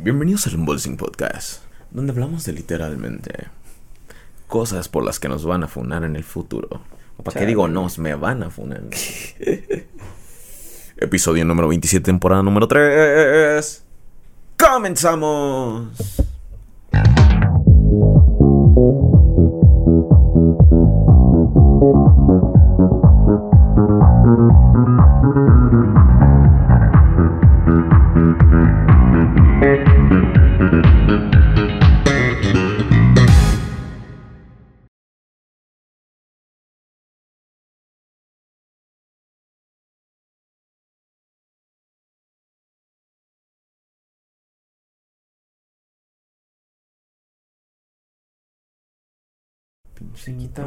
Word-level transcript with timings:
Bienvenidos 0.00 0.46
al 0.46 0.54
Unboxing 0.54 0.96
Podcast, 0.96 1.64
donde 1.90 2.12
hablamos 2.12 2.44
de 2.44 2.52
literalmente 2.52 3.48
cosas 4.46 4.88
por 4.88 5.04
las 5.04 5.18
que 5.18 5.28
nos 5.28 5.44
van 5.44 5.64
a 5.64 5.68
funar 5.68 6.04
en 6.04 6.14
el 6.14 6.22
futuro. 6.22 6.82
O 7.16 7.24
para 7.24 7.40
qué 7.40 7.46
digo 7.46 7.66
nos, 7.66 7.98
me 7.98 8.14
van 8.14 8.44
a 8.44 8.50
funar. 8.50 8.82
Episodio 10.98 11.44
número 11.44 11.66
27, 11.66 12.04
temporada 12.04 12.44
número 12.44 12.68
3. 12.68 13.82
¡Comenzamos! 14.56 15.88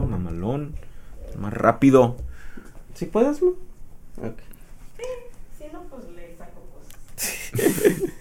Mamalón. 0.08 0.76
Más 1.38 1.54
rápido. 1.54 2.16
¿Si 2.94 3.06
puedes, 3.06 3.42
no? 3.42 3.50
Ok. 4.18 4.38
Si 5.58 5.66
no, 5.72 5.82
pues 5.90 6.04
le 6.16 6.36
saco 6.38 6.62
cosas. 6.74 8.02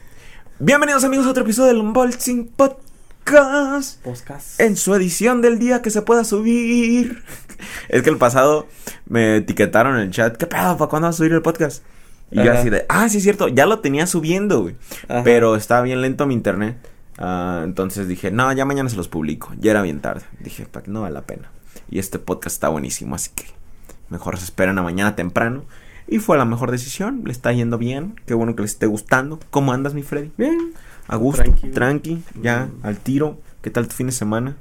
Bienvenidos 0.59 1.05
amigos 1.05 1.27
a 1.27 1.31
otro 1.31 1.45
episodio 1.45 1.69
del 1.69 1.79
Unboxing 1.79 2.49
Podcast. 2.49 4.03
Podcast. 4.03 4.61
En 4.61 4.77
su 4.77 4.95
edición 4.95 5.41
del 5.41 5.59
día 5.59 5.83
que 5.83 5.91
se 5.91 6.03
pueda 6.03 6.25
subir. 6.25 7.23
Es 7.89 8.03
que 8.03 8.11
el 8.11 8.17
pasado 8.17 8.67
me 9.07 9.37
etiquetaron 9.37 9.97
en 9.97 10.03
el 10.03 10.11
chat. 10.11 10.37
¿Qué 10.37 10.47
pedo? 10.47 10.77
¿Para 10.79 10.89
cuándo 10.89 11.09
vas 11.09 11.17
a 11.17 11.19
subir 11.19 11.33
el 11.33 11.43
podcast? 11.43 11.85
Y 12.31 12.43
yo 12.43 12.53
así 12.53 12.71
de, 12.71 12.87
ah, 12.89 13.09
sí 13.09 13.19
es 13.19 13.23
cierto, 13.23 13.49
ya 13.49 13.67
lo 13.67 13.81
tenía 13.81 14.07
subiendo, 14.07 14.63
güey. 14.63 14.77
Pero 15.25 15.57
estaba 15.57 15.83
bien 15.83 16.01
lento 16.01 16.27
mi 16.27 16.35
internet. 16.35 16.77
Ah, 17.21 17.61
entonces 17.65 18.09
dije, 18.09 18.31
no, 18.31 18.51
ya 18.53 18.65
mañana 18.65 18.89
se 18.89 18.97
los 18.97 19.09
publico. 19.09 19.53
Ya 19.59 19.71
era 19.73 19.83
bien 19.83 20.01
tarde. 20.01 20.23
Dije, 20.41 20.67
para 20.67 20.85
que 20.85 20.91
no 20.91 21.03
vale 21.03 21.15
la 21.15 21.23
pena. 21.23 21.51
Y 21.91 21.99
este 21.99 22.19
podcast 22.19 22.55
está 22.57 22.69
buenísimo, 22.69 23.15
así 23.15 23.31
que 23.35 23.45
mejor 24.09 24.39
se 24.39 24.45
esperan 24.45 24.79
a 24.79 24.83
mañana 24.83 25.15
temprano. 25.17 25.65
Y 26.09 26.19
fue 26.19 26.39
la 26.39 26.45
mejor 26.45 26.71
decisión. 26.71 27.23
Le 27.25 27.31
está 27.33 27.53
yendo 27.53 27.79
bien. 27.79 28.15
Qué 28.27 28.35
bueno 28.35 28.57
que 28.57 28.63
les 28.63 28.73
esté 28.73 28.87
gustando. 28.87 29.39
¿Cómo 29.51 29.73
andas, 29.73 29.95
mi 29.95 30.03
Freddy? 30.03 30.33
Bien. 30.39 30.73
A 31.09 31.17
gusto, 31.17 31.43
Tranqui. 31.43 31.69
tranqui, 31.71 32.23
ya, 32.41 32.67
Mm. 32.67 32.87
al 32.87 32.97
tiro. 32.99 33.39
¿Qué 33.63 33.71
tal 33.71 33.87
tu 33.89 33.95
fin 33.95 34.07
de 34.07 34.13
semana? 34.13 34.57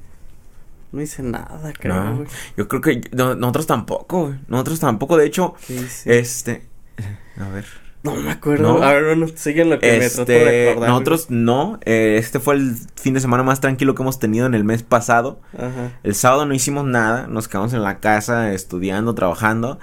No 0.92 1.02
hice 1.02 1.22
nada, 1.24 1.72
creo, 1.74 2.04
No, 2.04 2.16
güey. 2.18 2.28
yo 2.58 2.68
creo 2.68 2.82
que 2.82 3.02
no- 3.16 3.36
nosotros 3.36 3.68
tampoco. 3.68 4.34
Nosotros 4.48 4.80
tampoco, 4.80 5.16
de 5.18 5.28
hecho, 5.28 5.54
Sí, 5.62 5.78
sí. 5.88 6.10
este, 6.12 6.64
a 7.40 7.48
ver, 7.50 7.66
No 8.02 8.16
me 8.16 8.32
acuerdo. 8.32 8.80
¿No? 8.80 8.84
A 8.84 8.94
ver, 8.94 9.04
bueno, 9.06 9.28
siguen 9.36 9.70
lo 9.70 9.80
que 9.80 9.92
me 9.92 10.10
trato 10.10 10.26
de 10.26 10.38
este, 10.38 10.70
acordar. 10.72 10.90
nosotros 10.90 11.26
no, 11.30 11.80
eh, 11.84 12.16
este 12.18 12.40
fue 12.40 12.56
el 12.56 12.76
fin 12.96 13.14
de 13.14 13.20
semana 13.20 13.44
más 13.44 13.60
tranquilo 13.60 13.94
que 13.94 14.02
hemos 14.04 14.20
tenido 14.20 14.46
en 14.46 14.54
el 14.54 14.64
mes 14.64 14.84
pasado. 14.84 15.42
Ajá. 15.54 16.00
El 16.04 16.16
sábado 16.16 16.46
no 16.46 16.54
hicimos 16.54 16.86
nada, 16.86 17.28
nos 17.28 17.48
quedamos 17.50 17.74
en 17.74 17.84
la 17.84 18.00
casa 18.00 18.54
estudiando, 18.54 19.16
trabajando. 19.16 19.80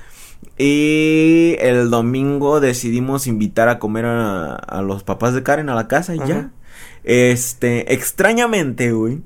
Y 0.58 1.56
el 1.58 1.90
domingo 1.90 2.60
decidimos 2.60 3.26
invitar 3.26 3.68
a 3.68 3.78
comer 3.78 4.06
a, 4.06 4.54
a 4.54 4.80
los 4.80 5.02
papás 5.02 5.34
de 5.34 5.42
Karen 5.42 5.68
a 5.68 5.74
la 5.74 5.88
casa 5.88 6.14
y 6.14 6.18
Ajá. 6.18 6.28
ya. 6.28 6.50
Este, 7.04 7.92
extrañamente, 7.92 8.92
güey. 8.92 9.20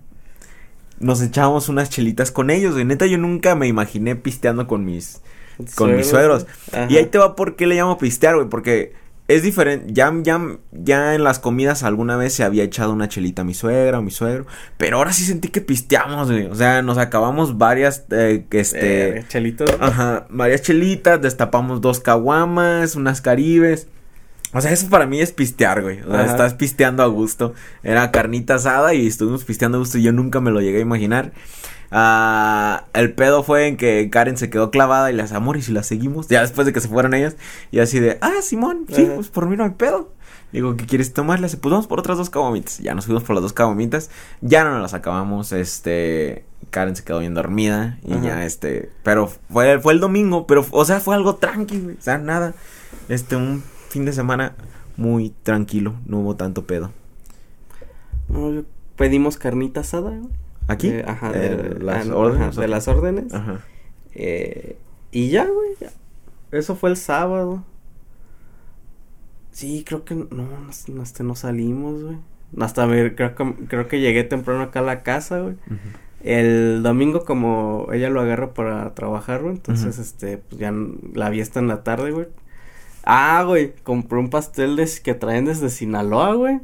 Nos 0.98 1.22
echábamos 1.22 1.68
unas 1.68 1.88
chelitas 1.90 2.30
con 2.30 2.50
ellos, 2.50 2.74
güey. 2.74 2.84
Neta, 2.84 3.06
yo 3.06 3.18
nunca 3.18 3.54
me 3.54 3.68
imaginé 3.68 4.16
pisteando 4.16 4.66
con 4.66 4.84
mis, 4.84 5.22
con 5.74 5.96
mis 5.96 6.08
suegros. 6.08 6.46
Ajá. 6.72 6.86
Y 6.88 6.96
ahí 6.96 7.06
te 7.06 7.18
va 7.18 7.36
por 7.36 7.56
qué 7.56 7.66
le 7.66 7.76
llamo 7.76 7.98
pistear, 7.98 8.36
güey. 8.36 8.48
Porque 8.48 8.94
es 9.30 9.44
diferente. 9.44 9.92
Ya, 9.92 10.12
ya, 10.22 10.40
ya 10.72 11.14
en 11.14 11.22
las 11.22 11.38
comidas 11.38 11.84
alguna 11.84 12.16
vez 12.16 12.32
se 12.32 12.42
había 12.42 12.64
echado 12.64 12.92
una 12.92 13.08
chelita 13.08 13.42
a 13.42 13.44
mi 13.44 13.54
suegra 13.54 14.00
o 14.00 14.02
mi 14.02 14.10
suegro. 14.10 14.46
Pero 14.76 14.96
ahora 14.96 15.12
sí 15.12 15.24
sentí 15.24 15.48
que 15.48 15.60
pisteamos, 15.60 16.30
güey. 16.30 16.46
O 16.46 16.54
sea, 16.56 16.82
nos 16.82 16.98
acabamos 16.98 17.56
varias, 17.56 18.06
eh, 18.10 18.44
este... 18.50 19.18
Eh, 19.18 19.24
chelitos. 19.28 19.70
Ajá, 19.78 20.26
varias 20.30 20.62
chelitas, 20.62 21.22
destapamos 21.22 21.80
dos 21.80 22.00
caguamas, 22.00 22.96
unas 22.96 23.20
caribes. 23.20 23.86
O 24.52 24.60
sea, 24.60 24.72
eso 24.72 24.88
para 24.90 25.06
mí 25.06 25.20
es 25.20 25.30
pistear, 25.30 25.80
güey. 25.80 26.00
O 26.00 26.10
sea, 26.10 26.22
Ajá. 26.22 26.32
estás 26.32 26.54
pisteando 26.54 27.04
a 27.04 27.06
gusto. 27.06 27.54
Era 27.84 28.10
carnita 28.10 28.56
asada 28.56 28.94
y 28.94 29.06
estuvimos 29.06 29.44
pisteando 29.44 29.78
a 29.78 29.78
gusto 29.78 29.98
y 29.98 30.02
yo 30.02 30.12
nunca 30.12 30.40
me 30.40 30.50
lo 30.50 30.60
llegué 30.60 30.78
a 30.78 30.82
imaginar. 30.82 31.32
Ah, 31.90 32.84
el 32.92 33.12
pedo 33.12 33.42
fue 33.42 33.66
en 33.66 33.76
que 33.76 34.08
Karen 34.10 34.36
se 34.36 34.48
quedó 34.48 34.70
clavada 34.70 35.10
y 35.10 35.14
las 35.14 35.32
amor 35.32 35.56
y 35.56 35.62
si 35.62 35.72
la 35.72 35.82
seguimos, 35.82 36.28
ya 36.28 36.40
después 36.40 36.66
de 36.66 36.72
que 36.72 36.80
se 36.80 36.88
fueron 36.88 37.14
ellas, 37.14 37.36
y 37.72 37.80
así 37.80 37.98
de, 37.98 38.18
ah, 38.20 38.42
Simón, 38.42 38.86
sí, 38.88 39.02
Ajá. 39.04 39.14
pues 39.16 39.28
por 39.28 39.46
mí 39.46 39.56
no 39.56 39.64
hay 39.64 39.70
pedo. 39.70 40.12
Digo, 40.52 40.76
¿qué 40.76 40.84
quieres 40.84 41.12
tomar? 41.12 41.38
Le 41.38 41.46
hace, 41.46 41.56
pues 41.56 41.70
vamos 41.70 41.86
por 41.86 42.00
otras 42.00 42.18
dos 42.18 42.28
caguamitas. 42.28 42.78
Ya 42.78 42.94
nos 42.94 43.06
fuimos 43.06 43.22
por 43.22 43.36
las 43.36 43.42
dos 43.42 43.52
caguamitas. 43.52 44.10
Ya 44.40 44.64
no 44.64 44.72
nos 44.72 44.82
las 44.82 44.94
acabamos. 44.94 45.52
Este. 45.52 46.44
Karen 46.70 46.96
se 46.96 47.04
quedó 47.04 47.20
bien 47.20 47.34
dormida. 47.34 47.98
Y 48.02 48.14
Ajá. 48.14 48.22
ya, 48.24 48.44
este. 48.44 48.90
Pero 49.04 49.28
fue, 49.28 49.78
fue 49.78 49.92
el 49.92 50.00
domingo. 50.00 50.48
Pero, 50.48 50.66
o 50.72 50.84
sea, 50.84 50.98
fue 50.98 51.14
algo 51.14 51.36
tranqui, 51.36 51.78
güey. 51.78 51.96
O 51.96 52.00
sea, 52.02 52.18
nada. 52.18 52.54
Este, 53.08 53.36
un 53.36 53.62
fin 53.90 54.04
de 54.04 54.12
semana 54.12 54.54
muy 54.96 55.32
tranquilo. 55.44 55.94
No 56.04 56.18
hubo 56.18 56.34
tanto 56.34 56.66
pedo. 56.66 56.90
No, 58.28 58.64
pedimos 58.96 59.36
carnita 59.36 59.80
asada, 59.80 60.10
güey. 60.10 60.32
¿Aquí? 60.70 60.88
Eh, 60.88 61.04
ajá, 61.06 61.32
Eh, 61.34 61.56
de 61.56 61.84
las 61.84 62.08
ah, 62.08 62.16
órdenes. 62.16 62.48
ajá, 62.48 62.60
de 62.60 62.68
las 62.68 62.88
órdenes. 62.88 63.34
Ajá. 63.34 63.60
Eh, 64.14 64.76
y 65.10 65.30
ya, 65.30 65.46
güey. 65.46 65.70
Eso 66.52 66.76
fue 66.76 66.90
el 66.90 66.96
sábado. 66.96 67.64
Sí, 69.52 69.84
creo 69.86 70.04
que 70.04 70.14
no, 70.14 70.26
no, 70.30 71.02
hasta 71.02 71.24
no 71.24 71.34
salimos, 71.34 72.02
güey. 72.02 72.16
Hasta 72.58 72.86
me, 72.86 73.14
creo 73.14 73.34
que 73.34 73.54
creo 73.68 73.88
que 73.88 74.00
llegué 74.00 74.24
temprano 74.24 74.62
acá 74.62 74.80
a 74.80 74.82
la 74.82 75.02
casa, 75.02 75.40
güey. 75.40 75.56
El 76.22 76.82
domingo 76.82 77.24
como 77.24 77.88
ella 77.92 78.10
lo 78.10 78.20
agarra 78.20 78.52
para 78.54 78.94
trabajar, 78.94 79.42
güey, 79.42 79.54
entonces 79.54 79.98
este 79.98 80.38
pues 80.38 80.60
ya 80.60 80.72
la 81.14 81.30
vi 81.30 81.40
hasta 81.40 81.60
en 81.60 81.68
la 81.68 81.82
tarde, 81.82 82.10
güey. 82.10 82.26
Ah, 83.04 83.44
güey, 83.46 83.72
compré 83.82 84.18
un 84.18 84.30
pastel 84.30 84.76
de, 84.76 84.88
que 85.02 85.14
traen 85.14 85.46
desde 85.46 85.70
Sinaloa, 85.70 86.34
güey. 86.34 86.60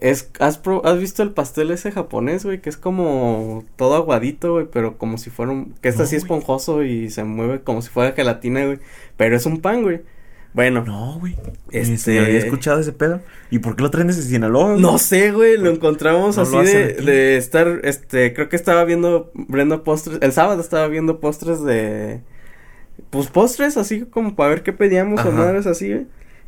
Es, 0.00 0.30
¿has, 0.40 0.56
pro- 0.58 0.84
¿Has 0.86 0.98
visto 0.98 1.22
el 1.22 1.32
pastel 1.32 1.70
ese 1.70 1.92
japonés, 1.92 2.44
güey? 2.44 2.60
Que 2.62 2.70
es 2.70 2.76
como 2.78 3.64
todo 3.76 3.94
aguadito, 3.96 4.54
güey, 4.54 4.66
pero 4.72 4.96
como 4.96 5.18
si 5.18 5.28
fuera 5.28 5.52
un... 5.52 5.74
Que 5.82 5.88
está 5.90 6.00
No, 6.00 6.04
así 6.06 6.16
güey. 6.16 6.22
esponjoso 6.24 6.82
y 6.84 7.10
se 7.10 7.22
mueve 7.24 7.60
como 7.60 7.82
si 7.82 7.90
fuera 7.90 8.12
gelatina, 8.12 8.64
güey. 8.64 8.78
Pero 9.18 9.36
es 9.36 9.44
un 9.44 9.60
pan, 9.60 9.82
güey. 9.82 10.00
Bueno, 10.54 10.82
No, 10.86 11.18
güey. 11.20 11.36
Este- 11.70 11.92
Este. 11.94 12.18
había 12.18 12.38
escuchado 12.38 12.80
ese 12.80 12.92
pedo. 12.92 13.20
¿Y 13.50 13.58
por 13.60 13.76
qué 13.76 13.82
lo 13.82 13.90
traen 13.90 14.06
desde 14.08 14.22
Sinaloa? 14.22 14.70
güey? 14.70 14.80
No 14.80 14.96
sé, 14.98 15.32
güey, 15.32 15.58
lo 15.58 15.70
encontramos 15.70 16.36
No 16.38 16.42
así 16.44 16.56
lo 16.56 16.62
de, 16.64 16.94
de 16.94 17.36
estar, 17.36 17.80
este, 17.84 18.32
creo 18.32 18.48
que 18.48 18.56
estaba 18.56 18.84
viendo, 18.84 19.30
Brenda 19.34 19.84
postres, 19.84 20.18
el 20.22 20.32
sábado 20.32 20.60
estaba 20.60 20.88
viendo 20.88 21.20
postres 21.20 21.62
de, 21.62 22.20
pues 23.10 23.28
postres 23.28 23.76
así 23.76 24.02
como 24.06 24.34
para 24.34 24.48
ver 24.50 24.62
qué 24.62 24.72
pedíamos 24.72 25.18
o 25.20 25.28
Ajá. 25.28 25.30
madres 25.30 25.66
así, 25.66 25.88
güey. 25.92 26.06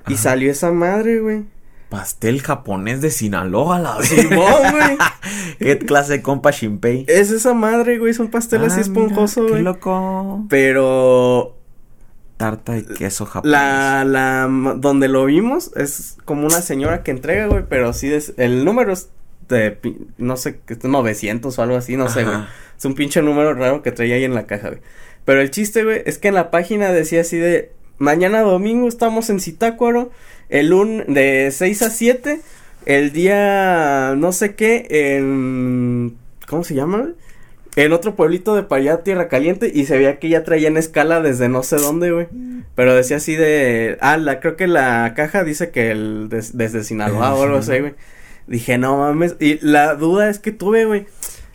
Y 0.08 0.16
salió 0.16 0.50
esa 0.50 0.72
madre, 0.72 1.20
güey. 1.20 1.44
Pastel 1.92 2.40
japonés 2.40 3.02
de 3.02 3.10
Sinaloa, 3.10 3.78
la 3.78 3.96
güey. 3.96 4.98
¿Qué 5.58 5.78
clase 5.78 6.14
de 6.14 6.22
compa 6.22 6.50
Shinpei? 6.50 7.04
Es 7.06 7.30
esa 7.30 7.52
madre, 7.52 7.98
güey, 7.98 8.10
es 8.12 8.18
un 8.18 8.30
pastel 8.30 8.64
así 8.64 8.78
Ah, 8.78 8.80
esponjoso, 8.80 9.44
Qué 9.44 9.50
güey. 9.52 9.62
loco. 9.62 10.46
Pero 10.48 11.58
Tarta 12.38 12.72
de 12.72 12.86
queso 12.86 13.26
japonés. 13.26 13.52
la, 13.52 14.04
la, 14.06 14.48
donde 14.78 15.08
lo 15.08 15.26
vimos 15.26 15.70
es 15.76 16.16
como 16.24 16.46
una 16.46 16.62
señora 16.62 17.02
que 17.02 17.10
entrega, 17.10 17.46
güey, 17.46 17.64
pero 17.68 17.92
sí 17.92 18.10
es, 18.12 18.32
el 18.38 18.64
número 18.64 18.92
es 18.94 19.10
de, 19.50 19.78
no 20.16 20.38
sé, 20.38 20.60
que 20.66 20.72
es 20.72 20.82
900 20.82 21.58
o 21.58 21.62
algo 21.62 21.76
así, 21.76 21.96
no 21.98 22.08
sé, 22.08 22.24
güey. 22.24 22.38
Es 22.78 22.84
un 22.86 22.94
pinche 22.94 23.20
número 23.20 23.52
raro 23.52 23.82
que 23.82 23.92
traía 23.92 24.14
ahí 24.14 24.24
en 24.24 24.34
la 24.34 24.46
caja, 24.46 24.68
güey. 24.70 24.80
Pero 25.26 25.42
el 25.42 25.50
chiste, 25.50 25.84
güey, 25.84 26.02
es 26.06 26.16
que 26.18 26.28
en 26.28 26.34
la 26.34 26.50
página 26.50 26.90
decía 26.90 27.20
así 27.20 27.36
de 27.36 27.70
mañana 27.98 28.40
domingo 28.40 28.88
estamos 28.88 29.30
en 29.30 29.38
Zitácuaro, 29.38 30.10
el 30.52 30.68
lunes 30.68 31.06
de 31.08 31.50
6 31.50 31.82
a 31.82 31.90
7, 31.90 32.40
el 32.86 33.12
día 33.12 34.14
no 34.16 34.32
sé 34.32 34.54
qué 34.54 34.86
en 34.90 36.16
¿cómo 36.46 36.62
se 36.64 36.74
llama? 36.74 37.08
En 37.74 37.92
otro 37.94 38.14
pueblito 38.14 38.54
de 38.54 38.62
para 38.64 38.82
allá, 38.82 39.02
Tierra 39.02 39.28
Caliente, 39.28 39.72
y 39.74 39.86
se 39.86 39.96
veía 39.96 40.18
que 40.18 40.28
ya 40.28 40.44
traían 40.44 40.76
escala 40.76 41.22
desde 41.22 41.48
no 41.48 41.62
sé 41.62 41.76
dónde, 41.76 42.10
güey. 42.10 42.26
Pero 42.74 42.94
decía 42.94 43.16
así 43.16 43.34
de, 43.34 43.96
ah, 44.02 44.18
la, 44.18 44.40
creo 44.40 44.56
que 44.56 44.66
la 44.66 45.14
caja 45.16 45.42
dice 45.42 45.70
que 45.70 45.90
el 45.90 46.28
des- 46.28 46.54
desde 46.56 46.84
Sinaloa 46.84 47.34
o 47.34 47.42
algo 47.44 47.56
así, 47.56 47.78
güey. 47.78 47.94
Dije, 48.46 48.76
no 48.76 48.98
mames, 48.98 49.36
y 49.40 49.58
la 49.66 49.94
duda 49.94 50.28
es 50.28 50.38
que 50.38 50.52
tuve, 50.52 50.84
güey. 50.84 51.06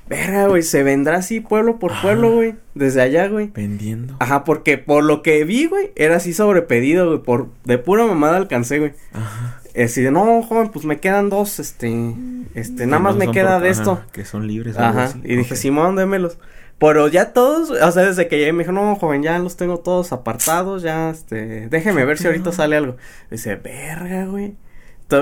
Verga, 0.10 0.48
güey, 0.48 0.64
se 0.64 0.84
vendrá 0.84 1.18
así 1.18 1.40
pueblo 1.42 1.80
por 1.80 1.92
Ah. 1.94 2.00
pueblo, 2.02 2.32
güey. 2.32 2.56
Desde 2.76 3.02
allá, 3.02 3.28
güey. 3.28 3.52
Vendiendo. 3.54 4.16
Ajá, 4.20 4.44
porque 4.44 4.78
por 4.78 5.04
lo 5.04 5.22
que 5.22 5.44
vi, 5.44 5.66
güey, 5.66 5.92
era 5.96 6.16
así 6.18 6.34
sobrepedido, 6.34 7.08
güey. 7.08 7.20
Por, 7.24 7.48
de 7.66 7.78
pura 7.78 8.06
mamada 8.06 8.38
alcancé, 8.38 8.80
güey. 8.80 8.94
Ajá. 9.14 9.62
así 9.80 10.02
de, 10.02 10.10
no, 10.12 10.42
joven, 10.42 10.70
pues 10.70 10.86
me 10.86 11.00
quedan 11.00 11.30
dos, 11.30 11.60
este, 11.60 12.16
este, 12.56 12.88
nada 12.88 13.00
más 13.00 13.16
me 13.16 13.30
queda 13.32 13.56
por- 13.56 13.64
de 13.64 13.70
ajá, 13.70 13.80
esto. 13.82 14.02
Que 14.12 14.26
son 14.26 14.48
libres. 14.48 14.76
Ajá, 14.78 15.04
así. 15.04 15.20
y 15.24 15.36
dije, 15.36 15.54
Ok. 15.54 15.60
Simón, 15.60 15.96
démelos. 15.96 16.40
Pero 16.80 17.08
ya 17.08 17.34
todos, 17.34 17.70
o 17.72 17.92
sea, 17.92 18.04
desde 18.06 18.28
que 18.28 18.38
llegué 18.40 18.54
me 18.54 18.64
dijo, 18.64 18.72
no, 18.72 18.96
joven, 18.96 19.22
ya 19.24 19.38
los 19.40 19.56
tengo 19.58 19.80
todos 19.80 20.14
apartados, 20.14 20.82
ya, 20.84 21.10
este, 21.12 21.70
déjeme 21.70 22.06
ver 22.06 22.18
si 22.18 22.26
ahorita 22.28 22.52
sale 22.52 22.76
algo. 22.78 22.96
Dice, 23.30 23.56
verga, 23.56 24.26
güey. 24.26 24.56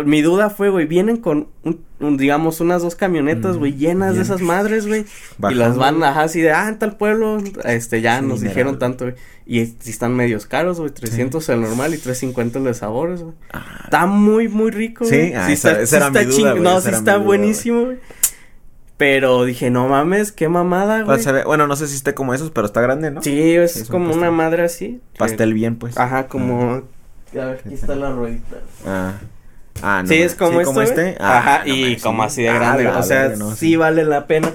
Mi 0.06 0.22
duda 0.24 0.50
fue, 0.50 0.70
güey, 0.70 0.88
vienen 0.88 1.18
con, 1.18 1.48
un, 1.64 1.82
un, 2.00 2.18
digamos, 2.18 2.60
unas 2.60 2.82
dos 2.82 2.96
camionetas, 2.96 3.56
Mm, 3.56 3.60
güey, 3.60 3.76
llenas 3.76 4.16
de 4.16 4.24
esas 4.24 4.42
madres, 4.42 4.88
güey. 4.88 5.06
Y 5.52 5.54
las 5.54 5.78
van, 5.78 6.02
ajá, 6.04 6.24
así 6.24 6.42
de, 6.42 6.52
ah, 6.52 6.68
en 6.70 6.80
tal 6.80 6.98
pueblo, 6.98 7.38
este, 7.64 8.02
ya 8.02 8.20
Sí, 8.20 8.26
nos 8.26 8.42
dijeron 8.42 8.80
tanto, 8.80 9.06
güey. 9.06 9.16
Y 9.46 9.64
sí 9.68 9.92
están 9.92 10.16
medios 10.16 10.48
caros, 10.48 10.80
güey, 10.80 10.90
300 10.90 11.48
el 11.50 11.62
normal 11.62 11.94
y 11.94 11.98
350 12.00 12.58
el 12.58 12.66
de 12.66 12.74
sabores, 12.74 13.22
güey. 13.22 13.36
Ah, 13.54 13.82
Está 13.84 14.08
muy, 14.08 14.48
muy 14.48 14.72
rico, 14.72 15.06
Sí, 15.06 15.18
güey. 15.18 15.34
ah, 15.36 15.52
esa- 15.52 15.80
esa 15.80 15.98
era 15.98 16.10
mi 16.10 16.18
está 16.18 16.30
duda, 16.36 16.52
güey, 16.54 16.64
No, 16.64 16.78
esa 16.80 16.90
sí 16.90 16.96
está 16.96 17.14
duda, 17.16 17.24
buenísimo, 17.26 17.86
güey. 17.86 17.98
Pero 18.98 19.44
dije, 19.44 19.70
no 19.70 19.88
mames, 19.90 20.32
qué 20.32 20.48
mamada, 20.48 21.04
güey. 21.04 21.20
bueno, 21.46 21.68
no 21.68 21.76
sé 21.76 21.88
si 21.88 21.96
esté 21.96 22.14
como 22.14 22.34
esos, 22.34 22.50
pero 22.52 22.66
está 22.66 22.82
grande, 22.82 23.12
¿no? 23.12 23.22
Sí, 23.22 23.40
es, 23.54 23.84
como 23.90 24.14
una 24.14 24.32
madre 24.32 24.64
así. 24.64 25.00
que- 25.14 25.20
Pastel 25.20 25.54
bien, 25.54 25.76
pues. 25.76 25.98
Ajá, 25.98 26.28
como. 26.28 26.82
A 27.34 27.46
ver, 27.46 27.62
aquí 27.66 27.74
está 27.74 27.94
la 27.96 28.12
ruedita. 28.12 28.56
Ah. 28.88 29.14
Ah, 29.82 30.02
no. 30.04 30.08
sí, 30.08 30.16
es 30.16 30.36
como, 30.36 30.62
esto, 30.62 30.74
güey. 30.74 30.88
este. 30.88 31.16
Ah, 31.20 31.38
Ajá, 31.38 31.64
no 31.66 31.74
y 31.76 31.98
como 31.98 32.24
sí. 32.24 32.28
así 32.28 32.42
de 32.44 32.50
Ah, 32.50 32.54
grande. 32.56 32.84
la 32.86 32.98
o 32.98 33.04
sea, 33.04 33.30
no, 33.38 33.56
sí, 33.56 33.76
vale 33.76 34.04
la 34.06 34.28
pena. 34.28 34.52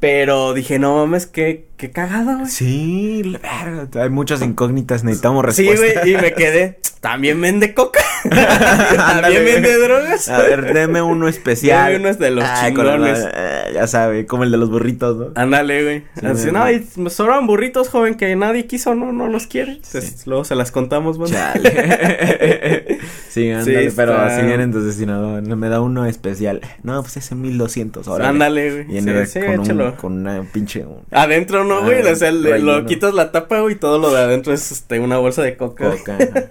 Pero 0.00 0.52
dije, 0.52 0.80
no 0.80 0.96
mames, 0.96 1.26
qué, 1.26 1.66
qué 1.76 1.92
cagado, 1.92 2.38
güey. 2.38 2.50
Sí, 2.50 3.22
la 3.22 3.38
verga, 3.38 4.02
hay 4.02 4.10
muchas 4.10 4.42
incógnitas, 4.42 5.04
necesitamos 5.04 5.54
Sí, 5.54 5.68
respuesta. 5.68 6.00
güey, 6.00 6.14
y 6.14 6.16
me 6.16 6.32
quedé. 6.34 6.80
También 7.00 7.40
vende 7.40 7.72
coca. 7.74 8.00
También 8.30 9.44
vende 9.44 9.76
drogas. 9.78 10.28
A 10.28 10.38
ver, 10.38 10.72
deme 10.74 11.02
uno 11.02 11.28
especial. 11.28 11.92
Deme 11.92 12.04
unos 12.04 12.18
de 12.18 12.30
los 12.32 12.42
la- 12.44 12.64
chingones. 12.66 13.28
eh, 13.32 13.70
ya 13.74 13.86
sabe, 13.86 14.26
como 14.26 14.42
el 14.44 14.50
de 14.50 14.56
los 14.56 14.70
burritos, 14.70 15.16
¿no? 15.16 15.26
Ándale, 15.36 15.82
güey. 15.84 16.04
Sí, 16.18 16.26
Así, 16.26 16.50
no, 16.52 16.68
y 16.70 16.84
sobran 17.10 17.46
burritos, 17.46 17.88
joven, 17.88 18.16
que 18.16 18.34
nadie 18.34 18.66
quiso, 18.66 18.94
no, 18.96 19.12
no 19.12 19.28
los 19.28 19.46
quiere. 19.46 19.72
Entonces, 19.74 20.26
luego 20.26 20.44
se 20.44 20.54
las 20.56 20.72
contamos, 20.72 21.16
güey. 21.18 21.30
Chale. 21.32 22.98
sí, 23.32 23.50
ándale, 23.50 23.90
Sí, 23.90 23.94
pero 23.96 24.12
está- 24.12 24.36
si 24.36 24.42
vienen 24.46 24.60
entonces 24.62 24.94
si 24.96 25.06
no, 25.06 25.40
no, 25.40 25.56
me 25.56 25.68
da 25.68 25.80
uno 25.80 26.06
especial. 26.06 26.60
No, 26.82 27.00
pues 27.02 27.16
ese 27.16 27.34
1200 27.34 28.06
ahora. 28.08 28.28
Ándale, 28.28 28.70
güey. 28.70 28.84
Viene 28.84 29.26
Sí, 29.26 29.40
sí, 29.40 29.46
con, 29.46 29.80
un, 29.80 29.92
con 29.92 30.12
una 30.12 30.42
pinche. 30.52 30.84
un- 30.84 31.02
Adentro 31.10 31.64
no, 31.64 31.82
güey, 31.82 32.06
Ah, 32.06 32.12
o 32.12 32.16
sea, 32.16 32.30
le- 32.30 32.58
lo 32.58 32.84
quitas 32.86 33.14
la 33.14 33.32
tapa, 33.32 33.60
güey, 33.60 33.74
y 33.74 33.78
todo 33.78 33.98
lo 33.98 34.10
de 34.12 34.20
adentro 34.20 34.52
es, 34.52 34.70
este, 34.72 35.00
una 35.00 35.18
bolsa 35.18 35.42
de 35.42 35.56
coca. 35.56 35.90
coca. 35.90 36.16
ajá. 36.16 36.48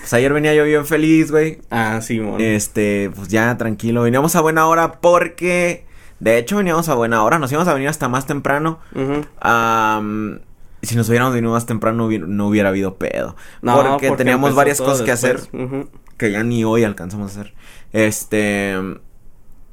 Pues 0.00 0.12
ayer 0.12 0.32
venía 0.32 0.54
yo 0.54 0.64
bien 0.64 0.84
feliz, 0.86 1.30
güey. 1.30 1.58
Ah, 1.70 2.00
sí, 2.02 2.20
mon. 2.20 2.40
Este, 2.40 3.10
pues 3.16 3.28
ya 3.28 3.56
tranquilo. 3.56 4.02
Veníamos 4.02 4.36
a 4.36 4.40
buena 4.42 4.66
hora 4.68 4.92
porque. 5.00 5.84
De 6.20 6.38
hecho, 6.38 6.56
veníamos 6.58 6.88
a 6.88 6.94
buena 6.94 7.22
hora. 7.24 7.38
Nos 7.38 7.50
íbamos 7.50 7.68
a 7.68 7.74
venir 7.74 7.88
hasta 7.88 8.08
más 8.08 8.26
temprano. 8.26 8.78
Ujú. 8.94 9.24
Am, 9.40 10.40
si 10.82 10.96
nos 10.96 11.08
hubiéramos 11.08 11.32
venido 11.34 11.52
más 11.52 11.64
temprano, 11.66 12.04
hubiera- 12.06 12.26
no 12.26 12.46
hubiera 12.48 12.68
habido 12.68 12.96
pedo. 12.96 13.34
No, 13.62 13.82
porque, 13.92 14.10
teníamos 14.12 14.48
empezó 14.50 14.56
varias 14.56 14.80
cosas 14.80 15.02
que 15.02 15.12
hacer. 15.12 15.40
Ujú. 15.52 15.88
Que 16.16 16.30
ya 16.30 16.42
ni 16.42 16.64
hoy 16.64 16.84
alcanzamos 16.84 17.36
a 17.36 17.40
hacer. 17.40 17.54
Este. 17.92 18.74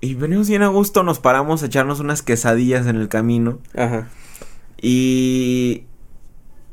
Y 0.01 0.15
venimos 0.15 0.49
bien 0.49 0.63
a 0.63 0.67
gusto, 0.67 1.03
nos 1.03 1.19
paramos 1.19 1.61
a 1.61 1.67
echarnos 1.67 1.99
unas 1.99 2.21
quesadillas 2.23 2.87
en 2.87 2.95
el 2.95 3.07
camino. 3.07 3.59
Ajá. 3.77 4.07
Y. 4.81 5.83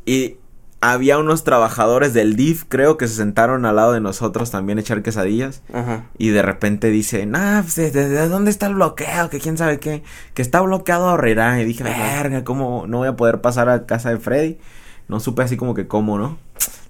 Y 0.06 0.36
había 0.80 1.18
unos 1.18 1.42
trabajadores 1.44 2.14
del 2.14 2.36
DIF, 2.36 2.64
creo, 2.68 2.96
que 2.96 3.08
se 3.08 3.16
sentaron 3.16 3.66
al 3.66 3.76
lado 3.76 3.92
de 3.92 4.00
nosotros 4.00 4.50
también 4.52 4.78
a 4.78 4.80
echar 4.80 5.02
quesadillas. 5.02 5.62
Ajá. 5.72 6.06
Y 6.16 6.28
de 6.28 6.40
repente 6.40 6.88
dicen, 6.90 7.34
ah, 7.36 7.60
pues, 7.62 7.74
¿de, 7.76 7.90
de- 7.90 8.08
de 8.08 8.28
dónde 8.28 8.50
está 8.50 8.68
el 8.68 8.74
bloqueo? 8.76 9.28
Que 9.28 9.40
quién 9.40 9.58
sabe 9.58 9.80
qué. 9.80 10.02
Que 10.34 10.40
está 10.42 10.60
bloqueado 10.60 11.12
Herrera. 11.14 11.60
Y 11.60 11.64
dije, 11.64 11.82
verga, 11.82 12.44
¿cómo 12.44 12.86
no 12.86 12.98
voy 12.98 13.08
a 13.08 13.16
poder 13.16 13.40
pasar 13.40 13.68
a 13.68 13.86
casa 13.86 14.10
de 14.10 14.18
Freddy? 14.18 14.58
No 15.08 15.20
supe 15.20 15.42
así 15.42 15.56
como 15.56 15.74
que 15.74 15.86
cómo, 15.88 16.16
¿no? 16.16 16.38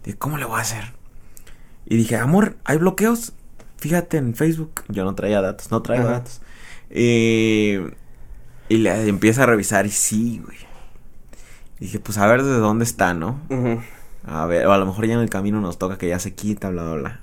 Dije, 0.04 0.18
¿cómo 0.18 0.36
le 0.38 0.44
voy 0.44 0.58
a 0.58 0.62
hacer? 0.62 0.92
Y 1.90 1.96
dije, 1.96 2.16
amor, 2.16 2.56
¿hay 2.64 2.76
bloqueos? 2.76 3.32
Fíjate 3.78 4.18
en 4.18 4.34
Facebook. 4.34 4.82
Yo 4.88 5.04
no 5.04 5.14
traía 5.14 5.40
datos, 5.40 5.70
no 5.70 5.80
traigo 5.82 6.04
Ajá. 6.04 6.18
datos. 6.18 6.40
Y, 6.90 7.76
y 8.68 8.76
le 8.78 9.08
empieza 9.08 9.44
a 9.44 9.46
revisar 9.46 9.86
y 9.86 9.90
sí, 9.90 10.42
güey. 10.44 10.58
Dije, 11.80 11.98
pues 12.00 12.18
a 12.18 12.26
ver 12.26 12.42
desde 12.42 12.58
dónde 12.58 12.84
está, 12.84 13.14
¿no? 13.14 13.40
A 14.26 14.44
ver, 14.46 14.66
o 14.66 14.72
a 14.72 14.78
lo 14.78 14.84
mejor 14.84 15.06
ya 15.06 15.14
en 15.14 15.20
el 15.20 15.30
camino 15.30 15.60
nos 15.60 15.78
toca 15.78 15.96
que 15.96 16.08
ya 16.08 16.18
se 16.18 16.34
quita, 16.34 16.68
bla, 16.70 16.82
bla, 16.82 16.94
bla. 16.94 17.20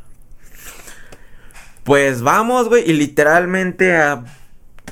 Pues 1.84 2.22
vamos, 2.24 2.68
güey, 2.70 2.90
y 2.90 2.94
literalmente 2.94 3.96
a 3.96 4.24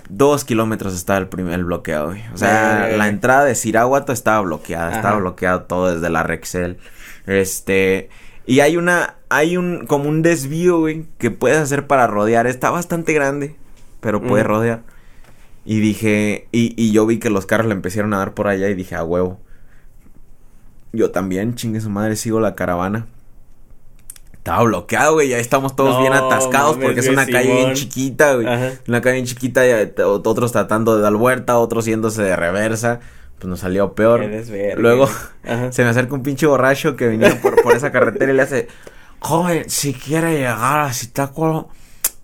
dos 0.10 0.44
kilómetros 0.46 0.94
está 0.94 1.18
el 1.18 1.28
primer 1.28 1.56
el 1.56 1.66
bloqueo, 1.66 2.08
güey. 2.08 2.22
O 2.34 2.38
sea, 2.38 2.92
Eh. 2.92 2.98
la 2.98 3.08
entrada 3.08 3.46
de 3.46 3.56
Siraguato 3.56 4.14
estaba 4.14 4.42
bloqueada, 4.42 4.94
estaba 4.96 5.18
bloqueado 5.18 5.64
todo 5.64 5.94
desde 5.94 6.10
la 6.12 6.22
Rexel. 6.24 6.78
Este, 7.26 8.10
y 8.46 8.60
hay 8.60 8.78
una, 8.78 9.16
hay 9.30 9.58
un, 9.58 9.86
como 9.88 10.10
un 10.10 10.22
desvío, 10.22 10.80
güey, 10.80 11.06
que 11.18 11.32
puedes 11.32 11.58
hacer 11.58 11.88
para 11.88 12.08
rodear. 12.08 12.48
Está 12.48 12.70
bastante 12.70 13.14
grande, 13.14 13.56
pero 14.02 14.22
puede 14.22 14.44
Mm. 14.44 14.48
rodear. 14.48 14.82
Y 15.66 15.80
dije, 15.80 16.48
y, 16.52 16.74
y 16.82 16.92
yo 16.92 17.06
vi 17.06 17.20
que 17.20 17.30
los 17.30 17.46
carros 17.46 17.68
le 17.68 17.74
empezaron 17.74 18.14
a 18.14 18.18
dar 18.18 18.34
por 18.34 18.48
allá 18.48 18.70
y 18.70 18.74
dije, 18.76 18.96
a 18.96 19.04
huevo. 19.04 19.40
Yo 20.92 21.12
también, 21.12 21.56
chingue 21.56 21.82
su 21.82 21.90
madre, 21.90 22.16
sigo 22.16 22.40
la 22.40 22.54
caravana. 22.56 23.08
Estaba 24.34 24.64
bloqueado, 24.64 25.14
güey, 25.14 25.30
ya 25.30 25.38
estamos 25.38 25.74
todos 25.76 25.96
No, 25.96 26.02
bien 26.02 26.12
atascados 26.12 26.74
mames, 26.76 26.86
porque 26.86 27.00
es 27.00 27.08
una 27.08 27.26
calle 27.26 27.54
bien 27.56 27.74
chiquita, 27.74 28.36
güey. 28.36 28.46
Ajá. 28.46 28.72
Una 28.90 29.00
calle 29.02 29.14
bien 29.16 29.26
chiquita, 29.26 29.64
otros 30.06 30.52
tratando 30.52 30.98
de 30.98 31.02
dar 31.02 31.14
vuelta, 31.16 31.58
otros 31.58 31.86
yéndose 31.86 32.22
de 32.24 32.36
reversa. 32.36 33.00
Pues 33.38 33.50
nos 33.50 33.60
salió 33.60 33.94
peor. 33.94 34.24
Luego. 34.78 35.10
Ajá. 35.44 35.72
se 35.72 35.84
me 35.84 35.90
acerca 35.90 36.14
un 36.16 36.24
pinche 36.24 36.46
borracho 36.46 36.96
que 36.96 37.08
venía 37.08 37.40
por, 37.42 37.62
por 37.62 37.76
esa 37.76 37.92
carretera 37.92 38.32
y 38.32 38.36
le 38.36 38.42
hace, 38.42 38.68
joven, 39.20 39.70
si 39.70 39.94
quiere 39.94 40.34
llegar 40.34 40.82
a 40.82 40.94
Zitácuaro, 40.94 41.70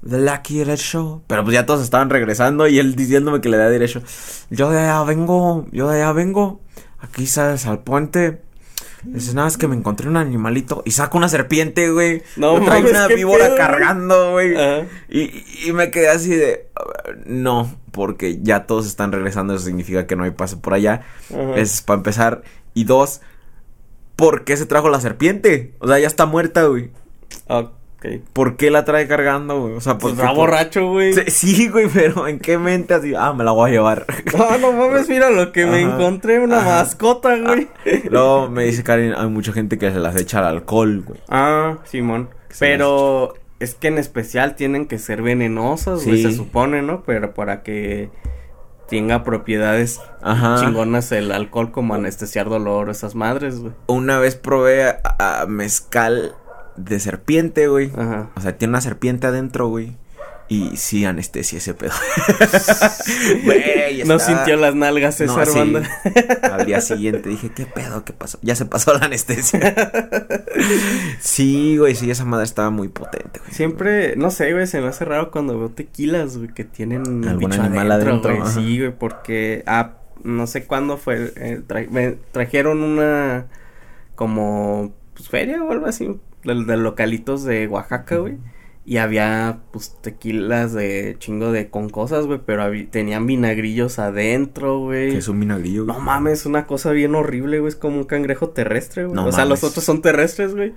dele 0.01 0.31
aquí 0.31 0.59
derecho. 0.59 1.21
Pero 1.27 1.44
pues 1.44 1.53
ya 1.53 1.65
todos 1.65 1.81
estaban 1.81 2.09
regresando 2.09 2.67
y 2.67 2.79
él 2.79 2.95
diciéndome 2.95 3.41
que 3.41 3.50
le 3.50 3.57
da 3.57 3.69
derecho. 3.69 4.01
Yo 4.50 4.69
de 4.69 4.79
allá 4.79 5.03
vengo, 5.03 5.65
yo 5.71 5.89
de 5.89 6.01
allá 6.01 6.11
vengo, 6.13 6.61
aquí 7.00 7.25
sales 7.25 7.65
al 7.65 7.79
puente. 7.79 8.41
Dice, 9.03 9.33
nada, 9.33 9.47
es 9.47 9.57
que 9.57 9.67
me 9.67 9.75
encontré 9.75 10.09
un 10.09 10.17
animalito 10.17 10.83
y 10.85 10.91
saco 10.91 11.17
una 11.17 11.29
serpiente, 11.29 11.89
güey. 11.89 12.21
No 12.35 12.57
mames, 12.57 12.91
una 12.91 13.07
víbora 13.07 13.45
pedo, 13.45 13.57
cargando, 13.57 14.31
güey. 14.31 14.55
Y, 15.09 15.45
y 15.65 15.71
me 15.73 15.89
quedé 15.89 16.09
así 16.09 16.35
de, 16.35 16.67
no, 17.25 17.73
porque 17.91 18.39
ya 18.41 18.65
todos 18.65 18.85
están 18.85 19.11
regresando, 19.11 19.53
eso 19.53 19.65
significa 19.65 20.06
que 20.06 20.15
no 20.15 20.23
hay 20.23 20.31
paso 20.31 20.61
por 20.61 20.73
allá. 20.73 21.03
Ajá. 21.29 21.56
Es 21.56 21.81
para 21.81 21.97
empezar. 21.97 22.44
Y 22.73 22.83
dos, 22.83 23.21
¿por 24.15 24.44
qué 24.44 24.57
se 24.57 24.65
trajo 24.65 24.89
la 24.89 24.99
serpiente? 24.99 25.73
O 25.79 25.87
sea, 25.87 25.99
ya 25.99 26.07
está 26.07 26.25
muerta, 26.25 26.65
güey. 26.65 26.91
Ok. 27.47 27.79
¿Por 28.33 28.56
qué 28.56 28.71
la 28.71 28.85
trae 28.85 29.07
cargando, 29.07 29.59
güey? 29.61 29.73
O 29.73 29.81
sea, 29.81 29.97
Pues 29.97 30.13
está 30.13 30.31
borracho, 30.31 30.87
güey. 30.89 31.13
Sí, 31.29 31.68
güey, 31.69 31.87
pero 31.94 32.27
¿en 32.27 32.39
qué 32.39 32.57
mente 32.57 32.94
así? 32.94 33.13
Ah, 33.15 33.33
me 33.33 33.44
la 33.44 33.51
voy 33.51 33.69
a 33.69 33.73
llevar. 33.73 34.06
No, 34.37 34.57
no 34.57 34.71
mames, 34.71 35.09
mira 35.09 35.29
lo 35.29 35.51
que 35.51 35.65
me 35.65 35.81
encontré, 35.81 36.39
una 36.39 36.59
Ajá. 36.59 36.69
mascota, 36.83 37.35
güey. 37.37 37.68
Luego 38.09 38.49
me 38.49 38.63
dice 38.63 38.83
Karen, 38.83 39.13
hay 39.18 39.27
mucha 39.27 39.51
gente 39.51 39.77
que 39.77 39.91
se 39.91 39.99
las 39.99 40.15
echa 40.15 40.39
al 40.39 40.45
alcohol, 40.45 41.03
güey. 41.06 41.19
Ah, 41.29 41.77
Simón. 41.83 42.29
Pero 42.59 43.33
es 43.59 43.75
que 43.75 43.89
en 43.89 43.97
especial 43.97 44.56
tienen 44.56 44.87
que 44.87 44.97
ser 44.97 45.21
venenosas, 45.21 46.06
güey, 46.06 46.18
Sí. 46.18 46.23
se 46.23 46.31
supone, 46.37 46.81
¿no? 46.81 47.03
Pero 47.06 47.33
para 47.33 47.61
que 47.63 48.09
tenga 48.87 49.23
propiedades 49.23 49.99
Ajá. 50.23 50.56
chingonas 50.59 51.11
el 51.11 51.31
alcohol 51.31 51.71
como 51.71 51.94
anestesiar 51.94 52.49
dolor, 52.49 52.89
esas 52.89 53.13
madres, 53.13 53.59
güey. 53.59 53.73
Una 53.87 54.18
vez 54.19 54.35
probé 54.35 54.85
a, 54.89 55.41
a 55.41 55.45
mezcal 55.45 56.33
de 56.83 57.00
serpiente, 57.00 57.68
güey. 57.68 57.92
Ajá. 57.95 58.30
O 58.36 58.42
sea, 58.42 58.57
tiene 58.57 58.71
una 58.71 58.81
serpiente 58.81 59.28
adentro, 59.28 59.68
güey. 59.68 59.95
Y 60.52 60.78
sí 60.78 61.06
anestesia 61.06 61.59
ese 61.59 61.76
pedo. 61.76 61.92
Güey, 63.45 64.04
No 64.04 64.18
sintió 64.18 64.56
las 64.57 64.74
nalgas 64.74 65.19
No, 65.21 65.40
esa 65.40 65.45
sí. 65.45 65.59
banda. 65.59 65.88
Al 66.42 66.66
día 66.66 66.81
siguiente 66.81 67.30
dije, 67.30 67.52
¿qué 67.56 67.68
pedo? 67.68 68.04
¿Qué 68.04 68.14
pasó? 68.14 68.40
Ya 68.42 68.56
se 68.56 68.66
pasó 68.66 68.94
la 68.98 69.06
anestesia. 69.06 69.76
sí, 71.19 71.78
güey, 71.78 71.95
sí, 71.95 72.09
esa 72.09 72.26
madre 72.26 72.45
estaba 72.45 72.69
muy 72.69 72.88
potente, 72.88 73.40
güey. 73.40 73.52
Siempre, 73.52 74.16
no 74.16 74.31
sé, 74.31 74.52
güey, 74.54 74.68
se 74.68 74.81
me 74.81 74.88
hace 74.88 75.06
raro 75.06 75.31
cuando 75.31 75.57
veo 75.57 75.69
tequilas, 75.69 76.38
güey, 76.38 76.54
que 76.54 76.64
tienen 76.64 77.28
Algún 77.28 77.54
animal 77.54 77.92
adentro, 77.92 78.36
güey. 78.38 78.52
Sí, 78.52 78.80
güey, 78.80 78.92
porque, 78.98 79.64
ah, 79.68 79.94
no 80.24 80.48
sé 80.48 80.66
cuándo 80.66 80.98
fue, 80.98 81.31
eh, 81.38 81.62
tra- 81.68 81.90
me 81.90 82.12
trajeron 82.31 82.81
una, 82.83 83.45
como, 84.16 84.94
pues, 85.14 85.30
feria 85.30 85.64
o 85.64 85.71
algo 85.71 85.86
así, 85.86 86.09
de, 86.43 86.63
de 86.65 86.77
localitos 86.77 87.43
de 87.43 87.67
Oaxaca, 87.67 88.17
güey. 88.17 88.37
Y 88.85 88.97
había, 88.97 89.59
pues, 89.71 89.97
tequilas 90.01 90.73
de 90.73 91.15
chingo 91.19 91.51
de 91.51 91.69
con 91.69 91.89
cosas, 91.89 92.25
güey, 92.25 92.39
pero 92.43 92.65
tenían 92.89 93.27
vinagrillos 93.27 93.99
adentro, 93.99 94.79
güey. 94.79 95.11
Que 95.11 95.17
es 95.17 95.27
un 95.27 95.39
vinagrillo. 95.39 95.85
No 95.85 95.99
mames, 95.99 96.47
una 96.47 96.65
cosa 96.65 96.89
bien 96.91 97.13
horrible, 97.13 97.59
güey, 97.59 97.69
es 97.69 97.75
como 97.75 97.97
un 97.97 98.05
cangrejo 98.05 98.49
terrestre, 98.49 99.03
güey. 99.03 99.13
No 99.15 99.25
o 99.27 99.31
sea, 99.31 99.45
los 99.45 99.63
otros 99.63 99.85
son 99.85 100.01
terrestres, 100.01 100.55
güey, 100.55 100.73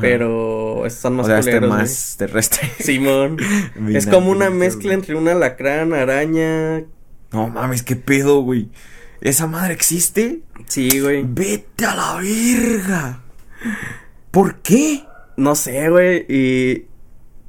pero 0.00 0.86
estos 0.86 1.00
son 1.02 1.14
O 1.14 1.16
más 1.16 1.26
sea, 1.26 1.38
este 1.40 1.50
culeros, 1.52 1.70
güey. 1.70 1.80
más 1.80 2.14
terrestre. 2.16 2.70
Simón. 2.78 3.36
es 3.88 4.06
como 4.06 4.30
una 4.30 4.48
mezcla 4.50 4.90
güey. 4.90 4.94
entre 4.94 5.16
un 5.16 5.26
alacrán, 5.26 5.92
araña. 5.92 6.84
No 7.32 7.48
mames, 7.48 7.82
qué 7.82 7.96
pedo, 7.96 8.42
güey. 8.42 8.68
¿Esa 9.20 9.48
madre 9.48 9.72
existe? 9.74 10.42
Sí, 10.68 11.00
güey. 11.00 11.24
Vete 11.26 11.84
a 11.84 11.96
la 11.96 12.16
verga. 12.20 13.22
¿Por 14.36 14.56
qué? 14.56 15.02
No 15.38 15.54
sé, 15.54 15.88
güey, 15.88 16.26
y 16.28 16.84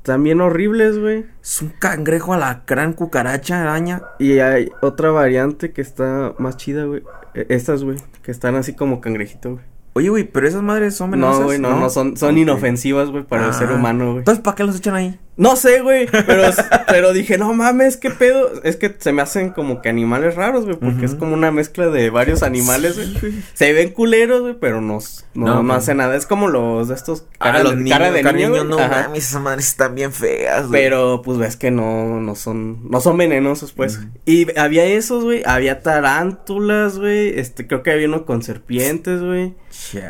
también 0.04 0.40
horribles, 0.40 0.98
güey. 0.98 1.26
Es 1.44 1.62
un 1.62 1.68
cangrejo 1.68 2.32
alacrán, 2.32 2.94
cucaracha, 2.94 3.62
araña. 3.62 4.04
Y 4.20 4.40
hay 4.40 4.70
otra 4.82 5.12
variante 5.12 5.74
que 5.74 5.82
está 5.82 6.34
más 6.38 6.56
chida, 6.56 6.86
güey. 6.86 7.04
E- 7.34 7.48
Estas, 7.50 7.84
güey, 7.84 7.98
que 8.22 8.32
están 8.32 8.56
así 8.56 8.74
como 8.74 9.02
cangrejito, 9.02 9.52
güey. 9.56 9.66
Oye, 9.96 10.08
güey, 10.08 10.24
pero 10.24 10.48
esas 10.48 10.64
madres 10.64 10.96
son 10.96 11.12
venenosas. 11.12 11.40
No, 11.42 11.46
güey, 11.48 11.60
no, 11.60 11.78
no, 11.78 11.90
son, 11.90 12.16
son 12.16 12.38
inofensivas, 12.38 13.10
güey, 13.10 13.26
para 13.26 13.48
el 13.48 13.54
ser 13.54 13.68
Ah. 13.70 13.76
humano, 13.76 14.06
güey. 14.06 14.18
Entonces, 14.20 14.42
¿para 14.42 14.56
qué 14.56 14.64
los 14.64 14.78
echan 14.78 14.96
ahí? 14.96 15.20
No 15.38 15.56
sé, 15.56 15.82
güey, 15.82 16.08
pero, 16.08 16.44
pero 16.88 17.14
dije, 17.14 17.38
no 17.38 17.54
mames, 17.54 17.96
qué 17.96 18.10
pedo. 18.10 18.52
Es 18.64 18.76
que 18.76 18.96
se 18.98 19.14
me 19.14 19.22
hacen 19.22 19.52
como 19.52 19.82
que 19.82 19.90
animales 19.90 20.34
raros, 20.36 20.66
güey, 20.66 20.78
porque 20.78 21.06
es 21.06 21.14
como 21.14 21.36
una 21.36 21.52
mezcla 21.52 21.88
de 21.88 22.10
varios 22.10 22.42
animales, 22.42 22.96
güey. 22.96 23.34
Se 23.54 23.72
ven 23.72 23.92
culeros, 23.92 24.42
güey, 24.42 24.56
pero 24.60 24.82
no, 24.82 24.98
no, 25.36 25.46
No, 25.46 25.64
no, 25.64 25.74
hace 25.76 25.94
nada. 25.94 26.16
Es 26.16 26.26
como 26.26 26.48
los 26.48 26.88
de 26.88 26.96
estos 26.96 27.26
cara, 27.38 27.60
Ah, 27.60 27.64
los 27.64 27.72
de, 27.76 27.84
niños, 27.84 27.98
cara 28.00 28.12
de 28.12 28.24
niño, 28.24 28.50
güey. 28.50 28.64
no 28.66 28.80
Ajá. 28.80 29.04
mames, 29.04 29.30
esas 29.30 29.42
madres 29.42 29.68
están 29.68 29.94
bien 29.94 30.12
feas, 30.12 30.68
güey. 30.68 30.82
Pero 30.82 31.22
pues 31.24 31.38
ves 31.38 31.56
que 31.56 31.70
no, 31.70 32.20
no 32.20 32.34
son, 32.34 32.90
no 32.90 33.00
son 33.00 33.18
venenosos, 33.18 33.74
pues. 33.74 34.00
Y 34.26 34.48
había 34.60 34.86
esos, 34.86 35.24
güey, 35.24 35.44
había 35.46 35.82
tarántulas, 35.82 36.98
güey, 36.98 37.38
este, 37.40 37.68
creo 37.68 37.84
que 37.84 37.92
había 37.92 38.08
uno 38.08 38.26
con 38.26 38.42
serpientes, 38.42 39.22
güey. 39.22 39.54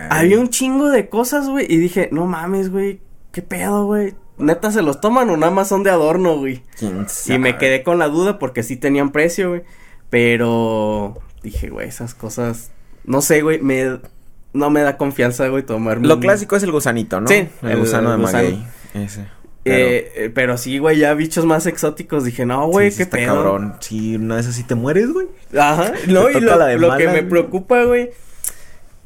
Había 0.09 0.39
un 0.39 0.49
chingo 0.49 0.89
de 0.89 1.09
cosas, 1.09 1.49
güey, 1.49 1.65
y 1.69 1.75
dije, 1.77 2.07
no 2.13 2.25
mames, 2.25 2.71
güey, 2.71 3.01
qué 3.33 3.41
pedo, 3.41 3.85
güey. 3.85 4.15
Neta, 4.37 4.71
¿se 4.71 4.81
los 4.81 5.01
toman 5.01 5.29
o 5.29 5.37
nada 5.37 5.51
más 5.51 5.67
son 5.67 5.83
de 5.83 5.89
adorno, 5.89 6.37
güey? 6.37 6.61
¿Quién 6.77 7.07
Y 7.27 7.37
me 7.39 7.57
quedé 7.57 7.83
con 7.83 7.97
la 7.97 8.07
duda 8.07 8.37
porque 8.39 8.61
sí 8.63 8.75
tenían 8.77 9.11
precio, 9.11 9.49
güey. 9.49 9.63
Pero 10.09 11.15
dije, 11.43 11.69
güey, 11.69 11.87
esas 11.87 12.13
cosas, 12.13 12.71
no 13.03 13.21
sé, 13.21 13.41
güey, 13.41 13.59
me, 13.61 13.99
no 14.53 14.69
me 14.69 14.81
da 14.81 14.97
confianza, 14.97 15.47
güey, 15.47 15.63
tomarme 15.63 16.07
Lo 16.07 16.15
un- 16.15 16.21
clásico 16.21 16.55
es 16.55 16.63
el 16.63 16.71
gusanito, 16.71 17.19
¿no? 17.21 17.27
Sí, 17.27 17.47
el, 17.63 17.69
el- 17.71 17.77
gusano 17.79 18.11
de 18.11 18.17
maguey. 18.17 18.65
Ese. 18.93 19.25
Pero, 19.63 19.77
Eh, 19.89 20.11
eh, 20.15 20.31
pero 20.33 20.57
sí, 20.57 20.77
güey, 20.77 20.97
ya 20.97 21.13
bichos 21.13 21.45
más 21.45 21.65
exóticos. 21.65 22.23
Dije, 22.23 22.45
no, 22.45 22.67
güey, 22.67 22.89
sí, 22.89 22.97
qué 22.97 23.03
está 23.03 23.17
pedo. 23.17 23.33
cabrón. 23.35 23.75
Sí, 23.81 24.15
una 24.15 24.35
de 24.35 24.41
esas 24.41 24.55
sí 24.55 24.63
te 24.63 24.75
mueres, 24.75 25.11
güey. 25.11 25.27
Ajá. 25.57 25.91
No, 26.07 26.29
y 26.29 26.39
lo, 26.39 26.95
que 26.95 27.07
me 27.09 27.23
preocupa, 27.23 27.83
güey. 27.83 28.11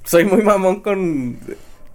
Soy 0.03 0.25
muy 0.25 0.43
mamón 0.43 0.81
con. 0.81 1.37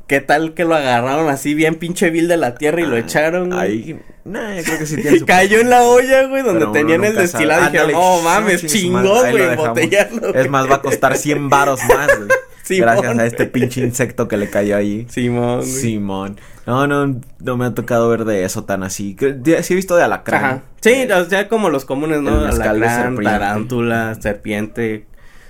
¿Qué 0.07 0.21
tal 0.21 0.55
que 0.55 0.65
lo 0.65 0.75
agarraron 0.77 1.29
así 1.29 1.55
bien 1.55 1.75
pinche 1.77 2.11
vil 2.11 2.29
de 2.29 2.37
la 2.37 2.55
tierra 2.55 2.81
y 2.81 2.87
lo 2.87 2.95
Ah, 2.97 3.01
echaron? 3.01 3.51
güey? 3.51 3.61
Ahí, 3.61 4.01
nah, 4.25 4.55
yo 4.55 4.63
creo 4.63 4.79
que 4.79 4.87
sí 4.87 4.97
tiene 5.03 5.19
su 5.19 5.27
Cayó 5.27 5.59
en 5.59 5.69
la 5.71 5.83
olla, 5.83 6.27
güey, 6.29 6.43
donde 6.43 6.67
tenían 6.69 7.05
el 7.05 7.17
destilado. 7.17 7.63
Y 7.63 7.65
dijeron, 7.67 7.91
Ándale, 7.91 7.93
no 7.93 8.23
mames, 8.23 8.67
chingón, 8.67 9.25
ahí 9.27 9.33
güey, 9.33 9.43
dejamos. 9.43 9.67
embotellarlo. 9.67 10.35
Es 10.35 10.49
más, 10.51 10.71
va 10.71 10.77
a 10.77 10.83
costar 10.83 11.17
100 11.17 11.49
varos 11.51 11.81
más, 11.89 12.07
güey. 12.17 12.29
Simón, 12.63 12.89
Gracias 12.97 13.19
a 13.19 13.27
este 13.27 13.47
pinche 13.47 13.81
insecto 13.81 14.27
que 14.27 14.37
le 14.37 14.51
cayó 14.51 14.77
allí. 14.77 15.07
Simón, 15.09 15.59
güey. 15.61 15.71
Simón. 15.71 16.41
No, 16.67 16.87
no, 16.89 17.21
no 17.39 17.57
me 17.57 17.65
ha 17.67 17.75
tocado 17.75 18.09
ver 18.09 18.25
de 18.25 18.45
eso 18.45 18.65
tan 18.65 18.83
así. 18.83 19.17
Sí 19.21 19.73
he 19.73 19.77
visto 19.77 19.95
de 19.97 20.03
alacrán. 20.03 20.45
Ajá. 20.45 20.63
Sí, 20.81 21.07
o 21.13 21.25
sea, 21.27 21.49
como 21.49 21.71
los 21.71 21.85
comunes, 21.85 22.23
¿no? 22.23 22.45
Alacrán, 22.45 23.17
tarántula, 23.23 24.17
serpiente. 24.21 25.07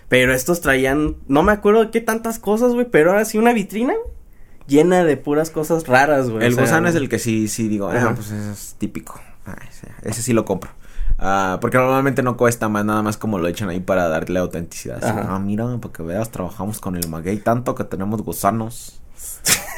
Pero 0.08 0.34
estos 0.34 0.60
traían, 0.60 1.16
no 1.26 1.42
me 1.42 1.52
acuerdo 1.52 1.84
de 1.86 1.90
qué 1.90 2.02
tantas 2.02 2.38
cosas, 2.38 2.72
güey, 2.75 2.86
pero 2.90 3.10
ahora 3.12 3.25
sí 3.25 3.38
una 3.38 3.54
vitrina 3.54 3.94
llena 4.66 5.04
de 5.04 5.16
puras 5.16 5.50
cosas 5.50 5.87
raras, 5.87 6.30
güey. 6.30 6.46
El 6.46 6.52
o 6.52 6.56
sea, 6.56 6.64
gusano 6.64 6.88
es 6.88 6.94
el 6.94 7.08
que 7.08 7.18
sí, 7.18 7.49
sí 7.49 7.68
digo, 7.68 7.88
ah, 7.88 8.12
pues 8.14 8.30
ese 8.30 8.52
es 8.52 8.76
típico. 8.78 9.20
Ah, 9.46 9.56
ese, 9.68 9.88
ese 10.02 10.23
sí 10.23 10.32
lo 10.32 10.44
compro. 10.44 10.70
Ah, 11.18 11.58
porque 11.61 11.78
normalmente 11.78 12.23
no 12.23 12.37
cuesta 12.37 12.68
más, 12.68 12.85
nada 12.85 13.02
más 13.02 13.16
como 13.16 13.38
lo 13.38 13.49
echan 13.49 13.68
ahí 13.68 13.80
para 13.80 14.08
darle 14.08 14.38
autenticidad. 14.38 15.02
Así, 15.02 15.18
ah, 15.26 15.38
mira, 15.38 15.64
para 15.78 15.92
que 15.92 16.02
veas, 16.02 16.30
trabajamos 16.30 16.78
con 16.80 16.96
el 16.96 17.08
maguey 17.08 17.38
tanto 17.38 17.75
que 17.75 17.85
tenemos 17.85 18.23
gusanos. 18.23 19.00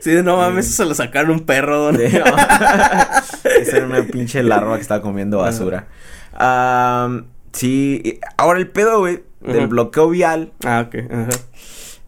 Sí, 0.00 0.14
no 0.22 0.36
mames, 0.36 0.66
eso 0.66 0.84
se 0.84 0.88
lo 0.88 0.94
sacaron 0.94 1.32
un 1.32 1.40
perro, 1.40 1.92
¿no? 1.92 1.98
Esa 1.98 3.76
era 3.76 3.86
una 3.86 4.02
pinche 4.04 4.42
larva 4.42 4.76
que 4.76 4.82
estaba 4.82 5.02
comiendo 5.02 5.38
basura. 5.38 5.88
Ah, 6.32 7.20
sí, 7.52 8.20
ahora 8.36 8.60
el 8.60 8.68
pedo, 8.68 9.00
güey, 9.00 9.24
del 9.40 9.66
bloqueo 9.66 10.08
vial, 10.08 10.52
Ah, 10.64 10.86
ok, 10.86 10.94
ajá. 11.10 11.28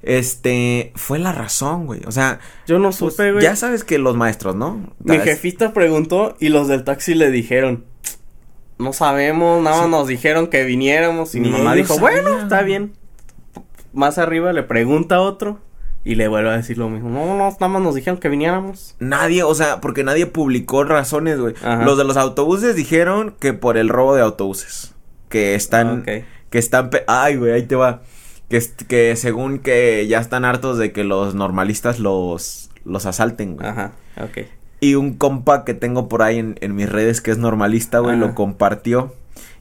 Este, 0.03 0.93
fue 0.97 1.19
la 1.19 1.33
razón, 1.33 1.87
güey. 1.87 2.01
O 2.07 2.13
sea, 2.13 2.41
Yo 2.67 2.79
no 2.79 2.89
pues, 2.91 2.97
supe, 2.97 3.33
güey. 3.33 3.43
ya 3.43 3.57
sabes 3.57 3.85
que 3.85 3.99
los 3.99 4.17
maestros, 4.17 4.55
¿no? 4.57 4.95
Mi 5.05 5.19
jefita 5.19 5.73
preguntó 5.73 6.37
y 6.41 6.49
los 6.49 6.69
del 6.69 6.85
taxi 6.85 7.15
le 7.15 7.31
dijeron, 7.31 7.85
no 8.79 8.93
sabemos, 8.93 9.63
nada 9.63 9.77
más 9.77 9.85
Sí. 9.87 9.91
nos 9.91 10.07
dijeron 10.09 10.49
que 10.49 10.65
viniéramos 10.65 11.35
y 11.35 11.41
mi 11.41 11.51
mamá 11.51 11.75
dijo, 11.75 11.99
bueno, 11.99 12.41
está 12.43 12.63
bien. 12.63 12.93
Más 13.93 14.19
arriba 14.19 14.53
le 14.53 14.63
pregunta 14.63 15.17
a 15.17 15.21
otro 15.21 15.61
y 16.05 16.17
le 16.17 16.27
vuelve 16.27 16.51
a 16.51 16.57
decir 16.57 16.79
lo 16.79 16.89
mismo, 16.89 17.11
no, 17.11 17.27
no, 17.27 17.51
nada 17.51 17.69
más 17.69 17.81
nos 17.83 17.95
dijeron 17.95 18.19
que 18.19 18.29
viniéramos. 18.29 18.97
Nadie, 18.99 19.45
o 19.45 19.55
sea, 19.55 19.81
porque 19.81 20.03
nadie 20.03 20.27
publicó 20.27 20.83
razones, 20.83 21.39
güey. 21.39 21.55
Los 21.85 21.97
de 21.99 22.05
los 22.05 22.17
autobuses 22.17 22.75
dijeron 22.75 23.37
que 23.39 23.53
por 23.53 23.77
el 23.77 23.89
robo 23.89 24.15
de 24.17 24.23
autobuses. 24.23 24.95
Que 25.29 25.55
están, 25.55 26.05
Ah, 26.09 26.13
que 26.51 26.59
están, 26.59 26.91
ay, 27.07 27.37
güey, 27.37 27.53
ahí 27.53 27.63
te 27.63 27.77
va. 27.77 28.03
Que, 28.53 28.63
que 28.87 29.17
según 29.17 29.61
que 29.61 30.07
ya 30.07 30.21
están 30.21 30.45
hartos 30.45 30.77
de 30.77 30.93
que 30.93 31.05
los 31.05 31.35
normalistas 31.35 31.99
los, 31.99 32.69
los 32.85 33.07
asalten, 33.07 33.57
güey. 33.57 33.67
Ajá, 33.67 33.93
ok. 34.23 34.47
Y 34.79 34.95
un 34.97 35.15
compa 35.15 35.65
que 35.65 35.73
tengo 35.73 36.07
por 36.07 36.23
ahí 36.23 36.39
en, 36.39 36.57
en 36.61 36.75
mis 36.75 36.87
redes 36.87 37.23
que 37.23 37.31
es 37.31 37.39
normalista, 37.39 38.01
güey, 38.01 38.17
Ajá. 38.17 38.27
lo 38.27 38.35
compartió. 38.35 39.15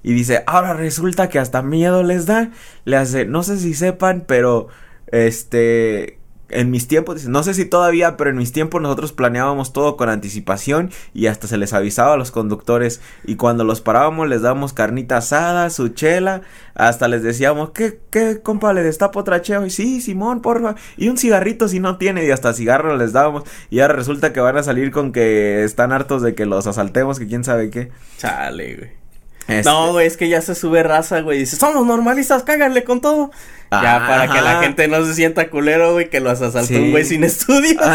Y 0.04 0.12
dice, 0.12 0.44
ahora 0.46 0.74
resulta 0.74 1.30
que 1.30 1.40
hasta 1.40 1.62
miedo 1.62 2.04
les 2.04 2.26
da. 2.26 2.52
Le 2.84 2.98
hace, 2.98 3.26
no 3.26 3.44
sé 3.44 3.58
si 3.60 3.74
sepan, 3.76 4.26
pero 4.28 4.68
este, 5.08 6.20
en 6.52 6.72
mis 6.72 6.88
tiempos, 6.88 7.26
no 7.28 7.44
sé 7.44 7.54
si 7.54 7.66
todavía, 7.66 8.18
pero 8.18 8.30
en 8.30 8.38
mis 8.38 8.52
tiempos 8.52 8.82
nosotros 8.82 9.12
planeábamos 9.12 9.74
todo 9.74 9.98
con 9.98 10.10
anticipación 10.10 10.92
y 11.14 11.28
hasta 11.28 11.48
se 11.48 11.58
les 11.58 11.74
avisaba 11.74 12.14
a 12.14 12.18
los 12.18 12.32
conductores. 12.32 13.02
Y 13.24 13.36
cuando 13.36 13.64
los 13.64 13.82
parábamos 13.82 14.30
les 14.30 14.42
dábamos 14.42 14.74
carnita 14.74 15.18
asada, 15.18 15.70
su 15.70 15.90
chela, 15.90 16.42
hasta 16.76 17.08
les 17.08 17.24
decíamos, 17.24 17.72
¿qué, 17.72 18.00
qué 18.10 18.42
compa, 18.42 18.74
le 18.74 18.84
destapo 18.84 19.20
otra 19.20 19.42
chela? 19.42 19.66
Y 19.66 19.70
sí, 19.70 20.02
Simón, 20.02 20.42
porfa. 20.42 20.76
Y 20.98 21.10
un 21.10 21.18
cigarrito 21.18 21.68
si 21.68 21.80
no 21.80 21.98
tiene, 21.98 22.26
y 22.26 22.32
hasta 22.32 22.54
cigarro 22.54 22.96
les 22.98 23.14
dábamos. 23.14 23.44
Y 23.70 23.80
ahora 23.80 23.96
resulta 23.96 24.34
que 24.34 24.40
van 24.40 24.58
a 24.58 24.64
salir 24.64 24.92
con 24.92 25.12
que 25.12 25.64
están 25.64 25.92
hartos 25.92 26.22
de 26.22 26.36
que 26.36 26.46
los 26.46 26.68
asaltemos, 26.68 27.20
que 27.20 27.28
quién 27.28 27.44
sabe 27.44 27.70
qué. 27.70 27.92
Chale, 28.18 28.76
güey. 28.76 29.01
Este, 29.48 29.70
No, 29.70 29.92
güey, 29.92 30.08
es 30.08 30.18
que 30.18 30.30
ya 30.30 30.42
se 30.42 30.56
sube 30.56 30.84
raza, 30.84 31.22
güey. 31.22 31.40
Dice, 31.40 31.56
somos 31.58 31.86
normalistas, 31.86 32.44
cáganle 32.44 32.84
con 32.84 33.02
todo. 33.02 33.32
ya, 33.72 33.98
Ah, 33.98 34.08
para 34.08 34.28
que 34.32 34.42
la 34.42 34.62
gente 34.62 34.88
no 34.88 35.04
se 35.06 35.14
sienta 35.14 35.50
culero, 35.50 35.94
güey, 35.94 36.10
que 36.10 36.20
los 36.20 36.42
asaltó 36.42 36.68
Sí. 36.68 36.76
un 36.76 36.92
güey 36.92 37.06
sin 37.06 37.24
estudios. 37.24 37.82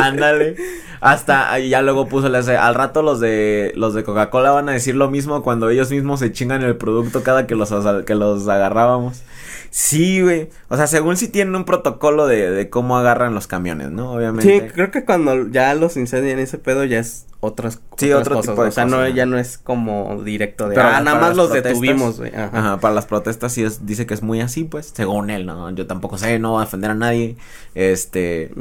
Ándale. 0.00 0.56
Hasta 1.00 1.58
ya 1.58 1.82
luego 1.82 2.08
puso 2.08 2.28
le 2.30 2.38
hace, 2.38 2.56
al 2.56 2.74
rato 2.74 3.02
los 3.02 3.20
de 3.20 3.72
los 3.76 3.92
de 3.94 4.04
Coca-Cola 4.04 4.52
van 4.52 4.68
a 4.70 4.72
decir 4.72 4.94
lo 4.94 5.10
mismo 5.10 5.42
cuando 5.42 5.68
ellos 5.68 5.90
mismos 5.90 6.20
se 6.20 6.32
chingan 6.32 6.62
el 6.62 6.76
producto 6.76 7.22
cada 7.22 7.46
que 7.46 7.54
los 7.54 7.70
que 8.06 8.14
los 8.14 8.48
agarrábamos. 8.48 9.22
Sí, 9.70 10.22
güey. 10.22 10.48
O 10.68 10.76
sea, 10.76 10.86
según 10.86 11.16
si 11.18 11.28
tienen 11.28 11.56
un 11.56 11.64
protocolo 11.64 12.26
de, 12.26 12.50
de 12.50 12.70
cómo 12.70 12.96
agarran 12.96 13.34
los 13.34 13.46
camiones, 13.46 13.90
¿no? 13.90 14.12
Sí, 14.12 14.16
Obviamente. 14.16 14.70
creo 14.72 14.90
que 14.90 15.04
cuando 15.04 15.48
ya 15.48 15.74
los 15.74 15.96
incendian 15.98 16.38
ese 16.38 16.56
pedo 16.58 16.84
ya 16.84 17.00
es 17.00 17.26
otras, 17.44 17.80
Sí, 17.96 18.10
otras 18.12 18.22
otro 18.26 18.34
cosas, 18.36 18.50
tipo 18.52 18.62
de 18.62 18.68
O 18.68 18.72
sea, 18.72 18.84
cosas, 18.84 18.98
no, 19.00 19.08
ya 19.08 19.26
no 19.26 19.38
es 19.38 19.58
como 19.58 20.22
directo 20.24 20.68
de, 20.68 20.74
Pero 20.74 20.88
ah, 20.88 21.00
nada 21.00 21.20
más 21.20 21.36
los 21.36 21.50
protestas- 21.50 21.72
detuvimos, 21.80 22.18
güey. 22.18 22.34
Ajá. 22.34 22.50
Ajá, 22.52 22.80
para 22.80 22.94
las 22.94 23.06
protestas 23.06 23.52
sí 23.52 23.62
es, 23.62 23.86
dice 23.86 24.06
que 24.06 24.14
es 24.14 24.22
muy 24.22 24.40
así, 24.40 24.64
pues, 24.64 24.92
según 24.94 25.30
él, 25.30 25.46
¿no? 25.46 25.70
Yo 25.70 25.86
tampoco 25.86 26.18
sé, 26.18 26.38
no 26.38 26.52
voy 26.52 26.62
a 26.62 26.64
defender 26.64 26.90
a 26.90 26.94
nadie, 26.94 27.36
este, 27.74 28.52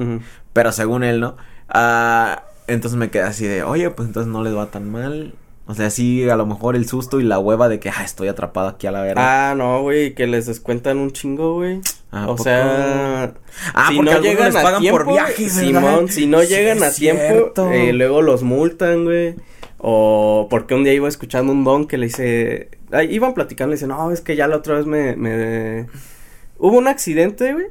pero 0.54 0.72
según 0.72 1.04
él, 1.04 1.20
¿no? 1.20 1.36
Ah, 1.70 2.44
entonces 2.68 2.98
me 2.98 3.10
quedé 3.10 3.24
así 3.24 3.46
de, 3.46 3.64
oye, 3.64 3.90
pues 3.90 4.08
entonces 4.08 4.32
no 4.32 4.44
les 4.44 4.56
va 4.56 4.68
tan 4.68 4.90
mal, 4.92 5.34
o 5.74 5.76
sea, 5.76 5.90
sí, 5.90 6.30
a 6.30 6.36
lo 6.36 6.46
mejor 6.46 6.76
el 6.76 6.88
susto 6.88 7.20
y 7.20 7.24
la 7.24 7.40
hueva 7.40 7.68
de 7.68 7.80
que, 7.80 7.90
ah, 7.90 8.04
estoy 8.06 8.28
atrapado 8.28 8.68
aquí 8.68 8.86
a 8.88 8.92
la 8.92 9.02
verga. 9.02 9.50
Ah, 9.50 9.56
no, 9.56 9.82
güey, 9.82 10.14
que 10.14 10.28
les 10.28 10.46
descuentan 10.46 10.98
un 11.00 11.12
chingo, 11.12 11.56
güey. 11.56 11.82
¿A 12.12 12.26
o 12.26 12.36
poco? 12.36 12.44
sea, 12.44 13.34
Ah, 13.74 13.88
si 13.90 13.96
porque 13.98 14.12
no 14.14 14.22
llegan 14.22 14.46
les 14.46 14.56
a 14.56 14.62
pagan 14.62 14.82
tiempo, 14.82 14.98
por 15.00 15.14
viaje, 15.14 15.44
¿verdad? 15.46 15.62
Simón, 15.62 16.10
si 16.10 16.28
no 16.28 16.42
Sí, 16.42 16.48
llegan 16.48 16.84
a 16.84 16.92
tiempo, 16.92 17.52
eh, 17.72 17.92
luego 17.92 18.22
los 18.22 18.44
multan, 18.44 19.04
güey. 19.06 19.36
O 19.80 20.48
porque 20.50 20.76
un 20.76 20.84
día 20.84 20.94
iba 20.94 21.08
escuchando 21.10 21.52
un 21.52 21.64
don 21.64 21.88
que 21.88 21.98
le 21.98 22.06
dice, 22.06 22.70
ay, 22.92 23.14
iban 23.14 23.34
platicando, 23.34 23.72
le 23.72 23.76
dice, 23.78 23.88
no, 23.88 24.12
es 24.12 24.22
que 24.22 24.36
ya 24.36 24.48
la 24.48 24.58
otra 24.58 24.76
vez 24.76 24.86
me, 24.86 25.16
me, 25.16 25.88
hubo 26.60 26.78
un 26.78 26.88
accidente, 26.88 27.52
güey. 27.54 27.66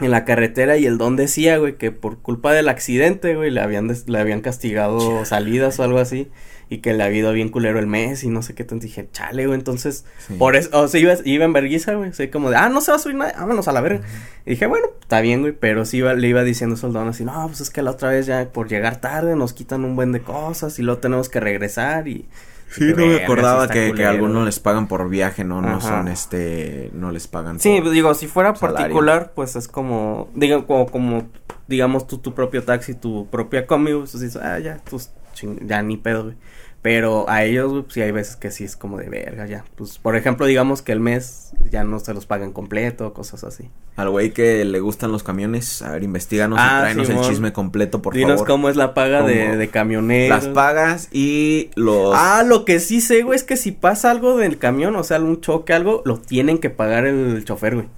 en 0.00 0.10
la 0.10 0.24
carretera 0.26 0.76
y 0.76 0.84
el 0.84 0.98
don 0.98 1.16
decía, 1.16 1.56
güey, 1.56 1.76
que 1.76 1.90
por 1.92 2.18
culpa 2.18 2.52
del 2.52 2.68
accidente, 2.68 3.34
güey, 3.34 3.50
le 3.50 3.60
habían, 3.62 3.88
des- 3.88 4.08
le 4.08 4.18
habían 4.18 4.42
castigado 4.42 5.24
salidas 5.24 5.78
o 5.78 5.84
algo 5.84 5.98
así 6.00 6.28
y 6.68 6.78
que 6.78 6.92
le 6.94 7.04
había 7.04 7.20
ido 7.20 7.32
bien 7.32 7.48
culero 7.48 7.78
el 7.78 7.86
mes 7.86 8.24
y 8.24 8.28
no 8.28 8.42
sé 8.42 8.54
qué 8.54 8.64
tanto. 8.64 8.84
Dije, 8.84 9.08
chale, 9.12 9.46
güey, 9.46 9.58
entonces, 9.58 10.04
Sí. 10.26 10.34
por 10.34 10.56
eso, 10.56 10.70
o 10.82 10.88
sea, 10.88 11.00
iba, 11.00 11.14
iba 11.24 11.44
en 11.44 11.52
verguiza, 11.52 11.94
güey, 11.94 12.10
o 12.10 12.12
sea, 12.12 12.30
como 12.30 12.50
de, 12.50 12.56
ah, 12.56 12.68
no 12.68 12.80
se 12.80 12.90
va 12.90 12.96
a 12.96 13.00
subir 13.00 13.16
nadie, 13.16 13.34
vámonos 13.38 13.68
a 13.68 13.72
la 13.72 13.80
verga. 13.80 14.00
Y 14.44 14.50
dije, 14.50 14.66
bueno, 14.66 14.88
está 15.00 15.20
bien, 15.20 15.42
güey, 15.42 15.52
pero 15.52 15.84
sí 15.84 15.98
iba, 15.98 16.14
le 16.14 16.26
iba 16.28 16.42
diciendo 16.42 16.76
don 16.76 17.08
así, 17.08 17.24
no, 17.24 17.46
pues 17.46 17.60
es 17.60 17.70
que 17.70 17.82
la 17.82 17.92
otra 17.92 18.10
vez 18.10 18.26
ya 18.26 18.48
por 18.52 18.68
llegar 18.68 19.00
tarde 19.00 19.36
nos 19.36 19.52
quitan 19.52 19.84
un 19.84 19.94
buen 19.96 20.10
de 20.12 20.20
cosas 20.22 20.78
y 20.78 20.82
luego 20.82 21.00
tenemos 21.00 21.28
que 21.28 21.40
regresar 21.40 22.08
y... 22.08 22.26
Sí, 22.68 22.82
no 22.82 22.96
me 22.96 23.02
"Verga, 23.04 23.18
sí 23.18 23.22
acordaba 23.22 23.68
que, 23.68 23.74
que 23.84 23.90
culero". 23.90 24.08
algunos 24.10 24.44
les 24.44 24.58
pagan 24.58 24.88
por 24.88 25.08
viaje, 25.08 25.44
no, 25.44 25.62
no 25.62 25.76
Ajá. 25.76 25.80
son 25.98 26.08
este, 26.08 26.90
no 26.94 27.12
les 27.12 27.28
pagan. 27.28 27.60
Sí, 27.60 27.80
por- 27.80 27.90
digo, 27.92 28.12
si 28.14 28.26
fuera 28.26 28.52
salario. 28.56 28.76
particular, 28.86 29.32
pues 29.36 29.54
es 29.54 29.68
como, 29.68 30.28
diga, 30.34 30.66
como, 30.66 30.86
como, 30.90 31.28
digamos, 31.68 32.08
tú, 32.08 32.18
tu 32.18 32.34
propio 32.34 32.64
taxi, 32.64 32.94
tu 32.94 33.28
propia 33.28 33.68
combi, 33.68 33.92
pues 33.94 34.18
dices, 34.18 34.34
ah, 34.42 34.58
ya, 34.58 34.80
pues, 34.90 35.12
ching- 35.36 35.66
ya 35.66 35.82
ni 35.82 35.96
pedo, 35.96 36.24
güey. 36.24 36.36
Pero 36.82 37.28
a 37.28 37.42
ellos, 37.42 37.70
güey, 37.72 37.82
pues 37.82 37.94
sí 37.94 38.02
hay 38.02 38.12
veces 38.12 38.36
que 38.36 38.52
sí 38.52 38.62
es 38.62 38.76
como 38.76 38.96
de 38.98 39.08
verga, 39.08 39.44
ya. 39.46 39.64
Pues, 39.74 39.98
por 39.98 40.14
ejemplo, 40.14 40.46
digamos 40.46 40.82
que 40.82 40.92
el 40.92 41.00
mes 41.00 41.52
ya 41.72 41.82
no 41.82 41.98
se 41.98 42.14
los 42.14 42.26
pagan 42.26 42.52
completo, 42.52 43.12
cosas 43.12 43.42
así. 43.42 43.70
Al 43.96 44.08
güey 44.10 44.30
que 44.32 44.64
le 44.64 44.78
gustan 44.78 45.10
los 45.10 45.24
camiones, 45.24 45.82
a 45.82 45.90
ver, 45.90 46.04
investiganos 46.04 46.60
Ah, 46.62 46.76
y 46.90 46.94
tráenos 46.94 47.08
el 47.08 47.20
chisme 47.22 47.52
completo, 47.52 48.02
por 48.02 48.14
Dinos 48.14 48.34
favor. 48.34 48.46
cómo 48.46 48.68
es 48.68 48.76
la 48.76 48.94
paga 48.94 49.22
de, 49.24 49.56
de 49.56 49.68
camionero. 49.68 50.32
Las 50.32 50.46
pagas 50.46 51.08
y 51.10 51.70
los... 51.74 52.14
Ah, 52.14 52.44
lo 52.46 52.64
que 52.64 52.78
sí 52.78 53.00
sé, 53.00 53.22
güey, 53.24 53.34
es 53.36 53.42
que 53.42 53.56
si 53.56 53.72
pasa 53.72 54.12
algo 54.12 54.36
del 54.36 54.58
camión, 54.58 54.94
o 54.94 55.02
sea, 55.02 55.16
algún 55.16 55.40
choque, 55.40 55.72
algo, 55.72 56.02
lo 56.04 56.18
tienen 56.20 56.58
que 56.58 56.70
pagar 56.70 57.04
el 57.04 57.44
chofer, 57.44 57.74
güey. 57.74 57.88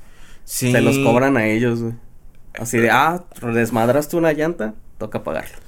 sí. 0.45 0.73
Se 0.73 0.80
los 0.80 0.97
cobran 1.00 1.37
a 1.37 1.47
ellos, 1.47 1.83
güey. 1.83 1.92
Así 2.59 2.78
de, 2.78 2.90
ah, 2.90 3.25
desmadraste 3.52 4.16
una 4.16 4.33
llanta, 4.33 4.73
toca 4.97 5.23
pagarlo. 5.25 5.59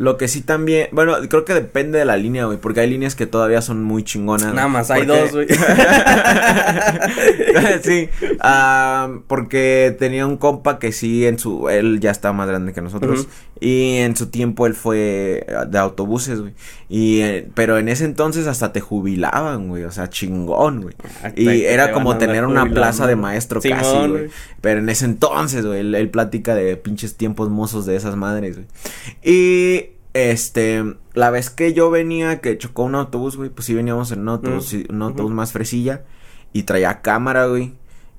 Lo 0.00 0.16
que 0.16 0.28
sí 0.28 0.40
también, 0.40 0.88
bueno, 0.92 1.14
creo 1.28 1.44
que 1.44 1.52
depende 1.52 1.98
de 1.98 2.06
la 2.06 2.16
línea, 2.16 2.46
güey, 2.46 2.56
porque 2.56 2.80
hay 2.80 2.88
líneas 2.88 3.14
que 3.14 3.26
todavía 3.26 3.60
son 3.60 3.84
muy 3.84 4.02
chingonas. 4.02 4.54
Nada 4.54 4.66
más, 4.66 4.90
hay 4.90 5.04
Porque- 5.06 5.20
dos, 5.20 5.32
güey. 5.32 5.46
sí, 7.82 8.08
ah, 8.40 9.10
porque 9.26 9.94
tenía 9.98 10.26
un 10.26 10.38
compa 10.38 10.78
que 10.78 10.92
sí, 10.92 11.26
en 11.26 11.38
su, 11.38 11.68
él 11.68 12.00
ya 12.00 12.12
está 12.12 12.32
más 12.32 12.48
grande 12.48 12.72
que 12.72 12.80
nosotros, 12.80 13.20
Ujú. 13.20 13.28
Y 13.60 13.96
en 13.98 14.16
su 14.16 14.28
tiempo 14.30 14.66
él 14.66 14.74
fue 14.74 15.44
eh, 15.46 15.54
de 15.68 15.78
autobuses, 15.78 16.40
güey, 16.40 16.54
y, 16.88 17.20
eh, 17.20 17.48
pero 17.54 17.78
en 17.78 17.88
ese 17.88 18.04
entonces 18.06 18.46
hasta 18.46 18.72
te 18.72 18.80
jubilaban, 18.80 19.68
güey, 19.68 19.84
o 19.84 19.90
sea, 19.92 20.08
chingón, 20.08 20.80
güey, 20.82 20.94
y 21.36 21.44
te 21.44 21.72
era 21.72 21.92
como 21.92 22.16
tener 22.18 22.44
una 22.46 22.60
jubilando. 22.62 22.74
plaza 22.80 23.06
de 23.06 23.16
maestro 23.16 23.60
Simón, 23.60 23.78
casi, 23.78 24.08
güey, 24.08 24.30
pero 24.60 24.80
en 24.80 24.88
ese 24.88 25.04
entonces, 25.04 25.66
güey, 25.66 25.80
él, 25.80 25.94
él 25.94 26.08
platica 26.10 26.54
de 26.54 26.76
pinches 26.76 27.16
tiempos 27.16 27.50
mozos 27.50 27.84
de 27.86 27.96
esas 27.96 28.16
madres, 28.16 28.56
güey, 28.56 28.66
y... 29.22 29.90
Este, 30.12 30.82
la 31.14 31.30
vez 31.30 31.50
que 31.50 31.72
yo 31.72 31.88
venía, 31.88 32.40
que 32.40 32.58
chocó 32.58 32.82
un 32.82 32.96
autobús, 32.96 33.36
güey, 33.36 33.48
pues 33.48 33.66
sí 33.66 33.74
veníamos 33.74 34.10
en 34.10 34.22
un 34.22 34.30
autobús, 34.30 34.74
Mm, 34.88 35.20
un 35.20 35.34
más 35.36 35.52
fresilla 35.52 36.02
y 36.52 36.64
traía 36.64 37.00
cámara, 37.00 37.46
güey. 37.46 37.74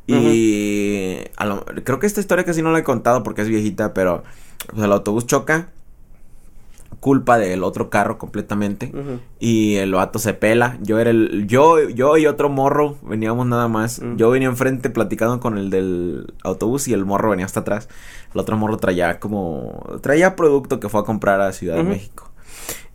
Y 0.08 1.18
a 1.36 1.46
lo- 1.46 1.66
creo 1.84 2.00
que 2.00 2.08
esta 2.08 2.22
historia 2.22 2.46
casi 2.46 2.62
no 2.62 2.72
la 2.72 2.80
he 2.80 2.84
contado 2.84 3.24
porque 3.24 3.42
es 3.42 3.50
viejita, 3.50 3.94
pero 3.94 4.24
pues, 4.68 4.84
el 4.84 4.92
autobús 4.92 5.26
choca, 5.26 5.70
culpa 7.00 7.40
del 7.40 7.64
otro 7.64 7.90
carro 7.90 8.18
completamente 8.18 8.94
y 9.40 9.76
el 9.76 9.94
vato 9.94 10.20
se 10.20 10.34
pela. 10.34 10.78
Yo 10.82 11.00
era 11.00 11.10
el 11.10 11.48
yo 11.48 11.90
yo 11.90 12.18
y 12.18 12.28
otro 12.28 12.48
morro 12.48 12.98
veníamos 13.02 13.48
nada 13.48 13.68
más. 13.68 14.02
Yo 14.18 14.30
venía 14.30 14.48
enfrente 14.48 14.90
platicando 14.90 15.40
con 15.40 15.58
el 15.58 15.70
del 15.70 16.34
autobús 16.44 16.88
y 16.88 16.94
el 16.94 17.04
morro 17.06 17.32
venía 17.32 17.46
hasta 17.46 17.62
atrás. 17.62 17.90
El 18.34 18.40
otro 18.40 18.56
morro 18.56 18.78
traía 18.78 19.20
como 19.20 19.84
traía 20.02 20.36
producto 20.36 20.80
que 20.80 20.90
fue 20.90 21.02
a 21.02 21.04
comprar 21.04 21.42
a 21.42 21.52
Ciudad 21.54 21.78
de. 21.78 21.84
México. 21.84 22.30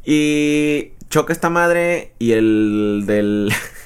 Y 0.04 0.92
choca 1.11 1.32
esta 1.32 1.50
madre 1.50 2.12
y 2.20 2.32
el 2.32 3.04
del 3.06 3.52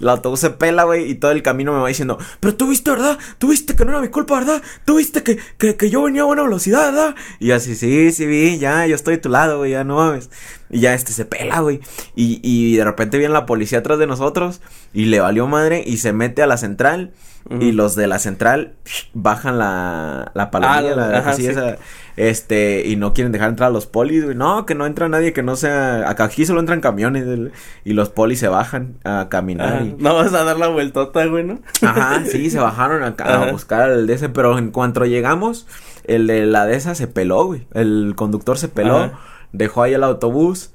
el 0.00 0.08
autobús 0.08 0.40
se 0.40 0.50
pela, 0.50 0.84
güey, 0.84 1.10
y 1.10 1.14
todo 1.16 1.30
el 1.30 1.42
camino 1.42 1.72
me 1.72 1.80
va 1.80 1.88
diciendo, 1.88 2.18
pero 2.40 2.54
tú 2.54 2.68
viste, 2.68 2.90
¿verdad? 2.90 3.18
Tú 3.38 3.48
viste 3.48 3.74
que 3.74 3.84
no 3.84 3.90
era 3.92 4.00
mi 4.00 4.08
culpa, 4.08 4.34
¿verdad? 4.38 4.62
Tú 4.84 4.96
viste 4.96 5.22
que, 5.22 5.38
que, 5.58 5.76
que 5.76 5.90
yo 5.90 6.02
venía 6.02 6.22
a 6.22 6.24
buena 6.26 6.42
velocidad, 6.42 6.92
¿verdad? 6.92 7.14
Y 7.40 7.46
yo 7.48 7.56
así, 7.56 7.74
sí, 7.74 8.12
sí 8.12 8.26
vi, 8.26 8.58
ya, 8.58 8.86
yo 8.86 8.94
estoy 8.94 9.14
a 9.14 9.20
tu 9.20 9.28
lado, 9.28 9.58
güey, 9.58 9.72
ya 9.72 9.84
no 9.84 9.96
mames. 9.96 10.30
Y 10.70 10.80
ya 10.80 10.94
este 10.94 11.12
se 11.12 11.24
pela, 11.24 11.60
güey. 11.60 11.80
Y, 12.14 12.40
y 12.42 12.76
de 12.76 12.84
repente 12.84 13.18
viene 13.18 13.32
la 13.32 13.46
policía 13.46 13.78
atrás 13.78 13.98
de 13.98 14.06
nosotros 14.06 14.60
y 14.92 15.06
le 15.06 15.20
valió 15.20 15.46
madre 15.46 15.82
y 15.86 15.98
se 15.98 16.12
mete 16.12 16.42
a 16.42 16.46
la 16.46 16.56
central. 16.56 17.12
Y 17.60 17.70
los 17.70 17.94
de 17.94 18.08
la 18.08 18.18
central 18.18 18.74
bajan 19.14 19.56
la, 19.56 20.32
la 20.34 20.50
palomilla, 20.50 20.94
Ah, 20.94 20.96
la, 20.96 21.18
ajá, 21.18 21.30
así 21.30 21.42
sí. 21.42 21.48
esa, 21.48 21.76
este, 22.16 22.86
y 22.86 22.96
no 22.96 23.12
quieren 23.12 23.30
dejar 23.32 23.50
entrar 23.50 23.68
a 23.68 23.72
los 23.72 23.86
polis, 23.86 24.24
güey. 24.24 24.34
No, 24.36 24.64
que 24.66 24.74
no 24.74 24.86
entra 24.86 25.08
nadie 25.08 25.32
que 25.32 25.42
no 25.42 25.54
sea. 25.56 26.08
Acá 26.08 26.24
aquí 26.24 26.46
solo 26.46 26.60
entran 26.60 26.80
camiones. 26.80 27.52
Y 27.84 27.92
los 27.92 28.08
polis 28.08 28.38
se 28.40 28.48
bajan 28.48 28.96
a 29.04 29.28
caminar. 29.28 29.84
Y- 29.84 29.96
No 29.98 30.14
vas 30.14 30.32
a 30.32 30.44
dar 30.44 30.58
la 30.58 30.68
vueltota, 30.68 31.24
güey, 31.26 31.44
¿no? 31.44 31.60
Ajá, 31.82 32.24
sí, 32.24 32.48
se 32.50 32.58
bajaron 32.58 33.02
a 33.18 33.50
buscar 33.52 33.90
al 33.90 34.06
de 34.06 34.14
ese. 34.14 34.28
Pero 34.30 34.58
en 34.58 34.70
cuanto 34.70 35.04
llegamos, 35.04 35.66
el 36.04 36.26
de 36.26 36.46
la 36.46 36.64
de 36.66 36.76
esa 36.76 36.94
se 36.94 37.06
peló, 37.06 37.44
güey. 37.46 37.66
El 37.74 38.14
conductor 38.16 38.56
se 38.58 38.68
peló, 38.68 38.96
Ajá. 38.96 39.18
dejó 39.52 39.82
ahí 39.82 39.94
el 39.94 40.02
autobús. 40.04 40.70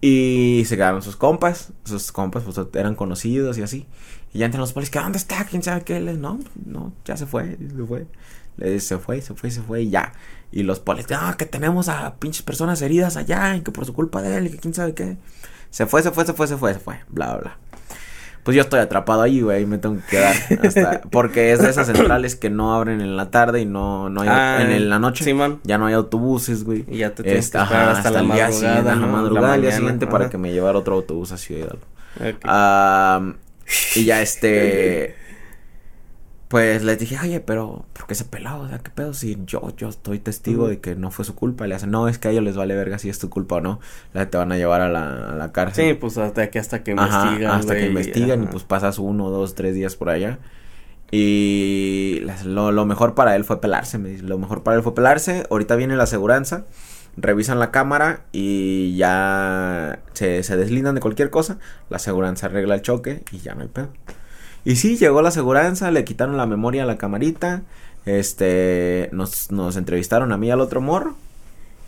Y 0.00 0.64
se 0.66 0.76
quedaron 0.76 1.02
sus 1.02 1.16
compas. 1.16 1.72
Sus 1.84 2.12
compas, 2.12 2.42
pues 2.44 2.58
eran 2.74 2.94
conocidos 2.94 3.58
y 3.58 3.62
así. 3.62 3.86
Y 4.32 4.38
ya 4.40 4.44
entran 4.46 4.60
los 4.60 4.72
polis, 4.72 4.90
¿qué 4.90 4.98
dónde 4.98 5.18
está? 5.18 5.44
¿Quién 5.44 5.62
sabe 5.62 5.82
qué? 5.82 5.98
Les, 6.00 6.18
no, 6.18 6.38
no, 6.66 6.92
ya 7.04 7.16
se 7.16 7.24
fue, 7.26 7.56
se 7.58 7.84
fue. 7.86 8.06
Se 8.78 8.98
fue, 8.98 9.20
se 9.20 9.34
fue, 9.34 9.50
se 9.50 9.62
fue 9.62 9.82
y 9.82 9.90
ya. 9.90 10.12
Y 10.52 10.62
los 10.62 10.80
polis, 10.80 11.08
no, 11.10 11.36
que 11.36 11.44
tenemos 11.46 11.88
a 11.88 12.14
pinches 12.16 12.42
personas 12.42 12.80
heridas 12.82 13.16
allá 13.16 13.56
y 13.56 13.60
que 13.60 13.72
por 13.72 13.84
su 13.84 13.92
culpa 13.92 14.22
de 14.22 14.36
él 14.36 14.46
y 14.46 14.50
que 14.50 14.58
quién 14.58 14.74
sabe 14.74 14.94
qué. 14.94 15.16
Se 15.70 15.86
fue, 15.86 16.02
se 16.02 16.10
fue, 16.10 16.24
se 16.24 16.32
fue, 16.32 16.46
se 16.46 16.56
fue, 16.56 16.72
se 16.72 16.80
fue, 16.80 17.00
bla, 17.08 17.26
bla, 17.32 17.36
bla. 17.36 17.56
Pues 18.44 18.54
yo 18.54 18.62
estoy 18.62 18.78
atrapado 18.78 19.22
ahí, 19.22 19.40
güey, 19.40 19.64
y 19.64 19.66
me 19.66 19.76
tengo 19.78 19.96
que 19.96 20.02
quedar 20.16 20.36
hasta... 20.62 21.00
Porque 21.10 21.50
es 21.50 21.60
de 21.60 21.68
esas 21.68 21.88
centrales 21.88 22.36
que 22.36 22.48
no 22.48 22.76
abren 22.76 23.00
en 23.00 23.16
la 23.16 23.32
tarde 23.32 23.60
y 23.60 23.66
no, 23.66 24.08
no 24.08 24.20
hay... 24.20 24.28
Ah, 24.30 24.62
en 24.62 24.88
la 24.88 25.00
noche 25.00 25.24
Simón. 25.24 25.60
ya 25.64 25.78
no 25.78 25.86
hay 25.86 25.94
autobuses, 25.94 26.62
güey. 26.62 26.84
Y 26.88 26.98
ya 26.98 27.12
te 27.12 27.24
tienes 27.24 27.46
Este, 27.46 27.58
que 27.58 27.64
esperar 27.64 27.88
ajá, 27.88 27.98
hasta, 27.98 28.10
la 28.12 28.20
el 28.20 28.26
día 28.26 28.34
madrugada, 28.44 28.52
siguiente, 28.52 29.00
¿no? 29.00 29.06
madrugada 29.08 29.48
La 29.48 29.54
al 29.54 29.62
día 29.62 29.72
siguiente 29.72 30.06
para 30.06 30.30
que 30.30 30.38
me 30.38 30.52
llevara 30.52 30.78
otro 30.78 30.94
autobús 30.94 31.32
a 31.32 31.38
Ciudad 31.38 31.62
Hidalgo. 31.62 32.36
Ok. 32.36 32.40
Ah, 32.44 33.32
y 33.96 34.04
ya 34.04 34.22
este. 34.22 35.16
Pues 36.48 36.84
les 36.84 36.96
dije, 37.00 37.18
oye, 37.20 37.40
pero 37.40 37.84
¿por 37.92 38.06
qué 38.06 38.14
se 38.14 38.24
peló? 38.24 38.60
O 38.60 38.68
sea, 38.68 38.78
¿qué 38.78 38.90
pedo? 38.90 39.14
Si 39.14 39.36
yo, 39.46 39.74
yo 39.76 39.88
estoy 39.88 40.20
testigo 40.20 40.68
de 40.68 40.78
que 40.80 40.94
no 40.94 41.10
fue 41.10 41.24
su 41.24 41.34
culpa. 41.34 41.66
Le 41.66 41.74
hacen, 41.74 41.90
no, 41.90 42.06
es 42.08 42.18
que 42.18 42.28
a 42.28 42.30
ellos 42.30 42.44
les 42.44 42.56
vale 42.56 42.76
verga 42.76 42.98
si 43.00 43.08
es 43.08 43.18
tu 43.18 43.28
culpa 43.30 43.56
o 43.56 43.60
no. 43.60 43.80
La 44.12 44.30
te 44.30 44.38
van 44.38 44.52
a 44.52 44.56
llevar 44.56 44.80
a 44.80 44.88
la, 44.88 45.30
a 45.32 45.34
la 45.34 45.50
cárcel. 45.50 45.88
Sí, 45.88 45.94
pues 45.94 46.16
hasta 46.18 46.42
aquí 46.42 46.58
hasta 46.58 46.84
que 46.84 46.92
Ajá, 46.92 47.30
investigan, 47.30 47.50
hasta 47.52 47.76
que 47.76 47.86
investigan 47.86 48.42
y 48.44 48.46
pues 48.46 48.62
pasas 48.62 49.00
uno, 49.00 49.28
dos, 49.30 49.56
tres 49.56 49.74
días 49.74 49.96
por 49.96 50.08
allá. 50.08 50.38
Y 51.10 52.20
las- 52.24 52.44
lo, 52.44 52.72
lo 52.72 52.84
mejor 52.86 53.14
para 53.14 53.36
él 53.36 53.44
fue 53.44 53.60
pelarse, 53.60 53.98
me 53.98 54.10
dice. 54.10 54.22
Lo 54.24 54.38
mejor 54.38 54.62
para 54.62 54.76
él 54.76 54.82
fue 54.84 54.94
pelarse. 54.94 55.46
Ahorita 55.50 55.76
viene 55.76 55.96
la 55.96 56.04
aseguranza. 56.04 56.64
Revisan 57.16 57.58
la 57.58 57.70
cámara 57.70 58.20
y 58.32 58.94
ya 58.96 60.00
se, 60.12 60.42
se 60.42 60.56
deslindan 60.56 60.94
de 60.94 61.00
cualquier 61.00 61.30
cosa. 61.30 61.58
La 61.90 61.96
aseguranza 61.96 62.46
arregla 62.46 62.74
el 62.76 62.82
choque 62.82 63.24
y 63.32 63.38
ya 63.38 63.54
no 63.54 63.62
hay 63.62 63.68
pedo. 63.68 63.88
Y 64.66 64.74
sí, 64.74 64.96
llegó 64.96 65.22
la 65.22 65.28
aseguranza, 65.28 65.92
le 65.92 66.04
quitaron 66.04 66.36
la 66.36 66.44
memoria 66.44 66.82
a 66.82 66.86
la 66.86 66.98
camarita. 66.98 67.62
Este, 68.04 69.08
nos, 69.12 69.52
nos 69.52 69.76
entrevistaron 69.76 70.32
a 70.32 70.38
mí 70.38 70.50
al 70.50 70.60
otro 70.60 70.80
morro. 70.80 71.14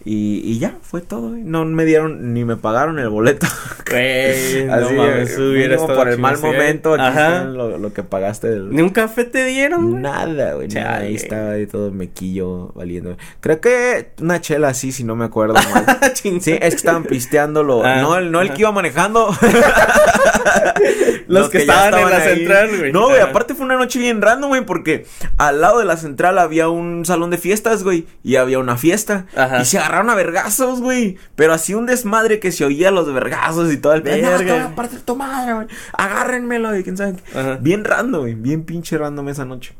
Y, 0.04 0.40
y 0.44 0.58
ya, 0.58 0.74
fue 0.82 1.00
todo. 1.00 1.30
No 1.36 1.64
me 1.64 1.84
dieron 1.84 2.32
ni 2.32 2.44
me 2.44 2.56
pagaron 2.56 2.98
el 2.98 3.08
boleto. 3.08 3.46
Güey, 3.90 4.66
no 4.66 4.74
Así, 4.74 4.94
mames, 4.94 5.30
eh, 5.38 5.76
por 5.86 6.08
el 6.10 6.18
mal 6.18 6.36
sí, 6.36 6.42
momento. 6.44 6.94
Ajá. 6.94 7.44
lo, 7.44 7.78
lo 7.78 7.92
que 7.94 8.02
pagaste. 8.02 8.50
del- 8.50 8.68
¿Ni 8.70 8.82
un 8.82 8.90
café 8.90 9.24
te 9.24 9.46
dieron? 9.46 10.02
Nada, 10.02 10.52
güey. 10.54 10.68
nada, 10.68 10.98
ahí 10.98 11.14
estaba 11.14 11.52
ahí 11.52 11.66
todo 11.66 11.90
mequillo 11.90 12.70
valiendo. 12.74 13.16
Creo 13.40 13.62
que 13.62 14.10
una 14.20 14.42
chela 14.42 14.68
así, 14.68 14.92
si 14.92 15.04
no 15.04 15.16
me 15.16 15.24
acuerdo 15.24 15.54
mal. 15.72 15.86
Sí, 16.14 16.28
es 16.36 16.44
que 16.44 16.66
estaban 16.68 17.04
pisteándolo. 17.04 17.82
Ah, 17.84 18.02
no, 18.02 18.16
el, 18.18 18.30
no 18.30 18.40
el 18.42 18.52
que 18.52 18.60
iba 18.62 18.72
manejando. 18.72 19.34
Los 21.26 21.50
que 21.50 21.58
estaban 21.58 21.94
en 21.94 22.10
la 22.10 22.16
ahí. 22.16 22.36
central, 22.36 22.76
güey. 22.78 22.92
No, 22.92 23.08
güey, 23.08 23.20
Ajá. 23.20 23.30
aparte 23.30 23.54
fue 23.54 23.66
una 23.66 23.76
noche 23.76 23.98
bien 23.98 24.20
random, 24.22 24.48
güey, 24.50 24.64
porque 24.64 25.06
al 25.36 25.60
lado 25.60 25.78
de 25.78 25.84
la 25.84 25.96
central 25.96 26.38
había 26.38 26.68
un 26.68 27.04
salón 27.04 27.30
de 27.30 27.38
fiestas, 27.38 27.84
güey, 27.84 28.06
y 28.22 28.36
había 28.36 28.58
una 28.58 28.76
fiesta. 28.76 29.26
Ajá. 29.36 29.60
Y 29.60 29.64
se 29.64 29.78
agarraron 29.88 30.10
a 30.10 30.14
vergazos, 30.14 30.80
güey. 30.80 31.16
Pero 31.34 31.52
así 31.52 31.74
un 31.74 31.86
desmadre 31.86 32.38
que 32.40 32.52
se 32.52 32.64
oía 32.64 32.90
los 32.90 33.12
vergazos 33.12 33.72
y 33.72 33.78
todo 33.78 33.94
el 33.94 34.02
Verga. 34.02 34.72
No, 34.76 34.88
tu 35.04 35.16
madre, 35.16 35.54
güey. 35.54 35.66
Agárrenmelo, 35.92 36.76
y 36.76 36.84
quién 36.84 36.96
sabe. 36.96 37.14
qué. 37.14 37.38
Ajá. 37.38 37.58
Bien 37.60 37.84
random, 37.84 38.20
güey. 38.22 38.34
Bien 38.34 38.64
pinche 38.64 38.98
random 38.98 39.28
esa 39.30 39.44
noche. 39.44 39.74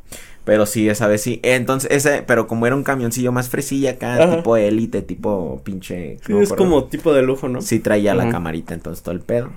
Pero 0.45 0.65
sí, 0.65 0.89
esa 0.89 1.07
vez 1.07 1.21
sí. 1.23 1.41
Entonces, 1.43 1.91
ese, 1.91 2.23
pero 2.27 2.47
como 2.47 2.67
era 2.67 2.75
un 2.75 2.83
camioncillo 2.83 3.33
más 3.33 3.51
fresilla 3.51 3.93
acá, 3.93 4.15
Ajá. 4.15 4.37
tipo 4.37 4.57
élite, 4.57 5.03
tipo 5.03 5.61
pinche. 5.63 6.17
Sí, 6.27 6.33
es 6.39 6.53
como 6.55 6.85
tipo 6.85 7.13
de 7.13 7.23
lujo, 7.23 7.49
¿no? 7.49 7.61
Sí 7.61 7.81
traía 7.81 8.15
la 8.15 8.31
camarita, 8.31 8.73
entonces 8.73 9.03
todo 9.03 9.15
el 9.15 9.21
pedo. 9.21 9.51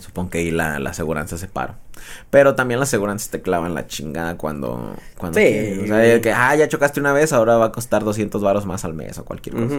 Supongo 0.00 0.30
que 0.30 0.38
ahí 0.38 0.50
la, 0.50 0.78
la 0.78 0.90
aseguranza 0.90 1.38
se 1.38 1.48
paró. 1.48 1.74
Pero 2.30 2.54
también 2.54 2.78
la 2.80 2.84
aseguranza 2.84 3.30
te 3.30 3.40
clavan 3.42 3.74
la 3.74 3.86
chingada 3.86 4.36
cuando... 4.36 4.94
cuando 5.16 5.38
Sí. 5.40 5.80
O 5.82 5.86
sea, 5.86 6.20
que, 6.20 6.32
ah, 6.32 6.54
ya 6.56 6.68
chocaste 6.68 7.00
una 7.00 7.12
vez, 7.12 7.32
ahora 7.32 7.56
va 7.56 7.66
a 7.66 7.72
costar 7.72 8.04
200 8.04 8.42
varos 8.42 8.66
más 8.66 8.84
al 8.84 8.94
mes 8.94 9.18
o 9.18 9.24
cualquier 9.24 9.56
cosa. 9.56 9.76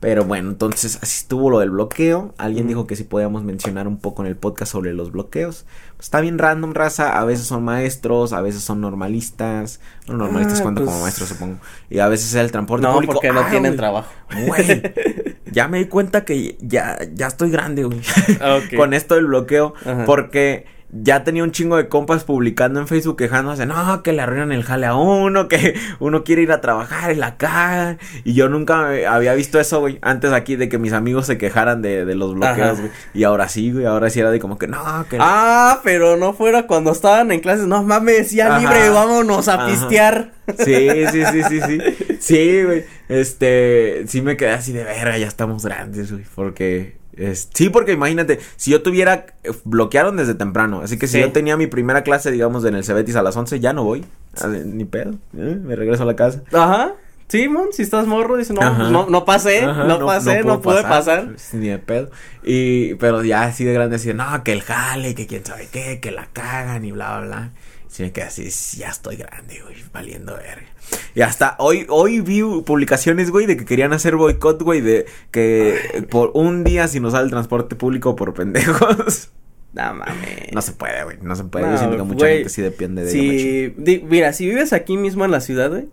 Pero 0.00 0.24
bueno, 0.24 0.48
entonces 0.48 0.98
así 1.02 1.18
estuvo 1.20 1.50
lo 1.50 1.58
del 1.58 1.70
bloqueo. 1.70 2.32
Alguien 2.38 2.66
dijo 2.66 2.86
que 2.86 2.96
si 2.96 3.04
podíamos 3.04 3.44
mencionar 3.44 3.86
un 3.86 3.98
poco 3.98 4.22
en 4.22 4.28
el 4.28 4.36
podcast 4.36 4.72
sobre 4.72 4.94
los 4.94 5.12
bloqueos. 5.12 5.66
Pues 5.96 6.06
está 6.06 6.22
bien 6.22 6.38
random, 6.38 6.72
raza. 6.72 7.20
A 7.20 7.24
veces 7.26 7.46
son 7.46 7.62
maestros, 7.64 8.32
a 8.32 8.40
veces 8.40 8.62
son 8.62 8.80
normalistas. 8.80 9.78
Bueno, 10.06 10.24
normalistas 10.24 10.60
Ah, 10.60 10.62
cuenta 10.62 10.80
pues- 10.80 10.90
como 10.90 11.02
maestros, 11.02 11.28
supongo. 11.28 11.58
Y 11.90 11.98
a 11.98 12.08
veces 12.08 12.28
es 12.30 12.34
el 12.36 12.50
transporte 12.50 12.86
No, 12.86 12.94
público. 12.94 13.12
porque 13.12 13.30
no 13.30 13.40
Ah, 13.40 13.50
tienen 13.50 13.76
trabajo. 13.76 14.10
Güey, 14.46 14.82
ya 15.50 15.68
me 15.68 15.78
di 15.78 15.86
cuenta 15.86 16.24
que 16.24 16.56
ya, 16.60 16.98
ya 17.14 17.26
estoy 17.26 17.50
grande, 17.50 17.84
güey. 17.84 17.98
Ok. 17.98 18.74
Con 18.76 18.94
esto 18.94 19.14
del 19.14 19.26
bloqueo. 19.26 19.74
Ajá. 19.84 20.04
Porque 20.04 20.66
ya 20.92 21.22
tenía 21.22 21.44
un 21.44 21.52
chingo 21.52 21.76
de 21.76 21.88
compas 21.88 22.24
publicando 22.24 22.80
en 22.80 22.88
Facebook 22.88 23.16
quejándose, 23.16 23.64
no, 23.66 24.02
que 24.02 24.12
le 24.12 24.22
arruinan 24.22 24.50
el 24.52 24.64
jale 24.64 24.86
a 24.86 24.94
uno, 24.94 25.46
que 25.48 25.74
uno 26.00 26.24
quiere 26.24 26.42
ir 26.42 26.52
a 26.52 26.60
trabajar 26.60 27.12
y 27.12 27.16
la 27.16 27.36
cagan. 27.36 27.98
Y 28.24 28.34
yo 28.34 28.48
nunca 28.48 28.88
había 29.08 29.34
visto 29.34 29.60
eso, 29.60 29.80
güey. 29.80 29.98
Antes 30.02 30.32
aquí 30.32 30.56
de 30.56 30.68
que 30.68 30.78
mis 30.78 30.92
amigos 30.92 31.26
se 31.26 31.38
quejaran 31.38 31.82
de, 31.82 32.04
de 32.04 32.14
los 32.14 32.34
bloqueos, 32.34 32.80
güey. 32.80 32.90
Y 33.14 33.24
ahora 33.24 33.48
sí, 33.48 33.70
güey. 33.72 33.86
Ahora 33.86 34.10
sí 34.10 34.20
era 34.20 34.30
de 34.30 34.40
como 34.40 34.58
que, 34.58 34.66
no, 34.66 35.06
que... 35.08 35.16
Ah, 35.20 35.80
pero 35.84 36.16
no 36.16 36.32
fuera 36.32 36.66
cuando 36.66 36.92
estaban 36.92 37.30
en 37.32 37.40
clases. 37.40 37.66
No 37.66 37.82
mames, 37.82 38.32
ya 38.32 38.48
Ajá. 38.48 38.58
libre, 38.58 38.88
vámonos 38.90 39.48
a 39.48 39.54
Ajá. 39.54 39.66
pistear. 39.66 40.32
Sí, 40.58 40.88
sí, 41.12 41.24
sí, 41.24 41.42
sí, 41.48 41.60
sí. 41.60 41.78
Sí, 42.18 42.62
güey. 42.64 42.84
Este, 43.08 44.04
sí 44.06 44.22
me 44.22 44.36
quedé 44.36 44.50
así 44.50 44.72
de 44.72 44.84
verga, 44.84 45.16
ya 45.18 45.26
estamos 45.26 45.64
grandes, 45.64 46.12
güey. 46.12 46.24
Porque, 46.34 46.96
es- 47.16 47.48
sí, 47.54 47.68
porque 47.70 47.92
imagínate, 47.92 48.38
si 48.56 48.70
yo 48.70 48.82
tuviera, 48.82 49.26
eh, 49.44 49.50
bloquearon 49.64 50.16
desde 50.16 50.34
temprano. 50.34 50.80
Así 50.82 50.98
que 50.98 51.06
si 51.06 51.14
Sí. 51.14 51.20
yo 51.20 51.32
tenía 51.32 51.56
mi 51.56 51.66
primera 51.66 52.02
clase, 52.02 52.30
digamos, 52.30 52.64
en 52.64 52.74
el 52.74 52.84
Cebetis 52.84 53.16
a 53.16 53.22
las 53.22 53.36
11, 53.36 53.60
ya 53.60 53.72
no 53.72 53.84
voy. 53.84 54.04
Ah, 54.40 54.46
Ni 54.48 54.84
pedo. 54.84 55.12
¿eh? 55.36 55.58
Me 55.62 55.76
regreso 55.76 56.02
a 56.04 56.06
la 56.06 56.16
casa. 56.16 56.42
Ajá. 56.52 56.94
Sí, 57.28 57.48
mon, 57.48 57.72
si 57.72 57.82
estás 57.82 58.08
morro, 58.08 58.36
dice, 58.36 58.52
no, 58.52 58.60
pues 58.60 58.90
no, 58.90 59.06
no 59.08 59.24
pasé, 59.24 59.60
Ajá, 59.64 59.84
no, 59.84 60.04
pasé, 60.04 60.42
no, 60.42 60.60
puedo 60.60 60.80
pude 60.80 60.82
pasar. 60.88 61.28
Ni 61.52 61.68
de 61.68 61.78
pedo. 61.78 62.10
Y, 62.42 62.94
pero 62.96 63.22
ya 63.22 63.42
así 63.44 63.62
de 63.64 63.72
grande, 63.72 63.96
así, 63.96 64.12
no, 64.12 64.42
que 64.42 64.52
el 64.52 64.62
jale, 64.62 65.14
que 65.14 65.28
quién 65.28 65.44
sabe 65.46 65.68
qué, 65.70 66.00
que 66.00 66.10
la 66.10 66.26
cagan 66.32 66.84
y 66.84 66.90
bla, 66.90 67.18
bla, 67.18 67.26
bla. 67.28 67.50
Sí 67.86 68.02
me 68.02 68.10
quedé 68.10 68.24
así, 68.26 68.48
ya 68.76 68.88
estoy 68.88 69.14
grande, 69.16 69.60
güey, 69.62 69.76
valiendo 69.92 70.34
verga. 70.36 70.66
Y 71.14 71.22
hasta 71.22 71.56
hoy, 71.58 71.86
hoy 71.88 72.20
vi 72.20 72.42
publicaciones, 72.64 73.30
güey, 73.30 73.46
de 73.46 73.56
que 73.56 73.64
querían 73.64 73.92
hacer 73.92 74.16
boicot, 74.16 74.62
güey, 74.62 74.80
de 74.80 75.06
que 75.30 76.06
por 76.10 76.30
un 76.34 76.64
día 76.64 76.86
sin 76.88 77.04
usar 77.04 77.24
el 77.24 77.30
transporte 77.30 77.76
público 77.76 78.16
por 78.16 78.34
pendejos. 78.34 79.30
No 79.72 79.94
mames. 79.94 80.52
No 80.52 80.62
se 80.62 80.72
puede, 80.72 81.04
güey, 81.04 81.18
no 81.22 81.36
se 81.36 81.44
puede. 81.44 81.64
No, 81.64 81.70
Yo 81.72 81.78
siento 81.78 81.96
que 81.96 82.02
mucha 82.02 82.24
güey, 82.26 82.34
gente 82.38 82.48
sí 82.50 82.60
depende 82.60 83.04
de. 83.04 83.10
Si, 83.12 83.68
di- 83.76 84.04
mira, 84.04 84.32
si 84.32 84.44
vives 84.46 84.72
aquí 84.72 84.96
mismo 84.96 85.24
en 85.24 85.30
la 85.30 85.40
ciudad, 85.40 85.70
güey, 85.70 85.84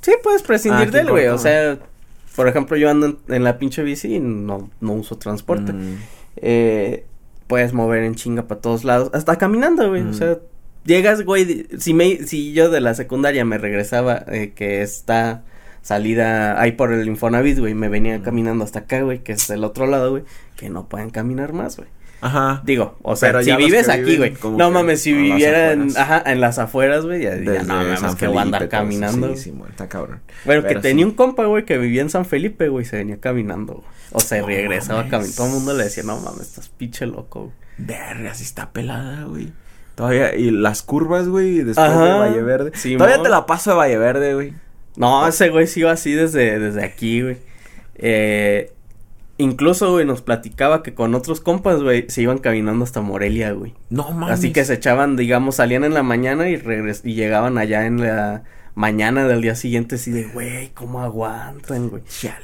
sí 0.00 0.12
puedes 0.22 0.40
prescindir 0.42 0.88
Ah, 0.88 0.90
de 0.90 1.00
él, 1.00 1.10
güey. 1.10 1.26
O 1.26 1.36
sea, 1.36 1.78
por 2.34 2.48
ejemplo, 2.48 2.78
yo 2.78 2.88
ando 2.88 3.04
en, 3.08 3.18
en 3.28 3.44
la 3.44 3.58
pinche 3.58 3.82
bici 3.82 4.14
y 4.14 4.20
no, 4.20 4.70
no 4.80 4.92
uso 4.94 5.18
transporte. 5.18 5.74
Mm, 5.74 5.96
Eh, 6.36 7.04
puedes 7.46 7.74
mover 7.74 8.04
en 8.04 8.14
chinga 8.14 8.48
para 8.48 8.62
todos 8.62 8.84
lados, 8.84 9.10
hasta 9.12 9.36
caminando, 9.36 9.86
güey. 9.86 10.02
Mm. 10.02 10.10
O 10.10 10.14
sea, 10.14 10.38
llegas, 10.86 11.22
güey, 11.22 11.66
si 11.78 11.92
me, 11.94 12.18
si 12.26 12.52
yo 12.52 12.70
de 12.70 12.80
la 12.80 12.94
secundaria 12.94 13.44
me 13.44 13.58
regresaba, 13.58 14.24
eh, 14.28 14.52
que 14.54 14.82
está 14.82 15.42
salida 15.82 16.60
ahí 16.60 16.72
por 16.72 16.92
el 16.92 17.06
Infonavit, 17.06 17.58
güey, 17.58 17.74
me 17.74 17.88
venía 17.88 18.22
caminando 18.22 18.64
hasta 18.64 18.80
acá, 18.80 19.02
güey, 19.02 19.20
que 19.22 19.32
es 19.32 19.46
del 19.48 19.62
otro 19.64 19.86
lado, 19.86 20.10
güey, 20.10 20.24
que 20.56 20.68
no 20.70 20.88
pueden 20.88 21.10
caminar 21.10 21.52
más, 21.52 21.76
güey. 21.76 21.88
Ajá. 22.22 22.62
Digo, 22.64 22.96
o 23.02 23.14
sea, 23.14 23.28
Pero 23.28 23.42
si 23.44 23.54
vives 23.54 23.88
aquí, 23.90 24.16
güey. 24.16 24.34
No 24.56 24.70
mames, 24.70 25.02
si 25.02 25.12
a 25.12 25.14
las 25.14 25.22
viviera 25.22 25.72
en, 25.72 25.82
afueras. 25.82 25.96
ajá, 25.96 26.22
en 26.32 26.40
las 26.40 26.58
afueras, 26.58 27.04
güey, 27.04 27.22
ya, 27.22 27.36
ya 27.36 27.62
no 27.62 27.74
mames 27.74 28.16
que 28.16 28.26
voy 28.26 28.38
a 28.38 28.42
andar 28.42 28.62
eso. 28.62 28.70
caminando. 28.70 29.36
Sí, 29.36 29.42
sí, 29.44 29.50
bueno, 29.50 29.68
está 29.70 29.88
cabrón. 29.88 30.22
Pero 30.44 30.66
que 30.66 30.68
Pero 30.68 30.80
tenía 30.80 31.04
sí. 31.04 31.10
un 31.10 31.14
compa, 31.14 31.44
güey, 31.44 31.64
que 31.66 31.76
vivía 31.78 32.00
en 32.02 32.10
San 32.10 32.24
Felipe, 32.24 32.68
güey, 32.68 32.84
se 32.86 32.96
venía 32.96 33.20
caminando. 33.20 33.74
güey. 33.74 33.86
O 34.12 34.20
se 34.20 34.40
No 34.40 34.46
regresaba 34.46 35.02
caminando. 35.08 35.36
Todo 35.36 35.46
el 35.48 35.52
mundo 35.52 35.74
le 35.74 35.84
decía, 35.84 36.02
no 36.04 36.18
mames, 36.18 36.40
estás 36.48 36.68
pinche 36.70 37.06
loco, 37.06 37.40
güey. 37.44 37.52
Verga, 37.78 38.34
sí 38.34 38.44
está 38.44 38.72
pelada, 38.72 39.24
güey. 39.24 39.52
Todavía, 39.96 40.36
y 40.36 40.50
las 40.50 40.82
curvas, 40.82 41.26
güey, 41.26 41.64
después 41.64 41.78
Ajá, 41.88 42.04
de 42.04 42.18
Valle 42.18 42.42
Verde. 42.42 42.72
Todavía 42.96 43.22
te 43.22 43.30
la 43.30 43.46
paso 43.46 43.70
de 43.70 43.76
Valle 43.76 43.96
Verde, 43.98 44.34
güey. 44.34 44.52
No, 44.96 45.26
ese 45.26 45.48
güey 45.48 45.66
sí 45.66 45.80
iba 45.80 45.90
así 45.90 46.12
desde, 46.12 46.58
desde 46.58 46.84
aquí, 46.84 47.22
güey. 47.22 47.38
Eh, 47.94 48.72
incluso, 49.38 49.92
güey, 49.92 50.04
nos 50.04 50.20
platicaba 50.20 50.82
que 50.82 50.92
con 50.92 51.14
otros 51.14 51.40
compas, 51.40 51.82
güey, 51.82 52.04
se 52.10 52.20
iban 52.20 52.36
caminando 52.38 52.84
hasta 52.84 53.00
Morelia, 53.00 53.52
güey. 53.52 53.72
No 53.88 54.10
mames. 54.10 54.38
Así 54.38 54.52
que 54.52 54.66
se 54.66 54.74
echaban, 54.74 55.16
digamos, 55.16 55.56
salían 55.56 55.82
en 55.82 55.94
la 55.94 56.02
mañana 56.02 56.48
y 56.50 56.56
regres 56.56 57.00
y 57.02 57.14
llegaban 57.14 57.56
allá 57.56 57.86
en 57.86 58.02
la 58.02 58.44
mañana 58.76 59.26
del 59.26 59.40
día 59.40 59.54
siguiente 59.54 59.94
así 59.94 60.10
de, 60.10 60.24
güey, 60.24 60.68
¿cómo 60.74 61.00
aguantan, 61.02 61.88
güey? 61.88 62.02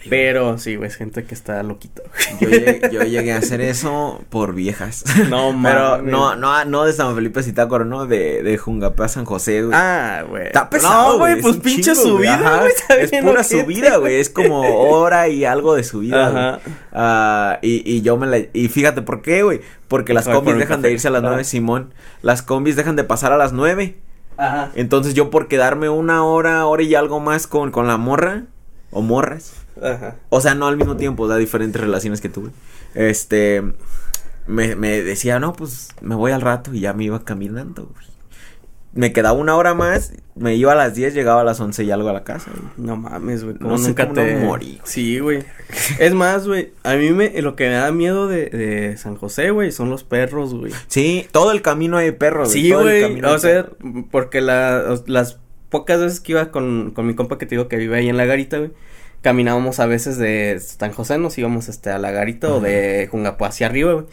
Pero 0.09 0.57
sí, 0.57 0.77
güey, 0.77 0.89
es 0.89 0.97
gente 0.97 1.25
que 1.25 1.35
está 1.35 1.63
loquita. 1.63 2.03
Yo 2.41 2.49
llegué, 2.49 2.81
yo 2.91 3.03
llegué 3.03 3.33
a 3.35 3.37
hacer 3.37 3.61
eso 3.61 4.25
por 4.31 4.55
viejas. 4.55 5.05
No 5.29 5.49
Pero 5.63 5.99
mames. 5.99 6.11
no, 6.11 6.35
no, 6.35 6.65
no 6.65 6.85
de 6.85 6.95
San 6.95 7.15
Felipe 7.15 7.43
Zitácuaro, 7.43 7.85
no, 7.85 8.07
de, 8.07 8.43
de 8.43 8.57
Jungapá 8.57 9.05
a 9.05 9.09
San 9.09 9.27
José, 9.27 9.63
güey. 9.63 9.77
Ah, 9.79 10.25
güey. 10.27 10.47
Está 10.47 10.71
pesado, 10.71 11.13
No, 11.13 11.19
güey, 11.19 11.35
es 11.35 11.43
pues 11.43 11.57
pinche 11.59 11.93
chingo, 11.93 12.09
subida, 12.09 12.61
güey. 12.61 12.73
Es 13.03 13.23
pura 13.23 13.45
subida, 13.45 13.97
güey. 13.99 14.17
Es 14.19 14.31
como 14.31 14.61
hora 14.89 15.29
y 15.29 15.45
algo 15.45 15.75
de 15.75 15.85
subida. 15.85 16.29
Ajá. 16.29 16.61
Ah, 16.93 17.59
y, 17.61 17.83
y 17.89 18.01
yo 18.01 18.17
me 18.17 18.27
la... 18.27 18.39
Y 18.55 18.69
fíjate, 18.69 19.03
¿por 19.03 19.21
qué, 19.21 19.43
güey? 19.43 19.61
Porque 19.87 20.15
las 20.15 20.27
Ah, 20.29 20.33
combis 20.33 20.57
dejan 20.57 20.81
de 20.81 20.93
irse 20.93 21.09
a 21.09 21.11
las 21.11 21.23
Ah. 21.23 21.27
nueve, 21.29 21.45
Simón. 21.45 21.93
Las 22.23 22.41
combis 22.41 22.75
dejan 22.75 22.97
de 22.97 23.05
pasar 23.05 23.33
a 23.33 23.37
las 23.37 23.53
nueve. 23.53 23.99
Ajá. 24.43 24.71
Entonces 24.75 25.15
yo 25.15 25.31
por 25.31 25.47
quedarme 25.49 25.89
una 25.89 26.25
hora, 26.25 26.67
hora 26.67 26.83
y 26.83 26.95
algo 26.95 27.21
más 27.21 27.47
con, 27.47 27.71
con 27.71 27.87
la 27.87 27.97
morra, 27.97 28.45
o 28.91 29.01
morras, 29.01 29.55
Ajá. 29.81 30.17
o 30.29 30.41
sea, 30.41 30.55
no 30.55 30.67
al 30.67 30.77
mismo 30.77 30.97
tiempo, 30.97 31.23
o 31.23 31.29
sea, 31.29 31.37
diferentes 31.37 31.81
relaciones 31.81 32.21
que 32.21 32.29
tuve, 32.29 32.51
este, 32.95 33.63
me, 34.47 34.75
me 34.77 35.03
decía, 35.03 35.39
no, 35.39 35.53
pues 35.53 35.89
me 36.01 36.15
voy 36.15 36.33
al 36.33 36.41
rato 36.41 36.75
y 36.75 36.81
ya 36.81 36.93
me 36.93 37.05
iba 37.05 37.25
caminando, 37.25 37.85
güey. 37.93 38.12
Me 38.95 39.13
quedaba 39.13 39.39
una 39.39 39.57
hora 39.57 39.73
más, 39.73 40.13
me 40.35 40.55
iba 40.55 40.73
a 40.73 40.75
las 40.75 40.95
10, 40.95 41.15
llegaba 41.15 41.41
a 41.41 41.45
las 41.45 41.59
11 41.61 41.83
y 41.85 41.91
algo 41.91 42.11
a 42.11 42.13
la 42.13 42.25
casa, 42.25 42.51
güey. 42.55 42.69
No 42.77 42.97
mames, 42.97 43.43
güey. 43.43 43.57
No 43.59 43.79
nunca 43.79 44.05
cómo 44.05 44.15
te 44.15 44.35
no 44.35 44.47
morí. 44.47 44.81
Sí, 44.85 45.19
güey. 45.19 45.45
Es 45.99 46.13
más, 46.13 46.47
güey. 46.47 46.73
A 46.83 46.95
mí 46.97 47.11
me 47.11 47.41
lo 47.41 47.57
que 47.57 47.69
me 47.69 47.75
da 47.75 47.91
miedo 47.91 48.29
de, 48.29 48.51
de 48.51 48.97
San 48.99 49.17
José, 49.17 49.51
güey, 49.51 49.73
son 49.73 49.89
los 49.89 50.05
perros, 50.05 50.53
güey. 50.55 50.73
Sí, 50.89 51.27
todo 51.33 51.53
el 51.53 51.63
camino 51.63 51.97
hay 51.97 52.11
perros, 52.13 52.53
Sí, 52.53 52.69
todo 52.71 52.83
el 52.83 52.87
güey. 52.87 53.03
camino 53.03 53.29
hay 53.29 53.35
O 53.35 53.39
sea, 53.39 53.67
porque 54.11 54.43
la, 54.43 54.99
las 55.07 55.39
pocas 55.71 55.99
veces 55.99 56.21
que 56.21 56.33
iba 56.33 56.51
con, 56.51 56.91
con 56.91 57.07
mi 57.07 57.15
compa 57.15 57.39
que 57.39 57.47
te 57.47 57.55
digo 57.55 57.69
que 57.69 57.77
vive 57.79 57.97
ahí 57.97 58.11
en 58.11 58.19
la 58.19 58.27
garita, 58.27 58.59
güey. 58.59 58.73
Caminábamos 59.23 59.79
a 59.81 59.87
veces 59.87 60.19
de 60.19 60.61
San 60.61 60.93
José, 60.93 61.17
nos 61.17 61.39
íbamos 61.39 61.69
este 61.69 61.91
a 61.91 61.99
la 61.99 62.11
garita 62.11 62.53
o 62.53 62.61
de 62.61 63.09
Jungapo 63.11 63.47
hacia 63.47 63.69
arriba, 63.69 63.93
güey. 63.95 64.07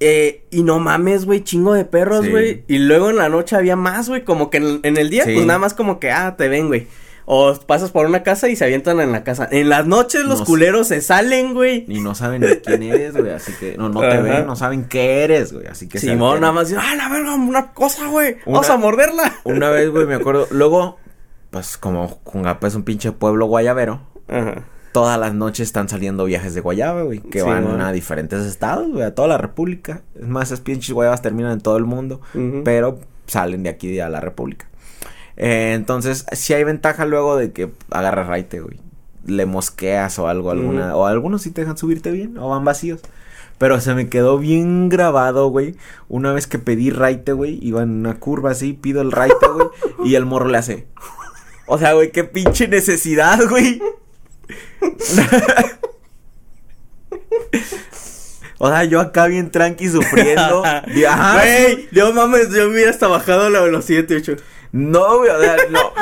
Eh, 0.00 0.44
y 0.50 0.62
no 0.64 0.80
mames, 0.80 1.24
güey, 1.24 1.42
chingo 1.44 1.72
de 1.72 1.84
perros, 1.84 2.24
Sí. 2.24 2.30
güey. 2.30 2.64
Y 2.68 2.78
luego 2.78 3.10
en 3.10 3.16
la 3.16 3.28
noche 3.28 3.56
había 3.56 3.76
más, 3.76 4.08
güey, 4.08 4.24
como 4.24 4.50
que 4.50 4.58
en, 4.58 4.80
en 4.82 4.96
el 4.96 5.08
día, 5.10 5.24
Sí. 5.24 5.34
pues 5.34 5.46
nada 5.46 5.58
más 5.58 5.72
como 5.74 5.98
que, 6.00 6.10
ah, 6.10 6.36
te 6.36 6.48
ven, 6.48 6.66
güey. 6.68 6.86
O 7.26 7.54
pasas 7.66 7.90
por 7.90 8.04
una 8.04 8.22
casa 8.22 8.50
y 8.50 8.56
se 8.56 8.64
avientan 8.66 9.00
en 9.00 9.10
la 9.10 9.24
casa. 9.24 9.48
En 9.50 9.70
las 9.70 9.86
noches 9.86 10.24
los 10.24 10.40
No 10.40 10.44
culeros 10.44 10.88
se 10.88 11.00
salen, 11.00 11.54
güey. 11.54 11.86
Y 11.88 12.00
no 12.00 12.14
saben 12.14 12.42
ni 12.42 12.48
quién 12.56 12.82
eres, 12.82 13.14
güey, 13.16 13.30
así 13.30 13.50
que 13.58 13.78
no, 13.78 13.88
no 13.88 14.00
te 14.00 14.08
Ajá. 14.08 14.20
ven, 14.20 14.46
no 14.46 14.56
saben 14.56 14.84
qué 14.84 15.24
eres, 15.24 15.52
güey, 15.54 15.66
así 15.66 15.88
que 15.88 15.98
Simón 15.98 16.40
nada 16.42 16.52
más, 16.52 16.68
dice, 16.68 16.80
ah, 16.84 16.94
la 16.96 17.08
verga, 17.08 17.34
una 17.34 17.72
cosa, 17.72 18.08
güey. 18.08 18.36
Vamos 18.44 18.68
a 18.68 18.76
morderla. 18.76 19.32
Una 19.44 19.70
vez, 19.70 19.88
güey, 19.88 20.04
me 20.06 20.16
acuerdo, 20.16 20.48
luego, 20.50 20.98
pues 21.50 21.78
como 21.78 22.08
Jungapa 22.24 22.66
es 22.66 22.74
un 22.74 22.82
pinche 22.82 23.12
pueblo 23.12 23.46
guayabero, 23.46 24.02
Ajá. 24.28 24.64
Todas 24.94 25.18
las 25.18 25.34
noches 25.34 25.66
están 25.66 25.88
saliendo 25.88 26.24
viajes 26.24 26.54
de 26.54 26.60
guayaba, 26.60 27.02
güey, 27.02 27.18
que 27.18 27.40
Sí, 27.40 27.44
van 27.44 27.80
a 27.80 27.90
diferentes 27.90 28.46
estados, 28.46 28.88
güey, 28.92 29.02
a 29.02 29.12
toda 29.12 29.26
la 29.26 29.38
república. 29.38 30.02
Es 30.14 30.28
más, 30.28 30.44
esas 30.44 30.60
pinches 30.60 30.94
guayabas 30.94 31.20
terminan 31.20 31.50
en 31.50 31.60
todo 31.60 31.76
el 31.78 31.84
mundo, 31.84 32.20
pero 32.64 33.00
salen 33.26 33.64
de 33.64 33.70
aquí 33.70 33.98
a 33.98 34.08
la 34.08 34.20
república. 34.20 34.68
Eh, 35.36 35.72
entonces, 35.74 36.26
sí 36.30 36.54
hay 36.54 36.62
ventaja 36.62 37.06
luego 37.06 37.36
de 37.36 37.50
que 37.50 37.72
agarras 37.90 38.28
raite, 38.28 38.60
güey. 38.60 38.78
Le 39.26 39.46
mosqueas 39.46 40.16
o 40.20 40.28
algo, 40.28 40.52
alguna, 40.52 40.94
o 40.94 41.06
algunos 41.06 41.42
sí 41.42 41.50
te 41.50 41.62
dejan 41.62 41.76
subirte 41.76 42.12
bien, 42.12 42.38
o 42.38 42.50
van 42.50 42.64
vacíos. 42.64 43.00
Pero 43.58 43.80
se 43.80 43.94
me 43.94 44.08
quedó 44.08 44.38
bien 44.38 44.88
grabado, 44.90 45.48
güey. 45.48 45.74
Una 46.08 46.32
vez 46.32 46.46
que 46.46 46.60
pedí 46.60 46.90
raite, 46.90 47.32
güey, 47.32 47.58
iba 47.60 47.82
en 47.82 47.90
una 47.90 48.20
curva 48.20 48.52
así, 48.52 48.74
pido 48.74 49.02
el 49.02 49.10
raite, 49.10 49.48
güey, 49.52 49.68
y 50.04 50.14
el 50.14 50.24
morro 50.24 50.46
le 50.46 50.58
hace. 50.58 50.86
O 51.66 51.78
sea, 51.78 51.94
güey, 51.94 52.12
qué 52.12 52.22
pinche 52.22 52.68
necesidad, 52.68 53.40
güey. 53.50 53.82
O 58.58 58.68
sea, 58.68 58.84
yo 58.84 59.00
acá 59.00 59.26
bien 59.26 59.50
tranqui 59.50 59.88
sufriendo. 59.88 60.62
Y, 60.94 61.04
ajá, 61.04 61.34
Güey, 61.42 61.88
yo 61.92 62.12
mames, 62.12 62.50
yo 62.50 62.68
hubiera 62.68 62.90
hasta 62.90 63.08
bajado 63.08 63.50
la 63.50 63.60
velocidad, 63.60 64.10
hecho. 64.10 64.36
No, 64.72 65.18
güey, 65.18 65.30
o 65.30 65.40
sea, 65.40 65.56
no. 65.70 65.92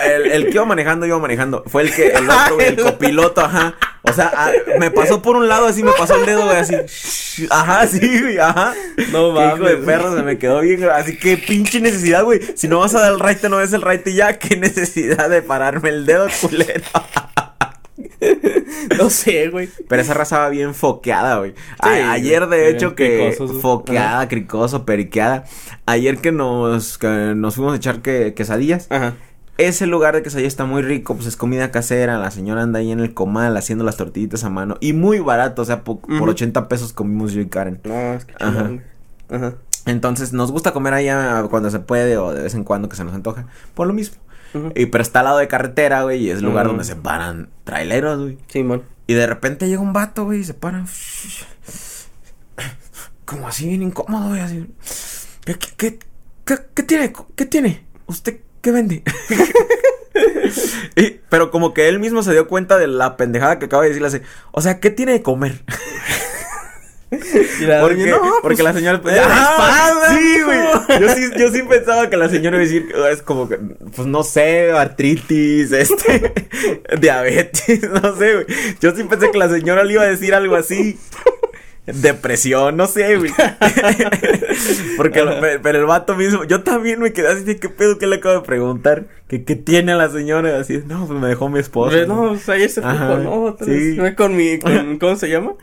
El, 0.00 0.30
el 0.32 0.44
que 0.46 0.52
iba 0.52 0.64
manejando, 0.64 1.04
iba 1.04 1.18
manejando. 1.18 1.64
Fue 1.66 1.82
el 1.82 1.94
que, 1.94 2.08
el 2.08 2.30
otro, 2.30 2.54
güey, 2.54 2.68
el 2.68 2.76
copiloto, 2.82 3.40
ajá. 3.42 3.74
O 4.02 4.12
sea, 4.12 4.32
ah, 4.34 4.52
me 4.78 4.90
pasó 4.90 5.20
por 5.20 5.36
un 5.36 5.48
lado 5.48 5.66
así, 5.66 5.82
me 5.82 5.92
pasó 5.92 6.16
el 6.16 6.26
dedo, 6.26 6.44
güey, 6.44 6.56
así. 6.56 7.46
Ajá, 7.50 7.86
sí, 7.86 8.20
güey, 8.20 8.38
ajá. 8.38 8.74
No 9.10 9.34
Qué 9.34 9.46
hijo 9.46 9.64
de 9.64 9.76
mames. 9.76 9.86
perro, 9.86 10.16
se 10.16 10.22
me 10.22 10.38
quedó 10.38 10.60
bien. 10.60 10.84
Así 10.90 11.16
que 11.18 11.36
pinche 11.36 11.80
necesidad, 11.80 12.24
güey. 12.24 12.40
Si 12.54 12.68
no 12.68 12.78
vas 12.80 12.94
a 12.94 13.00
dar 13.00 13.12
el 13.12 13.20
raite, 13.20 13.48
no 13.48 13.60
es 13.60 13.72
el 13.72 13.82
y 14.06 14.14
ya. 14.14 14.38
Qué 14.38 14.56
necesidad 14.56 15.28
de 15.28 15.42
pararme 15.42 15.88
el 15.90 16.06
dedo, 16.06 16.28
culero. 16.40 16.82
No 18.98 19.10
sé, 19.10 19.48
güey. 19.48 19.68
Pero 19.88 20.02
esa 20.02 20.14
raza 20.14 20.38
va 20.38 20.48
bien 20.48 20.74
foqueada, 20.74 21.38
güey. 21.38 21.54
Ayer, 21.78 22.46
de 22.48 22.70
hecho, 22.70 22.94
que 22.94 23.28
cricosos, 23.36 23.60
foqueada, 23.60 24.28
cricoso, 24.28 24.84
periqueada. 24.84 25.44
Ayer 25.86 26.18
que 26.18 26.32
nos, 26.32 26.98
que 26.98 27.32
nos 27.36 27.54
fuimos 27.56 27.74
a 27.74 27.76
echar 27.76 28.00
que, 28.02 28.34
quesadillas. 28.34 28.86
Ajá. 28.90 29.14
Ese 29.58 29.86
lugar 29.86 30.14
de 30.14 30.22
quesadillas 30.22 30.52
está 30.54 30.64
muy 30.64 30.82
rico, 30.82 31.14
pues 31.14 31.26
es 31.26 31.36
comida 31.36 31.70
casera. 31.70 32.18
La 32.18 32.30
señora 32.30 32.62
anda 32.62 32.78
ahí 32.80 32.90
en 32.90 33.00
el 33.00 33.12
comal 33.14 33.56
haciendo 33.56 33.84
las 33.84 33.96
tortillitas 33.96 34.44
a 34.44 34.50
mano. 34.50 34.76
Y 34.80 34.92
muy 34.94 35.20
barato, 35.20 35.62
o 35.62 35.64
sea, 35.64 35.84
po- 35.84 36.00
por 36.00 36.12
Ujú. 36.22 36.30
80 36.30 36.68
pesos 36.68 36.92
comimos 36.92 37.32
yo 37.32 37.40
y 37.42 37.46
Karen. 37.46 37.80
No, 37.84 38.14
es 38.14 38.24
que 38.24 38.34
Ajá. 38.40 38.70
Ajá. 39.30 39.54
Entonces, 39.84 40.32
nos 40.32 40.50
gusta 40.52 40.72
comer 40.72 40.94
allá 40.94 41.44
cuando 41.50 41.70
se 41.70 41.80
puede 41.80 42.16
o 42.16 42.32
de 42.32 42.42
vez 42.42 42.54
en 42.54 42.64
cuando 42.64 42.88
que 42.88 42.96
se 42.96 43.04
nos 43.04 43.14
antoja. 43.14 43.46
Por 43.74 43.86
lo 43.86 43.92
mismo. 43.92 44.16
Y, 44.74 44.86
pero 44.86 45.02
está 45.02 45.20
al 45.20 45.24
lado 45.26 45.38
de 45.38 45.48
carretera, 45.48 46.02
güey, 46.02 46.24
y 46.26 46.30
es 46.30 46.42
lugar 46.42 46.66
donde 46.66 46.84
se 46.84 46.96
paran 46.96 47.48
traileros, 47.64 48.20
güey. 48.20 48.38
Simón. 48.48 48.82
Y 49.06 49.14
de 49.14 49.26
repente 49.26 49.68
llega 49.68 49.80
un 49.80 49.92
vato, 49.92 50.24
güey, 50.24 50.40
y 50.40 50.44
se 50.44 50.54
para. 50.54 50.84
Como 53.24 53.48
así 53.48 53.66
bien 53.68 53.82
incómodo, 53.82 54.28
güey, 54.28 54.40
así. 54.40 54.66
¿Qué, 55.44 55.54
qué, 55.54 55.74
qué, 55.76 55.98
qué, 56.44 56.56
qué 56.74 56.82
tiene? 56.82 57.12
¿Qué 57.34 57.46
tiene? 57.46 57.84
¿Usted 58.06 58.40
qué 58.60 58.70
vende? 58.72 59.02
Y- 60.96 61.20
pero 61.30 61.50
como 61.50 61.72
que 61.72 61.88
él 61.88 61.98
mismo 61.98 62.22
se 62.22 62.32
dio 62.32 62.46
cuenta 62.46 62.76
de 62.76 62.86
la 62.86 63.16
pendejada 63.16 63.58
que 63.58 63.64
acaba 63.64 63.82
de 63.84 63.88
decirle 63.88 64.08
así. 64.08 64.20
O 64.50 64.60
sea, 64.60 64.78
¿qué 64.80 64.90
tiene 64.90 65.12
de 65.12 65.22
comer? 65.22 65.64
Porque, 67.12 68.14
pues, 68.42 68.60
la 68.60 68.72
señora 68.72 69.00
la 69.04 69.24
¡Ah! 69.28 70.16
Sí, 70.16 70.40
güey. 70.42 70.58
Yo 71.00 71.08
sí, 71.14 71.30
yo 71.38 71.50
sí 71.50 71.62
pensaba 71.62 72.08
que 72.08 72.16
la 72.16 72.28
señora 72.28 72.56
iba 72.56 72.64
a 72.64 72.66
decir 72.66 72.94
es 73.10 73.22
como 73.22 73.48
que, 73.48 73.58
pues 73.94 74.08
no 74.08 74.22
sé, 74.22 74.72
artritis, 74.72 75.72
este, 75.72 76.32
diabetes, 76.98 77.82
no 77.90 78.16
sé, 78.16 78.34
güey. 78.34 78.46
Yo 78.80 78.94
sí 78.94 79.04
pensé 79.04 79.30
que 79.30 79.38
la 79.38 79.48
señora 79.48 79.84
le 79.84 79.94
iba 79.94 80.02
a 80.02 80.06
decir 80.06 80.34
algo 80.34 80.56
así. 80.56 80.98
Depresión, 81.84 82.76
no 82.76 82.86
sé, 82.86 83.16
güey. 83.16 83.32
Porque, 84.96 85.58
pero 85.62 85.78
el 85.80 85.86
vato 85.86 86.14
mismo, 86.14 86.44
yo 86.44 86.62
también 86.62 87.00
me 87.00 87.12
quedé 87.12 87.28
así 87.28 87.44
de 87.44 87.58
qué 87.58 87.68
pedo 87.68 87.98
que 87.98 88.06
le 88.06 88.16
acabo 88.16 88.36
de 88.36 88.46
preguntar. 88.46 89.06
¿Qué, 89.26 89.44
qué 89.44 89.56
tiene 89.56 89.94
la 89.96 90.08
señora? 90.08 90.58
Así, 90.58 90.82
no, 90.86 91.06
pues 91.06 91.18
me 91.18 91.28
dejó 91.28 91.48
mi 91.48 91.58
esposa. 91.58 91.96
Pues, 91.96 92.08
no, 92.08 92.28
pues, 92.28 92.48
ayer 92.48 92.70
se 92.70 92.82
fue 92.82 92.96
con 92.96 93.26
otra. 93.26 93.66
sí. 93.66 93.96
Fue 93.96 94.14
con 94.14 94.36
mi, 94.36 94.58
con, 94.60 94.98
¿cómo 94.98 95.16
se 95.16 95.28
llama? 95.28 95.54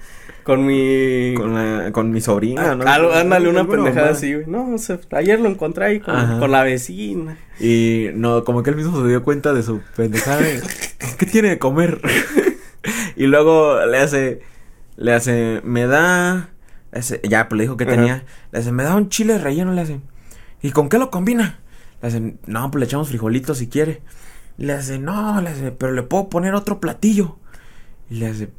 Con 0.44 0.66
mi... 0.66 1.34
Con, 1.36 1.54
la- 1.54 1.92
con 1.92 2.12
mi 2.12 2.22
sobrina, 2.22 2.76
¿no? 2.76 2.84
Algo- 2.86 3.14
ándale, 3.14 3.50
una 3.50 3.68
pendejada 3.68 4.08
mamá. 4.08 4.18
así, 4.18 4.34
güey. 4.34 4.46
No, 4.48 4.76
ayer 5.12 5.40
lo 5.40 5.50
encontré 5.50 5.86
ahí 5.86 6.00
con, 6.00 6.52
la 6.52 6.64
vecina. 6.64 7.38
Y 7.60 8.08
no, 8.16 8.44
como 8.44 8.64
que 8.64 8.70
él 8.72 8.76
mismo 8.76 9.00
se 9.02 9.08
dio 9.08 9.24
cuenta 9.24 9.54
de 9.54 9.64
su 9.64 9.82
pendejada. 9.96 10.38
de, 10.42 10.62
¿Qué 11.18 11.26
tiene 11.26 11.50
de 11.50 11.60
comer? 11.60 12.02
y 13.16 13.26
luego 13.28 13.86
le 13.86 13.98
hace, 13.98 14.42
le 14.96 15.14
hace, 15.14 15.62
me 15.64 15.86
da, 15.86 16.50
le 16.92 17.00
hace- 17.00 17.22
ya, 17.28 17.48
pues 17.50 17.58
le 17.58 17.64
dijo 17.66 17.78
que 17.78 17.84
Ajá. 17.84 17.94
tenía, 17.96 18.24
le 18.52 18.60
hace, 18.60 18.72
me 18.72 18.84
da 18.84 18.96
un 18.96 19.10
chile 19.10 19.38
relleno, 19.38 19.74
le 19.74 19.82
hace, 19.82 20.00
¿y 20.62 20.72
con 20.72 20.90
qué 20.90 20.98
lo 20.98 21.12
combina? 21.12 21.60
Le 22.02 22.08
hace, 22.08 22.36
no, 22.46 22.72
pues 22.72 22.80
le 22.80 22.86
echamos 22.86 23.10
frijolitos 23.10 23.58
si 23.58 23.68
quiere. 23.68 24.02
Le 24.58 24.74
hace, 24.74 25.00
no, 25.00 25.42
le 25.42 25.50
hace, 25.50 25.72
pero 25.72 25.92
le 25.94 26.04
puedo 26.04 26.30
poner 26.30 26.54
otro 26.54 26.80
platillo. 26.80 27.38
Y 28.10 28.16
le 28.16 28.28
hace, 28.28 28.50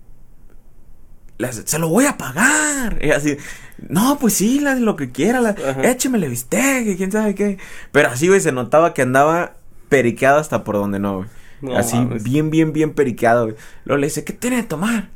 se 1.49 1.79
lo 1.79 1.89
voy 1.89 2.07
a 2.07 2.19
pagar. 2.19 2.99
Y 3.03 3.11
así, 3.11 3.37
no, 3.89 4.19
pues 4.19 4.35
sí, 4.35 4.65
hace 4.67 4.81
lo 4.81 4.97
que 4.97 5.11
quiera, 5.11 5.41
la, 5.41 5.51
échemele 5.83 6.29
bistec, 6.29 6.87
y 6.87 6.97
quién 6.97 7.13
sabe 7.13 7.35
qué. 7.35 7.59
Pero 7.93 8.09
así, 8.09 8.29
güey, 8.29 8.41
se 8.41 8.53
notaba 8.53 8.95
que 8.95 9.03
andaba 9.03 9.57
periqueado 9.89 10.39
hasta 10.39 10.65
por 10.65 10.77
donde 10.77 10.99
no, 10.99 11.19
güey. 11.19 11.29
No 11.63 11.77
así, 11.77 11.97
mames. 11.97 12.23
bien, 12.23 12.51
bien, 12.51 12.73
bien 12.73 12.95
periqueado, 12.95 13.45
güey. 13.45 13.57
Luego 13.85 14.01
le 14.01 14.07
dice, 14.07 14.25
¿qué 14.25 14.33
tiene 14.33 14.57
de 14.57 14.63
tomar? 14.63 15.11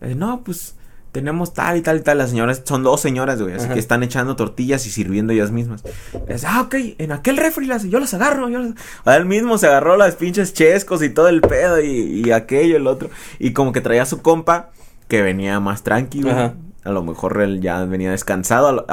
Le 0.00 0.08
dice, 0.08 0.18
no, 0.18 0.42
pues, 0.42 0.76
tenemos 1.12 1.52
tal 1.52 1.76
y 1.76 1.82
tal 1.82 1.98
y 1.98 2.00
tal. 2.00 2.18
Las 2.18 2.30
señoras, 2.30 2.62
son 2.64 2.82
dos 2.82 3.00
señoras, 3.00 3.40
güey, 3.40 3.54
así 3.54 3.66
Ajá. 3.66 3.74
que 3.74 3.80
están 3.80 4.02
echando 4.02 4.34
tortillas 4.34 4.86
y 4.86 4.90
sirviendo 4.90 5.32
ellas 5.32 5.50
mismas. 5.50 5.84
Le 6.26 6.34
dice, 6.34 6.46
ah, 6.48 6.62
ok, 6.62 6.74
en 6.98 7.12
aquel 7.12 7.36
refri 7.36 7.66
las, 7.66 7.84
yo 7.84 8.00
las 8.00 8.14
agarro, 8.14 8.48
yo 8.48 8.58
las... 8.58 8.72
A 9.04 9.16
él 9.16 9.26
mismo 9.26 9.58
se 9.58 9.66
agarró 9.66 9.96
las 9.96 10.16
pinches 10.16 10.54
chescos 10.54 11.02
y 11.02 11.10
todo 11.10 11.28
el 11.28 11.40
pedo 11.40 11.80
y, 11.80 12.22
y 12.26 12.30
aquello, 12.32 12.76
el 12.76 12.86
otro. 12.86 13.10
Y 13.38 13.52
como 13.52 13.72
que 13.72 13.80
traía 13.80 14.02
a 14.02 14.06
su 14.06 14.22
compa 14.22 14.70
que 15.08 15.22
venía 15.22 15.60
más 15.60 15.82
tranquilo. 15.82 16.30
Ajá. 16.30 16.54
A 16.84 16.90
lo 16.90 17.02
mejor 17.02 17.40
él 17.40 17.60
ya 17.60 17.84
venía 17.84 18.10
descansado. 18.10 18.68
a 18.68 18.72
lo- 18.72 18.86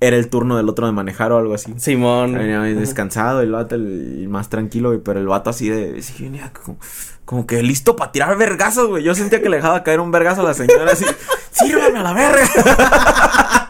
era 0.00 0.16
el 0.16 0.28
turno 0.28 0.56
del 0.56 0.68
otro 0.68 0.86
de 0.86 0.92
manejar 0.92 1.32
o 1.32 1.38
algo 1.38 1.54
así. 1.54 1.74
Simón. 1.76 2.34
Venía 2.34 2.60
descansado, 2.60 3.40
el 3.40 3.50
vato 3.50 3.74
el, 3.74 4.20
el 4.20 4.28
más 4.28 4.48
tranquilo, 4.48 4.90
güey, 4.90 5.00
pero 5.00 5.18
el 5.18 5.26
vato 5.26 5.50
así 5.50 5.68
de, 5.68 6.00
sí, 6.02 6.22
venía 6.22 6.52
como, 6.52 6.78
como 7.24 7.46
que 7.48 7.60
listo 7.64 7.96
para 7.96 8.12
tirar 8.12 8.36
vergazos, 8.36 8.86
güey. 8.86 9.02
Yo 9.02 9.16
sentía 9.16 9.42
que 9.42 9.48
le 9.48 9.56
dejaba 9.56 9.82
caer 9.82 9.98
un 9.98 10.12
vergazo 10.12 10.42
a 10.42 10.44
la 10.44 10.54
señora 10.54 10.92
así, 10.92 11.04
sírvame 11.50 11.98
a 11.98 12.02
la 12.04 12.12
verga. 12.12 12.48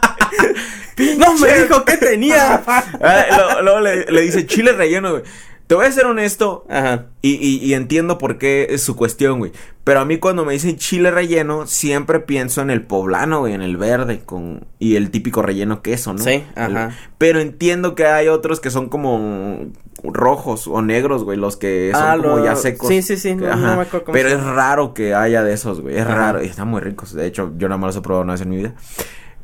No 1.17 1.33
me 1.37 1.53
dijo 1.63 1.85
que 1.85 1.97
tenía. 1.97 2.61
Ah, 3.01 3.59
Luego 3.63 3.79
le, 3.79 4.05
le 4.05 4.21
dice 4.21 4.45
chile 4.45 4.73
relleno, 4.73 5.11
güey. 5.11 5.23
Te 5.69 5.75
voy 5.75 5.85
a 5.85 5.91
ser 5.91 6.07
honesto 6.07 6.65
Ajá. 6.67 7.05
y, 7.21 7.35
y, 7.35 7.63
y 7.63 7.75
entiendo 7.75 8.17
por 8.17 8.39
qué 8.39 8.65
es 8.71 8.81
su 8.81 8.95
cuestión, 8.95 9.37
güey. 9.37 9.51
Pero 9.83 9.99
a 9.99 10.05
mí 10.05 10.17
cuando 10.17 10.43
me 10.43 10.53
dicen 10.53 10.77
chile 10.77 11.11
relleno, 11.11 11.67
siempre 11.67 12.19
pienso 12.19 12.61
en 12.61 12.71
el 12.71 12.81
poblano, 12.81 13.41
güey, 13.41 13.53
en 13.53 13.61
el 13.61 13.77
verde 13.77 14.21
con 14.25 14.65
y 14.79 14.95
el 14.95 15.11
típico 15.11 15.43
relleno 15.43 15.83
queso, 15.83 16.13
¿no? 16.13 16.23
Sí, 16.23 16.43
El- 16.55 16.75
ajá. 16.75 16.97
pero 17.19 17.39
entiendo 17.39 17.93
que 17.93 18.07
hay 18.07 18.29
otros 18.29 18.59
que 18.59 18.71
son 18.71 18.89
como 18.89 19.67
rojos 20.03 20.65
o 20.67 20.81
negros, 20.81 21.23
güey, 21.23 21.37
los 21.37 21.55
que 21.55 21.91
son 21.93 22.03
Ah, 22.03 22.17
como 22.19 22.37
lo- 22.37 22.45
ya 22.45 22.55
secos. 22.55 22.87
sí, 22.87 23.03
sí, 23.03 23.15
sí, 23.15 23.35
no 23.35 23.45
Ajá. 23.47 23.75
me 23.75 23.81
acuerdo 23.83 24.05
cómo 24.05 24.13
Pero 24.13 24.29
es 24.29 24.43
raro 24.43 24.95
que 24.95 25.13
haya 25.13 25.43
de 25.43 25.53
esos, 25.53 25.81
güey. 25.81 25.97
Es 25.97 26.01
Ajá. 26.01 26.15
raro 26.15 26.43
y 26.43 26.47
están 26.47 26.67
muy 26.67 26.81
ricos. 26.81 27.13
De 27.13 27.27
hecho, 27.27 27.53
yo 27.59 27.69
nada 27.69 27.77
más 27.77 27.89
los 27.89 27.97
he 27.97 28.01
probado 28.01 28.23
una 28.23 28.33
vez 28.33 28.41
en 28.41 28.49
mi 28.49 28.57
vida. 28.57 28.73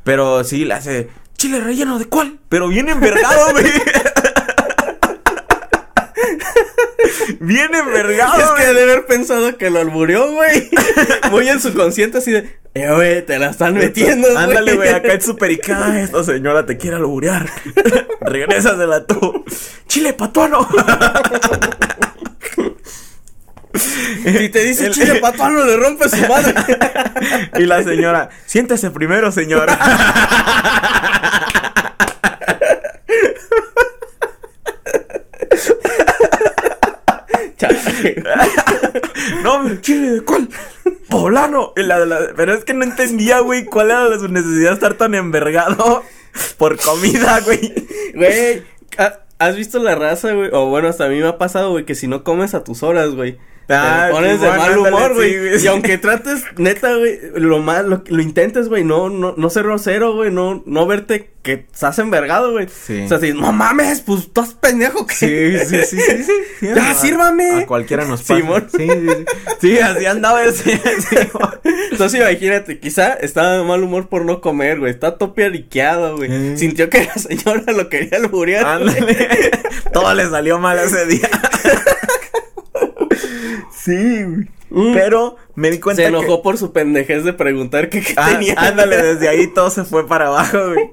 Pero 0.04 0.44
sí, 0.44 0.66
le 0.66 0.74
hace 0.74 1.08
chile 1.38 1.60
relleno 1.60 2.00
de 2.00 2.06
cuál? 2.06 2.40
Pero 2.50 2.68
bien 2.68 2.90
envergado, 2.90 3.46
güey. 3.52 3.66
Bien 7.40 7.74
envergado. 7.74 8.40
es 8.40 8.46
que 8.52 8.64
güey. 8.64 8.76
debe 8.76 8.92
haber 8.94 9.06
pensado 9.06 9.58
que 9.58 9.70
lo 9.70 9.80
alburió, 9.80 10.32
güey. 10.32 10.70
Muy 11.32 11.48
en 11.50 11.60
su 11.60 11.74
consciente 11.74 12.18
así 12.20 12.32
de, 12.32 12.58
eh, 12.74 12.92
güey, 12.94 13.26
te 13.26 13.40
la 13.40 13.52
están 13.52 13.74
metiendo, 13.76 14.28
güey. 14.32 14.44
Ándale, 14.44 14.76
güey, 14.76 14.90
acá 14.90 15.14
en 15.14 15.22
su 15.24 15.36
pericada, 15.36 16.00
esta 16.02 16.24
señora 16.24 16.66
te 16.66 16.78
quiere 16.78 16.98
alburear. 16.98 17.50
Regrésasela 18.22 19.06
tú. 19.06 19.44
Chile 19.88 20.14
patuano. 20.14 20.68
Si 24.24 24.50
te 24.50 24.64
dice 24.64 24.88
El- 24.88 24.94
chile 24.94 25.16
patuano, 25.16 25.66
le 25.66 25.76
rompe 25.78 26.08
su 26.10 26.18
madre. 26.28 26.54
y 27.58 27.64
la 27.66 27.84
señora, 27.84 28.30
siéntese 28.46 28.90
primero, 28.92 29.32
señora. 29.32 29.78
no, 39.44 39.76
chile 39.82 40.12
de 40.12 40.22
cuál? 40.22 40.50
Poblano. 41.10 41.74
La 41.76 42.30
pero 42.36 42.54
es 42.54 42.64
que 42.66 42.74
no 42.74 42.84
entendía, 42.84 43.40
güey, 43.40 43.66
cuál 43.66 43.92
era 43.92 44.20
su 44.20 44.28
necesidad 44.28 44.70
de 44.70 44.74
estar 44.76 44.94
tan 44.96 45.16
envergado 45.16 46.04
por 46.58 46.78
comida, 46.80 47.40
güey. 47.42 47.74
Güey, 48.14 48.64
¿ha- 48.98 49.20
¿has 49.40 49.56
visto 49.56 49.80
la 49.80 49.96
raza, 49.96 50.34
güey? 50.34 50.50
O 50.54 50.68
bueno, 50.68 50.88
hasta 50.88 51.06
a 51.06 51.10
mí 51.10 51.20
me 51.20 51.28
ha 51.28 51.38
pasado, 51.38 51.72
güey, 51.72 51.86
que 51.86 51.96
si 51.96 52.08
no 52.08 52.24
comes 52.24 52.54
a 52.54 52.64
tus 52.64 52.84
horas, 52.84 53.12
güey. 53.12 53.38
Ah, 53.70 54.06
te 54.08 54.14
pones 54.14 54.42
de 54.42 54.48
mal 54.48 54.78
humor, 54.78 55.10
sí, 55.10 55.16
güey. 55.16 55.40
güey, 55.40 55.56
y 55.56 55.60
sí. 55.60 55.68
aunque 55.68 55.98
trates, 55.98 56.44
neta, 56.58 56.96
güey, 56.96 57.20
lo 57.36 57.60
mal, 57.60 57.90
lo, 57.90 58.04
lo 58.06 58.22
intentes, 58.22 58.70
güey, 58.70 58.84
no, 58.84 59.10
no, 59.10 59.34
no 59.36 59.50
ser 59.50 59.64
grosero, 59.64 60.14
güey, 60.14 60.32
no, 60.32 60.64
no 60.66 60.86
verte 60.86 61.36
que 61.46 61.68
estás 61.72 62.00
envergado, 62.00 62.54
güey. 62.54 62.68
Sí. 62.68 63.04
O 63.04 63.08
sea, 63.08 63.20
si, 63.20 63.32
no 63.32 63.54
mames, 63.54 64.02
pues 64.02 64.22
estás 64.22 64.56
pendejo, 64.56 65.06
que 65.06 65.14
Sí, 65.14 65.60
sí, 65.60 65.86
sí, 65.86 66.02
sí, 66.02 66.24
sí. 66.24 66.34
sí. 66.60 66.68
Ya, 66.76 66.96
sírvame. 66.96 67.62
A 67.62 67.68
cualquiera 67.68 68.04
nos 68.04 68.24
pasa. 68.24 68.36
Simón. 68.36 68.68
Sí, 68.76 68.88
sí, 68.88 69.08
sí. 69.08 69.26
Sí, 69.62 69.78
así 69.78 70.06
andaba 70.08 70.44
ese. 70.44 70.82
Entonces 71.92 72.20
imagínate, 72.20 72.80
quizá 72.80 73.14
estaba 73.14 73.58
de 73.58 73.64
mal 73.64 73.84
humor 73.84 74.10
por 74.10 74.26
no 74.26 74.42
comer, 74.42 74.80
güey. 74.80 74.92
Está 74.92 75.20
topiariqueado, 75.20 76.18
güey. 76.18 76.32
Eh. 76.32 76.58
Sintió 76.58 76.90
que 76.90 77.06
la 77.06 77.14
señora 77.14 77.72
lo 77.74 77.90
quería 77.90 78.18
alburear. 78.18 78.66
Ándale. 78.66 79.52
Todo 79.94 80.12
le 80.16 80.28
salió 80.28 80.58
mal 80.58 80.80
ese 80.80 81.06
día. 81.06 81.30
Sí, 83.86 84.24
güey. 84.24 84.50
Mm. 84.72 84.94
Pero 84.94 85.36
me 85.54 85.70
di 85.70 85.80
cuenta 85.80 86.02
Se 86.02 86.08
enojó 86.10 86.38
que... 86.38 86.44
por 86.44 86.58
su 86.58 86.74
pendejez 86.74 87.24
de 87.24 87.34
preguntar 87.34 87.88
qué, 87.90 88.02
qué 88.02 88.14
Ah, 88.18 88.32
tenía. 88.32 88.56
ándale, 88.58 88.98
desde 89.02 89.30
ahí 89.30 89.48
todo 89.48 89.70
se 89.70 89.84
fue 89.86 90.08
para 90.08 90.28
abajo, 90.28 90.58
güey. 90.70 90.90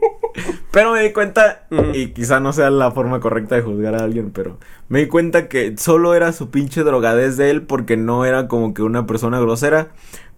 Pero 0.71 0.93
me 0.93 1.03
di 1.03 1.13
cuenta, 1.13 1.67
Ujú. 1.71 1.91
y 1.95 2.09
quizá 2.13 2.39
no 2.39 2.53
sea 2.53 2.71
la 2.71 2.91
forma 2.93 3.21
correcta 3.21 3.55
de 3.57 3.63
juzgar 3.63 3.95
a 3.95 4.05
alguien, 4.05 4.31
pero 4.31 4.59
me 4.89 5.01
di 5.01 5.07
cuenta 5.07 5.49
que 5.49 5.75
solo 5.79 6.15
era 6.15 6.33
su 6.33 6.51
pinche 6.51 6.83
drogadez 6.83 7.37
de 7.37 7.51
él 7.51 7.63
porque 7.63 7.97
no 7.97 8.25
era 8.25 8.47
como 8.47 8.73
que 8.75 8.83
una 8.83 9.07
persona 9.07 9.41
grosera. 9.41 9.89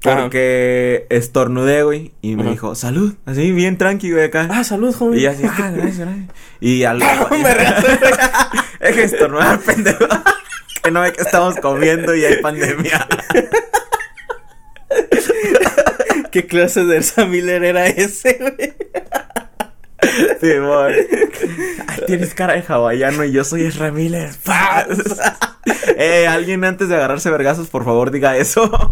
Ajá. 0.05 0.21
Porque 0.23 1.07
estornudé, 1.11 1.83
güey, 1.83 2.13
y 2.21 2.37
me 2.37 2.43
Ajá. 2.43 2.51
dijo, 2.51 2.75
salud, 2.75 3.15
así 3.25 3.53
bien 3.53 3.79
tranqui, 3.79 4.13
güey, 4.13 4.25
acá. 4.25 4.49
Ah, 4.51 4.63
salud, 4.63 4.95
joven. 4.95 5.19
Y 5.19 5.23
yo 5.23 5.31
así, 5.31 5.45
ah, 5.45 5.71
gracias, 5.75 5.99
gracias. 5.99 6.29
Y 6.61 6.85
al... 6.85 6.99
Vergazo. 7.43 7.87
es 8.81 8.95
que 8.95 9.03
estornudar, 9.05 9.59
pendejo. 9.61 10.07
Que 10.85 10.91
no 10.91 11.01
ve 11.01 11.15
que 11.15 11.23
estamos 11.23 11.57
comiendo 11.57 12.15
y 12.15 12.27
hay 12.27 12.43
pandemia. 12.43 13.09
¿Qué 16.31 16.47
clase 16.47 16.85
de 16.85 16.99
Elsa 16.99 17.25
Miller 17.25 17.65
era 17.65 17.87
ese, 17.87 18.37
güey? 18.39 18.75
Sí. 20.41 20.51
Ay, 21.89 22.03
tienes 22.07 22.35
cara 22.35 22.53
de 22.53 22.63
hawaiano 22.69 23.25
y 23.25 23.33
yo 23.33 23.45
soy 23.45 23.65
Ezra 23.65 23.91
Miller. 23.91 24.31
Paz. 24.45 24.89
eh, 25.97 26.27
alguien 26.27 26.65
antes 26.65 26.89
de 26.89 26.97
agarrarse 26.97 27.31
vergazos, 27.31 27.69
por 27.69 27.85
favor, 27.85 28.11
diga 28.11 28.37
eso. 28.37 28.71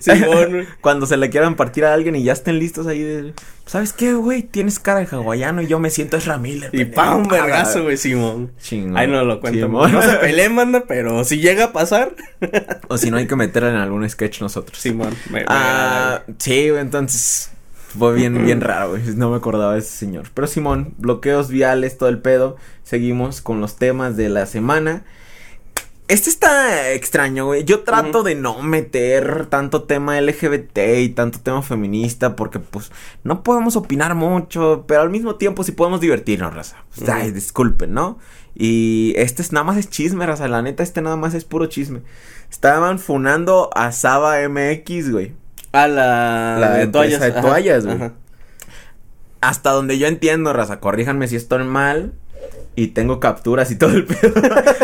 Simón. 0.00 0.66
Cuando 0.80 1.06
se 1.06 1.16
le 1.16 1.30
quieran 1.30 1.56
partir 1.56 1.84
a 1.84 1.94
alguien 1.94 2.16
y 2.16 2.22
ya 2.22 2.32
estén 2.32 2.58
listos 2.58 2.86
ahí 2.86 3.02
de... 3.02 3.34
¿Sabes 3.66 3.94
qué, 3.94 4.12
güey? 4.12 4.42
Tienes 4.42 4.78
cara 4.78 5.00
de 5.00 5.06
hawaiano 5.10 5.62
y 5.62 5.66
yo 5.66 5.78
me 5.78 5.88
siento 5.88 6.18
Ezra 6.18 6.36
Miller. 6.36 6.68
Y 6.74 6.84
pa, 6.84 7.14
un 7.14 7.28
vergazo, 7.28 7.84
güey, 7.84 7.96
Simón. 7.96 8.52
Chingón. 8.60 8.98
Ay, 8.98 9.06
no 9.08 9.24
lo 9.24 9.40
cuento. 9.40 9.66
Simón. 9.66 9.90
no 9.92 10.02
se 10.02 10.16
peleen, 10.16 10.54
manda, 10.54 10.84
pero 10.86 11.24
si 11.24 11.38
llega 11.38 11.64
a 11.66 11.72
pasar. 11.72 12.14
O 12.88 12.98
si 12.98 13.10
no, 13.10 13.16
hay 13.16 13.26
que 13.26 13.36
meterla 13.36 13.70
en 13.70 13.76
algún 13.76 14.08
sketch 14.08 14.42
nosotros. 14.42 14.78
Simón. 14.78 15.14
me- 15.30 15.40
me 15.40 15.44
Ah, 15.48 16.22
sí, 16.38 16.68
güey, 16.68 16.82
entonces 16.82 17.50
fue 17.98 18.14
bien, 18.14 18.34
bien 18.44 18.60
raro, 18.60 18.90
güey. 18.90 19.02
No 19.16 19.30
me 19.30 19.36
acordaba 19.36 19.74
de 19.74 19.80
ese 19.80 19.96
señor. 19.96 20.26
Pero 20.34 20.46
Simón, 20.46 20.94
bloqueos 20.98 21.48
viales, 21.48 21.98
todo 21.98 22.08
el 22.08 22.18
pedo. 22.18 22.56
Seguimos 22.82 23.40
con 23.40 23.60
los 23.60 23.76
temas 23.76 24.16
de 24.16 24.28
la 24.28 24.46
semana. 24.46 25.04
Este 26.06 26.28
está 26.28 26.92
extraño, 26.92 27.46
güey. 27.46 27.64
Yo 27.64 27.80
trato 27.80 28.22
de 28.22 28.34
no 28.34 28.60
meter 28.60 29.46
tanto 29.46 29.84
tema 29.84 30.20
LGBT 30.20 30.78
y 30.98 31.08
tanto 31.08 31.40
tema 31.40 31.62
feminista 31.62 32.36
porque, 32.36 32.58
pues, 32.58 32.92
no 33.22 33.42
podemos 33.42 33.74
opinar 33.74 34.14
mucho, 34.14 34.84
pero 34.86 35.00
al 35.00 35.08
mismo 35.08 35.36
tiempo 35.36 35.64
sí 35.64 35.72
podemos 35.72 36.02
divertirnos, 36.02 36.52
raza. 36.52 36.84
Ay, 37.10 37.30
disculpen, 37.30 37.94
¿no? 37.94 38.18
Y 38.54 39.14
este 39.16 39.40
es 39.40 39.52
nada 39.52 39.64
más 39.64 39.78
es 39.78 39.88
chisme, 39.88 40.26
raza. 40.26 40.46
La 40.46 40.60
neta, 40.60 40.82
este 40.82 41.00
nada 41.00 41.16
más 41.16 41.32
es 41.32 41.46
puro 41.46 41.66
chisme. 41.66 42.02
Estaban 42.50 42.98
funando 42.98 43.70
a 43.74 43.90
Saba 43.90 44.46
MX, 44.46 45.10
güey. 45.10 45.32
A 45.74 45.88
la, 45.88 46.56
La 46.60 46.70
de 46.74 46.86
toallas. 46.86 47.20
de 47.20 47.32
toallas, 47.32 47.84
güey. 47.86 48.10
Hasta 49.40 49.70
donde 49.70 49.98
yo 49.98 50.06
entiendo, 50.06 50.52
raza, 50.52 50.80
corríjanme 50.80 51.28
si 51.28 51.36
estoy 51.36 51.64
mal. 51.64 52.12
Y 52.76 52.88
tengo 52.88 53.20
capturas 53.20 53.70
y 53.70 53.76
todo 53.76 53.90
el 53.90 54.04
pedo. 54.06 54.32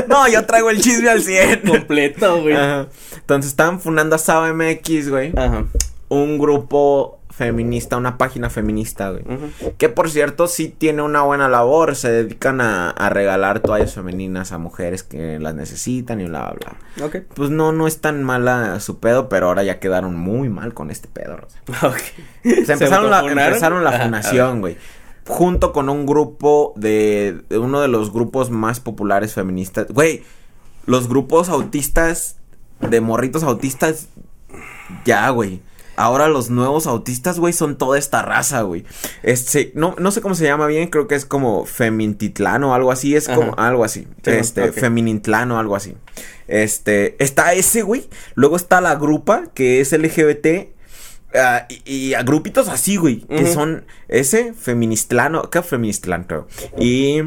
no, 0.09 0.29
yo 0.29 0.45
traigo 0.47 0.71
el 0.71 0.81
chisme 0.81 1.09
al 1.09 1.23
100. 1.23 1.63
Completo, 1.63 2.41
güey. 2.43 2.55
Ajá. 2.55 2.89
Entonces 3.17 3.51
estaban 3.51 3.81
fundando 3.81 4.17
a 4.17 4.19
Saba 4.19 4.53
MX, 4.53 5.09
güey. 5.11 5.33
Ajá. 5.37 5.65
Un 6.09 6.39
grupo 6.39 7.20
feminista, 7.47 7.97
una 7.97 8.19
página 8.19 8.51
feminista, 8.51 9.11
güey. 9.11 9.25
Que 9.79 9.89
por 9.89 10.11
cierto 10.11 10.47
sí 10.47 10.69
tiene 10.69 11.03
una 11.03 11.23
buena 11.23 11.49
labor. 11.49 11.97
Se 11.97 12.11
dedican 12.11 12.61
a, 12.61 12.91
a 12.91 13.09
regalar 13.09 13.61
toallas 13.61 13.95
femeninas 13.95 14.53
a 14.53 14.59
mujeres 14.59 15.03
que 15.03 15.39
las 15.39 15.55
necesitan 15.55 16.21
y 16.21 16.27
bla, 16.27 16.53
bla, 16.53 16.77
bla. 16.97 17.07
Ok. 17.07 17.17
Pues 17.35 17.51
no, 17.51 17.73
no 17.73 17.87
es 17.87 18.01
tan 18.01 18.23
mala 18.23 18.79
su 18.81 19.01
pedo, 19.01 19.29
pero 19.29 19.47
ahora 19.47 19.63
ya 19.65 19.81
quedaron 19.81 20.15
muy 20.15 20.49
mal 20.49 20.75
con 20.75 20.91
este 20.91 21.09
pedo, 21.09 21.39
raza. 21.39 21.59
Ok. 21.87 21.99
Se 22.67 22.73
empezaron, 22.73 23.11
la, 23.11 23.19
autofunaron? 23.21 23.53
empezaron 23.53 23.85
la 23.85 23.91
Ajá, 23.91 24.05
funación, 24.05 24.61
güey. 24.61 24.77
Junto 25.27 25.73
con 25.73 25.89
un 25.89 26.07
grupo 26.07 26.75
de, 26.77 27.41
de 27.49 27.59
uno 27.59 27.81
de 27.81 27.89
los 27.89 28.13
grupos 28.13 28.51
más 28.51 28.81
populares 28.81 29.33
feministas. 29.35 29.87
Güey, 29.89 30.23
los 30.87 31.09
grupos 31.09 31.49
autistas, 31.49 32.37
de 32.81 33.01
morritos 33.01 33.43
autistas, 33.43 34.09
ya, 35.05 35.31
güey. 35.31 35.61
Ahora 36.01 36.29
los 36.29 36.49
nuevos 36.49 36.87
autistas, 36.87 37.39
güey, 37.39 37.53
son 37.53 37.77
toda 37.77 37.99
esta 37.99 38.23
raza, 38.23 38.63
güey. 38.63 38.87
Este, 39.23 39.71
no, 39.75 39.95
no 39.99 40.11
sé 40.11 40.23
cómo 40.23 40.35
se 40.35 40.45
llama 40.45 40.67
bien, 40.67 40.89
creo 40.89 41.07
que 41.07 41.15
es 41.15 41.27
como 41.27 41.67
Femintitlán 41.67 42.65
o 42.65 42.75
algo 42.75 42.91
así, 42.91 43.15
es 43.15 43.29
Ajá. 43.29 43.37
como 43.37 43.55
algo 43.59 43.85
así. 43.85 44.09
Sí, 44.25 44.31
este, 44.31 44.71
ok. 44.71 44.73
Feminitlán 44.77 45.53
o 45.53 45.59
algo 45.59 45.77
así. 45.77 45.95
Este, 46.49 47.23
está 47.23 47.53
ese, 47.53 47.83
güey. 47.83 48.09
Luego 48.35 48.57
está 48.57 48.81
la 48.81 48.95
grupa, 48.95 49.49
que 49.53 49.83
es 49.83 49.93
LGBT. 49.93 50.71
ah, 51.35 51.67
y, 51.69 51.83
y 51.85 52.15
a 52.15 52.23
grupitos 52.23 52.69
así, 52.69 52.97
güey. 52.97 53.21
Que 53.27 53.53
son 53.53 53.85
ese, 54.09 54.55
feministlano. 54.55 55.51
¿Qué 55.51 55.63
feministlán, 55.63 56.25
creo? 56.25 56.49
Y. 56.79 57.21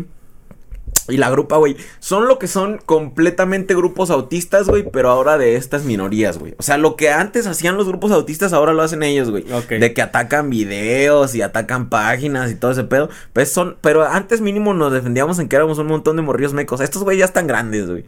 Y 1.10 1.18
la 1.18 1.30
grupa, 1.30 1.58
güey, 1.58 1.76
son 2.00 2.28
lo 2.28 2.40
que 2.40 2.48
son 2.48 2.80
completamente 2.86 3.76
grupos 3.76 4.10
autistas, 4.10 4.70
güey, 4.70 4.84
pero 4.90 5.10
ahora 5.10 5.38
de 5.38 5.56
estas 5.58 5.84
minorías, 5.84 6.38
güey. 6.38 6.56
O 6.58 6.64
sea, 6.64 6.78
lo 6.78 6.96
que 6.96 7.10
antes 7.12 7.46
hacían 7.46 7.76
los 7.76 7.88
grupos 7.88 8.12
autistas, 8.14 8.54
ahora 8.54 8.72
lo 8.74 8.82
hacen 8.84 9.04
ellos, 9.04 9.30
güey. 9.30 9.44
Ok. 9.52 9.68
De 9.72 9.94
que 9.94 10.02
atacan 10.02 10.50
videos 10.50 11.36
y 11.36 11.42
atacan 11.42 11.90
páginas 11.90 12.52
y 12.52 12.56
todo 12.56 12.72
ese 12.72 12.86
pedo. 12.86 13.10
Pues 13.34 13.52
son, 13.52 13.78
pero 13.82 14.04
antes 14.08 14.40
mínimo 14.40 14.74
nos 14.74 14.94
defendíamos 14.94 15.40
en 15.40 15.50
que 15.50 15.56
éramos 15.58 15.78
un 15.78 15.88
montón 15.88 16.16
de 16.16 16.22
morrillos 16.22 16.54
mecos. 16.54 16.80
Estos 16.80 17.04
güey 17.04 17.18
ya 17.18 17.26
están 17.26 17.48
grandes, 17.48 17.90
güey. 17.90 18.06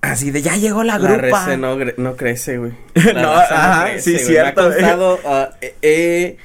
Así 0.00 0.30
de 0.30 0.42
ya 0.42 0.56
llegó 0.56 0.84
la, 0.84 0.96
La 0.98 1.08
grupa. 1.10 1.40
raza 1.44 1.56
no, 1.56 1.76
no 1.96 2.16
crece, 2.16 2.56
güey. 2.58 2.72
No, 2.94 3.34
raza 3.34 3.82
ajá, 3.82 3.98
sí, 3.98 4.12
güey. 4.12 4.24
cierto, 4.24 4.62
Me 4.62 4.68
ha 4.68 4.72
costado, 4.78 5.18
ah, 5.26 5.50
eh, 5.60 5.74
eh, 5.82 6.36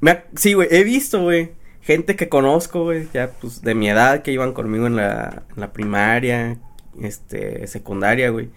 me 0.00 0.12
ha- 0.12 0.24
sí, 0.36 0.52
güey, 0.54 0.68
he 0.70 0.84
visto, 0.84 1.20
güey, 1.20 1.50
gente 1.82 2.16
que 2.16 2.28
conozco, 2.28 2.84
güey, 2.84 3.08
ya, 3.12 3.30
pues, 3.40 3.62
de 3.62 3.74
mi 3.74 3.88
edad, 3.90 4.22
que 4.22 4.32
iban 4.32 4.52
conmigo 4.52 4.86
en 4.86 4.96
la, 4.96 5.42
en 5.54 5.60
la 5.60 5.72
primaria, 5.72 6.56
este, 7.02 7.66
secundaria, 7.66 8.30
güey. 8.30 8.50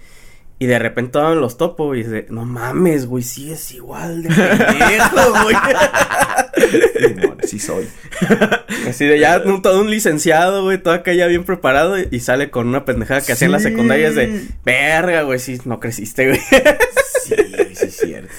Y 0.58 0.68
de 0.68 0.80
repente 0.80 1.12
todos 1.14 1.36
los 1.36 1.58
topo, 1.58 1.88
güey, 1.88 2.00
y 2.00 2.04
dice, 2.04 2.28
no 2.30 2.46
mames, 2.46 3.08
güey, 3.08 3.24
sí 3.24 3.52
es 3.52 3.72
igual 3.74 4.24
de 4.24 4.30
pendejo, 4.30 5.34
güey. 5.44 5.56
Sí 7.44 7.60
soy. 7.60 7.88
Así 8.88 9.06
de 9.06 9.20
ya 9.20 9.40
un- 9.46 9.62
todo 9.62 9.82
un 9.82 9.90
licenciado, 9.90 10.64
güey, 10.64 10.78
todo 10.82 10.94
acá 10.94 11.14
ya 11.14 11.28
bien 11.28 11.44
preparado 11.44 12.00
y, 12.00 12.08
y 12.12 12.20
sale 12.22 12.50
con 12.50 12.68
una 12.68 12.86
pendejada 12.86 13.22
que 13.22 13.34
hacía 13.34 13.46
en 13.48 13.52
las 13.52 13.64
Sí. 13.64 13.70
secundarias 13.70 14.16
de 14.16 14.46
verga, 14.64 15.24
güey, 15.24 15.40
sí, 15.40 15.60
no 15.66 15.80
creciste, 15.80 16.28
güey. 16.30 16.40
Sí, 17.24 17.36
sí, 17.74 17.86
es 17.88 17.98
cierto. 17.98 18.34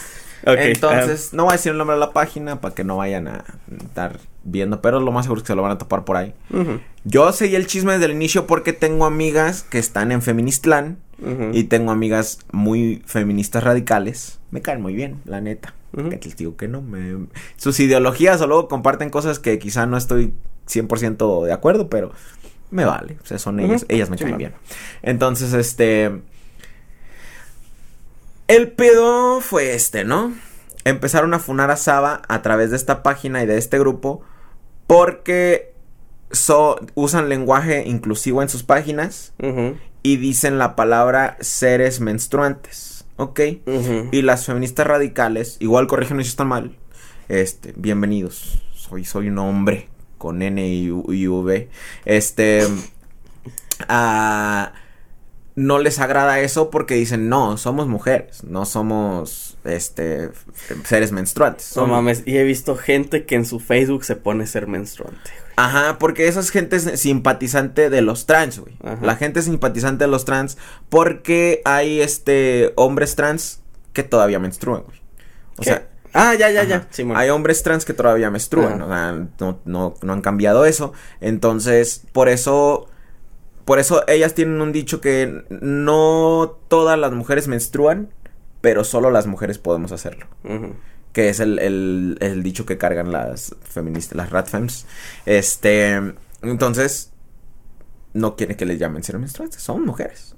Ok, 0.47 0.59
Entonces, 0.59 1.33
no 1.33 1.45
voy 1.45 1.51
a 1.51 1.57
decir 1.57 1.73
el 1.73 1.79
nombre 1.79 1.95
de 1.97 2.01
la 2.01 2.13
página 2.13 2.61
para 2.61 2.75
que 2.75 2.85
no 2.85 2.97
vayan 2.99 3.27
a 3.29 3.45
estar 3.85 4.19
viendo, 4.45 4.81
pero 4.81 5.01
lo 5.01 5.11
más 5.11 5.25
seguro 5.25 5.41
es 5.41 5.43
que 5.43 5.49
se 5.49 5.57
lo 5.57 5.63
van 5.63 5.73
a 5.73 5.79
topar 5.79 6.05
por 6.05 6.17
ahí. 6.17 6.35
ah, 6.55 6.79
Yo 7.05 7.33
seguí 7.33 7.57
el 7.57 7.67
chisme 7.67 7.95
desde 7.95 8.07
el 8.07 8.13
inicio 8.13 8.47
porque 8.47 8.73
tengo 8.73 9.07
amigas 9.07 9.65
que 9.65 9.79
están 9.79 10.13
en 10.13 10.23
Feministlán 10.23 10.99
ujú. 11.21 11.51
y 11.53 11.65
tengo 11.65 11.91
amigas 11.91 12.39
muy 12.53 13.03
feministas 13.07 13.65
radicales. 13.65 14.39
Me 14.53 14.63
caen 14.63 14.81
muy 14.81 14.95
bien, 14.95 15.21
la 15.25 15.41
neta. 15.41 15.75
Que 15.97 16.21
les 16.23 16.37
digo 16.37 16.57
que 16.57 16.69
no. 16.69 16.83
me- 16.83 17.27
Sus 17.57 17.81
ideologías 17.81 18.41
o 18.43 18.47
luego 18.47 18.69
comparten 18.69 19.09
cosas 19.11 19.39
que 19.39 19.59
quizá 19.59 19.87
no 19.87 19.97
estoy 19.97 20.33
100% 20.69 21.45
de 21.47 21.53
acuerdo, 21.53 21.89
pero 21.89 22.13
me 22.71 22.85
vale. 22.85 23.17
O 23.23 23.27
sea, 23.27 23.39
son 23.39 23.59
ellas, 23.61 23.87
ellas 23.89 24.11
me 24.11 24.17
caen 24.19 24.37
bien. 24.37 24.53
Entonces, 25.03 25.55
este... 25.55 26.21
El 28.49 28.71
pedo 28.73 29.41
fue 29.41 29.75
este, 29.75 30.05
¿no? 30.05 30.33
Empezaron 30.85 31.35
a 31.35 31.39
funar 31.39 31.71
a 31.71 31.77
Saba 31.77 32.23
a 32.29 32.43
través 32.43 32.71
de 32.71 32.77
esta 32.77 33.03
página 33.03 33.43
y 33.43 33.47
de 33.47 33.59
este 33.59 33.79
grupo 33.79 34.23
porque 34.87 35.75
so- 36.31 36.79
usan 36.95 37.29
lenguaje 37.29 37.85
inclusivo 37.87 38.43
en 38.43 38.49
sus 38.49 38.63
páginas 38.63 39.33
y 40.05 40.17
dicen 40.19 40.59
la 40.59 40.77
palabra 40.77 41.37
seres 41.41 41.99
menstruantes, 42.01 43.05
¿ok? 43.17 43.41
Y 44.13 44.23
las 44.23 44.47
feministas 44.47 44.87
radicales, 44.87 45.57
igual 45.59 45.89
corrígeme 45.89 46.23
si 46.23 46.31
están 46.31 46.47
mal, 46.49 46.77
este, 47.29 47.73
bienvenidos, 47.77 48.63
soy, 48.77 49.05
soy 49.05 49.29
un 49.29 49.39
hombre 49.39 49.89
con 50.19 50.41
N 50.41 50.65
y, 50.65 50.89
V, 50.91 51.69
este, 52.05 52.65
ah, 53.89 54.73
no 55.57 55.79
les 55.79 55.99
agrada 55.99 56.39
eso 56.41 56.71
porque 56.71 56.95
dicen, 56.95 57.31
no, 57.31 57.57
somos 57.57 57.89
mujeres, 57.89 58.45
no 58.45 58.67
somos, 58.67 59.57
este, 59.65 60.31
seres 60.85 61.13
menstruantes. 61.13 61.75
No 61.77 61.87
mames, 61.87 62.23
y 62.27 62.37
he 62.37 62.45
visto 62.45 62.77
gente 62.77 63.25
que 63.25 63.35
en 63.37 63.47
su 63.47 63.59
Facebook 63.59 64.05
se 64.05 64.17
pone 64.17 64.47
ser 64.47 64.67
menstruante. 64.69 65.19
güey. 65.25 65.47
Ajá, 65.57 65.99
porque 65.99 66.29
esa 66.29 66.41
es 66.41 66.51
gente 66.51 66.79
simpatizante 66.99 67.89
de 67.89 68.03
los 68.03 68.27
trans, 68.27 68.59
güey. 68.59 68.77
Ajá. 68.85 68.99
La 69.01 69.17
gente 69.17 69.41
es 69.41 69.47
simpatizante 69.47 70.05
de 70.05 70.11
los 70.11 70.27
trans 70.27 70.59
porque 70.91 71.63
hay, 71.65 72.03
este, 72.03 72.75
hombres 72.77 73.17
trans 73.17 73.63
que 73.95 74.03
todavía 74.03 74.39
menstruan, 74.39 74.83
güey. 74.83 75.01
O 75.57 75.63
¿Qué? 75.63 75.71
sea, 75.71 75.89
ah, 76.13 76.35
ya, 76.35 76.51
ya, 76.51 76.61
Ajá. 76.61 76.69
ya. 76.69 76.87
Simón. 76.91 77.17
hay 77.17 77.31
hombres 77.31 77.63
trans 77.63 77.87
que 77.87 77.95
todavía 77.95 78.31
menstruan, 78.31 78.83
o 78.83 78.89
sea, 78.89 79.13
no, 79.41 79.61
no, 79.65 79.95
no 80.03 80.13
han 80.13 80.21
cambiado 80.21 80.67
eso. 80.67 80.93
Entonces, 81.23 82.03
por 82.13 82.29
eso, 82.29 82.89
por 83.67 83.81
eso 83.81 84.05
ellas 84.09 84.33
tienen 84.35 84.61
un 84.63 84.73
dicho 84.73 85.01
que 85.01 85.45
no 85.51 86.57
todas 86.69 86.99
las 86.99 87.13
mujeres 87.13 87.49
menstruan, 87.49 88.09
pero 88.61 88.85
solo 88.85 89.11
las 89.11 89.27
mujeres 89.27 89.59
podemos 89.59 89.91
hacerlo. 89.93 90.27
Que 91.13 91.29
es 91.29 91.41
el, 91.41 91.59
el, 91.59 92.17
el 92.21 92.43
dicho 92.45 92.65
que 92.65 92.79
cargan 92.79 93.11
las 93.11 93.57
feministas, 93.63 94.17
las 94.17 94.31
ratfems. 94.31 94.87
Este, 95.27 96.01
entonces, 96.43 97.13
no 98.15 98.37
quiere 98.37 98.57
que 98.57 98.67
les 98.67 98.79
llamen 98.79 99.03
ser 99.03 99.19
menstruantes, 99.19 99.61
son 99.61 99.85
mujeres. 99.85 100.37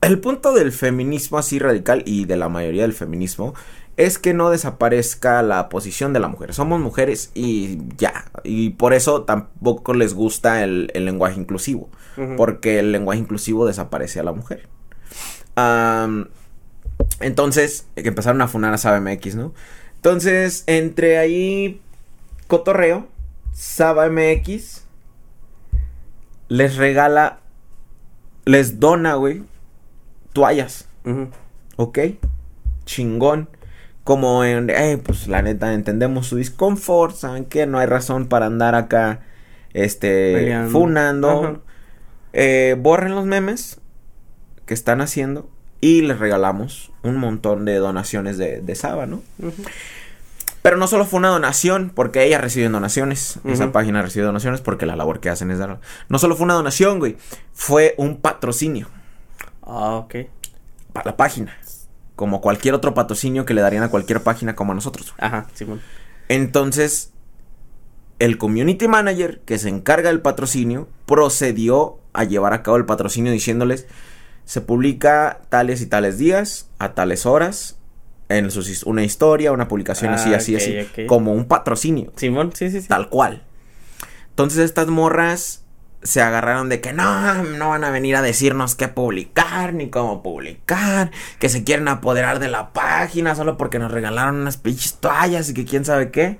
El 0.00 0.20
punto 0.20 0.54
del 0.54 0.70
feminismo 0.70 1.38
así 1.38 1.58
radical 1.58 2.04
y 2.06 2.24
de 2.24 2.36
la 2.36 2.48
mayoría 2.48 2.82
del 2.82 2.92
feminismo 2.92 3.54
es 3.98 4.18
que 4.18 4.32
no 4.32 4.48
desaparezca 4.48 5.42
la 5.42 5.68
posición 5.68 6.12
de 6.12 6.20
la 6.20 6.28
mujer. 6.28 6.54
Somos 6.54 6.80
mujeres 6.80 7.32
y 7.34 7.78
ya. 7.98 8.30
Y 8.44 8.70
por 8.70 8.94
eso 8.94 9.24
tampoco 9.24 9.92
les 9.92 10.14
gusta 10.14 10.62
el, 10.64 10.90
el 10.94 11.04
lenguaje 11.04 11.38
inclusivo. 11.38 11.90
Porque 12.36 12.78
el 12.78 12.90
lenguaje 12.90 13.20
inclusivo 13.20 13.66
desaparece 13.66 14.18
a 14.18 14.22
la 14.22 14.32
mujer. 14.32 14.68
Entonces, 17.20 17.86
que 17.94 18.08
empezaron 18.08 18.40
a 18.40 18.48
funar 18.48 18.72
a 18.72 18.78
SabeMX, 18.78 19.34
¿no? 19.36 19.52
Entonces, 19.96 20.64
entre 20.66 21.18
ahí, 21.18 21.80
cotorreo, 22.46 23.06
Saba 23.52 24.08
MX 24.08 24.84
les 26.48 26.76
regala, 26.76 27.40
les 28.44 28.78
dona, 28.78 29.14
güey, 29.14 29.42
toallas. 30.32 30.88
¿ok? 31.76 31.98
Chingón. 32.84 33.48
Como 34.08 34.42
en, 34.42 34.70
eh, 34.70 34.96
pues 35.04 35.28
la 35.28 35.42
neta, 35.42 35.74
entendemos 35.74 36.26
su 36.28 36.36
disconfort, 36.36 37.14
¿saben 37.14 37.44
qué? 37.44 37.66
No 37.66 37.78
hay 37.78 37.84
razón 37.86 38.26
para 38.26 38.46
andar 38.46 38.74
acá, 38.74 39.20
este, 39.74 40.32
Peleando. 40.32 40.70
funando. 40.70 41.62
Eh, 42.32 42.74
borren 42.78 43.14
los 43.14 43.26
memes 43.26 43.82
que 44.64 44.72
están 44.72 45.02
haciendo 45.02 45.50
y 45.82 46.00
les 46.00 46.18
regalamos 46.18 46.90
un 47.02 47.18
montón 47.18 47.66
de 47.66 47.74
donaciones 47.76 48.38
de, 48.38 48.62
de 48.62 48.74
Saba, 48.74 49.04
¿no? 49.04 49.20
Pero 50.62 50.78
no 50.78 50.86
solo 50.86 51.04
fue 51.04 51.18
una 51.18 51.28
donación, 51.28 51.92
porque 51.94 52.24
ella 52.24 52.38
recibe 52.38 52.66
donaciones. 52.70 53.40
Esa 53.44 53.72
página 53.72 54.00
recibe 54.00 54.24
donaciones 54.24 54.62
porque 54.62 54.86
la 54.86 54.96
labor 54.96 55.20
que 55.20 55.28
hacen 55.28 55.50
es 55.50 55.58
dar. 55.58 55.80
No 56.08 56.18
solo 56.18 56.34
fue 56.34 56.44
una 56.44 56.54
donación, 56.54 56.98
güey. 56.98 57.18
Fue 57.52 57.94
un 57.98 58.16
patrocinio 58.22 58.88
Ah, 59.62 59.96
ok. 59.96 60.14
para 60.94 61.10
la 61.10 61.16
página. 61.18 61.54
Como 62.18 62.40
cualquier 62.40 62.74
otro 62.74 62.94
patrocinio 62.94 63.44
que 63.44 63.54
le 63.54 63.60
darían 63.60 63.84
a 63.84 63.90
cualquier 63.90 64.24
página 64.24 64.56
como 64.56 64.72
a 64.72 64.74
nosotros. 64.74 65.14
güey. 65.16 65.24
Ajá, 65.28 65.46
Simón. 65.54 65.80
Entonces, 66.28 67.12
el 68.18 68.38
community 68.38 68.88
manager 68.88 69.40
que 69.44 69.56
se 69.56 69.68
encarga 69.68 70.08
del 70.08 70.20
patrocinio 70.20 70.88
procedió 71.06 72.00
a 72.12 72.24
llevar 72.24 72.54
a 72.54 72.64
cabo 72.64 72.76
el 72.76 72.86
patrocinio 72.86 73.30
diciéndoles 73.30 73.86
se 74.44 74.60
publica 74.60 75.42
tales 75.48 75.80
y 75.80 75.86
tales 75.86 76.18
días 76.18 76.68
a 76.80 76.94
tales 76.94 77.24
horas 77.24 77.78
en 78.28 78.50
sus 78.50 78.82
una 78.82 79.04
historia, 79.04 79.52
una 79.52 79.68
publicación 79.68 80.12
así, 80.12 80.34
Ah, 80.34 80.38
así, 80.38 80.56
ok, 80.56 80.60
así, 80.90 81.06
como 81.06 81.32
un 81.32 81.44
patrocinio, 81.46 82.12
Simón, 82.16 82.50
sí, 82.52 82.68
sí, 82.72 82.80
sí. 82.82 82.88
tal 82.88 83.08
cual. 83.08 83.44
Entonces 84.30 84.58
estas 84.64 84.88
morras 84.88 85.62
se 86.02 86.22
agarraron 86.22 86.68
de 86.68 86.80
que 86.80 86.92
no, 86.92 87.42
no 87.42 87.70
van 87.70 87.84
a 87.84 87.90
venir 87.90 88.14
a 88.16 88.22
decirnos 88.22 88.74
qué 88.74 88.88
publicar 88.88 89.74
ni 89.74 89.90
cómo 89.90 90.22
publicar, 90.22 91.10
que 91.38 91.48
se 91.48 91.64
quieren 91.64 91.88
apoderar 91.88 92.38
de 92.38 92.48
la 92.48 92.72
página 92.72 93.34
solo 93.34 93.56
porque 93.56 93.78
nos 93.78 93.90
regalaron 93.90 94.36
unas 94.36 94.56
pinches 94.56 94.94
toallas 94.94 95.50
y 95.50 95.54
que 95.54 95.64
quién 95.64 95.84
sabe 95.84 96.10
qué. 96.10 96.38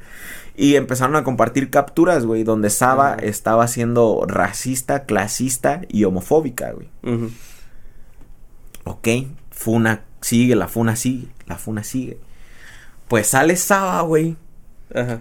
Y 0.56 0.74
empezaron 0.74 1.14
a 1.14 1.22
compartir 1.22 1.70
capturas, 1.70 2.24
güey, 2.24 2.42
donde 2.42 2.70
Saba 2.70 3.14
estaba 3.14 3.68
siendo 3.68 4.24
racista, 4.26 5.04
clasista 5.04 5.82
y 5.88 6.02
homofóbica, 6.04 6.72
güey. 6.72 6.88
Ok, 8.84 9.09
Funa 9.50 10.04
sigue, 10.20 10.56
la 10.56 10.66
Funa 10.66 10.96
sigue, 10.96 11.28
la 11.46 11.56
Funa 11.59 11.84
sigue. 11.84 12.18
Pues 13.06 13.28
sale 13.28 13.56
Saba, 13.56 14.00
güey, 14.02 14.36
Ajá. 14.94 15.20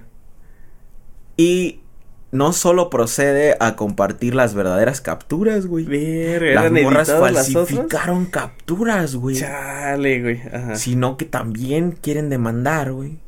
y 1.37 1.81
no 2.31 2.51
solo 2.51 2.89
procede 2.89 3.55
a 3.59 3.75
compartir 3.75 4.35
las 4.35 4.53
verdaderas 4.53 4.99
capturas, 4.99 5.65
güey. 5.65 5.85
Las 5.85 6.65
¿eran 6.65 6.73
morras 6.83 7.07
las 7.07 7.53
falsificaron 7.53 8.25
capturas, 8.25 9.15
güey. 9.15 9.37
Chale, 9.37 10.21
güey. 10.21 10.41
Ajá. 10.41 10.75
Sino 10.75 11.17
que 11.17 11.25
también 11.25 11.91
quieren 11.91 12.29
demandar, 12.29 12.91
güey. 12.91 13.19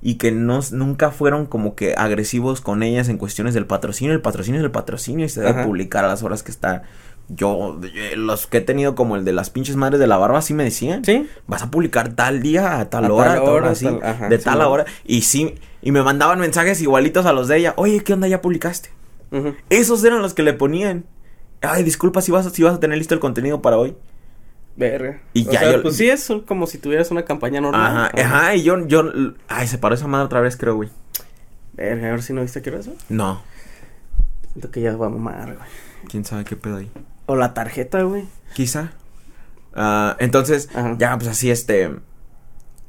Y 0.00 0.14
que 0.14 0.30
no, 0.30 0.60
nunca 0.72 1.10
fueron 1.10 1.46
como 1.46 1.74
que 1.74 1.94
agresivos 1.96 2.60
con 2.60 2.82
ellas 2.82 3.08
en 3.08 3.18
cuestiones 3.18 3.52
del 3.52 3.66
patrocinio. 3.66 4.14
El 4.14 4.22
patrocinio 4.22 4.60
es 4.60 4.64
el 4.64 4.70
patrocinio 4.70 5.26
y 5.26 5.28
se 5.28 5.40
debe 5.40 5.52
Ajá. 5.52 5.64
publicar 5.64 6.04
a 6.04 6.08
las 6.08 6.22
horas 6.22 6.42
que 6.42 6.52
está. 6.52 6.84
Yo, 7.30 7.78
eh, 7.94 8.14
los 8.16 8.46
que 8.46 8.58
he 8.58 8.60
tenido 8.62 8.94
como 8.94 9.16
el 9.16 9.24
de 9.24 9.32
las 9.32 9.50
pinches 9.50 9.76
madres 9.76 10.00
de 10.00 10.06
la 10.06 10.16
barba, 10.16 10.40
sí 10.40 10.54
me 10.54 10.64
decían. 10.64 11.04
¿Sí? 11.04 11.28
Vas 11.46 11.62
a 11.62 11.70
publicar 11.70 12.14
tal 12.14 12.40
día, 12.40 12.80
a 12.80 12.88
tal 12.88 13.04
A 13.04 13.12
hora, 13.12 13.34
tal 13.34 13.42
hora, 13.42 13.52
hora, 13.52 13.70
así, 13.70 13.84
tal- 13.84 14.00
ajá, 14.02 14.28
de 14.30 14.38
sí, 14.38 14.44
tal 14.44 14.60
hora. 14.62 14.86
Y 15.04 15.22
sí, 15.22 15.54
y 15.82 15.92
me 15.92 16.02
mandaban 16.02 16.40
mensajes 16.40 16.80
igualitos 16.80 17.26
a 17.26 17.32
los 17.34 17.46
de 17.48 17.58
ella. 17.58 17.74
Oye, 17.76 18.00
¿qué 18.02 18.14
onda? 18.14 18.28
Ya 18.28 18.40
publicaste. 18.40 18.90
Esos 19.68 20.02
eran 20.04 20.22
los 20.22 20.32
que 20.32 20.42
le 20.42 20.54
ponían. 20.54 21.04
Ay, 21.60 21.82
disculpa 21.82 22.22
si 22.22 22.32
vas, 22.32 22.46
a- 22.46 22.50
si 22.50 22.62
vas 22.62 22.74
a 22.76 22.80
tener 22.80 22.96
listo 22.96 23.12
el 23.14 23.20
contenido 23.20 23.60
para 23.60 23.76
hoy. 23.76 23.94
Verga. 24.76 25.20
Y 25.34 25.46
O 25.46 25.50
ya 25.50 25.58
sea, 25.60 25.72
yo- 25.72 25.82
Pues 25.82 25.96
sí, 25.96 26.08
es 26.08 26.32
como 26.46 26.66
si 26.66 26.78
tuvieras 26.78 27.10
una 27.10 27.24
campaña 27.26 27.60
normal. 27.60 28.10
Ajá, 28.14 28.22
ajá, 28.24 28.54
y 28.54 28.62
yo, 28.62 28.86
yo, 28.86 29.04
ay, 29.48 29.66
se 29.66 29.76
paró 29.76 29.94
esa 29.96 30.06
madre 30.06 30.24
otra 30.26 30.40
vez, 30.40 30.56
creo, 30.56 30.76
güey. 30.76 30.88
Verga, 31.74 32.08
a 32.08 32.10
ver 32.12 32.22
si 32.22 32.32
no 32.32 32.40
viste 32.42 32.62
qué 32.62 32.70
era 32.70 32.78
eso. 32.78 32.94
No, 33.08 33.42
Siento 34.52 34.70
que 34.70 34.80
ya 34.80 34.96
va 34.96 35.06
a 35.06 35.10
mamar, 35.10 35.56
güey. 35.56 35.68
quién 36.08 36.24
sabe 36.24 36.44
qué 36.44 36.56
pedo 36.56 36.76
ahí. 36.78 36.90
O 37.28 37.36
la 37.36 37.52
tarjeta, 37.52 38.02
güey. 38.02 38.24
Quizá. 38.54 38.92
Ah, 39.74 40.16
entonces, 40.18 40.70
Ajá. 40.74 40.96
ya, 40.98 41.16
pues 41.16 41.28
así, 41.28 41.50
este. 41.50 41.94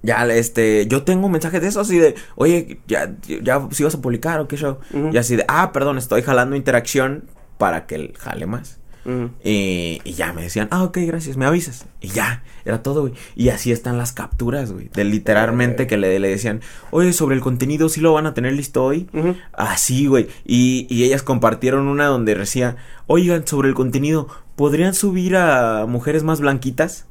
Ya, 0.02 0.26
este. 0.28 0.88
Yo 0.88 1.04
tengo 1.04 1.28
mensajes 1.28 1.62
de 1.62 1.68
esos 1.68 1.88
así 1.88 2.00
de. 2.00 2.16
Oye, 2.36 2.80
ya, 2.88 3.14
ya, 3.28 3.68
si 3.72 3.84
vas 3.84 3.96
a 3.96 4.02
publicar 4.02 4.40
o 4.40 4.48
qué 4.48 4.56
show. 4.56 4.80
Y 5.12 5.18
así 5.18 5.36
de. 5.36 5.44
Ah, 5.50 5.74
perdón, 5.74 5.98
estoy 5.98 6.22
jalando 6.22 6.56
interacción 6.56 7.26
para 7.58 7.86
que 7.86 7.96
él 7.96 8.14
jale 8.18 8.46
más. 8.46 8.79
Ujú. 9.06 9.32
Y, 9.44 10.02
y 10.04 10.14
ya 10.14 10.34
me 10.34 10.42
decían, 10.42 10.68
ah, 10.72 10.84
ok, 10.84 10.98
gracias, 11.02 11.38
me 11.38 11.46
avisas. 11.46 11.86
Y 12.02 12.10
ya, 12.10 12.44
era 12.66 12.84
todo, 12.84 13.02
güey. 13.02 13.14
Y 13.36 13.50
así 13.50 13.72
están 13.72 13.98
las 13.98 14.12
capturas, 14.12 14.72
güey. 14.72 14.90
De 14.90 15.04
literalmente 15.04 15.88
que 15.88 15.98
le, 15.98 16.20
le 16.20 16.28
decían, 16.30 16.62
oye, 16.92 17.14
sobre 17.14 17.36
el 17.36 17.42
contenido, 17.42 17.90
¿sí 17.90 18.02
lo 18.02 18.14
van 18.14 18.26
a 18.26 18.34
tener 18.34 18.54
listo 18.54 18.84
hoy? 18.84 19.10
Así, 19.54 20.08
güey. 20.08 20.28
Y, 20.46 20.88
y 20.90 21.04
ellas 21.04 21.24
compartieron 21.24 21.88
una 21.88 22.06
donde 22.08 22.36
decía, 22.36 22.78
oigan, 23.08 23.48
sobre 23.48 23.70
el 23.70 23.76
contenido, 23.76 24.28
¿podrían 24.56 24.94
subir 24.94 25.36
a 25.36 25.86
mujeres 25.88 26.24
más 26.24 26.42
blanquitas? 26.42 27.06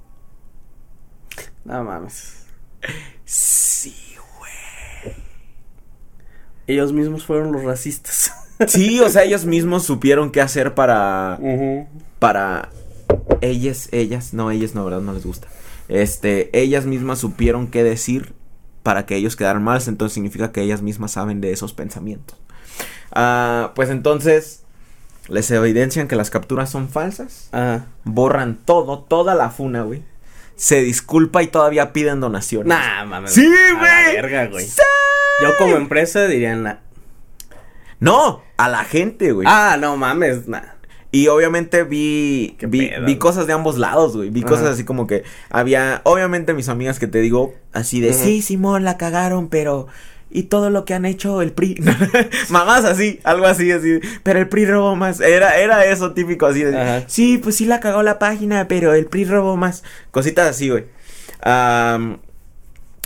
No 1.65 1.85
mames. 1.85 2.47
Sí, 3.25 3.95
Ellos 6.67 6.93
mismos 6.93 7.25
fueron 7.25 7.53
los 7.53 7.65
racistas. 7.65 8.33
Sí, 8.67 9.01
o 9.01 9.09
sea, 9.09 9.25
ellos 9.25 9.45
mismos 9.45 9.85
supieron 9.85 10.31
qué 10.31 10.41
hacer 10.41 10.75
para. 10.75 11.39
Para. 12.19 12.71
Ellas, 13.41 13.89
ellas, 13.93 14.35
no, 14.35 14.51
ellas 14.51 14.75
no, 14.75 14.85
¿verdad? 14.85 15.01
No 15.01 15.13
les 15.13 15.25
gusta. 15.25 15.49
Este, 15.89 16.51
ellas 16.59 16.85
mismas 16.85 17.19
supieron 17.19 17.69
qué 17.69 17.85
decir 17.85 18.35
para 18.83 19.07
que 19.07 19.17
ellos 19.17 19.37
quedaran 19.37 19.63
mal. 19.63 19.81
Entonces 19.87 20.15
significa 20.15 20.51
que 20.53 20.63
ellas 20.63 20.83
mismas 20.83 21.13
saben 21.13 21.41
de 21.41 21.53
esos 21.53 21.73
pensamientos. 21.73 22.37
Ah, 23.13 23.73
pues 23.75 23.91
entonces. 23.91 24.65
Les 25.29 25.51
evidencian 25.51 26.09
que 26.09 26.17
las 26.17 26.31
capturas 26.31 26.71
son 26.71 26.89
falsas. 26.89 27.51
Ajá. 27.53 27.85
borran 28.05 28.57
todo, 28.65 29.01
toda 29.01 29.35
la 29.35 29.51
funa, 29.51 29.83
güey. 29.83 30.03
Se 30.57 30.81
disculpa 30.81 31.43
y 31.43 31.49
todavía 31.49 31.93
piden 31.93 32.21
donaciones. 32.21 32.67
Nah, 32.67 33.05
mames. 33.05 33.33
Sí, 33.33 33.47
la 33.47 33.79
güey. 33.79 34.17
verga, 34.17 34.47
güey. 34.47 34.67
Sí. 34.67 34.81
Yo 35.43 35.57
como 35.59 35.77
empresa 35.77 36.27
diría 36.27 36.57
nah. 36.57 36.77
No, 38.01 38.43
a 38.57 38.69
la 38.69 38.85
gente, 38.85 39.33
güey. 39.33 39.47
Ah, 39.49 39.77
no 39.81 39.97
mames. 39.97 40.41
Y 41.11 41.29
obviamente 41.29 41.85
vi 41.85 42.57
vi, 42.61 42.91
vi 43.05 43.17
cosas 43.17 43.47
de 43.47 43.53
ambos 43.55 43.79
lados, 43.79 44.17
güey. 44.17 44.31
Vi 44.31 44.43
cosas 44.43 44.67
así 44.67 44.85
como 44.85 45.07
que 45.07 45.25
había, 45.51 46.03
obviamente 46.05 46.53
mis 46.55 46.69
amigas 46.69 46.99
que 46.99 47.07
te 47.07 47.21
digo, 47.21 47.55
así 47.73 48.01
de, 48.01 48.13
sí, 48.13 48.43
Simón, 48.43 48.85
la 48.85 48.97
cagaron, 48.97 49.49
pero... 49.49 49.89
Y 50.31 50.43
todo 50.43 50.69
lo 50.69 50.85
que 50.85 50.93
han 50.93 51.07
hecho 51.07 51.41
el 51.41 51.53
PRI. 51.53 51.83
Mamás 52.51 52.85
así, 52.85 53.19
algo 53.25 53.47
así, 53.47 53.73
así. 53.73 53.99
Pero 54.23 54.39
el 54.39 54.47
PRI 54.47 54.67
robó 54.67 54.95
más. 54.95 55.21
Era, 55.21 55.57
era 55.57 55.87
eso 55.87 56.13
típico 56.13 56.45
así 56.45 56.63
de. 56.63 56.79
Ajá. 56.79 57.05
Sí, 57.07 57.39
pues 57.39 57.57
sí 57.57 57.65
la 57.65 57.81
cagó 57.81 58.03
la 58.03 58.19
página, 58.19 58.69
pero 58.69 58.93
el 58.93 59.07
PRI 59.07 59.25
robó 59.25 59.57
más. 59.57 59.85
Cositas 60.11 60.47
así, 60.47 60.69
güey. 60.69 60.85
Am, 61.41 62.19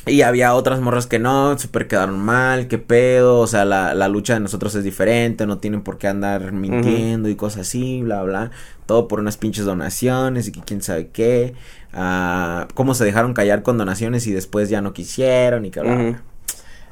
y 0.06 0.22
había 0.22 0.54
otras 0.54 0.80
morras 0.80 1.06
que 1.06 1.18
no, 1.18 1.56
súper 1.58 1.86
quedaron 1.86 2.18
mal, 2.18 2.66
qué 2.66 2.78
pedo, 2.78 3.38
o 3.38 3.46
sea, 3.46 3.64
la, 3.64 3.94
la 3.94 4.08
lucha 4.08 4.34
de 4.34 4.40
nosotros 4.40 4.74
es 4.74 4.82
diferente, 4.82 5.46
no 5.46 5.58
tienen 5.58 5.82
por 5.82 5.98
qué 5.98 6.08
andar 6.08 6.52
mintiendo 6.52 7.28
y 7.28 7.36
cosas 7.36 7.68
así, 7.68 8.02
bla, 8.02 8.22
bla. 8.22 8.50
Todo 8.86 9.06
por 9.06 9.20
unas 9.20 9.36
pinches 9.36 9.64
donaciones 9.64 10.48
y 10.48 10.52
que 10.52 10.60
quién 10.60 10.82
sabe 10.82 11.08
qué. 11.08 11.54
Ah, 11.92 12.66
cómo 12.74 12.94
se 12.94 13.04
dejaron 13.04 13.32
callar 13.32 13.62
con 13.62 13.78
donaciones 13.78 14.26
y 14.26 14.32
después 14.32 14.68
ya 14.68 14.80
no 14.80 14.92
quisieron 14.92 15.64
y 15.64 15.70
que 15.70 15.80
bla, 15.80 15.94
bla. 15.94 16.22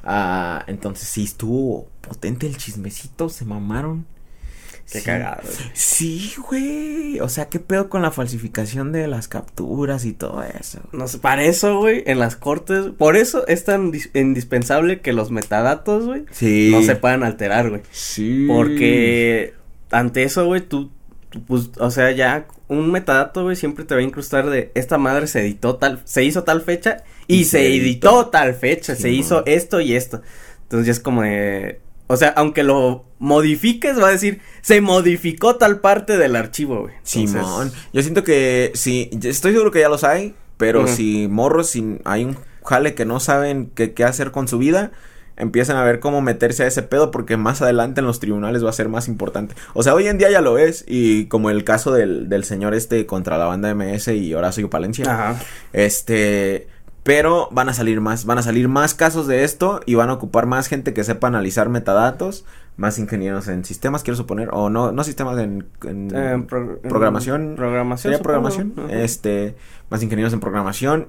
Ah, 0.05 0.65
entonces 0.69 1.09
sí 1.09 1.25
estuvo 1.25 1.89
potente 2.01 2.47
el 2.47 2.57
chismecito, 2.57 3.29
se 3.29 3.45
mamaron. 3.45 4.07
Qué 4.91 4.99
Sí. 5.01 5.05
cagado. 5.05 5.43
güey. 5.43 5.55
Sí, 5.75 6.33
güey. 6.49 7.21
O 7.21 7.29
sea, 7.29 7.49
¿qué 7.49 7.61
pedo 7.61 7.89
con 7.89 8.03
la 8.03 8.11
falsificación 8.11 8.93
de 8.93 9.07
las 9.07 9.29
capturas 9.29 10.05
y 10.05 10.13
todo 10.13 10.43
eso? 10.43 10.81
No 10.93 11.07
sé, 11.09 11.19
para 11.19 11.45
eso, 11.45 11.79
güey, 11.79 12.03
en 12.07 12.19
las 12.19 12.37
cortes, 12.37 12.87
por 12.99 13.17
eso 13.17 13.47
es 13.47 13.65
tan 13.65 13.93
dis- 13.93 14.11
indispensable 14.15 15.01
que 15.01 15.13
los 15.13 15.31
metadatos, 15.31 16.07
güey, 16.07 16.25
Sí. 16.33 16.71
no 16.73 16.83
se 16.83 16.97
puedan 16.97 17.23
alterar, 17.23 17.71
güey. 17.71 17.83
Sí. 17.93 18.47
Porque 18.49 19.55
ante 19.91 20.23
eso, 20.25 20.45
güey, 20.47 20.61
tú, 20.61 20.91
tú, 21.31 21.45
pues, 21.45 21.71
o 21.79 21.91
sea, 21.91 22.11
ya 22.13 22.47
un 22.69 22.91
metadato, 22.91 23.43
güey, 23.45 23.57
siempre 23.57 23.85
te 23.85 23.95
va 23.95 24.01
a 24.01 24.05
incrustar 24.05 24.49
de 24.51 24.71
esta 24.75 24.99
madre 24.99 25.27
se 25.27 25.41
editó 25.41 25.77
tal, 25.77 26.01
se 26.05 26.25
hizo 26.25 26.45
tal 26.45 26.63
fecha 26.63 27.03
y, 27.27 27.41
Y 27.41 27.45
se, 27.45 27.67
editó. 27.69 27.81
editó. 27.83 28.27
tal 28.29 28.55
fecha, 28.55 28.95
se 28.95 29.11
hizo 29.11 29.45
esto 29.47 29.81
y 29.81 29.95
esto. 29.95 30.23
Entonces 30.63 30.87
ya 30.87 30.93
es 30.93 31.01
como 31.01 31.23
de, 31.23 31.81
o 32.11 32.17
sea, 32.17 32.31
aunque 32.31 32.65
lo 32.65 33.05
modifiques, 33.21 33.97
va 34.01 34.09
a 34.09 34.11
decir, 34.11 34.41
se 34.63 34.81
modificó 34.81 35.55
tal 35.55 35.79
parte 35.79 36.19
del 36.19 36.35
archivo, 36.35 36.81
güey. 36.81 36.95
Entonces, 36.97 37.31
Simón. 37.31 37.73
Yo 37.93 38.03
siento 38.03 38.25
que 38.25 38.73
sí, 38.75 39.11
estoy 39.23 39.53
seguro 39.53 39.71
que 39.71 39.79
ya 39.79 39.89
los 39.89 40.03
hay, 40.03 40.35
pero 40.57 40.89
si 40.89 41.29
morros, 41.29 41.71
si 41.71 42.01
hay 42.05 42.25
un 42.25 42.37
jale 42.65 42.95
que 42.95 43.05
no 43.05 43.21
saben 43.21 43.71
qué, 43.77 43.93
qué 43.95 44.03
hacer 44.03 44.33
con 44.33 44.49
su 44.49 44.59
vida, 44.59 44.91
empiezan 45.37 45.77
a 45.77 45.85
ver 45.85 46.01
cómo 46.01 46.21
meterse 46.21 46.65
a 46.65 46.67
ese 46.67 46.83
pedo 46.83 47.13
porque 47.13 47.37
más 47.37 47.63
adelante 47.63 48.01
en 48.01 48.09
los 48.09 48.19
tribunales 48.19 48.65
va 48.65 48.71
a 48.71 48.73
ser 48.73 48.89
más 48.89 49.07
importante. 49.07 49.55
O 49.75 49.85
sea, 49.85 49.95
hoy 49.95 50.09
en 50.09 50.19
día 50.19 50.33
ya 50.33 50.41
lo 50.41 50.59
es 50.59 50.85
y 50.89 51.27
como 51.27 51.49
el 51.51 51.63
caso 51.63 51.93
del, 51.93 52.29
del 52.29 52.43
señor 52.43 52.75
este 52.75 53.07
contra 53.07 53.39
la 53.39 53.45
banda 53.45 53.73
MS 53.73 54.09
y 54.09 54.35
Horacio 54.35 54.69
Palencia. 54.69 55.05
Ajá. 55.07 55.41
Este, 55.73 56.67
pero 57.03 57.49
van 57.51 57.69
a 57.69 57.75
salir 57.75 58.01
más, 58.01 58.25
van 58.27 58.39
a 58.39 58.43
salir 58.43 58.69
más 58.69 58.95
casos 58.95 59.27
de 59.27 59.45
esto 59.45 59.81
y 59.87 59.95
van 59.95 60.11
a 60.11 60.15
ocupar 60.15 60.47
más 60.47 60.69
gente 60.69 60.93
que 60.95 61.03
sepa 61.05 61.29
analizar 61.29 61.69
metadatos, 61.69 62.45
más 62.77 62.99
ingenieros 62.99 63.49
en 63.49 63.65
sistemas, 63.65 64.03
quiero 64.03 64.17
suponer, 64.17 64.49
o 64.53 64.71
no, 64.71 64.93
no 64.93 65.05
sistemas 65.05 65.39
en, 65.39 65.67
en 65.85 66.11
Eh, 66.15 66.45
pro- 66.49 66.79
programación. 66.83 67.55
Programación. 67.57 68.13
¿Sería 68.13 68.19
supongo. 68.19 68.49
programación? 68.49 68.91
Este, 68.91 69.57
más 69.91 70.03
ingenieros 70.03 70.33
en 70.33 70.41
programación. 70.41 71.09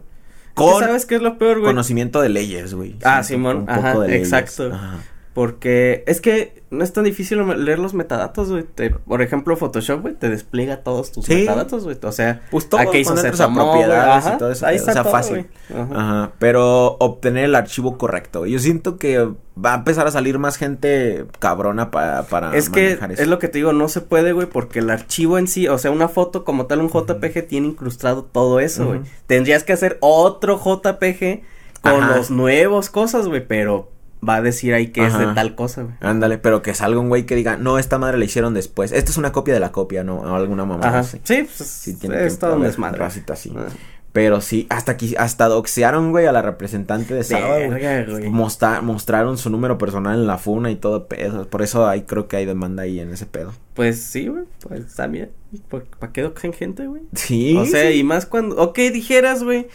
¿Qué 0.50 0.56
Con 0.56 0.82
¿Sabes 0.84 1.06
qué 1.06 1.16
es 1.16 1.22
lo 1.22 1.38
peor, 1.38 1.60
güey? 1.60 1.72
conocimiento 1.72 2.20
de 2.22 2.28
leyes, 2.30 2.74
güey. 2.74 2.98
Ah, 3.04 3.24
Simón, 3.24 3.66
ajá, 3.70 3.98
de 4.00 4.18
exacto. 4.18 4.70
Ajá. 4.74 4.98
Porque 5.34 6.04
es 6.08 6.20
que 6.20 6.62
no 6.72 6.84
es 6.84 6.92
tan 6.92 7.06
difícil 7.06 7.42
leer 7.64 7.80
los 7.80 7.94
metadatos, 7.94 8.50
güey. 8.52 8.66
Por 9.08 9.22
ejemplo, 9.22 9.56
Photoshop, 9.56 10.02
güey, 10.02 10.14
te 10.14 10.28
despliega 10.30 10.84
todos 10.84 11.12
tus 11.14 11.26
Sí. 11.26 11.36
metadatos, 11.36 11.86
güey. 11.86 11.98
O 12.04 12.12
sea, 12.12 12.42
Pues 12.52 12.68
todo, 12.68 12.82
a 12.82 12.92
qué 12.92 13.00
hizo 13.00 13.16
se 13.16 13.32
tomó, 13.32 13.72
propiedades 13.72 14.26
y 14.34 14.38
todo 14.38 14.52
eso, 14.52 14.66
Ahí 14.66 14.78
o 14.78 14.84
sea, 14.84 15.04
todo, 15.04 15.12
fácil. 15.12 15.48
Ajá. 15.74 15.88
Ajá, 15.94 16.32
pero 16.38 16.98
obtener 17.00 17.46
el 17.46 17.56
archivo 17.56 17.98
correcto. 17.98 18.46
Yo 18.46 18.60
siento 18.60 18.98
que 18.98 19.20
va 19.64 19.74
a 19.74 19.76
empezar 19.78 20.06
a 20.06 20.12
salir 20.12 20.38
más 20.38 20.58
gente 20.58 21.26
cabrona 21.40 21.92
pa- 21.92 22.24
para 22.30 22.54
Es 22.56 22.70
que 22.70 22.84
manejar 22.84 23.12
eso. 23.14 23.22
es 23.22 23.28
lo 23.30 23.40
que 23.40 23.48
te 23.48 23.60
digo, 23.60 23.72
no 23.72 23.88
se 23.88 24.02
puede, 24.02 24.34
güey, 24.34 24.48
porque 24.48 24.80
el 24.80 24.90
archivo 24.90 25.38
en 25.38 25.48
sí, 25.48 25.68
o 25.70 25.78
sea, 25.78 25.92
una 25.92 26.10
foto 26.10 26.44
como 26.44 26.66
tal, 26.66 26.82
un 26.82 26.90
JPG 26.90 27.48
tiene 27.48 27.68
incrustado 27.68 28.24
todo 28.26 28.60
eso, 28.60 28.86
güey. 28.86 29.00
Tendrías 29.28 29.64
que 29.64 29.72
hacer 29.74 29.98
otro 30.02 30.58
JPG 30.58 31.42
con 31.82 32.04
Ajá. 32.04 32.18
los 32.18 32.32
nuevos 32.32 32.90
cosas, 32.90 33.28
güey, 33.28 33.46
pero 33.48 33.90
va 34.28 34.36
a 34.36 34.42
decir 34.42 34.74
ahí 34.74 34.88
que 34.92 35.06
es 35.06 35.18
de 35.18 35.28
tal 35.34 35.56
cosa, 35.56 35.84
güey. 35.84 35.96
Ándale, 36.02 36.38
pero 36.38 36.62
que 36.62 36.74
salga 36.74 37.00
un 37.00 37.10
güey 37.10 37.26
que 37.26 37.36
diga, 37.36 37.58
no, 37.58 37.80
esta 37.80 37.98
madre 37.98 38.18
la 38.18 38.26
hicieron 38.26 38.54
después. 38.54 38.92
Esta 38.92 39.12
es 39.12 39.18
una 39.18 39.32
copia 39.32 39.54
de 39.54 39.60
la 39.60 39.72
copia, 39.72 40.04
¿no? 40.04 40.18
O 40.22 40.36
alguna 40.36 40.66
mamá. 40.66 40.86
Ajá. 40.88 41.00
así. 41.00 41.20
Sí, 41.24 41.44
pues 41.44 41.68
Sí, 41.70 41.96
tiene 41.96 42.26
es 42.26 42.34
que 42.36 42.40
todo 42.42 42.56
un 42.56 42.62
desmadre. 42.64 43.00
racita 43.00 43.34
así. 43.34 43.52
Ajá. 43.56 43.68
Pero 44.14 44.42
sí, 44.42 44.68
hasta 44.70 44.92
aquí, 44.92 45.16
hasta 45.18 45.48
doxearon, 45.48 46.12
güey, 46.12 46.26
a 46.26 46.34
la 46.34 46.42
representante 46.42 47.14
de 47.14 47.24
güey. 48.10 48.30
Mostra- 48.30 48.82
mostraron 48.82 49.38
su 49.38 49.50
número 49.50 49.78
personal 49.78 50.20
en 50.20 50.28
la 50.28 50.38
funa 50.38 50.70
y 50.70 50.76
todo 50.76 51.08
pedo. 51.08 51.48
Por 51.48 51.62
eso 51.62 51.88
hay, 51.88 52.02
creo 52.02 52.28
que 52.28 52.36
hay 52.36 52.46
demanda 52.46 52.84
ahí 52.84 53.00
en 53.00 53.10
ese 53.14 53.26
pedo. 53.26 53.54
Pues 53.74 54.04
sí, 54.04 54.28
güey, 54.28 54.44
pues 54.68 54.96
también. 54.96 55.32
¿Para 55.98 56.12
qué 56.12 56.24
doxen 56.24 56.52
gente, 56.52 56.88
güey? 56.88 57.04
Sí. 57.14 57.56
O 57.58 57.66
sea, 57.66 57.90
sí. 57.90 58.00
y 58.00 58.04
más 58.04 58.26
cuando, 58.26 58.58
ok, 58.62 58.78
dijeras, 58.92 59.44
güey, 59.44 59.68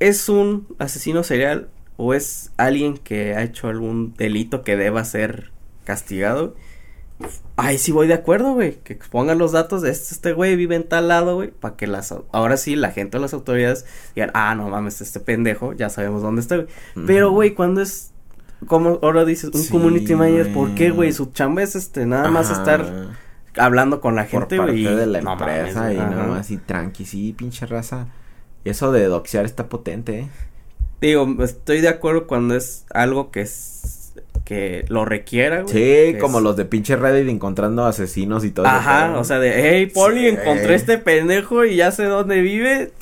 es 0.00 0.28
un 0.28 0.66
asesino 0.80 1.22
serial 1.22 1.68
o 1.96 2.14
es 2.14 2.52
alguien 2.56 2.96
que 2.96 3.34
ha 3.34 3.42
hecho 3.42 3.68
algún 3.68 4.14
delito 4.14 4.62
que 4.62 4.76
deba 4.76 5.04
ser 5.04 5.52
castigado. 5.84 6.54
Ay, 7.56 7.78
sí 7.78 7.92
voy 7.92 8.06
de 8.06 8.12
acuerdo, 8.14 8.52
güey, 8.52 8.74
que 8.82 8.92
expongan 8.92 9.38
los 9.38 9.52
datos 9.52 9.80
de 9.80 9.90
este, 9.90 10.14
este 10.14 10.32
güey 10.34 10.54
vive 10.56 10.76
en 10.76 10.86
tal 10.86 11.08
lado, 11.08 11.36
güey, 11.36 11.50
para 11.50 11.74
que 11.74 11.86
las, 11.86 12.14
ahora 12.32 12.58
sí 12.58 12.76
la 12.76 12.90
gente 12.90 13.16
o 13.16 13.20
las 13.20 13.32
autoridades 13.32 13.86
digan, 14.14 14.30
ah, 14.34 14.54
no 14.54 14.68
mames, 14.68 15.00
este 15.00 15.20
pendejo, 15.20 15.72
ya 15.72 15.88
sabemos 15.88 16.20
dónde 16.20 16.42
está, 16.42 16.56
güey. 16.56 16.68
Pero, 17.06 17.30
güey, 17.30 17.54
cuando 17.54 17.80
es, 17.80 18.12
como 18.66 18.98
ahora 19.02 19.24
dices, 19.24 19.50
un 19.54 19.62
Sí, 19.62 19.70
community 19.70 20.14
manager, 20.14 20.52
¿por 20.52 20.74
qué, 20.74 20.90
güey. 20.90 21.12
Su 21.14 21.32
chamba 21.32 21.62
es, 21.62 21.74
este, 21.74 22.04
nada 22.04 22.30
más 22.30 22.50
estar 22.50 22.84
hablando 23.56 24.02
con 24.02 24.14
la 24.14 24.24
por 24.24 24.30
gente, 24.42 24.58
parte 24.58 24.72
güey. 24.72 24.86
y 24.86 24.94
de 24.94 25.06
la 25.06 25.22
no 25.22 25.32
empresa 25.32 25.94
y 25.94 25.96
nada 25.96 26.24
más 26.24 26.50
y 26.50 26.58
tranqui, 26.58 27.06
sí, 27.06 27.32
pinche 27.32 27.64
raza. 27.64 28.08
Eso 28.64 28.92
de 28.92 29.04
doxear 29.06 29.46
está 29.46 29.70
potente, 29.70 30.18
¿eh? 30.20 30.28
Digo, 31.00 31.36
estoy 31.44 31.80
de 31.80 31.88
acuerdo 31.88 32.26
cuando 32.26 32.56
es 32.56 32.84
algo 32.92 33.30
que 33.30 33.42
es 33.42 34.12
que 34.44 34.84
lo 34.88 35.04
requiera, 35.04 35.62
güey. 35.62 35.74
Sí, 36.12 36.18
como 36.18 36.38
es- 36.38 36.44
los 36.44 36.56
de 36.56 36.64
pinche 36.64 36.94
Reddit 36.96 37.28
encontrando 37.28 37.84
asesinos 37.84 38.44
y 38.44 38.50
todo 38.50 38.64
eso. 38.66 38.74
Ajá, 38.76 39.18
o 39.18 39.24
sea, 39.24 39.38
de, 39.40 39.52
hey, 39.56 39.86
Poli, 39.92 40.20
Sí. 40.20 40.26
encontré 40.28 40.74
este 40.76 40.98
pendejo 40.98 41.64
y 41.64 41.76
ya 41.76 41.90
sé 41.90 42.04
dónde 42.04 42.40
vive. 42.40 42.92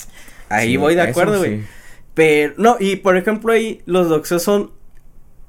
Ahí 0.49 0.77
voy 0.77 0.95
de 0.95 1.03
acuerdo, 1.03 1.39
güey. 1.39 1.63
Pero, 2.15 2.55
no, 2.57 2.77
y 2.81 2.97
por 2.97 3.17
ejemplo 3.17 3.53
ahí 3.53 3.83
los 3.87 4.09
doxeos 4.09 4.43
son, 4.43 4.71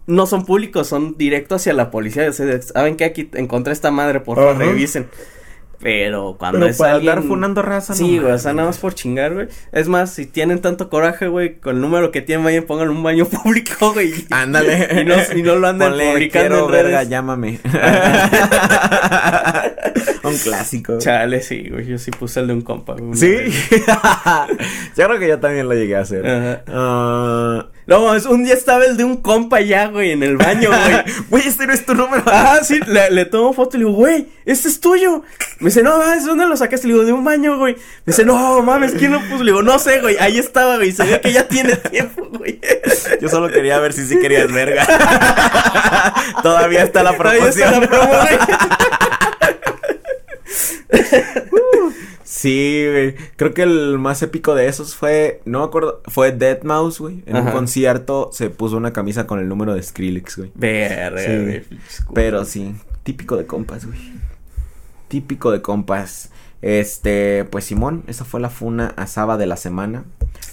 no 0.08 0.26
son 0.28 0.46
públicos, 0.46 0.88
son 0.88 1.16
directos 1.18 1.62
hacia 1.62 1.74
la 1.74 1.92
policía. 1.92 2.28
O 2.30 2.34
sea, 2.34 2.62
saben 2.62 2.98
que 2.98 3.06
aquí 3.06 3.30
encontré 3.34 3.72
esta 3.72 3.90
madre, 3.92 4.20
por 4.20 4.38
favor, 4.38 4.58
revisen. 4.58 5.08
Pero 5.86 6.36
cuando 6.40 6.58
Pero 6.62 6.72
es 6.72 6.78
para 6.80 6.94
alguien... 6.96 7.12
andar 7.14 7.28
funando 7.28 7.62
raza, 7.62 7.94
no 7.94 7.98
Sí, 7.98 8.18
güey, 8.18 8.32
o 8.34 8.40
sea, 8.40 8.54
nada 8.54 8.70
más 8.70 8.80
por 8.80 8.96
chingar, 8.96 9.36
güey. 9.36 9.50
Es 9.72 9.88
más, 9.88 10.12
si 10.12 10.26
tienen 10.26 10.60
tanto 10.60 10.90
coraje, 10.90 11.28
güey, 11.28 11.60
con 11.60 11.76
el 11.76 11.82
número 11.82 12.10
que 12.10 12.22
tienen, 12.22 12.44
vayan, 12.44 12.64
pongan 12.64 12.90
un 12.90 13.04
baño 13.04 13.26
público, 13.44 13.94
güey. 13.94 14.12
Ándale. 14.32 14.90
Y 15.02 15.06
no- 15.06 15.16
y 15.38 15.44
no 15.44 15.56
lo 15.58 15.68
anden 15.68 15.90
Ponle, 15.90 16.12
publicando 16.12 16.50
"Quiero, 16.50 16.66
en 16.66 16.72
redes". 16.72 16.84
verga, 16.86 17.04
llámame. 17.04 17.60
un 20.28 20.38
clásico. 20.38 20.98
Chale, 21.00 21.42
sí, 21.42 21.70
güey, 21.70 21.86
yo 21.86 21.98
sí 21.98 22.12
puse 22.12 22.40
el 22.40 22.48
de 22.48 22.54
un 22.54 22.62
compa. 22.62 22.96
Sí. 23.14 23.36
yo 24.96 25.06
creo 25.08 25.20
que 25.20 25.28
yo 25.28 25.40
también 25.40 25.68
lo 25.68 25.74
llegué 25.76 25.96
a 25.96 26.02
hacer. 26.02 26.26
Ajá. 26.28 26.64
Ah, 26.68 27.66
No, 27.88 28.16
es 28.16 28.26
un 28.26 28.44
día 28.44 28.54
estaba 28.54 28.86
el 28.86 28.98
de 28.98 29.04
un 29.04 29.18
compa 29.18 29.62
ya, 29.62 29.88
güey, 29.88 30.12
en 30.12 30.24
el 30.24 30.38
baño, 30.38 30.70
güey. 30.70 31.04
Güey, 31.30 31.48
este 31.48 31.68
no 31.68 31.74
es 31.74 31.86
tu 31.86 31.94
número. 31.96 32.24
Ah, 32.28 32.60
sí, 32.64 32.80
le, 32.88 33.12
le 33.12 33.26
tomo 33.26 33.54
foto 33.54 33.78
y 33.78 33.80
le 33.82 33.86
digo, 33.86 33.96
güey, 33.98 34.28
este 34.46 34.68
es 34.70 34.80
tuyo. 34.80 35.24
Me 35.60 35.68
dice, 35.70 35.84
no, 35.84 35.98
mames, 35.98 36.26
¿dónde 36.26 36.46
lo 36.48 36.56
sacaste? 36.58 36.88
Le 36.88 36.94
digo, 36.94 37.06
de 37.06 37.14
un 37.14 37.24
baño, 37.24 37.58
güey. 37.58 37.74
Me 37.76 37.82
dice, 38.12 38.26
no, 38.26 38.62
mames, 38.62 38.94
¿quién 38.94 39.12
lo 39.12 39.20
puso? 39.22 39.44
Le 39.44 39.52
digo, 39.52 39.62
no 39.64 39.78
sé, 39.80 40.02
güey, 40.02 40.18
ahí 40.20 40.38
estaba, 40.38 40.78
güey, 40.78 40.92
se 40.92 41.04
ve 41.04 41.22
que 41.22 41.32
ya 41.34 41.48
tiene 41.48 41.76
tiempo, 41.92 42.28
güey. 42.38 42.60
Yo 43.22 43.30
solo 43.30 43.50
quería 43.50 43.80
ver 43.80 43.94
si 43.94 44.06
sí 44.06 44.20
querías 44.20 44.52
verga. 44.52 44.86
Todavía 46.44 46.84
está 46.84 47.04
la 47.04 47.16
Todavía 47.16 47.48
está 47.50 47.70
promoción. 47.70 47.82
la 47.82 47.88
promo, 47.88 48.14
güey. 48.22 48.40
Sí, 52.24 52.86
güey. 52.90 53.16
Creo 53.36 53.54
que 53.54 53.62
el 53.64 54.00
más 54.00 54.22
épico 54.24 54.56
de 54.56 54.68
esos 54.68 54.96
fue, 54.96 55.42
no 55.46 55.60
me 55.60 55.66
acuerdo, 55.66 56.02
fue 56.08 56.38
Deadmau5, 56.38 56.98
güey. 57.00 57.24
En 57.28 57.38
un 57.38 57.52
concierto 57.52 58.30
se 58.34 58.50
puso 58.50 58.78
una 58.78 58.94
camisa 58.94 59.28
con 59.28 59.40
el 59.40 59.48
número 59.48 59.76
de 59.76 59.84
Skrillex, 59.84 60.38
güey. 60.38 60.52
Verga, 60.56 61.20
Sí. 61.22 61.28
güey. 61.28 61.60
pinches 61.62 61.98
culos. 62.02 62.12
Pero 62.16 62.46
sí, 62.46 62.76
típico 63.04 63.38
de 63.38 63.46
compas, 63.46 63.86
güey. 63.86 64.00
Típico 65.08 65.52
de 65.52 65.62
compas. 65.62 66.32
Este, 66.64 67.46
pues 67.46 67.66
Simón, 67.66 68.04
esa 68.08 68.26
fue 68.26 68.40
la 68.40 68.50
funa 68.50 68.94
asaba 68.98 69.38
de 69.38 69.46
la 69.46 69.56
semana. 69.56 70.04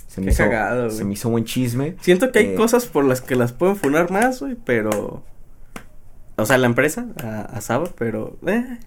Se 0.08 0.20
me 0.20 0.26
Qué 0.26 0.32
hizo, 0.34 0.44
cagado, 0.44 0.90
se 0.90 1.04
me 1.04 1.14
hizo 1.14 1.30
buen 1.30 1.46
chisme. 1.46 1.96
Siento 2.02 2.30
que 2.32 2.40
hay 2.40 2.46
Eh, 2.48 2.54
cosas 2.54 2.84
por 2.84 3.06
las 3.06 3.22
que 3.22 3.34
las 3.34 3.52
pueden 3.52 3.76
funar 3.76 4.10
más, 4.10 4.40
güey, 4.40 4.56
pero... 4.62 5.24
O 6.36 6.44
sea, 6.44 6.58
la 6.58 6.66
empresa, 6.66 7.06
a, 7.22 7.40
a 7.44 7.60
Saba, 7.62 7.88
pero... 7.96 8.36
Eh, 8.46 8.78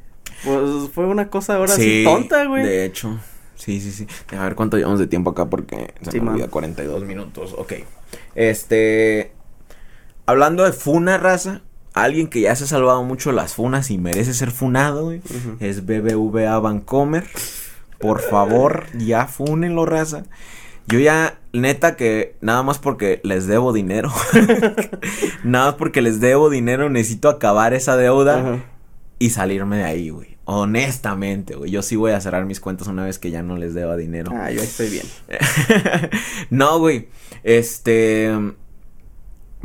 pues 0.44 0.90
fue 0.94 1.06
una 1.06 1.30
cosa 1.30 1.56
ahora 1.56 1.74
sí, 1.74 2.04
tonta, 2.04 2.46
güey. 2.46 2.64
De 2.64 2.86
hecho. 2.86 3.20
Sí, 3.56 3.80
sí, 3.80 3.92
sí. 3.92 4.08
A 4.36 4.44
ver 4.44 4.56
cuánto 4.56 4.78
llevamos 4.78 5.00
de 5.00 5.08
tiempo 5.08 5.32
acá 5.32 5.46
porque 5.50 5.94
se 6.02 6.12
Sí, 6.12 6.20
me 6.20 6.32
olvida 6.32 6.48
42 6.50 7.04
minutos. 7.04 7.56
Ok. 7.58 7.74
Este. 8.36 9.32
Hablando 10.26 10.64
de 10.64 10.74
funa 10.74 11.18
raza. 11.18 11.62
Alguien 11.94 12.28
que 12.28 12.42
ya 12.42 12.54
se 12.58 12.66
ha 12.66 12.68
salvado 12.68 13.04
mucho 13.04 13.32
las 13.32 13.54
funas 13.54 13.90
y 13.90 13.98
merece 13.98 14.34
ser 14.34 14.52
funado, 14.52 15.06
güey. 15.06 15.22
Es 15.62 15.86
BBVA 15.86 16.60
Vancomer. 16.60 17.24
Por 18.00 18.20
favor, 18.20 18.88
ya 18.98 19.28
funenlo, 19.28 19.86
raza. 19.86 20.26
Yo 20.88 21.00
ya, 21.00 21.40
neta, 21.54 21.96
que 21.96 22.36
nada 22.42 22.64
más 22.64 22.80
porque 22.80 23.22
les 23.24 23.48
debo 23.48 23.72
dinero. 23.72 24.12
nada 25.46 25.68
más 25.68 25.76
porque 25.76 26.02
les 26.02 26.20
debo 26.20 26.50
dinero, 26.50 26.90
necesito 26.90 27.30
acabar 27.30 27.74
esa 27.74 27.96
deuda 27.96 28.40
Ajá. 28.40 28.64
Y 29.20 29.30
salirme 29.30 29.78
de 29.78 29.84
ahí, 29.86 30.10
güey. 30.10 30.36
Honestamente, 30.46 31.56
güey. 31.56 31.72
Yo 31.72 31.82
sí 31.82 31.96
voy 31.96 32.12
a 32.12 32.22
cerrar 32.22 32.46
mis 32.46 32.60
cuentas 32.60 32.88
una 32.88 33.04
vez 33.06 33.18
que 33.18 33.32
ya 33.32 33.42
no 33.42 33.58
les 33.58 33.74
deba 33.74 33.96
dinero. 33.98 34.32
Ah, 34.36 34.52
yo 34.52 34.62
estoy 34.62 34.90
bien. 34.90 35.06
no, 36.50 36.80
güey. 36.80 37.08
Este. 37.44 38.32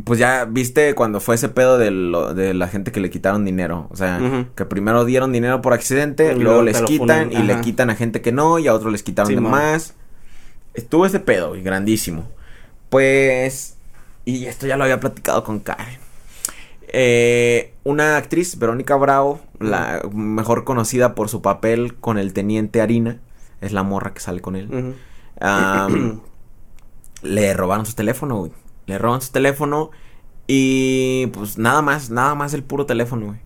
pues 0.05 0.19
ya 0.19 0.47
viste 0.47 0.95
cuando 0.95 1.21
fue 1.21 1.35
ese 1.35 1.49
pedo 1.51 1.77
de, 1.77 1.91
lo- 1.91 2.33
de 2.33 2.55
la 2.55 2.69
gente 2.69 2.93
que 2.93 3.01
le 3.01 3.11
quitaron 3.11 3.45
dinero. 3.45 3.89
O 3.91 3.97
sea, 3.97 4.47
que 4.55 4.65
primero 4.65 5.05
dieron 5.05 5.33
dinero 5.33 5.61
por 5.61 5.73
accidente, 5.75 6.29
luego 6.35 6.43
luego 6.43 6.63
les 6.63 6.81
quitan 6.83 7.29
ponen, 7.29 7.33
y 7.43 7.47
le 7.47 7.61
quitan 7.61 7.91
a 7.91 7.97
gente 7.97 8.21
que 8.23 8.33
no 8.33 8.59
y 8.59 8.67
a 8.69 8.75
otros 8.75 8.91
les 8.93 9.03
quitaron 9.03 9.29
Sí, 9.29 9.35
de 9.35 9.41
más. 9.43 9.95
Estuvo 10.73 11.05
ese 11.05 11.21
pedo, 11.21 11.51
güey, 11.51 11.63
grandísimo. 11.63 12.29
Pues, 12.89 13.77
y 14.25 14.47
esto 14.47 14.67
ya 14.67 14.77
lo 14.77 14.85
había 14.85 15.01
platicado 15.01 15.45
con 15.45 15.61
Karen. 15.61 15.99
Eh, 16.93 17.75
una 17.91 18.16
actriz, 18.16 18.59
Verónica 18.59 18.97
Bravo, 18.97 19.41
la 19.59 20.03
mejor 20.12 20.64
conocida 20.64 21.14
por 21.14 21.28
su 21.28 21.43
papel 21.43 21.97
con 21.97 22.18
el 22.18 22.32
teniente 22.32 22.80
Harina, 22.80 23.18
es 23.61 23.72
la 23.72 23.82
morra 23.82 24.14
que 24.14 24.20
sale 24.20 24.41
con 24.41 24.57
él. 24.57 24.95
Le 27.22 27.55
robaron 27.55 27.84
su 27.86 27.95
teléfono, 27.95 28.38
güey. 28.38 28.53
Le 28.86 28.99
roban 28.99 29.20
su 29.20 29.30
teléfono 29.30 29.91
y 30.47 31.26
pues 31.28 31.59
nada 31.59 31.82
más, 31.82 32.11
nada 32.11 32.34
más 32.34 32.55
el 32.55 32.62
puro 32.62 32.86
teléfono, 32.86 33.26
güey. 33.26 33.38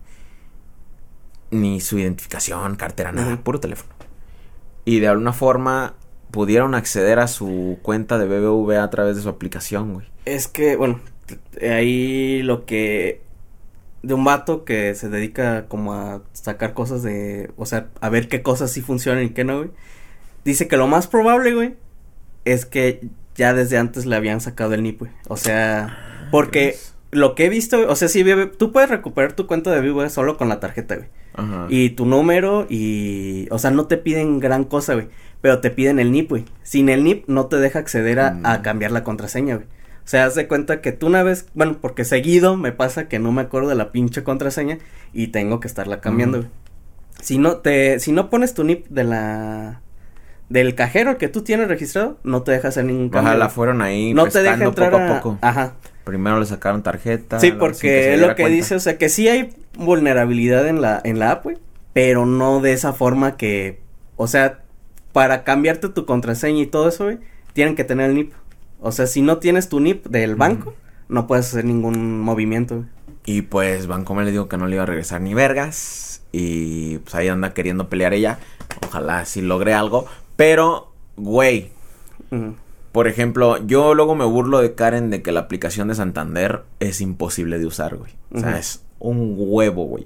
Ni 1.51 1.81
su 1.81 1.99
identificación, 1.99 2.75
cartera, 2.75 3.11
nada, 3.11 3.33
Ujú. 3.33 3.43
puro 3.43 3.59
teléfono. 3.59 3.93
Y 4.85 4.99
de 4.99 5.07
alguna 5.09 5.33
forma 5.33 5.93
pudieron 6.31 6.73
acceder 6.75 7.19
a 7.19 7.27
su 7.27 7.77
cuenta 7.81 8.17
de 8.17 8.25
BBVA 8.27 8.83
a 8.83 8.89
través 8.89 9.15
de 9.15 9.21
su 9.21 9.29
aplicación, 9.29 9.93
güey. 9.93 10.07
Es 10.25 10.47
que, 10.47 10.75
bueno, 10.75 10.99
ahí 11.61 12.41
lo 12.41 12.65
que... 12.65 13.21
De 14.05 14.13
un 14.13 14.23
vato 14.23 14.65
que 14.65 14.93
se 14.95 15.09
dedica 15.09 15.65
como 15.67 15.93
a 15.93 16.21
sacar 16.33 16.73
cosas 16.73 17.01
de... 17.03 17.51
O 17.57 17.65
sea, 17.65 17.87
a 18.01 18.09
ver 18.09 18.27
qué 18.27 18.41
cosas 18.41 18.71
sí 18.71 18.81
funcionan 18.81 19.23
y 19.23 19.29
qué 19.29 19.43
no, 19.43 19.57
güey. 19.57 19.71
Dice 20.43 20.67
que 20.67 20.77
lo 20.77 20.87
más 20.87 21.07
probable, 21.07 21.53
güey, 21.53 21.75
es 22.45 22.65
que 22.65 23.01
ya 23.35 23.53
desde 23.53 23.77
antes 23.77 24.05
le 24.05 24.15
habían 24.15 24.41
sacado 24.41 24.73
el 24.75 24.83
NIP, 24.83 24.99
güey. 24.99 25.11
O 25.27 25.37
sea, 25.37 26.27
porque 26.31 26.67
¿ves? 26.67 26.93
lo 27.11 27.33
que 27.33 27.45
he 27.45 27.49
visto, 27.49 27.89
o 27.89 27.95
sea, 27.95 28.07
sí, 28.07 28.23
tú 28.59 28.71
puedes 28.71 28.89
recuperar 28.89 29.33
tu 29.33 29.47
cuenta 29.47 29.71
de 29.71 29.81
BBVA 29.81 30.09
solo 30.09 30.37
con 30.37 30.49
la 30.49 30.59
tarjeta, 30.59 30.95
güey. 30.97 31.07
Ajá. 31.33 31.65
Y 31.69 31.89
tu 31.89 32.05
número 32.05 32.67
y... 32.69 33.47
O 33.49 33.57
sea, 33.57 33.71
no 33.71 33.85
te 33.87 33.97
piden 33.97 34.39
gran 34.39 34.63
cosa, 34.65 34.93
güey. 34.93 35.07
Pero 35.41 35.59
te 35.61 35.69
piden 35.71 35.99
el 35.99 36.11
NIP, 36.11 36.29
güey. 36.29 36.45
Sin 36.63 36.89
el 36.89 37.03
NIP 37.03 37.27
no 37.27 37.47
te 37.47 37.57
deja 37.57 37.79
acceder 37.79 38.19
a, 38.19 38.27
a 38.43 38.59
Mm. 38.59 38.61
cambiar 38.61 38.91
la 38.91 39.03
contraseña, 39.03 39.55
güey. 39.55 39.67
O 40.05 40.07
sea, 40.07 40.25
haz 40.25 40.35
de 40.35 40.47
cuenta 40.47 40.81
que 40.81 40.91
tú 40.91 41.07
una 41.07 41.23
vez... 41.23 41.47
Bueno, 41.55 41.79
porque 41.81 42.05
seguido 42.05 42.57
me 42.57 42.71
pasa 42.71 43.07
que 43.07 43.17
no 43.17 43.31
me 43.31 43.41
acuerdo 43.41 43.69
de 43.69 43.75
la 43.75 43.91
pinche 43.91 44.23
contraseña 44.23 44.77
y 45.13 45.27
tengo 45.27 45.59
que 45.59 45.67
estarla 45.67 45.99
cambiando. 45.99 46.45
Si 47.21 47.39
no 47.39 47.57
te... 47.57 47.99
Si 47.99 48.11
no 48.11 48.29
pones 48.29 48.53
tu 48.53 48.63
NIP 48.63 48.87
de 48.89 49.03
la... 49.03 49.81
Del 50.47 50.75
cajero 50.75 51.17
que 51.17 51.27
tú 51.27 51.41
tienes 51.41 51.67
registrado, 51.67 52.19
no 52.23 52.43
te 52.43 52.51
deja 52.51 52.67
hacer 52.67 52.85
ningún 52.85 53.09
cambio. 53.09 53.31
Ojalá 53.31 53.49
fueron 53.49 53.81
ahí 53.81 54.13
no 54.13 54.27
te 54.27 54.43
deja 54.43 54.63
entrar 54.63 54.91
poco 54.91 55.03
a... 55.03 55.07
a 55.07 55.15
poco. 55.15 55.37
Ajá. 55.41 55.73
Primero 56.03 56.39
le 56.39 56.45
sacaron 56.45 56.83
tarjeta. 56.83 57.39
Sí, 57.39 57.51
porque 57.51 58.13
es 58.13 58.21
lo 58.21 58.27
que 58.35 58.43
cuenta. 58.43 58.55
dice, 58.55 58.75
o 58.75 58.79
sea, 58.79 58.99
que 58.99 59.09
sí 59.09 59.27
hay 59.27 59.55
vulnerabilidad 59.75 60.67
en 60.67 60.81
la, 60.81 61.01
en 61.03 61.17
la 61.17 61.31
app, 61.31 61.45
güey, 61.45 61.57
pero 61.93 62.27
no 62.27 62.61
de 62.61 62.73
esa 62.73 62.93
forma 62.93 63.37
que, 63.37 63.81
o 64.17 64.27
sea, 64.27 64.59
para 65.13 65.43
cambiarte 65.43 65.89
tu 65.89 66.05
contraseña 66.05 66.61
y 66.61 66.67
todo 66.67 66.89
eso, 66.89 67.05
güey, 67.05 67.17
tienen 67.53 67.75
que 67.75 67.83
tener 67.83 68.11
el 68.11 68.15
NIP. 68.15 68.33
O 68.85 68.91
sea, 68.91 69.07
si 69.07 69.23
no 69.23 69.39
tienes 69.39 69.67
tu 69.67 69.79
NIP 69.79 70.05
del 70.09 70.35
banco, 70.35 70.75
no 71.09 71.25
puedes 71.25 71.47
hacer 71.47 71.65
ningún 71.65 72.21
movimiento. 72.21 72.85
Y 73.25 73.41
pues 73.41 73.87
Vancomer 73.87 74.25
le 74.25 74.31
dijo 74.31 74.47
que 74.47 74.57
no 74.57 74.67
le 74.67 74.75
iba 74.75 74.83
a 74.83 74.85
regresar 74.85 75.21
ni 75.21 75.33
vergas. 75.33 76.21
Y 76.31 76.99
pues 76.99 77.15
ahí 77.15 77.27
anda 77.27 77.55
queriendo 77.55 77.89
pelear 77.89 78.13
ella. 78.13 78.37
Ojalá 78.87 79.25
sí 79.25 79.41
logre 79.41 79.73
algo. 79.73 80.05
Pero, 80.35 80.91
güey, 81.17 81.71
por 82.91 83.07
ejemplo, 83.07 83.57
yo 83.65 83.95
luego 83.95 84.13
me 84.13 84.25
burlo 84.25 84.61
de 84.61 84.75
Karen 84.75 85.09
de 85.09 85.23
que 85.23 85.31
la 85.31 85.39
aplicación 85.39 85.87
de 85.87 85.95
Santander 85.95 86.61
es 86.79 87.01
imposible 87.01 87.57
de 87.57 87.65
usar, 87.65 87.95
güey. 87.95 88.11
O 88.33 88.39
sea, 88.39 88.59
es 88.59 88.83
un 88.99 89.33
huevo, 89.35 89.85
güey. 89.85 90.05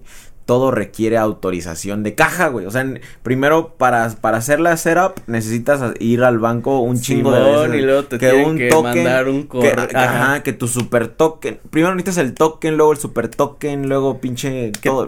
Todo 0.49 0.71
requiere 0.71 1.15
autorización 1.19 2.01
de 2.01 2.15
caja, 2.15 2.47
güey. 2.47 2.65
O 2.65 2.71
sea, 2.71 2.83
primero 3.21 3.75
para, 3.77 4.09
para 4.19 4.37
hacer 4.37 4.59
la 4.59 4.75
setup 4.77 5.19
necesitas 5.27 5.79
ir 5.99 6.23
al 6.23 6.39
banco 6.39 6.79
un 6.79 6.99
chingo 6.99 7.31
de 7.31 7.39
veces. 7.67 7.75
y 7.75 7.81
luego 7.85 8.05
te 8.05 8.17
tienen 8.17 8.57
que 8.57 8.71
mandar 8.81 9.27
un 9.29 9.47
que- 9.47 9.67
ajá. 9.93 10.23
Ajá. 10.31 10.43
que 10.43 10.51
tu 10.53 10.67
super 10.67 11.07
token. 11.07 11.59
Primero 11.69 11.93
necesitas 11.93 12.25
el 12.25 12.33
token, 12.33 12.77
luego 12.77 12.93
el 12.93 12.97
super 12.97 13.27
token, 13.29 13.87
luego 13.87 14.19
pinche 14.19 14.71
Que- 14.71 14.89
todo. 14.89 15.05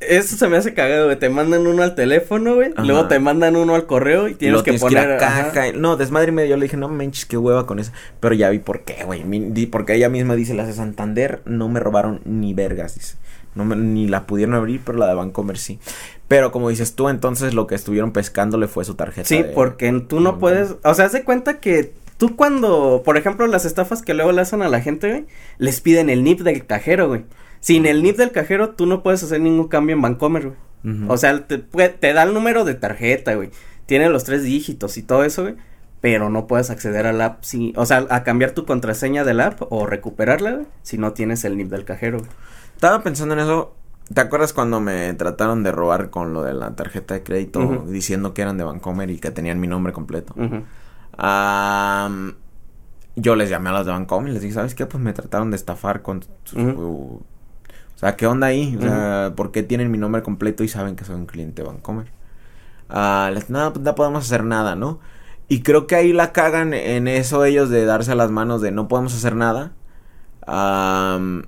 Eso 0.00 0.36
se 0.36 0.48
me 0.48 0.58
hace 0.58 0.74
cagado, 0.74 1.06
güey. 1.06 1.18
Te 1.18 1.30
mandan 1.30 1.66
uno 1.66 1.82
al 1.82 1.94
teléfono, 1.94 2.56
güey. 2.56 2.72
Ajá. 2.76 2.84
Luego 2.84 3.08
te 3.08 3.18
mandan 3.20 3.56
uno 3.56 3.74
al 3.74 3.86
correo 3.86 4.28
y 4.28 4.34
tienes 4.34 4.62
que 4.62 4.74
ir 4.74 4.80
poner. 4.80 5.12
a 5.12 5.16
ajá. 5.16 5.50
caja. 5.52 5.72
No, 5.74 5.96
desmadre 5.96 6.28
y 6.28 6.32
medio. 6.32 6.50
Yo 6.50 6.56
le 6.58 6.64
dije, 6.64 6.76
no 6.76 6.90
manches, 6.90 7.24
qué 7.24 7.38
hueva 7.38 7.64
con 7.64 7.78
eso. 7.78 7.90
Pero 8.20 8.34
ya 8.34 8.50
vi 8.50 8.58
por 8.58 8.84
qué, 8.84 9.02
güey. 9.04 9.24
Porque 9.68 9.94
ella 9.94 10.10
misma 10.10 10.34
dice, 10.34 10.52
las 10.52 10.66
de 10.66 10.74
Santander 10.74 11.40
no 11.46 11.70
me 11.70 11.80
robaron 11.80 12.20
ni 12.26 12.52
vergas, 12.52 12.96
dice. 12.96 13.16
No 13.54 13.64
me- 13.64 13.76
ni 13.76 14.08
la 14.08 14.26
pudieron 14.26 14.54
abrir, 14.54 14.80
pero 14.84 14.98
la 14.98 15.06
de 15.08 15.14
Bancomer 15.14 15.58
sí. 15.58 15.78
Pero 16.28 16.50
como 16.52 16.70
dices 16.70 16.94
tú, 16.94 17.08
entonces 17.08 17.54
lo 17.54 17.66
que 17.66 17.74
estuvieron 17.74 18.12
pescándole 18.12 18.66
fue 18.66 18.84
su 18.84 18.94
tarjeta. 18.94 19.28
Sí, 19.28 19.38
de- 19.42 19.44
porque 19.44 19.92
tú 20.08 20.20
no 20.20 20.32
de- 20.32 20.38
puedes, 20.38 20.74
o 20.82 20.94
sea, 20.94 21.04
haz 21.06 21.12
de 21.12 21.22
cuenta 21.24 21.60
que 21.60 21.92
tú 22.16 22.34
cuando, 22.36 23.02
por 23.04 23.16
ejemplo, 23.16 23.46
las 23.46 23.64
estafas 23.64 24.02
que 24.02 24.14
luego 24.14 24.32
le 24.32 24.40
hacen 24.40 24.62
a 24.62 24.68
la 24.68 24.80
gente, 24.80 25.08
güey, 25.10 25.24
les 25.58 25.80
piden 25.80 26.10
el 26.10 26.24
NIP 26.24 26.40
del 26.40 26.66
cajero, 26.66 27.08
güey. 27.08 27.24
Sin 27.60 27.86
el 27.86 28.02
NIP 28.02 28.16
del 28.18 28.30
cajero, 28.32 28.70
tú 28.70 28.86
no 28.86 29.02
puedes 29.02 29.22
hacer 29.22 29.40
ningún 29.40 29.68
cambio 29.68 29.94
en 29.96 30.02
Bancomer, 30.02 30.42
güey. 30.46 30.56
O 31.08 31.16
sea, 31.16 31.46
te, 31.46 32.12
da 32.12 32.22
el 32.24 32.34
número 32.34 32.64
de 32.64 32.74
tarjeta, 32.74 33.34
güey. 33.34 33.48
Tiene 33.86 34.08
los 34.10 34.24
tres 34.24 34.42
dígitos 34.42 34.96
y 34.98 35.02
todo 35.02 35.24
eso, 35.24 35.42
güey. 35.42 35.54
Pero 36.02 36.28
no 36.28 36.46
puedes 36.46 36.68
acceder 36.68 37.06
al 37.06 37.22
app, 37.22 37.42
si, 37.42 37.72
o 37.76 37.86
sea, 37.86 38.06
a 38.10 38.22
cambiar 38.24 38.50
tu 38.50 38.66
contraseña 38.66 39.24
del 39.24 39.40
app 39.40 39.62
o 39.70 39.86
recuperarla, 39.86 40.50
güey, 40.52 40.66
si 40.82 40.98
no 40.98 41.14
tienes 41.14 41.44
el 41.44 41.56
NIP 41.56 41.70
del 41.70 41.84
cajero, 41.86 42.18
güey. 42.18 42.30
Estaba 42.74 43.02
pensando 43.02 43.34
en 43.34 43.40
eso. 43.40 43.74
¿Te 44.12 44.20
acuerdas 44.20 44.52
cuando 44.52 44.80
me 44.80 45.14
trataron 45.14 45.62
de 45.62 45.72
robar 45.72 46.10
con 46.10 46.34
lo 46.34 46.42
de 46.42 46.52
la 46.52 46.76
tarjeta 46.76 47.14
de 47.14 47.22
crédito 47.22 47.60
diciendo 47.88 48.34
que 48.34 48.42
eran 48.42 48.58
de 48.58 48.64
Bancomer 48.64 49.10
y 49.10 49.18
que 49.18 49.30
tenían 49.30 49.58
mi 49.60 49.66
nombre 49.66 49.92
completo? 49.94 50.34
Am, 51.16 52.34
yo 53.16 53.34
les 53.36 53.48
llamé 53.48 53.70
a 53.70 53.72
los 53.72 53.86
de 53.86 53.92
Bancomer 53.92 54.30
y 54.30 54.34
les 54.34 54.42
dije, 54.42 54.54
¿sabes 54.54 54.74
qué? 54.74 54.84
Pues 54.86 55.02
me 55.02 55.12
trataron 55.14 55.50
de 55.50 55.56
estafar 55.56 56.02
con... 56.02 56.22
su- 56.44 56.58
Ujú. 56.60 57.22
O 57.94 57.98
sea, 57.98 58.16
¿qué 58.16 58.26
onda 58.26 58.48
ahí? 58.48 58.76
O 58.76 58.82
sea, 58.82 59.32
¿por 59.36 59.52
qué 59.52 59.62
tienen 59.62 59.90
mi 59.90 59.96
nombre 59.98 60.22
completo 60.22 60.64
y 60.64 60.68
saben 60.68 60.96
que 60.96 61.04
soy 61.04 61.14
un 61.14 61.26
cliente 61.26 61.62
de 61.62 61.68
Bancomer? 61.68 62.06
Ah, 62.90 63.30
les 63.32 63.48
nada, 63.48 63.72
pues 63.72 63.82
no 63.84 63.94
podemos 63.94 64.24
hacer 64.26 64.44
nada, 64.44 64.74
¿no? 64.76 64.98
Y 65.48 65.62
creo 65.62 65.86
que 65.86 65.94
ahí 65.94 66.12
la 66.12 66.32
cagan 66.32 66.74
en 66.74 67.08
eso 67.08 67.44
ellos 67.44 67.70
de 67.70 67.84
darse 67.86 68.12
a 68.12 68.16
las 68.16 68.30
manos 68.30 68.60
de 68.60 68.72
no 68.72 68.88
podemos 68.88 69.14
hacer 69.14 69.34
nada. 69.36 69.72
Am, 70.46 71.44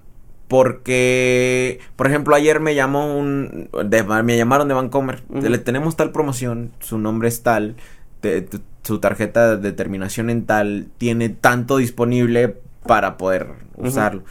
porque, 0.48 1.80
por 1.96 2.06
ejemplo, 2.06 2.34
ayer 2.34 2.60
me 2.60 2.74
llamó 2.74 3.16
un... 3.16 3.68
de- 3.84 4.22
me 4.22 4.36
llamaron 4.36 4.68
de 4.68 4.74
Bancomer. 4.74 5.22
Ujú. 5.28 5.48
Le 5.48 5.58
tenemos 5.58 5.96
tal 5.96 6.12
promoción, 6.12 6.72
su 6.80 6.98
nombre 6.98 7.28
es 7.28 7.42
tal, 7.42 7.76
te- 8.20 8.46
su 8.82 8.98
tarjeta 9.00 9.56
de 9.56 9.72
terminación 9.72 10.30
en 10.30 10.46
tal, 10.46 10.88
tiene 10.98 11.28
tanto 11.28 11.76
disponible 11.78 12.56
para 12.86 13.16
poder 13.16 13.48
usarlo. 13.76 14.22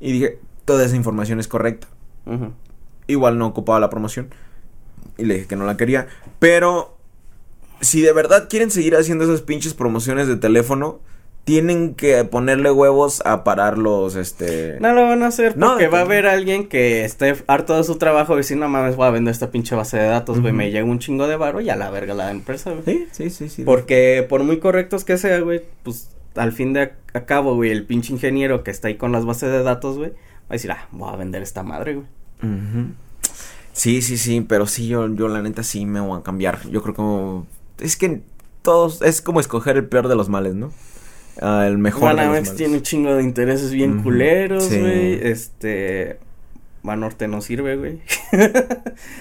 Y 0.00 0.12
dije, 0.12 0.38
toda 0.64 0.84
esa 0.84 0.96
información 0.96 1.38
es 1.40 1.46
correcta. 1.48 1.86
Igual 3.06 3.38
no 3.38 3.46
ocupaba 3.46 3.80
la 3.80 3.90
promoción. 3.90 4.28
Y 5.16 5.24
le 5.24 5.34
dije 5.34 5.46
que 5.46 5.56
no 5.56 5.64
la 5.64 5.76
quería. 5.76 6.06
Pero 6.38 6.96
si 7.80 8.00
de 8.00 8.12
verdad 8.12 8.48
quieren 8.48 8.70
seguir 8.70 8.96
haciendo 8.96 9.24
esas 9.24 9.42
pinches 9.42 9.74
promociones 9.74 10.26
de 10.28 10.36
teléfono, 10.36 11.00
tienen 11.50 11.96
que 11.96 12.22
ponerle 12.22 12.70
huevos 12.70 13.22
a 13.24 13.42
parar 13.42 13.76
los, 13.76 14.14
este... 14.14 14.78
No 14.78 14.92
lo 14.92 15.02
van 15.02 15.24
a 15.24 15.26
hacer 15.26 15.56
porque 15.56 15.88
va 15.88 15.98
a 15.98 16.02
haber 16.02 16.28
alguien 16.28 16.68
que 16.68 17.04
esté 17.04 17.34
harto 17.48 17.76
de 17.76 17.82
su 17.82 17.98
trabajo 17.98 18.34
y 18.34 18.36
decir, 18.36 18.56
no 18.56 18.68
mames, 18.68 18.94
voy 18.94 19.08
a 19.08 19.10
vender 19.10 19.32
esta 19.32 19.50
pinche 19.50 19.74
base 19.74 19.96
de 19.96 20.06
datos, 20.06 20.40
güey, 20.40 20.52
me 20.52 20.70
llega 20.70 20.84
un 20.84 21.00
chingo 21.00 21.26
de 21.26 21.34
varo 21.34 21.60
y 21.60 21.68
a 21.68 21.74
la 21.74 21.90
verga 21.90 22.14
la 22.14 22.30
empresa, 22.30 22.70
güey. 22.70 22.84
Sí, 22.84 23.08
sí, 23.10 23.30
sí, 23.30 23.48
sí. 23.48 23.64
Porque 23.64 24.24
por 24.28 24.44
muy 24.44 24.60
correctos 24.60 25.02
que 25.02 25.18
sea, 25.18 25.40
güey, 25.40 25.64
pues 25.82 26.12
al 26.36 26.52
fin 26.52 26.72
de 26.72 26.92
a, 27.14 27.24
cabo, 27.24 27.56
güey, 27.56 27.72
el 27.72 27.84
pinche 27.84 28.12
ingeniero 28.12 28.62
que 28.62 28.70
está 28.70 28.86
ahí 28.86 28.94
con 28.94 29.10
las 29.10 29.24
bases 29.24 29.50
de 29.50 29.64
datos, 29.64 29.96
güey, 29.96 30.10
va 30.10 30.50
a 30.50 30.52
decir, 30.52 30.70
ah, 30.70 30.86
voy 30.92 31.12
a 31.12 31.16
vender 31.16 31.42
esta 31.42 31.64
madre, 31.64 31.94
güey. 31.94 32.06
Sí, 33.72 34.02
sí, 34.02 34.18
sí, 34.18 34.40
pero 34.40 34.68
sí, 34.68 34.86
yo, 34.86 35.12
yo 35.12 35.26
la 35.26 35.42
neta 35.42 35.64
sí 35.64 35.84
me 35.84 35.98
voy 35.98 36.20
a 36.20 36.22
cambiar. 36.22 36.68
Yo 36.70 36.80
creo 36.80 36.94
que... 36.94 37.84
Es 37.84 37.96
que 37.96 38.22
todos... 38.62 39.02
Es 39.02 39.20
como 39.20 39.40
escoger 39.40 39.76
el 39.76 39.86
peor 39.86 40.06
de 40.06 40.14
los 40.14 40.28
males, 40.28 40.54
¿no? 40.54 40.70
Ah, 41.40 41.66
el 41.66 41.78
mejor 41.78 42.14
Banamex 42.14 42.54
tiene 42.54 42.76
un 42.76 42.82
chingo 42.82 43.14
de 43.14 43.22
intereses 43.22 43.72
bien 43.72 44.02
culeros, 44.02 44.64
sí. 44.64 44.78
güey, 44.78 45.14
este... 45.26 46.18
Banorte 46.82 47.28
no 47.28 47.40
sirve, 47.42 47.76
güey. 47.76 48.00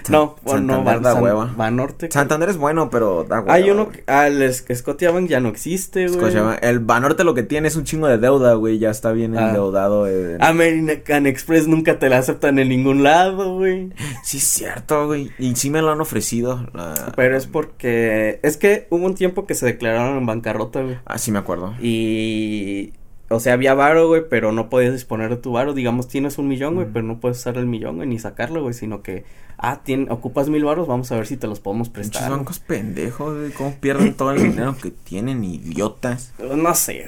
no, 0.10 0.36
San- 0.46 0.66
no, 0.68 0.76
Santander 0.76 1.02
da 1.02 1.14
San- 1.14 1.24
hueva. 1.24 1.54
Banorte. 1.58 2.10
Santander 2.12 2.50
es 2.50 2.58
bueno, 2.58 2.90
pero 2.90 3.26
da 3.26 3.42
hueva, 3.42 3.54
Hay 3.54 3.70
uno, 3.70 3.90
que- 3.90 4.04
ah, 4.08 4.28
el 4.28 4.42
Sc- 4.44 4.74
Scotiabank 4.76 5.28
ya 5.28 5.40
no 5.40 5.50
existe, 5.50 6.08
güey. 6.08 6.20
Escucha, 6.30 6.56
el 6.56 6.80
Banorte 6.80 7.24
lo 7.24 7.34
que 7.34 7.44
tiene 7.44 7.68
es 7.68 7.76
un 7.76 7.84
chingo 7.84 8.08
de 8.08 8.18
deuda, 8.18 8.54
güey. 8.54 8.80
Ya 8.80 8.90
está 8.90 9.12
bien 9.12 9.38
Ah. 9.38 9.48
endeudado. 9.48 10.08
eh. 10.08 10.38
American 10.40 11.28
Express 11.28 11.68
nunca 11.68 12.00
te 12.00 12.10
la 12.10 12.20
aceptan 12.20 12.60
en 12.60 12.70
ningún 12.70 13.04
lado, 13.04 13.56
güey. 13.58 13.92
Sí, 14.24 14.38
es 14.38 14.44
cierto, 14.44 15.08
güey. 15.08 15.32
Y 15.38 15.56
sí 15.56 15.70
me 15.70 15.82
lo 15.82 15.92
han 15.92 16.02
ofrecido. 16.02 16.66
la- 16.74 17.12
Pero 17.16 17.36
es 17.36 17.46
porque 17.48 18.40
es 18.44 18.58
que 18.58 18.88
hubo 18.90 19.06
un 19.06 19.16
tiempo 19.16 19.46
que 19.46 19.54
se 19.56 19.66
declararon 19.66 20.18
en 20.18 20.26
bancarrota, 20.26 20.82
güey. 20.82 20.98
Ah, 21.06 21.18
sí 21.18 21.32
me 21.32 21.40
acuerdo. 21.40 21.74
Y 21.82 22.94
o 23.30 23.40
sea, 23.40 23.54
había 23.54 23.74
varo, 23.74 24.08
güey, 24.08 24.24
pero 24.30 24.52
no 24.52 24.70
podías 24.70 24.94
disponer 24.94 25.30
de 25.30 25.38
tu 25.38 25.52
varo. 25.52 25.74
Digamos, 25.74 26.08
tienes 26.08 26.38
un 26.38 26.48
millón, 26.48 26.76
güey, 26.76 26.88
Mm. 26.88 26.94
pero 26.94 27.06
no 27.06 27.20
puedes 27.20 27.38
usar 27.38 27.58
el 27.58 27.66
millón, 27.68 27.98
güey, 27.98 28.08
ni 28.10 28.20
sacarlo, 28.20 28.62
güey, 28.62 28.74
sino 28.74 29.02
que, 29.04 29.24
ah, 29.58 29.82
tien- 29.86 30.08
ocupas 30.10 30.50
mil 30.50 30.64
varos, 30.66 30.88
vamos 30.88 31.12
a 31.12 31.16
ver 31.16 31.28
si 31.28 31.38
te 31.38 31.48
los 31.48 31.60
podemos 31.60 31.90
prestar. 31.90 32.24
güey. 32.28 32.38
bancos 32.40 32.60
pendejos, 32.60 33.38
güey. 33.38 33.52
¿Cómo 33.52 33.76
pierden 33.76 34.14
todo 34.16 34.32
el 34.32 34.42
dinero 34.42 34.76
que 34.82 34.90
tienen, 34.92 35.44
idiotas? 35.44 36.34
No 36.56 36.74
sé, 36.76 37.06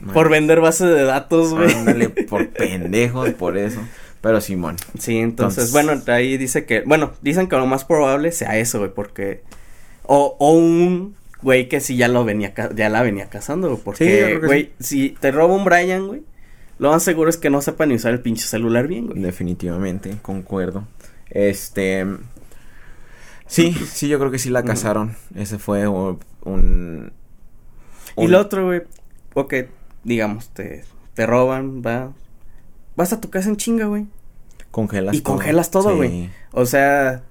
güey. 0.00 0.12
Por 0.14 0.28
vender 0.30 0.60
base 0.60 0.84
de 0.84 1.04
datos, 1.04 1.54
güey. 1.54 1.72
Ándale, 1.72 2.08
por 2.10 2.48
pendejos, 2.50 3.30
por 3.30 3.56
eso. 3.56 3.80
Pero 4.20 4.40
Simón. 4.40 4.76
Sí, 4.98 5.16
entonces, 5.18 5.72
Entonces- 5.72 5.72
bueno, 5.72 6.02
ahí 6.14 6.36
dice 6.36 6.64
que, 6.66 6.82
bueno, 6.82 7.12
dicen 7.22 7.48
que 7.48 7.56
lo 7.56 7.66
más 7.66 7.84
probable 7.84 8.30
sea 8.32 8.56
eso, 8.58 8.78
güey, 8.80 8.90
porque, 8.92 9.42
o, 10.04 10.36
o 10.38 10.52
un 10.52 11.14
güey 11.42 11.68
que 11.68 11.80
sí 11.80 11.96
ya 11.96 12.08
lo 12.08 12.24
venía, 12.24 12.54
ya 12.74 12.88
la 12.88 13.02
venía 13.02 13.28
cazando, 13.28 13.74
Sí, 13.76 13.82
porque, 13.84 14.38
güey, 14.44 14.72
si 14.80 15.10
te 15.20 15.30
roba 15.32 15.54
un 15.54 15.64
Brian, 15.64 16.06
güey, 16.06 16.22
lo 16.78 16.90
más 16.90 17.02
seguro 17.02 17.28
es 17.30 17.36
que 17.36 17.50
no 17.50 17.60
sepa 17.60 17.86
ni 17.86 17.94
usar 17.94 18.12
el 18.12 18.20
pinche 18.20 18.46
celular 18.46 18.86
bien, 18.88 19.06
güey. 19.08 19.20
Definitivamente, 19.20 20.16
concuerdo. 20.22 20.86
Este. 21.30 22.06
Sí, 23.46 23.72
sí, 23.72 24.08
yo 24.08 24.18
creo 24.18 24.30
que 24.30 24.38
sí 24.38 24.48
la 24.50 24.60
Ujú. 24.60 24.68
casaron. 24.68 25.16
Ese 25.34 25.58
fue 25.58 25.86
un. 25.86 26.18
un- 26.44 27.12
Y 28.16 28.26
lo 28.28 28.40
otro, 28.40 28.66
güey, 28.66 28.82
ok, 29.34 29.54
digamos, 30.04 30.48
te, 30.50 30.84
te 31.14 31.26
roban, 31.26 31.82
va, 31.82 32.12
vas 32.96 33.12
a 33.12 33.20
tu 33.20 33.30
casa 33.30 33.48
en 33.48 33.56
chinga, 33.56 33.86
güey, 33.86 34.06
Congelas 34.70 35.14
y 35.14 35.20
congelas 35.22 35.70
todo, 35.70 35.90
Sí. 35.90 35.96
güey. 35.96 36.30
o 36.52 36.64
sea, 36.66 37.22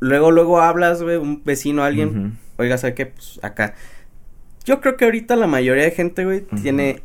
luego, 0.00 0.30
luego 0.30 0.60
hablas, 0.60 1.02
güey, 1.02 1.16
un 1.16 1.42
vecino, 1.44 1.82
alguien, 1.84 2.08
Ujú. 2.08 2.30
Oiga, 2.58 2.78
¿sabe 2.78 2.94
qué? 2.94 3.06
Pues 3.06 3.40
acá. 3.42 3.74
Yo 4.64 4.80
creo 4.80 4.96
que 4.96 5.04
ahorita 5.04 5.36
la 5.36 5.46
mayoría 5.46 5.84
de 5.84 5.92
gente, 5.92 6.24
güey, 6.24 6.40
tiene 6.62 7.02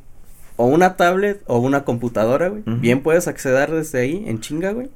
o 0.57 0.65
una 0.65 0.95
tablet 0.95 1.41
o 1.47 1.59
una 1.59 1.83
computadora, 1.83 2.49
güey. 2.49 2.63
Bien 2.65 3.01
puedes 3.01 3.27
acceder 3.27 3.71
desde 3.71 3.99
ahí 3.99 4.23
en 4.27 4.39
chinga, 4.39 4.71
güey. 4.71 4.89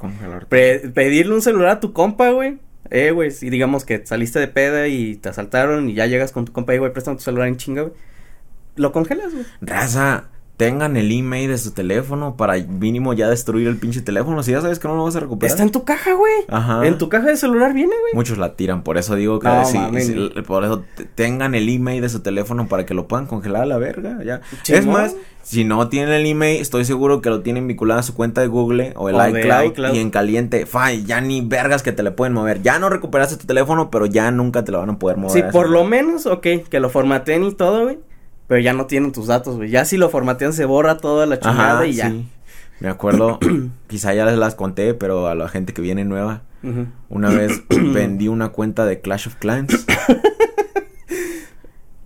Pedirle 0.50 1.34
un 1.34 1.42
celular 1.42 1.70
a 1.70 1.80
tu 1.80 1.94
compa, 1.94 2.30
güey. 2.32 2.60
Eh, 2.92 3.12
güey, 3.12 3.32
si 3.32 3.50
digamos 3.50 3.84
que 3.84 4.06
saliste 4.06 4.40
de 4.40 4.48
peda 4.48 4.88
y 4.88 5.16
te 5.16 5.30
asaltaron 5.30 5.90
y 5.90 5.96
ya 5.96 6.06
llegas 6.06 6.32
con 6.32 6.46
tu 6.46 6.54
compa 6.54 6.76
y, 6.76 6.78
güey, 6.78 6.94
préstame 6.94 7.18
tu 7.18 7.24
celular 7.24 7.48
en 7.48 7.58
chinga, 7.58 7.82
güey. 7.84 7.94
Lo 8.76 8.92
congelas, 8.92 9.34
güey. 9.34 9.46
Raza, 9.62 10.26
tengan 10.58 10.96
el 10.96 11.12
email 11.12 11.50
de 11.50 11.58
su 11.58 11.72
teléfono 11.72 12.38
para 12.38 12.56
mínimo 12.58 13.14
ya 13.14 13.30
destruir 13.30 13.68
el 13.68 13.76
pinche 13.78 14.02
teléfono. 14.02 14.42
Si 14.42 14.52
ya 14.52 14.62
sabes 14.62 14.80
que 14.80 14.88
no 14.88 14.96
lo 14.96 15.04
vas 15.04 15.16
a 15.16 15.20
recuperar. 15.20 15.52
Está 15.52 15.64
en 15.64 15.72
tu 15.72 15.84
caja, 15.84 16.14
güey. 16.14 16.34
Ajá. 16.48 16.86
En 16.88 16.98
tu 16.98 17.10
caja 17.10 17.28
de 17.28 17.36
celular 17.38 17.74
viene, 17.74 17.92
güey. 18.02 18.14
Muchos 18.14 18.38
la 18.38 18.56
tiran, 18.56 18.82
por 18.84 18.98
eso 18.98 19.16
digo 19.16 19.40
que 19.40 19.48
No, 19.48 19.66
sí, 19.66 19.78
por 20.48 20.64
eso 20.64 20.84
te- 20.96 21.04
tengan 21.06 21.56
el 21.56 21.68
email 21.68 22.02
de 22.02 22.10
su 22.10 22.22
teléfono 22.22 22.68
para 22.68 22.86
que 22.86 22.94
lo 22.94 23.08
puedan 23.08 23.26
congelar 23.26 23.64
a 23.64 23.66
la 23.66 23.78
verga, 23.78 24.24
ya. 24.24 24.42
Es 24.68 24.86
más, 24.86 25.16
si 25.44 25.64
no 25.66 25.90
tienen 25.90 26.14
el 26.14 26.26
email, 26.26 26.62
estoy 26.62 26.86
seguro 26.86 27.22
que 27.22 27.30
lo 27.30 27.42
tienen 27.42 27.68
vinculado 27.68 28.00
a 28.00 28.04
su 28.04 28.16
cuenta 28.16 28.40
de 28.42 28.48
Google 28.48 28.94
o 28.96 29.10
el 29.10 29.16
O 29.16 29.28
iCloud, 29.28 29.66
iCloud. 29.66 29.94
y 29.94 30.00
en 30.00 30.10
caliente, 30.10 30.66
fay, 30.66 31.04
ya 31.04 31.20
ni 31.22 31.42
vergas 31.42 31.84
que 31.84 31.92
te 31.92 32.02
le 32.02 32.12
pueden 32.12 32.34
mover. 32.34 32.62
Ya 32.62 32.80
no 32.80 32.90
recuperaste 32.90 33.36
tu 33.36 33.46
teléfono, 33.46 33.92
pero 33.92 34.06
ya 34.06 34.32
nunca 34.32 34.64
te 34.64 34.72
lo 34.72 34.80
van 34.80 34.90
a 34.92 35.00
poder 35.00 35.18
mover. 35.18 35.32
Sí, 35.44 35.52
por 35.52 35.70
lo 35.70 35.84
menos, 35.84 36.26
ok, 36.26 36.48
que 36.70 36.80
lo 36.80 36.90
formateen 36.90 37.44
y 37.44 37.54
todo, 37.54 37.84
güey. 37.84 38.00
Pero 38.48 38.62
ya 38.62 38.74
no 38.74 38.86
tienen 38.86 39.12
tus 39.12 39.28
datos, 39.28 39.58
güey. 39.58 39.70
Ya 39.70 39.86
si 39.86 39.98
lo 39.98 40.10
formatean 40.10 40.54
se 40.54 40.66
borra 40.66 40.98
toda 40.98 41.26
la 41.26 41.40
chingada 41.40 41.80
Ajá, 41.80 41.86
y 41.88 41.94
ya. 41.94 42.10
sí. 42.10 42.28
Me 42.80 42.90
acuerdo, 42.90 43.40
quizá 43.88 44.14
ya 44.14 44.26
les 44.26 44.38
las 44.38 44.56
conté, 44.56 44.94
pero 44.94 45.28
a 45.28 45.36
la 45.36 45.48
gente 45.48 45.74
que 45.74 45.82
viene 45.82 46.06
nueva. 46.06 46.42
Una 47.10 47.30
vez 47.30 47.62
vendí 47.70 48.28
una 48.28 48.50
cuenta 48.50 48.86
de 48.86 49.00
Clash 49.00 49.28
of 49.28 49.36
Clans. 49.36 49.86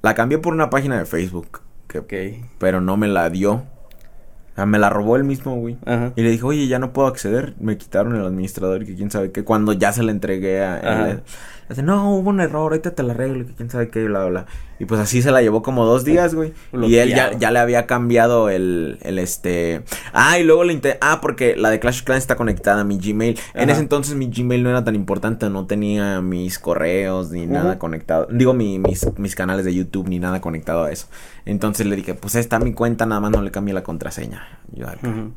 la 0.01 0.13
cambié 0.15 0.37
por 0.37 0.53
una 0.53 0.69
página 0.69 0.97
de 0.97 1.05
Facebook. 1.05 1.61
Que, 1.87 1.99
Ok. 1.99 2.13
Pero 2.59 2.81
no 2.81 2.97
me 2.97 3.07
la 3.07 3.29
dio. 3.29 3.53
O 3.53 4.55
sea, 4.55 4.65
me 4.65 4.77
la 4.77 4.89
robó 4.89 5.15
el 5.15 5.23
mismo, 5.23 5.55
güey. 5.55 5.77
Y 6.15 6.21
le 6.21 6.31
dije, 6.31 6.43
oye, 6.43 6.67
ya 6.67 6.79
no 6.79 6.91
puedo 6.93 7.07
acceder. 7.07 7.55
Me 7.59 7.77
quitaron 7.77 8.15
el 8.15 8.25
administrador 8.25 8.83
y 8.83 8.85
que 8.85 8.95
quién 8.95 9.09
sabe 9.09 9.31
qué. 9.31 9.43
Cuando 9.43 9.73
ya 9.73 9.91
se 9.93 10.03
la 10.03 10.11
entregué 10.11 10.61
a 10.61 11.09
él. 11.11 11.23
Dice, 11.69 11.83
no, 11.83 12.15
hubo 12.15 12.29
un 12.31 12.39
error, 12.41 12.63
ahorita 12.71 12.91
te 12.95 13.03
la 13.03 13.13
arreglo, 13.13 13.45
que 13.45 13.53
quién 13.53 13.69
sabe 13.69 13.89
qué, 13.89 14.01
y 14.03 14.07
bla, 14.07 14.25
bla. 14.25 14.45
Y 14.79 14.85
pues 14.85 14.99
así 15.01 15.21
se 15.21 15.29
la 15.31 15.41
llevó 15.41 15.61
como 15.61 15.85
dos 15.85 16.03
días, 16.05 16.33
güey. 16.33 16.53
Y 16.87 16.95
él 16.95 17.09
ya, 17.09 17.37
ya 17.37 17.51
le 17.51 17.59
había 17.59 17.85
cambiado 17.85 18.49
el, 18.49 18.97
el 19.01 19.19
este... 19.19 19.83
Ah, 20.13 20.39
y 20.39 20.43
luego 20.45 20.63
le 20.63 20.73
inte- 20.73 20.97
Ah, 21.01 21.19
porque 21.21 21.55
la 21.57 21.69
de 21.69 21.79
Clash 21.79 21.99
of 21.99 22.05
Clans 22.05 22.23
está 22.23 22.35
conectada 22.37 22.81
a 22.81 22.83
mi 22.85 22.97
Gmail. 22.97 23.37
En 23.53 23.69
ese 23.69 23.81
entonces 23.81 24.15
mi 24.15 24.29
Gmail 24.31 24.63
no 24.63 24.69
era 24.69 24.83
tan 24.85 24.95
importante, 24.95 25.49
no 25.49 25.65
tenía 25.67 26.21
mis 26.21 26.57
correos 26.59 27.29
ni 27.31 27.45
nada 27.45 27.77
conectado. 27.77 28.27
Digo, 28.31 28.53
mi- 28.53 28.79
mis, 28.79 29.05
mis 29.19 29.35
canales 29.35 29.65
de 29.65 29.75
YouTube 29.75 30.07
ni 30.07 30.17
nada 30.17 30.39
conectado 30.41 30.85
a 30.85 30.91
eso. 30.91 31.07
Entonces 31.45 31.85
le 31.85 31.95
dije, 31.97 32.13
pues 32.13 32.35
esta 32.35 32.57
mi 32.59 32.73
cuenta, 32.73 33.05
nada 33.05 33.19
más 33.21 33.31
no 33.31 33.41
le 33.41 33.51
cambié 33.51 33.73
la 33.73 33.83
contraseña. 33.83 34.47
Yo 34.71 34.87
acá. 34.87 35.07
Ujú. 35.07 35.33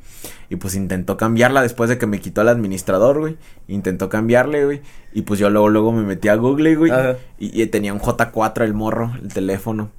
Y 0.52 0.56
pues 0.56 0.74
intentó 0.74 1.16
cambiarla 1.16 1.62
después 1.62 1.88
de 1.88 1.96
que 1.96 2.06
me 2.06 2.20
quitó 2.20 2.42
el 2.42 2.48
administrador, 2.48 3.20
güey. 3.20 3.38
Intentó 3.68 4.10
cambiarle, 4.10 4.66
güey. 4.66 4.82
Y 5.14 5.22
pues 5.22 5.40
yo 5.40 5.48
luego, 5.48 5.70
luego 5.70 5.92
me 5.92 6.02
metí 6.02 6.28
a 6.28 6.34
Google, 6.34 6.76
güey. 6.76 6.92
Y, 7.38 7.62
y 7.62 7.66
tenía 7.68 7.94
un 7.94 8.00
J4 8.00 8.62
el 8.62 8.74
morro, 8.74 9.12
el 9.22 9.32
teléfono. 9.32 9.90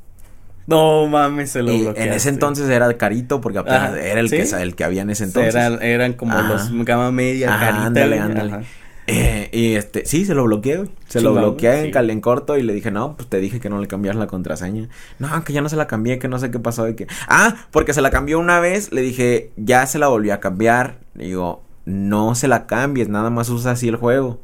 No 0.68 1.08
mames, 1.08 1.50
se 1.50 1.64
lo 1.64 1.72
Y 1.74 1.88
en 1.96 2.14
ese 2.14 2.30
entonces 2.30 2.70
era 2.70 2.96
carito 2.98 3.42
porque 3.42 3.58
apenas 3.58 3.94
Ajá, 3.94 4.00
era 4.00 4.20
el, 4.20 4.30
¿sí? 4.30 4.38
que, 4.38 4.62
el 4.62 4.76
que 4.76 4.84
había 4.84 5.02
en 5.02 5.10
ese 5.10 5.24
entonces. 5.24 5.56
eran, 5.56 5.82
eran 5.82 6.14
como 6.14 6.34
Ajá. 6.34 6.54
los 6.54 6.86
gama 6.86 7.12
media, 7.12 7.52
Ajá, 7.52 7.66
carita, 7.66 7.86
ándale, 7.88 8.20
ándale. 8.20 8.66
Eh, 9.08 9.50
y 9.52 9.74
este, 9.74 10.06
sí, 10.06 10.26
se 10.26 10.34
lo 10.34 10.46
bloqueé, 10.46 10.78
güey. 10.78 10.90
Se 11.08 11.22
lo 11.22 11.34
bloqueé 11.34 11.82
sí. 11.82 11.86
en 11.88 11.92
cal 11.92 12.10
en 12.10 12.22
corto 12.22 12.58
y 12.58 12.64
le 12.64 12.74
dije, 12.74 12.92
no, 12.92 13.16
pues 13.16 13.28
te 13.30 13.40
dije 13.40 13.60
que 13.60 13.70
no 13.70 13.80
le 13.80 13.88
cambiaras 13.88 14.20
la 14.20 14.28
contraseña. 14.28 14.88
No, 15.20 15.44
que 15.44 15.54
ya 15.54 15.62
no 15.62 15.70
se 15.70 15.76
la 15.76 15.88
cambié, 15.88 16.20
que 16.20 16.28
no 16.28 16.40
sé 16.40 16.52
qué 16.52 16.60
pasó 16.60 16.86
de 16.86 16.96
que. 16.96 17.08
Ah, 17.28 17.56
porque 17.72 17.94
se 17.94 18.02
la 18.02 18.12
cambió 18.12 18.40
una 18.40 18.60
vez, 18.60 18.92
le 18.92 19.02
dije, 19.02 19.52
ya 19.58 19.86
se 19.88 20.00
la 20.00 20.08
volví 20.08 20.30
a 20.30 20.40
cambiar. 20.40 21.00
Le 21.16 21.26
digo, 21.26 21.64
no 21.86 22.34
se 22.36 22.48
la 22.48 22.66
cambies, 22.66 23.10
nada 23.10 23.30
más 23.30 23.50
usa 23.50 23.72
así 23.72 23.88
el 23.88 23.98
juego. 23.98 24.42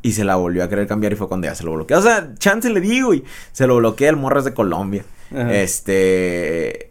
Y 0.00 0.12
se 0.12 0.24
la 0.24 0.36
volvió 0.36 0.64
a 0.64 0.70
querer 0.70 0.86
cambiar 0.86 1.12
y 1.12 1.16
fue 1.16 1.28
cuando 1.28 1.46
ya 1.46 1.54
se 1.54 1.64
lo 1.64 1.74
bloqueé. 1.74 1.94
O 1.98 2.02
sea, 2.02 2.34
chance 2.38 2.70
le 2.70 2.80
digo, 2.80 3.12
y 3.12 3.24
se 3.52 3.66
lo 3.66 3.76
bloqueé, 3.76 4.08
el 4.08 4.16
morro 4.16 4.38
es 4.38 4.46
de 4.46 4.54
Colombia. 4.54 5.04
Este. 5.30 6.90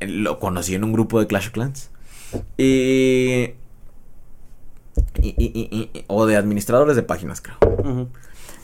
Lo 0.00 0.38
conocí 0.38 0.74
en 0.74 0.84
un 0.84 0.92
grupo 0.92 1.18
de 1.18 1.26
Clash 1.26 1.46
of 1.46 1.52
Clans. 1.52 1.90
Y. 2.58 3.54
y- 5.20 5.28
y- 5.36 5.68
y- 5.72 5.90
y- 5.98 6.04
o 6.06 6.26
de 6.26 6.36
administradores 6.36 6.96
de 6.96 7.02
páginas, 7.02 7.40
creo. 7.40 8.08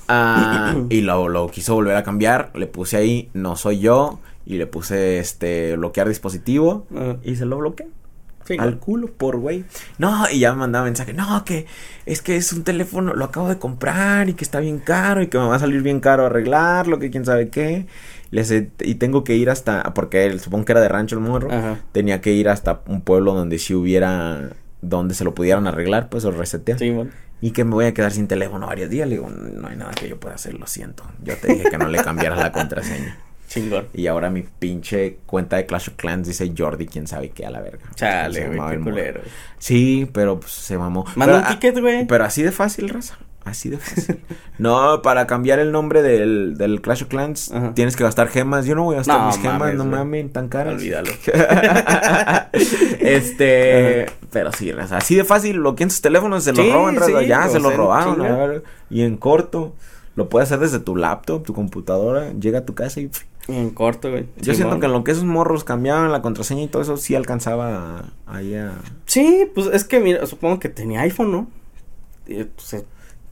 Ah, 0.08 0.74
y 0.90 1.00
lo, 1.00 1.28
lo 1.28 1.48
quiso 1.48 1.74
volver 1.74 1.96
a 1.96 2.02
cambiar. 2.04 2.50
Le 2.54 2.66
puse 2.66 2.96
ahí, 2.96 3.28
no 3.34 3.56
soy 3.56 3.80
yo. 3.80 4.20
Y 4.44 4.58
le 4.58 4.66
puse 4.66 5.18
este 5.18 5.76
bloquear 5.76 6.08
dispositivo. 6.08 6.86
Y 7.24 7.34
se 7.36 7.46
lo 7.46 7.58
bloqueé. 7.58 7.88
Sí, 8.44 8.56
Al 8.60 8.78
culo, 8.78 9.08
por 9.08 9.38
güey. 9.38 9.64
No, 9.98 10.24
y 10.30 10.38
ya 10.38 10.52
me 10.52 10.58
mandaba 10.60 10.84
mensaje. 10.84 11.12
No, 11.12 11.44
que 11.44 11.66
es 12.06 12.22
que 12.22 12.36
es 12.36 12.52
un 12.52 12.62
teléfono, 12.62 13.12
lo 13.14 13.24
acabo 13.24 13.48
de 13.48 13.58
comprar 13.58 14.28
y 14.28 14.34
que 14.34 14.44
está 14.44 14.60
bien 14.60 14.78
caro 14.78 15.20
y 15.20 15.26
que 15.26 15.36
me 15.36 15.46
va 15.48 15.56
a 15.56 15.58
salir 15.58 15.82
bien 15.82 15.98
caro 15.98 16.26
arreglarlo, 16.26 17.00
que 17.00 17.10
quién 17.10 17.24
sabe 17.24 17.48
qué. 17.48 17.86
Y 18.82 18.94
tengo 18.96 19.24
que 19.24 19.34
ir 19.34 19.50
hasta, 19.50 19.82
porque 19.94 20.26
él, 20.26 20.38
supongo 20.38 20.64
que 20.64 20.72
era 20.72 20.80
de 20.80 20.88
rancho 20.88 21.16
el 21.16 21.22
morro, 21.22 21.50
Ajá. 21.50 21.80
tenía 21.90 22.20
que 22.20 22.34
ir 22.34 22.48
hasta 22.48 22.82
un 22.86 23.00
pueblo 23.00 23.34
donde 23.34 23.58
si 23.58 23.74
hubiera, 23.74 24.50
donde 24.82 25.14
se 25.14 25.24
lo 25.24 25.34
pudieran 25.34 25.66
arreglar, 25.66 26.08
pues 26.08 26.24
o 26.24 26.30
resetear. 26.30 26.78
Sí, 26.78 26.90
bueno. 26.90 27.10
Y 27.40 27.50
que 27.50 27.64
me 27.64 27.72
voy 27.72 27.84
a 27.84 27.94
quedar 27.94 28.12
sin 28.12 28.28
teléfono 28.28 28.66
varios 28.66 28.88
días. 28.88 29.08
Le 29.08 29.16
digo, 29.16 29.28
no 29.28 29.68
hay 29.68 29.76
nada 29.76 29.92
que 29.92 30.08
yo 30.08 30.18
pueda 30.18 30.34
hacer, 30.36 30.54
lo 30.54 30.66
siento. 30.66 31.04
Yo 31.22 31.36
te 31.36 31.52
dije 31.52 31.70
que 31.70 31.78
no 31.78 31.88
le 31.88 32.02
cambiaras 32.02 32.38
la 32.38 32.52
contraseña. 32.52 33.18
Chingón. 33.48 33.86
Y 33.94 34.06
ahora 34.08 34.28
mi 34.28 34.42
pinche 34.42 35.18
cuenta 35.26 35.56
de 35.56 35.66
Clash 35.66 35.90
of 35.90 35.94
Clans 35.96 36.26
dice 36.26 36.52
Jordi, 36.56 36.86
quién 36.86 37.06
sabe 37.06 37.30
qué 37.30 37.46
a 37.46 37.50
la 37.50 37.60
verga. 37.60 37.84
Chale, 37.94 38.48
güey, 38.48 38.76
qué 38.76 38.80
culero. 38.82 39.20
Sí, 39.58 40.08
pero 40.12 40.40
pues 40.40 40.52
se 40.52 40.76
mamó. 40.78 41.04
Manda 41.14 41.38
un 41.38 41.44
ticket, 41.46 41.78
güey. 41.78 42.00
ah, 42.02 42.06
Pero 42.08 42.24
así 42.24 42.42
de 42.42 42.50
fácil, 42.50 42.88
raza. 42.88 43.18
Así 43.46 43.70
de 43.70 43.78
fácil. 43.78 44.20
no, 44.58 45.00
para 45.02 45.26
cambiar 45.28 45.60
el 45.60 45.70
nombre 45.72 46.02
del, 46.02 46.56
del 46.58 46.82
Clash 46.82 47.04
of 47.04 47.08
Clans 47.08 47.52
Ajá. 47.52 47.72
tienes 47.74 47.94
que 47.96 48.02
gastar 48.02 48.26
gemas. 48.28 48.66
Yo 48.66 48.74
no 48.74 48.82
voy 48.82 48.96
a 48.96 48.98
gastar 48.98 49.20
No 49.20 49.26
mis 49.28 49.38
gemas, 49.38 49.74
no 49.74 49.84
mames, 49.84 50.32
tan 50.32 50.48
caras. 50.48 50.74
Olvídalo. 50.74 51.10
este, 53.00 54.06
pero 54.32 54.52
sí. 54.52 54.70
Así 54.90 55.14
de 55.14 55.24
fácil, 55.24 55.56
lo 55.56 55.74
que 55.76 55.84
en 55.84 55.90
sus 55.90 56.00
teléfonos 56.00 56.44
se 56.44 56.52
lo 56.52 56.62
Sí, 56.62 56.70
roban, 56.72 56.96
raza. 56.96 57.20
sí, 57.20 57.26
ya 57.26 57.48
se 57.48 57.60
lo 57.60 57.70
robaron, 57.70 58.18
ver, 58.20 58.62
Y 58.90 59.02
en 59.02 59.16
corto, 59.16 59.74
lo 60.14 60.28
puedes 60.28 60.48
hacer 60.50 60.60
desde 60.60 60.78
tu 60.80 60.96
laptop, 60.96 61.44
tu 61.44 61.54
computadora. 61.54 62.32
Llega 62.32 62.60
a 62.60 62.64
tu 62.64 62.74
casa 62.74 63.00
y. 63.00 63.10
En 63.48 63.70
corto, 63.70 64.10
güey. 64.10 64.26
Yo 64.38 64.54
siento 64.54 64.80
que 64.80 64.86
en 64.86 64.92
lo 64.92 65.04
que 65.04 65.12
esos 65.12 65.22
morros 65.24 65.62
cambiaban 65.62 66.10
la 66.10 66.20
contraseña 66.20 66.62
y 66.62 66.66
todo 66.66 66.82
eso, 66.82 66.96
sí 66.96 67.14
alcanzaba 67.14 68.06
ahí 68.26 68.56
a. 68.56 68.72
Sí, 69.06 69.48
pues 69.54 69.68
es 69.72 69.84
que 69.84 70.00
mira, 70.00 70.26
supongo 70.26 70.58
que 70.58 70.68
tenía 70.68 71.02
iPhone, 71.02 71.30
¿no? 71.30 71.46
Eh, 72.26 72.48
pues, 72.56 72.84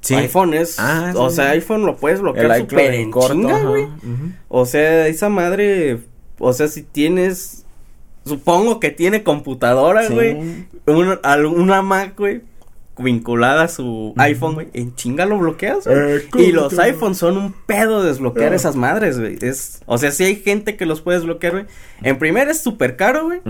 Sí. 0.04 0.14
iPhone 0.14 0.54
es, 0.54 0.78
Ah, 0.78 1.12
o 1.16 1.30
sí. 1.30 1.36
sea, 1.36 1.50
iPhone 1.50 1.86
lo 1.86 1.96
puedes 1.96 2.20
bloquear 2.20 2.58
súper 2.60 2.94
en 2.94 3.10
corto, 3.10 3.32
chinga, 3.32 3.58
güey. 3.64 3.86
O 4.48 4.66
sea, 4.66 5.06
esa 5.08 5.28
madre, 5.30 5.98
o 6.38 6.52
sea, 6.52 6.68
si 6.68 6.82
tienes, 6.82 7.64
supongo 8.26 8.80
que 8.80 8.90
tiene 8.90 9.22
computadora, 9.22 10.06
Sí. 10.06 10.12
güey, 10.14 10.36
al- 11.22 11.46
una 11.46 11.80
Mac, 11.82 12.14
güey, 12.18 12.42
vinculada 12.98 13.64
a 13.64 13.68
su 13.68 14.14
iPhone, 14.18 14.54
güey, 14.54 14.68
en 14.72 14.94
chinga 14.94 15.26
lo 15.26 15.38
bloqueas, 15.38 15.84
güey. 15.86 15.96
Eh, 15.98 16.22
y 16.38 16.52
los 16.52 16.78
iPhones 16.78 17.18
son 17.18 17.36
un 17.36 17.52
pedo 17.66 18.02
desbloquear 18.04 18.52
Ah. 18.52 18.56
esas 18.56 18.76
madres, 18.76 19.18
güey. 19.18 19.36
Es, 19.40 19.82
o 19.86 19.98
sea, 19.98 20.12
si 20.12 20.22
hay 20.24 20.36
gente 20.36 20.76
que 20.76 20.86
los 20.86 21.00
puede 21.00 21.18
desbloquear, 21.18 21.52
güey. 21.54 21.64
En 22.02 22.18
primer 22.18 22.48
es 22.48 22.60
súper 22.60 22.96
caro, 22.96 23.24
güey. 23.24 23.40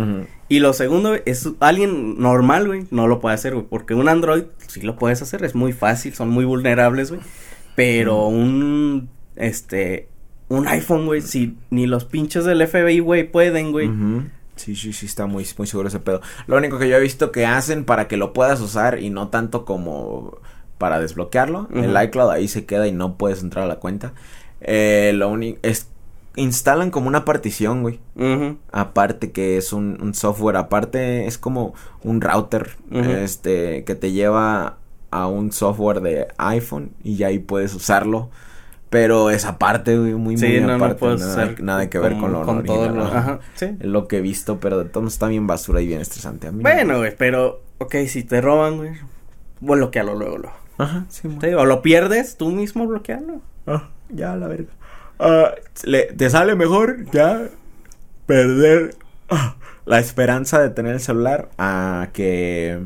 Y 0.49 0.61
lo 0.61 0.72
segundo, 0.72 1.14
es 1.26 1.49
alguien 1.61 2.18
normal, 2.20 2.66
güey, 2.66 2.84
no 2.90 3.07
lo 3.07 3.20
puede 3.20 3.34
hacer, 3.34 3.55
güey. 3.55 3.66
Porque 3.68 3.95
un 3.95 4.09
Android 4.09 4.45
sí 4.66 4.80
lo 4.80 4.97
puedes 4.97 5.20
hacer, 5.22 5.45
es 5.45 5.55
muy 5.55 5.72
fácil, 5.72 6.14
son 6.14 6.30
muy 6.30 6.45
vulnerables, 6.45 7.11
güey. 7.11 7.20
Pero 7.76 8.26
un, 8.28 9.09
este, 9.36 10.09
un 10.49 10.68
iPhone, 10.68 11.07
güey, 11.07 11.20
si 11.22 11.57
ni 11.70 11.86
los 11.86 12.05
pinches 12.05 12.45
del 12.45 12.66
FBI, 12.66 13.01
güey, 13.01 13.30
pueden, 13.30 13.72
güey. 13.72 13.90
Sí, 14.57 14.76
sí, 14.76 14.92
sí, 14.92 15.07
está 15.07 15.26
muy, 15.26 15.46
muy 15.59 15.66
seguro 15.66 15.88
ese 15.88 16.00
pedo. 16.00 16.20
Lo 16.46 16.57
único 16.57 16.78
que 16.78 16.88
yo 16.88 16.96
he 16.96 17.00
visto 17.00 17.32
que 17.32 17.44
hacen 17.46 17.84
para 17.84 18.07
que 18.09 18.16
lo 18.16 18.32
puedas 18.32 18.61
usar 18.61 19.00
y 19.00 19.11
no 19.11 19.28
tanto 19.28 19.64
como 19.64 20.38
para 20.78 21.00
desbloquearlo, 21.00 21.68
el 21.72 22.00
iCloud 22.05 22.30
ahí 22.30 22.48
se 22.48 22.64
queda 22.66 22.86
y 22.86 22.92
no 22.92 23.16
puedes 23.16 23.42
entrar 23.42 23.64
a 23.64 23.68
la 23.68 23.76
cuenta. 23.76 24.12
Eh, 24.61 25.12
lo 25.14 25.28
único 25.28 25.59
es 25.62 25.88
instalan 26.36 26.90
como 26.90 27.09
una 27.09 27.24
partición, 27.24 27.82
güey. 27.82 28.00
Aparte 28.72 29.30
que 29.32 29.57
es 29.57 29.72
un, 29.72 29.98
un 30.00 30.14
software, 30.14 30.57
aparte 30.57 31.26
es 31.26 31.38
como 31.38 31.74
un 32.02 32.20
router, 32.20 32.76
este, 32.92 33.84
que 33.84 33.94
te 33.94 34.12
lleva 34.12 34.78
a 35.11 35.26
un 35.28 35.52
software 35.52 36.00
de 36.00 36.28
iPhone 36.38 36.90
y 37.02 37.16
ya 37.16 37.28
ahí 37.28 37.38
puedes 37.38 37.74
usarlo. 37.74 38.30
Pero 38.95 39.30
esa 39.30 39.59
parte, 39.59 39.99
güey, 39.99 40.14
muy, 40.14 40.38
Sí, 40.38 40.47
muy 40.47 40.61
no, 40.61 40.66
no 40.68 40.74
aparte. 40.76 40.95
puedes 41.01 41.20
nada, 41.59 41.90
que 41.90 41.99
ver 41.99 42.16
con 42.16 42.30
lo 42.32 42.42
con 42.45 42.62
todo 42.64 42.88
lo, 42.90 43.03
ajá. 43.05 43.18
ajá, 43.18 43.40
sí. 43.57 43.76
Lo 43.80 44.07
que 44.07 44.18
he 44.18 44.20
visto, 44.20 44.61
pero 44.61 44.78
de 44.78 44.84
todos 44.88 45.12
está 45.12 45.26
bien 45.26 45.49
basura 45.49 45.80
y 45.80 45.86
bien 45.88 46.01
estresante. 46.01 46.47
A 46.47 46.53
mí 46.53 46.59
no- 46.59 46.62
Bueno, 46.62 46.99
güey, 46.99 47.12
pero, 47.18 47.61
ok, 47.78 47.92
si 48.07 48.22
te 48.22 48.40
roban, 48.40 48.76
güey, 48.76 48.92
bloquealo 49.61 50.14
luego, 50.14 50.38
luego. 50.38 50.57
Ajá, 50.78 51.07
sí, 51.09 51.28
Sí, 51.40 51.47
o 51.55 51.64
lo 51.64 51.82
pierdes, 51.82 52.36
tú 52.36 52.51
mismo 52.53 52.86
bloquealo. 52.86 53.40
Ah, 53.66 53.88
ya, 54.11 54.36
la 54.36 54.47
verga. 54.47 54.70
Ah, 55.18 55.51
le- 55.82 56.12
te 56.12 56.30
sale 56.30 56.55
mejor 56.55 57.11
ya 57.11 57.49
perder 58.26 58.95
ah, 59.30 59.57
la 59.86 59.99
esperanza 59.99 60.61
de 60.62 60.70
tener 60.70 60.92
el 60.95 61.01
celular 61.01 61.49
a 61.59 62.11
que 62.12 62.78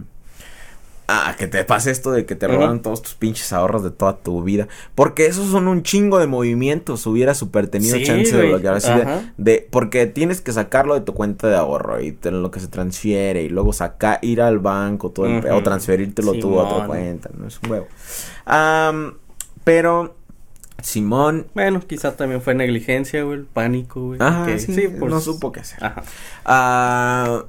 a 1.11 1.35
que 1.39 1.47
te 1.47 1.65
pase 1.65 1.91
esto 1.91 2.11
de 2.13 2.27
que 2.27 2.35
te 2.35 2.47
robaron 2.47 2.83
todos 2.83 3.01
tus 3.01 3.15
pinches 3.15 3.53
ahorros 3.55 3.83
de 3.83 3.91
toda 3.91 4.19
tu 4.19 4.43
vida. 4.43 4.69
Porque 4.95 5.25
esos 5.27 5.49
son 5.51 5.67
un 5.67 5.83
chingo 5.83 6.19
de 6.19 6.27
movimientos. 6.27 7.07
Hubiera 7.07 7.35
super 7.35 7.67
tenido 7.69 7.97
Sí, 7.97 8.05
chance 8.05 8.37
de 8.37 8.49
bloquear 8.49 8.75
así 8.75 8.93
de, 8.93 9.03
Ajá. 9.03 9.33
de- 9.39 9.67
Porque 9.71 10.07
tienes 10.07 10.43
que 10.43 10.53
sacarlo 10.53 10.93
de 10.95 11.01
tu 11.01 11.15
cuenta 11.15 11.49
de 11.49 11.57
ahorro 11.57 12.01
y 12.03 12.13
te- 12.13 12.31
lo 12.31 12.51
que 12.51 12.61
se 12.61 12.69
transfiere 12.69 13.43
y 13.43 13.49
luego 13.49 13.73
sacar, 13.73 14.19
ir 14.21 14.43
al 14.43 14.59
banco 14.59 15.11
todo 15.11 15.25
el 15.27 15.47
o 15.51 15.63
transferírtelo 15.63 16.35
tú 16.35 16.61
a 16.61 16.65
otra 16.69 16.87
cuenta. 16.87 17.31
No 17.37 17.47
es 17.49 17.59
un 17.65 17.71
huevo. 17.71 17.87
Pero 19.65 20.15
Simón 20.83 21.47
Bueno, 21.55 21.81
quizá 21.87 22.17
también 22.17 22.41
fue 22.41 22.55
negligencia, 22.55 23.23
güey, 23.25 23.39
el 23.39 23.45
pánico, 23.47 24.01
güey. 24.09 24.19
Ajá, 24.23 24.47
que- 24.47 24.59
sí, 24.59 24.89
pues, 24.99 25.11
no 25.11 25.21
supo 25.21 25.53
qué 25.53 25.61
hacer. 25.61 25.83
Ajá. 25.83 26.03
Ah, 26.45 27.45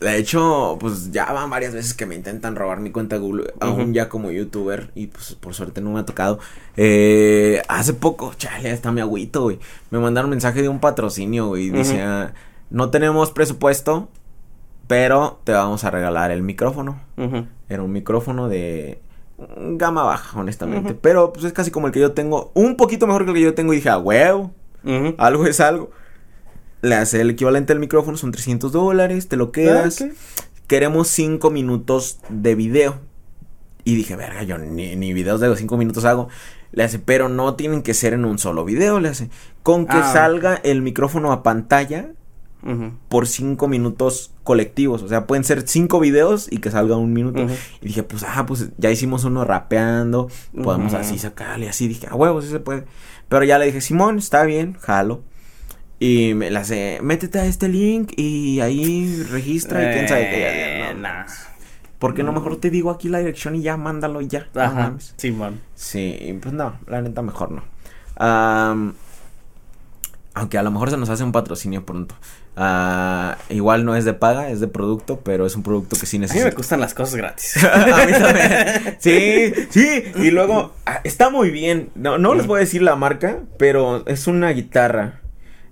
de 0.00 0.16
hecho, 0.16 0.76
pues 0.80 1.12
ya 1.12 1.30
van 1.32 1.50
varias 1.50 1.74
veces 1.74 1.94
que 1.94 2.06
me 2.06 2.14
intentan 2.14 2.56
robar 2.56 2.80
mi 2.80 2.90
cuenta 2.90 3.16
de 3.16 3.22
Google, 3.22 3.52
aún 3.60 3.92
ya 3.94 4.08
como 4.08 4.30
youtuber, 4.30 4.90
y 4.94 5.08
pues 5.08 5.34
por 5.34 5.54
suerte 5.54 5.80
no 5.80 5.90
me 5.92 6.00
ha 6.00 6.04
tocado. 6.04 6.38
Eh, 6.76 7.62
hace 7.68 7.92
poco, 7.94 8.32
chale, 8.36 8.70
hasta 8.70 8.90
mi 8.92 9.00
agüito, 9.00 9.42
güey. 9.42 9.58
Me 9.90 9.98
mandaron 9.98 10.30
mensaje 10.30 10.62
de 10.62 10.68
un 10.68 10.80
patrocinio, 10.80 11.48
güey. 11.48 11.66
y 11.66 11.70
Ujú. 11.70 11.78
Decía, 11.78 12.32
no 12.70 12.90
tenemos 12.90 13.30
presupuesto, 13.30 14.08
pero 14.86 15.38
te 15.44 15.52
vamos 15.52 15.84
a 15.84 15.90
regalar 15.90 16.30
el 16.30 16.42
micrófono. 16.42 17.00
Era 17.68 17.82
un 17.82 17.92
micrófono 17.92 18.48
de 18.48 19.00
gama 19.76 20.02
baja, 20.02 20.38
honestamente. 20.40 20.94
Pero 20.94 21.32
pues 21.32 21.44
es 21.44 21.52
casi 21.52 21.70
como 21.70 21.86
el 21.86 21.92
que 21.92 22.00
yo 22.00 22.12
tengo, 22.12 22.50
un 22.54 22.76
poquito 22.76 23.06
mejor 23.06 23.24
que 23.24 23.30
el 23.30 23.36
que 23.36 23.42
yo 23.42 23.54
tengo. 23.54 23.72
Y 23.72 23.76
dije, 23.76 23.90
a 23.90 23.98
huevo. 23.98 24.50
Ujú. 24.84 25.14
Algo 25.18 25.46
es 25.46 25.60
algo. 25.60 25.90
Le 26.82 26.94
hace 26.94 27.20
el 27.20 27.30
equivalente 27.30 27.72
al 27.72 27.78
micrófono, 27.80 28.16
son 28.16 28.32
300 28.32 28.72
dólares, 28.72 29.28
te 29.28 29.36
lo 29.36 29.52
quedas. 29.52 30.00
Ah, 30.00 30.04
ok. 30.06 30.12
Queremos 30.66 31.08
5 31.08 31.50
minutos 31.50 32.20
de 32.28 32.54
video. 32.54 32.98
Y 33.84 33.96
dije, 33.96 34.14
verga, 34.16 34.42
yo 34.44 34.56
ni, 34.58 34.94
ni 34.96 35.12
videos 35.12 35.40
de 35.40 35.54
5 35.54 35.76
minutos 35.76 36.04
hago. 36.04 36.28
Le 36.72 36.84
hace, 36.84 36.98
pero 37.00 37.28
no 37.28 37.54
tienen 37.56 37.82
que 37.82 37.94
ser 37.94 38.12
en 38.12 38.24
un 38.24 38.38
solo 38.38 38.64
video. 38.64 39.00
Le 39.00 39.08
hace, 39.08 39.30
con 39.62 39.86
que 39.86 39.96
Ah. 39.96 40.12
salga 40.12 40.54
el 40.54 40.82
micrófono 40.82 41.32
a 41.32 41.42
pantalla 41.42 42.10
por 43.08 43.26
5 43.26 43.68
minutos 43.68 44.32
colectivos. 44.44 45.02
O 45.02 45.08
sea, 45.08 45.26
pueden 45.26 45.44
ser 45.44 45.66
5 45.66 45.98
videos 45.98 46.46
y 46.52 46.58
que 46.58 46.70
salga 46.70 46.96
un 46.96 47.12
minuto. 47.14 47.46
Y 47.80 47.86
dije, 47.86 48.02
pues, 48.02 48.22
ah, 48.22 48.44
pues 48.46 48.68
ya 48.76 48.90
hicimos 48.90 49.24
uno 49.24 49.44
rapeando. 49.44 50.28
Podemos 50.62 50.92
así 50.94 51.18
sacarle 51.18 51.68
así. 51.70 51.88
Dije, 51.88 52.06
a 52.08 52.14
huevo, 52.14 52.42
sí 52.42 52.48
se 52.48 52.60
puede. 52.60 52.84
Pero 53.30 53.44
ya 53.44 53.58
le 53.58 53.64
dije, 53.66 53.80
Simón, 53.80 54.18
está 54.18 54.44
bien, 54.44 54.74
jalo. 54.80 55.22
Y 56.02 56.32
me 56.32 56.50
la 56.50 56.60
hace, 56.60 56.98
métete 57.02 57.38
a 57.40 57.44
este 57.44 57.68
link 57.68 58.14
y 58.16 58.60
ahí 58.60 59.22
registra 59.30 59.82
y 59.82 59.94
quién 59.94 60.08
sabe 60.08 60.30
qué. 60.30 60.48
Eh, 60.48 60.94
no, 60.94 61.00
nah. 61.02 61.26
¿Por 61.98 62.14
qué 62.14 62.22
no 62.22 62.32
mejor 62.32 62.56
te 62.56 62.70
digo 62.70 62.90
aquí 62.90 63.10
la 63.10 63.18
dirección 63.18 63.54
y 63.54 63.60
ya 63.60 63.76
mándalo 63.76 64.22
y 64.22 64.26
ya? 64.26 64.48
No 64.54 64.62
Ajá, 64.62 64.74
mames. 64.74 65.12
Simón. 65.18 65.60
Sí, 65.74 66.38
pues 66.40 66.54
no, 66.54 66.78
la 66.86 67.02
neta 67.02 67.20
mejor 67.20 67.50
no. 67.52 67.62
Am, 68.16 68.94
aunque 70.32 70.56
a 70.56 70.62
lo 70.62 70.70
mejor 70.70 70.90
se 70.90 70.96
nos 70.96 71.10
hace 71.10 71.22
un 71.22 71.32
patrocinio 71.32 71.84
pronto. 71.84 72.14
Ah, 72.56 73.36
igual 73.50 73.84
no 73.84 73.94
es 73.94 74.06
de 74.06 74.14
paga, 74.14 74.48
es 74.48 74.60
de 74.60 74.68
producto, 74.68 75.20
pero 75.20 75.44
es 75.44 75.54
un 75.54 75.62
producto 75.62 75.96
que 75.98 76.06
sí 76.06 76.16
A 76.16 76.20
mí 76.20 76.40
me 76.42 76.50
gustan 76.52 76.80
las 76.80 76.94
cosas 76.94 77.16
gratis. 77.16 77.62
a 77.70 78.06
mí 78.06 78.12
también. 78.12 78.96
Sí, 78.98 79.52
sí. 79.68 80.04
Y 80.16 80.30
luego, 80.30 80.72
ah, 80.86 81.00
está 81.04 81.28
muy 81.28 81.50
bien. 81.50 81.90
No, 81.94 82.16
no 82.16 82.34
les 82.34 82.46
voy 82.46 82.56
a 82.56 82.60
decir 82.60 82.80
la 82.80 82.96
marca, 82.96 83.40
pero 83.58 84.06
es 84.06 84.26
una 84.26 84.50
guitarra. 84.50 85.20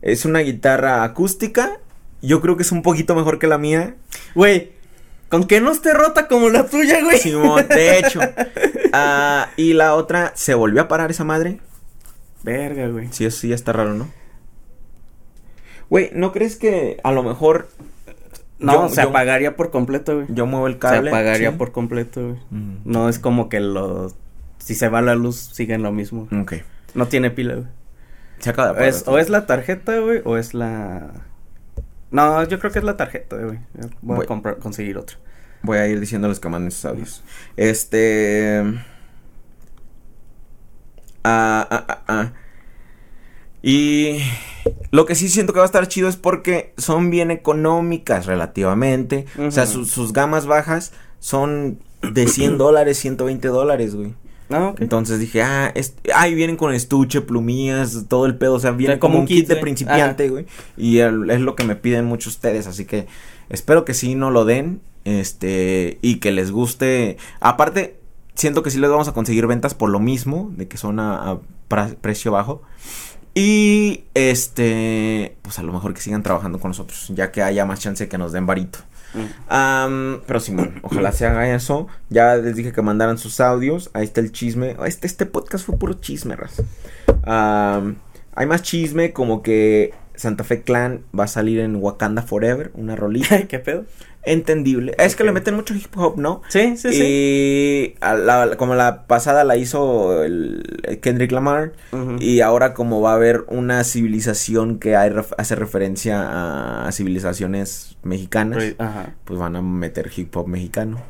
Es 0.02 0.24
una 0.24 0.40
guitarra 0.40 1.02
acústica. 1.04 1.78
Yo 2.22 2.40
creo 2.40 2.56
que 2.56 2.62
es 2.62 2.72
un 2.72 2.82
poquito 2.82 3.14
mejor 3.14 3.38
que 3.38 3.46
la 3.46 3.58
mía. 3.58 3.94
Güey, 4.34 4.72
con 5.28 5.44
que 5.44 5.60
no 5.60 5.70
esté 5.72 5.92
rota 5.94 6.26
como 6.28 6.48
la 6.48 6.66
tuya, 6.66 7.02
güey. 7.02 7.18
Simón, 7.18 7.66
de 7.68 7.98
hecho. 7.98 8.20
Ah, 8.92 9.50
y 9.56 9.72
la 9.74 9.94
otra, 9.94 10.32
¿se 10.34 10.54
volvió 10.54 10.82
a 10.82 10.88
parar 10.88 11.10
esa 11.10 11.24
madre? 11.24 11.60
Verga, 12.42 12.88
güey. 12.88 13.08
Sí, 13.12 13.24
eso 13.24 13.38
sí 13.40 13.48
ya 13.48 13.54
está 13.54 13.72
raro, 13.72 13.94
¿no? 13.94 14.08
Güey, 15.90 16.10
¿no 16.14 16.32
crees 16.32 16.56
que 16.56 16.98
a 17.02 17.12
lo 17.12 17.22
mejor 17.22 17.68
No, 18.60 18.72
Yo- 18.72 18.88
se 18.94 19.02
yo- 19.02 19.08
apagaría 19.10 19.54
por 19.56 19.70
completo, 19.70 20.16
güey. 20.16 20.26
yo 20.30 20.44
muevo 20.46 20.66
el 20.66 20.74
Se 20.74 20.78
cable? 20.80 21.10
apagaría 21.10 21.52
Sí. 21.52 21.56
por 21.56 21.70
completo, 21.72 22.20
güey. 22.30 22.40
Mm, 22.50 22.76
No 22.84 23.08
es 23.08 23.18
como 23.20 23.48
que 23.48 23.60
los... 23.60 24.16
Si 24.58 24.74
se 24.74 24.88
va 24.88 25.00
la 25.00 25.14
luz, 25.14 25.36
siguen 25.52 25.82
lo 25.84 25.92
mismo. 25.92 26.26
Ok. 26.42 26.54
No 26.94 27.06
tiene 27.06 27.30
pila, 27.30 27.54
güey. 27.54 27.66
Se 28.40 28.50
acaba 28.50 28.68
de 28.68 28.72
apagar. 28.72 28.88
Es, 28.88 29.04
o 29.06 29.18
es 29.18 29.28
la 29.30 29.46
tarjeta, 29.46 29.98
güey, 29.98 30.20
o 30.24 30.36
es 30.36 30.54
la... 30.54 31.10
No, 32.10 32.42
yo 32.44 32.58
creo 32.58 32.72
que 32.72 32.78
es 32.78 32.84
la 32.84 32.96
tarjeta, 32.96 33.36
güey. 33.36 33.58
Voy 34.02 34.16
Voy- 34.16 34.24
a 34.24 34.26
comprar, 34.26 34.58
conseguir 34.58 34.96
otra. 34.98 35.18
Voy 35.62 35.78
a 35.78 35.86
ir 35.88 35.98
diciéndoles 36.00 36.40
que 36.40 36.48
manden 36.48 36.70
sus 36.70 36.84
audios. 36.84 37.22
Este. 37.56 38.62
Ah, 41.24 41.66
ah, 41.70 41.84
ah, 41.88 42.02
ah. 42.08 42.32
Y 43.60 44.20
lo 44.92 45.04
que 45.04 45.14
sí 45.16 45.28
siento 45.28 45.52
que 45.52 45.58
va 45.58 45.64
a 45.64 45.66
estar 45.66 45.86
chido 45.88 46.08
es 46.08 46.16
porque 46.16 46.72
son 46.78 47.10
bien 47.10 47.30
económicas 47.30 48.26
relativamente. 48.26 49.26
O 49.38 49.50
sea, 49.50 49.66
sus 49.66 50.12
gamas 50.12 50.46
bajas 50.46 50.92
son 51.18 51.80
de 52.02 52.28
100 52.28 52.56
dólares, 52.56 52.98
120 52.98 53.48
dólares, 53.48 53.94
güey. 53.96 54.14
Ah. 54.50 54.74
Entonces 54.78 55.18
dije, 55.20 55.42
ah, 55.42 55.72
ay, 56.14 56.34
vienen 56.34 56.56
con 56.56 56.72
estuche, 56.72 57.20
plumillas, 57.20 58.06
todo 58.08 58.26
el 58.26 58.36
pedo, 58.36 58.54
o 58.54 58.60
sea, 58.60 58.70
viene 58.70 58.98
como, 58.98 59.12
como 59.14 59.22
un 59.22 59.26
kit, 59.28 59.40
kit, 59.40 59.48
de 59.48 59.56
principiante, 59.56 60.28
güey. 60.30 60.46
Y 60.76 60.98
el- 60.98 61.30
es 61.30 61.40
lo 61.40 61.54
que 61.54 61.64
me 61.64 61.76
piden 61.76 62.04
muchos 62.06 62.34
ustedes, 62.34 62.66
así 62.66 62.84
que 62.86 63.06
espero 63.50 63.84
que 63.84 63.94
sí 63.94 64.14
no 64.14 64.30
lo 64.30 64.44
den, 64.44 64.80
este, 65.04 65.98
y 66.02 66.16
que 66.16 66.32
les 66.32 66.50
guste. 66.50 67.16
Aparte, 67.40 67.98
siento 68.34 68.62
que 68.62 68.70
sí 68.70 68.78
les 68.78 68.88
vamos 68.90 69.08
a 69.08 69.12
conseguir 69.12 69.46
ventas 69.46 69.74
por 69.74 69.90
lo 69.90 70.00
mismo, 70.00 70.50
de 70.56 70.66
que 70.68 70.76
son 70.78 70.98
a, 71.00 71.30
a 71.32 71.38
precio 72.00 72.32
bajo. 72.32 72.62
Y, 73.34 74.04
este, 74.14 75.36
pues 75.42 75.58
a 75.58 75.62
lo 75.62 75.72
mejor 75.72 75.94
que 75.94 76.00
sigan 76.00 76.22
trabajando 76.22 76.58
con 76.58 76.70
nosotros, 76.70 77.10
ya 77.14 77.30
que 77.30 77.42
haya 77.42 77.64
más 77.66 77.80
chance 77.80 78.04
de 78.04 78.08
que 78.08 78.18
nos 78.18 78.32
den 78.32 78.46
varito. 78.46 78.80
Pero 79.48 80.40
Simón, 80.40 80.80
ojalá 80.82 81.12
se 81.12 81.26
haga 81.26 81.54
eso. 81.54 81.88
Ya 82.10 82.36
les 82.36 82.56
dije 82.56 82.72
que 82.72 82.82
mandaran 82.82 83.18
sus 83.18 83.40
audios. 83.40 83.90
Ahí 83.94 84.04
está 84.04 84.20
el 84.20 84.32
chisme. 84.32 84.76
Este, 84.86 85.06
este 85.06 85.26
podcast 85.26 85.66
fue 85.66 85.78
puro 85.78 85.94
chisme, 85.94 86.36
hay 88.34 88.46
más 88.46 88.62
chisme, 88.62 89.12
como 89.12 89.42
que 89.42 89.92
Santa 90.14 90.44
Fe 90.44 90.62
Clan 90.62 91.02
va 91.18 91.24
a 91.24 91.28
salir 91.28 91.58
en 91.60 91.76
Wakanda 91.76 92.22
Forever, 92.22 92.70
una 92.74 92.96
rolita. 92.96 93.42
¿Qué 93.48 93.58
pedo? 93.58 93.84
Entendible. 94.24 94.94
Es 94.98 95.16
que 95.16 95.24
le 95.24 95.32
meten 95.32 95.54
mucho 95.54 95.74
hip 95.74 95.96
hop, 95.96 96.18
¿no? 96.18 96.42
Sí, 96.48 96.76
sí, 96.76 96.92
sí. 96.92 97.02
y 97.02 97.94
la- 98.00 98.56
como 98.58 98.74
la 98.74 99.06
pasada 99.06 99.42
la 99.44 99.56
hizo 99.56 100.22
el, 100.22 100.80
el 100.82 101.00
Kendrick 101.00 101.32
Lamar. 101.32 101.72
Y 102.20 102.40
ahora 102.40 102.74
como 102.74 103.00
va 103.00 103.12
a 103.12 103.14
haber 103.14 103.44
una 103.48 103.82
civilización 103.84 104.78
que 104.80 104.96
hay 104.96 105.12
hace 105.38 105.54
referencia 105.54 106.20
a, 106.28 106.86
a 106.88 106.92
civilizaciones 106.92 107.96
mexicanas 108.02 108.62
pues 109.24 109.38
van 109.38 109.56
a 109.56 109.62
meter 109.62 110.10
hip 110.14 110.36
hop 110.36 110.46
mexicano. 110.46 111.00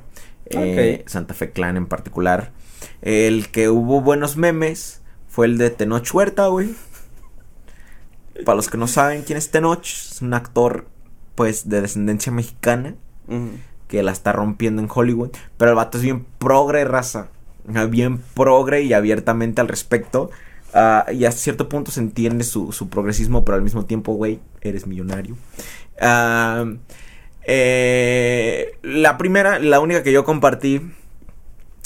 eh, 0.50 1.02
Santa 1.06 1.34
Fe 1.34 1.50
Clan 1.50 1.76
en 1.76 1.86
particular. 1.86 2.52
El 3.02 3.48
que 3.48 3.68
hubo 3.68 4.00
buenos 4.00 4.36
memes 4.36 5.00
fue 5.28 5.46
el 5.46 5.58
de 5.58 5.70
Tenoch 5.70 6.08
Huerta, 6.14 6.46
güey. 6.46 6.70
Para 8.44 8.54
los 8.56 8.68
que 8.68 8.78
no 8.78 8.86
saben 8.86 9.22
quién 9.22 9.36
es 9.36 9.50
Tenoch, 9.50 9.82
es 9.84 10.22
un 10.22 10.32
actor, 10.32 10.86
pues, 11.38 11.68
de 11.68 11.80
descendencia 11.80 12.32
mexicana 12.32 12.96
que 13.86 14.02
la 14.02 14.10
está 14.10 14.32
rompiendo 14.32 14.82
en 14.82 14.88
Hollywood. 14.92 15.30
Pero 15.56 15.70
el 15.70 15.76
vato 15.76 15.98
es 15.98 16.02
bien 16.02 16.26
progre, 16.40 16.84
raza. 16.84 17.28
Bien 17.90 18.18
progre 18.34 18.82
y 18.82 18.92
abiertamente 18.92 19.60
al 19.60 19.68
respecto. 19.68 20.30
Ah, 20.74 21.06
y 21.12 21.26
a 21.26 21.30
cierto 21.30 21.68
punto 21.68 21.92
se 21.92 22.00
entiende 22.00 22.42
su, 22.42 22.72
su 22.72 22.88
progresismo, 22.88 23.44
pero 23.44 23.54
al 23.54 23.62
mismo 23.62 23.84
tiempo, 23.84 24.14
güey, 24.14 24.40
eres 24.62 24.88
millonario. 24.88 25.36
Ah, 26.00 26.64
eh, 27.44 28.76
la 28.82 29.16
primera, 29.16 29.60
la 29.60 29.78
única 29.78 30.02
que 30.02 30.10
yo 30.10 30.24
compartí 30.24 30.90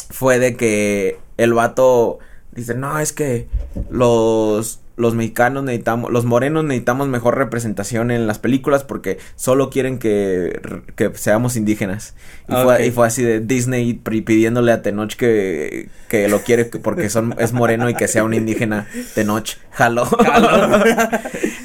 fue 0.09 0.39
de 0.39 0.57
que 0.57 1.19
el 1.37 1.53
vato 1.53 2.21
dice, 2.53 2.75
no, 2.75 2.99
es 2.99 3.13
que 3.13 3.49
los, 3.91 4.81
los 4.97 5.15
mexicanos 5.15 5.65
necesitamos, 5.65 6.11
los 6.13 6.25
morenos 6.25 6.65
necesitamos 6.65 7.09
mejor 7.09 7.39
representación 7.39 8.11
en 8.11 8.27
las 8.27 8.39
películas 8.39 8.85
porque 8.85 9.19
solo 9.37 9.71
quieren 9.71 9.99
que, 9.99 10.61
que 10.97 11.11
seamos 11.15 11.57
indígenas. 11.57 12.15
Y, 12.49 12.53
fue, 12.63 12.87
y 12.87 12.91
fue 12.91 13.07
así 13.07 13.23
de 13.23 13.41
Disney 13.41 13.95
pidiéndole 13.95 14.73
a 14.73 14.83
Tenoch 14.83 15.15
que, 15.15 15.89
que 16.09 16.29
lo 16.29 16.41
quiere 16.43 16.69
que- 16.69 16.79
porque 16.79 17.09
son, 17.11 17.35
es 17.39 17.53
moreno 17.53 17.89
y 17.89 17.95
que 17.95 18.07
sea 18.09 18.25
un 18.25 18.35
indígena. 18.35 18.87
Tenoch, 19.15 19.49
jalo. 19.71 20.07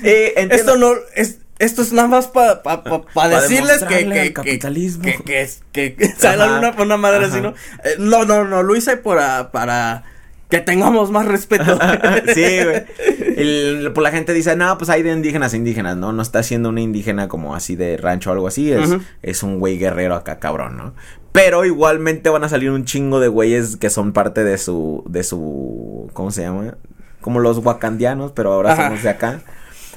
Eh, 0.03 0.33
Esto 0.51 0.77
no 0.77 0.93
es 1.15 1.39
esto 1.59 1.81
es 1.81 1.91
nada 1.91 2.07
más 2.07 2.27
para 2.27 2.61
pa, 2.61 2.83
pa- 2.83 3.01
pa 3.01 3.27
decirles 3.29 3.83
que 3.83 3.87
que, 3.87 3.95
al 4.05 4.13
que- 4.13 4.33
capitalismo. 4.33 5.03
que 5.03 5.17
que 5.23 5.49
que, 5.71 5.95
que 5.95 6.27
Ajá. 6.27 6.57
una, 6.59 6.69
una 6.83 6.97
madre 6.97 7.25
así. 7.25 7.41
¿no? 7.41 7.49
Eh, 7.83 7.95
no, 7.97 8.25
no, 8.25 8.43
no, 8.45 8.61
lo 8.63 8.75
hice 8.75 8.97
para 8.97 9.51
para 9.51 10.03
que 10.49 10.59
tengamos 10.59 11.11
más 11.11 11.25
respeto. 11.25 11.77
sí, 12.33 12.41
güey. 12.63 12.85
El- 13.37 13.91
pues 13.93 14.03
la 14.03 14.11
gente 14.11 14.33
dice, 14.33 14.55
no, 14.55 14.77
pues 14.77 14.89
hay 14.89 15.03
de 15.03 15.11
indígenas 15.11 15.53
a 15.53 15.57
indígenas, 15.57 15.97
¿no? 15.97 16.11
No 16.13 16.21
está 16.21 16.41
siendo 16.43 16.69
una 16.69 16.81
indígena 16.81 17.27
como 17.27 17.55
así 17.55 17.75
de 17.75 17.97
rancho 17.97 18.29
o 18.29 18.33
algo 18.33 18.47
así. 18.47 18.71
Es, 18.71 18.89
es 19.21 19.43
un 19.43 19.59
güey 19.59 19.77
guerrero 19.77 20.15
acá, 20.15 20.39
cabrón, 20.39 20.77
¿no? 20.77 20.93
Pero 21.33 21.65
igualmente 21.65 22.29
van 22.29 22.43
a 22.43 22.49
salir 22.49 22.71
un 22.71 22.85
chingo 22.85 23.19
de 23.19 23.27
güeyes 23.27 23.77
que 23.77 23.89
son 23.89 24.11
parte 24.13 24.43
de 24.43 24.57
su, 24.57 25.03
de 25.07 25.23
su, 25.23 26.09
¿cómo 26.13 26.31
se 26.31 26.41
llama? 26.43 26.77
Como 27.21 27.39
los 27.39 27.59
wakandianos, 27.59 28.31
pero 28.31 28.53
ahora 28.53 28.73
Ajá. 28.73 28.85
somos 28.87 29.03
de 29.03 29.09
acá. 29.09 29.41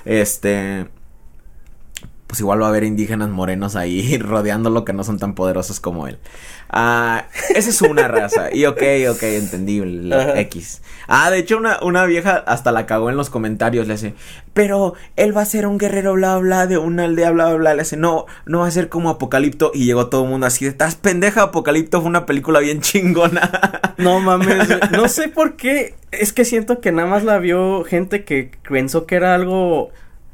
Este, 0.04 0.86
pues 2.30 2.38
igual 2.38 2.62
va 2.62 2.66
a 2.66 2.68
haber 2.68 2.84
indígenas 2.84 3.28
morenos 3.28 3.74
ahí 3.74 4.16
rodeándolo 4.22 4.84
que 4.84 4.92
no 4.92 5.02
son 5.02 5.18
tan 5.18 5.34
poderosos 5.34 5.80
como 5.80 6.06
él. 6.06 6.20
Ah, 6.68 7.24
esa 7.56 7.70
es 7.70 7.82
una 7.82 8.06
raza. 8.06 8.54
Y 8.54 8.66
ok, 8.66 8.80
ok, 9.10 9.22
entendible. 9.24 10.04
la. 10.04 10.38
X. 10.42 10.80
Ah, 11.08 11.28
de 11.32 11.38
hecho, 11.38 11.56
una, 11.56 11.80
una 11.82 12.06
vieja 12.06 12.36
hasta 12.36 12.70
la 12.70 12.86
cagó 12.86 13.10
en 13.10 13.16
los 13.16 13.30
comentarios. 13.30 13.88
Le 13.88 13.94
hace, 13.94 14.14
pero 14.54 14.94
él 15.16 15.36
va 15.36 15.42
a 15.42 15.44
ser 15.44 15.66
un 15.66 15.76
guerrero, 15.76 16.12
bla, 16.12 16.38
bla, 16.38 16.68
de 16.68 16.78
una 16.78 17.06
aldea, 17.06 17.32
bla, 17.32 17.52
bla. 17.54 17.74
Le 17.74 17.82
hace, 17.82 17.96
no, 17.96 18.26
no 18.46 18.60
va 18.60 18.68
a 18.68 18.70
ser 18.70 18.88
como 18.88 19.10
Apocalipto. 19.10 19.72
Y 19.74 19.86
llegó 19.86 20.06
todo 20.06 20.22
el 20.22 20.30
mundo 20.30 20.46
así 20.46 20.64
de, 20.64 20.70
estás 20.70 20.94
pendeja. 20.94 21.42
Apocalipto 21.42 22.00
fue 22.00 22.08
una 22.08 22.26
película 22.26 22.60
bien 22.60 22.80
chingona. 22.80 23.50
No 23.98 24.18
mames, 24.18 24.66
no 24.92 25.08
sé 25.08 25.28
por 25.28 25.56
qué, 25.56 25.94
es 26.10 26.32
que 26.32 26.46
siento 26.46 26.80
que 26.80 26.90
nada 26.90 27.06
más 27.06 27.22
la 27.22 27.36
vio 27.36 27.84
gente 27.84 28.24
que 28.24 28.50
pensó 28.66 29.04
que 29.04 29.16
era 29.16 29.34
algo 29.34 29.90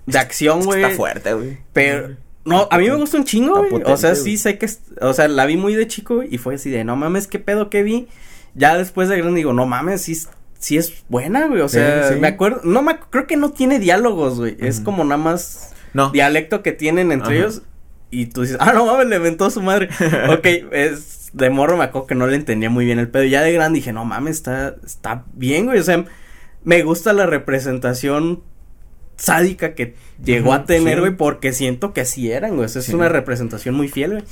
de 0.07 0.18
acción, 0.18 0.64
güey. 0.64 0.82
Está 0.82 0.96
fuerte, 0.96 1.32
güey. 1.34 1.59
Pero 1.72 2.16
no, 2.44 2.68
a 2.70 2.78
mí 2.78 2.88
me 2.88 2.94
gusta 2.96 3.16
un 3.18 3.24
chingo, 3.24 3.64
güey. 3.68 3.82
O 3.86 3.96
sea, 3.96 4.14
sí 4.14 4.36
sé 4.38 4.57
que, 4.59 4.68
o 5.00 5.12
sea, 5.12 5.28
la 5.28 5.46
vi 5.46 5.57
muy 5.57 5.74
de 5.74 5.86
chico 5.88 6.22
y 6.22 6.38
fue 6.38 6.54
así 6.54 6.70
de, 6.70 6.84
no 6.84 6.96
mames, 6.96 7.26
qué 7.26 7.38
pedo 7.38 7.70
que 7.70 7.82
vi. 7.82 8.09
Ya 8.54 8.76
después 8.78 9.09
de 9.09 9.18
grande 9.18 9.36
digo, 9.38 9.52
no 9.52 9.66
mames, 9.66 10.02
sí, 10.02 10.12
es- 10.12 10.28
sí 10.59 10.76
es 10.78 11.04
buena, 11.09 11.46
güey. 11.48 11.61
O 11.61 11.68
sea, 11.68 12.09
sí. 12.12 12.14
me 12.20 12.28
acuerdo, 12.28 12.61
no 12.64 12.82
me, 12.82 12.98
creo 13.11 13.26
que 13.26 13.36
no 13.36 13.50
tiene 13.50 13.78
diálogos, 13.78 14.38
güey. 14.38 14.57
Es 14.61 14.80
como 14.80 15.04
nada 15.04 15.18
más 15.18 15.72
No. 15.92 16.11
dialecto 16.11 16.62
que 16.62 16.72
tienen 16.72 17.12
entre 17.12 17.38
ellos. 17.38 17.62
Y 18.11 18.26
tú 18.26 18.42
dices, 18.42 18.57
ah, 18.61 18.72
no 18.72 18.86
mames, 18.86 19.09
le 19.09 19.16
inventó 19.16 19.50
su 19.50 19.61
madre. 19.61 19.88
ok, 20.30 20.46
es 20.72 21.30
de 21.32 21.50
morro 21.50 21.76
me 21.76 21.84
acuerdo 21.84 22.07
que 22.07 22.14
no 22.14 22.26
le 22.28 22.36
entendía 22.36 22.70
muy 22.70 22.84
bien 22.86 22.98
el 23.00 23.09
pedo. 23.09 23.24
Ya 23.24 23.42
de 23.42 23.52
grande 23.52 23.78
dije, 23.80 23.92
no 23.92 24.04
mames, 24.04 24.36
está, 24.36 24.76
está 24.86 25.24
bien, 25.34 25.66
güey. 25.66 25.80
O 25.80 25.82
sea, 25.82 26.04
me 26.62 26.82
gusta 26.82 27.12
la 27.12 27.26
representación 27.26 28.42
sádica 29.17 29.75
que 29.75 29.95
llegó 30.25 30.53
a 30.53 30.64
tener, 30.64 30.95
sí. 30.95 31.01
güey, 31.01 31.17
porque 31.17 31.53
siento 31.53 31.93
que 31.93 32.03
así 32.03 32.31
eran, 32.31 32.55
güey. 32.57 32.67
O 32.67 32.69
sea, 32.69 32.81
es 32.81 32.87
Sí. 32.87 32.95
una 32.95 33.09
representación 33.09 33.75
muy 33.75 33.89
fiel, 33.89 34.12
güey. 34.12 34.25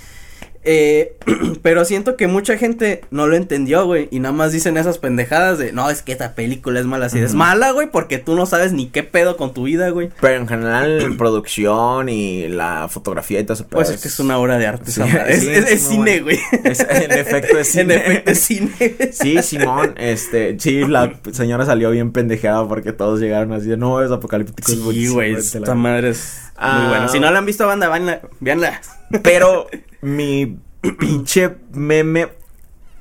Eh, 0.64 1.16
pero 1.62 1.84
siento 1.84 2.16
que 2.16 2.26
mucha 2.26 2.56
gente 2.56 3.02
no 3.10 3.26
lo 3.26 3.36
entendió, 3.36 3.84
güey, 3.86 4.08
y 4.10 4.18
nada 4.20 4.32
más 4.34 4.52
dicen 4.52 4.76
esas 4.76 4.98
pendejadas 4.98 5.58
de, 5.58 5.72
no, 5.72 5.90
es 5.90 6.02
que 6.02 6.12
esta 6.12 6.34
película 6.34 6.80
es 6.80 6.86
mala, 6.86 7.06
así, 7.06 7.18
es 7.18 7.34
mala, 7.34 7.70
güey, 7.72 7.90
porque 7.90 8.18
tú 8.18 8.34
no 8.34 8.46
sabes 8.46 8.72
ni 8.72 8.86
qué 8.88 9.02
pedo 9.02 9.36
con 9.36 9.52
tu 9.52 9.64
vida, 9.64 9.90
güey. 9.90 10.10
Pero 10.20 10.36
en 10.40 10.48
general, 10.48 11.14
producción 11.18 12.08
y 12.08 12.48
la 12.48 12.88
fotografía 12.88 13.40
y 13.40 13.44
todo 13.44 13.54
eso. 13.54 13.66
Pues 13.68 13.90
es 13.90 14.00
que 14.00 14.08
es 14.08 14.18
una 14.20 14.38
obra 14.38 14.58
de 14.58 14.66
arte, 14.66 14.90
Sí, 14.90 15.02
es, 15.02 15.40
sí, 15.40 15.48
es- 15.50 15.64
es 15.64 15.70
es 15.72 15.82
muy 15.84 15.90
cine, 15.96 16.20
güey. 16.20 16.38
En 16.62 17.12
efecto 17.12 17.58
es 17.58 17.74
En 17.76 17.82
cine. 17.88 17.94
efecto 17.96 18.30
es 18.30 18.38
cine. 18.40 18.72
Sí, 19.12 19.42
Simón, 19.42 19.94
este, 19.98 20.56
sí, 20.58 20.80
la 20.86 21.12
señora 21.32 21.64
salió 21.66 21.90
bien 21.90 22.10
pendejeada 22.12 22.66
porque 22.66 22.92
todos 22.92 23.20
llegaron 23.20 23.52
así 23.52 23.66
de, 23.68 23.76
no, 23.76 24.02
es 24.02 24.10
apocalíptico. 24.10 24.70
Sí, 24.92 25.08
güey, 25.08 25.34
esta 25.34 25.74
madre 25.74 26.10
es 26.10 26.38
Ah. 26.56 26.78
muy 26.78 26.88
buena. 26.88 27.08
Si 27.08 27.18
no 27.18 27.28
la 27.32 27.38
han 27.38 27.46
visto, 27.46 27.66
banda, 27.66 27.88
véanla, 27.88 28.20
véanla. 28.38 28.80
Pero 29.22 29.68
mi 30.02 30.58
pinche 30.98 31.56
meme 31.72 32.28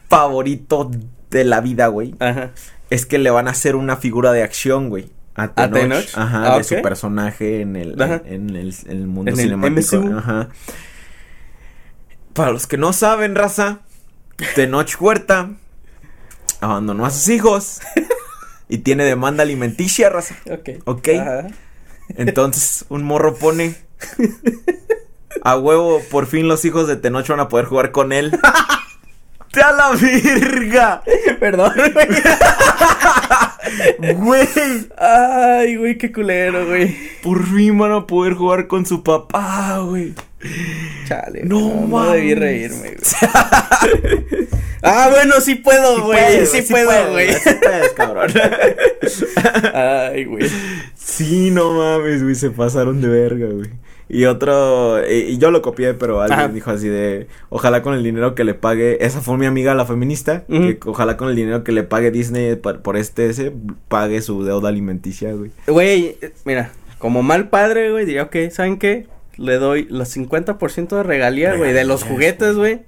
favorito 0.09 0.89
de 1.29 1.43
la 1.43 1.59
vida, 1.61 1.87
güey, 1.87 2.15
Ajá. 2.19 2.51
es 2.89 3.05
que 3.05 3.17
le 3.17 3.29
van 3.31 3.47
a 3.47 3.51
hacer 3.51 3.75
una 3.75 3.97
figura 3.97 4.31
de 4.31 4.43
acción, 4.43 4.89
güey. 4.89 5.09
A 5.35 5.47
Tenoch, 5.47 5.73
Tenoch? 5.73 6.05
Ajá, 6.17 6.53
Ah, 6.53 6.57
de 6.59 6.63
su 6.63 6.79
personaje 6.83 7.61
en 7.61 7.75
el, 7.75 7.99
Ajá. 8.01 8.21
en, 8.25 8.51
en 8.51 8.55
el, 8.55 8.75
en 8.85 8.91
el 8.97 9.07
mundo 9.07 9.31
En 9.31 9.37
cinemático. 9.37 10.03
Ajá. 10.17 10.49
Para 12.33 12.51
los 12.51 12.67
que 12.67 12.77
no 12.77 12.93
saben, 12.93 13.33
raza, 13.35 13.79
Tenoch 14.55 14.89
Huerta 14.99 15.49
abandonó 16.61 17.05
a 17.05 17.09
sus 17.09 17.27
hijos 17.29 17.79
y 18.69 18.79
tiene 18.79 19.03
demanda 19.05 19.41
alimenticia, 19.43 20.09
raza. 20.09 20.35
Ok. 20.51 20.69
Ok. 20.85 21.07
Ajá. 21.19 21.47
Entonces, 22.09 22.85
un 22.89 23.03
morro 23.03 23.33
pone. 23.35 23.75
A 25.41 25.57
huevo, 25.57 26.01
por 26.11 26.27
fin 26.27 26.47
los 26.47 26.63
hijos 26.65 26.87
de 26.87 26.95
Tenoch 26.95 27.27
van 27.27 27.39
a 27.39 27.49
poder 27.49 27.65
jugar 27.65 27.91
con 27.91 28.11
él. 28.13 28.31
¡Te 29.51 29.61
a 29.61 29.71
la 29.71 29.91
verga! 29.91 31.03
Perdón, 31.39 31.73
güey. 31.93 32.07
Güey, 34.15 34.47
Ay, 34.97 35.77
güey, 35.77 35.97
qué 35.97 36.11
culero, 36.11 36.65
güey. 36.67 36.95
por 37.23 37.45
fin 37.47 37.77
van 37.77 37.91
a 37.93 38.05
poder 38.05 38.33
jugar 38.33 38.67
con 38.67 38.85
su 38.85 39.01
papá, 39.03 39.79
güey. 39.79 40.13
Chale. 41.07 41.43
No, 41.43 41.59
No, 41.87 41.89
no 42.05 42.11
debí 42.11 42.35
reírme, 42.35 42.95
güey. 42.95 42.99
ah, 44.83 45.09
bueno, 45.11 45.41
sí 45.41 45.55
puedo, 45.55 46.03
güey. 46.03 46.45
Sí, 46.45 46.61
sí 46.61 46.73
puedo, 46.73 47.11
güey. 47.11 47.33
sí 47.33 47.49
puedes, 47.61 47.89
cabrón. 47.93 48.31
Ay, 49.73 50.25
güey. 50.25 50.49
Sí, 50.95 51.51
no 51.51 51.73
mames, 51.73 52.23
güey, 52.23 52.35
se 52.35 52.49
pasaron 52.51 53.01
de 53.01 53.07
verga, 53.07 53.47
güey. 53.47 53.69
Y 54.09 54.25
otro, 54.25 55.01
y, 55.09 55.13
y 55.13 55.37
yo 55.37 55.49
lo 55.49 55.61
copié, 55.61 55.93
pero 55.93 56.21
alguien 56.21 56.39
Ajá. 56.39 56.49
dijo 56.49 56.69
así 56.71 56.87
de, 56.87 57.27
ojalá 57.49 57.81
con 57.81 57.93
el 57.93 58.03
dinero 58.03 58.35
que 58.35 58.43
le 58.43 58.53
pague, 58.53 59.03
esa 59.03 59.21
fue 59.21 59.37
mi 59.37 59.45
amiga 59.45 59.73
la 59.73 59.85
feminista, 59.85 60.43
que 60.47 60.77
ojalá 60.85 61.17
con 61.17 61.29
el 61.29 61.35
dinero 61.35 61.63
que 61.63 61.71
le 61.71 61.83
pague 61.83 62.11
Disney 62.11 62.55
por, 62.57 62.81
por 62.81 62.97
este 62.97 63.29
ese, 63.29 63.51
pague 63.87 64.21
su 64.21 64.43
deuda 64.43 64.69
alimenticia, 64.69 65.33
güey. 65.33 65.51
Güey, 65.65 66.17
eh, 66.21 66.31
mira, 66.45 66.71
como 66.99 67.23
mal 67.23 67.49
padre, 67.49 67.91
güey, 67.91 68.05
diría, 68.05 68.23
ok, 68.23 68.35
¿saben 68.51 68.77
qué? 68.77 69.07
Le 69.37 69.55
doy 69.55 69.87
los 69.89 70.15
50% 70.15 70.89
de 70.95 71.03
regalía, 71.03 71.55
güey, 71.55 71.73
de 71.73 71.85
los 71.85 72.03
juguetes, 72.03 72.55
güey. 72.55 72.81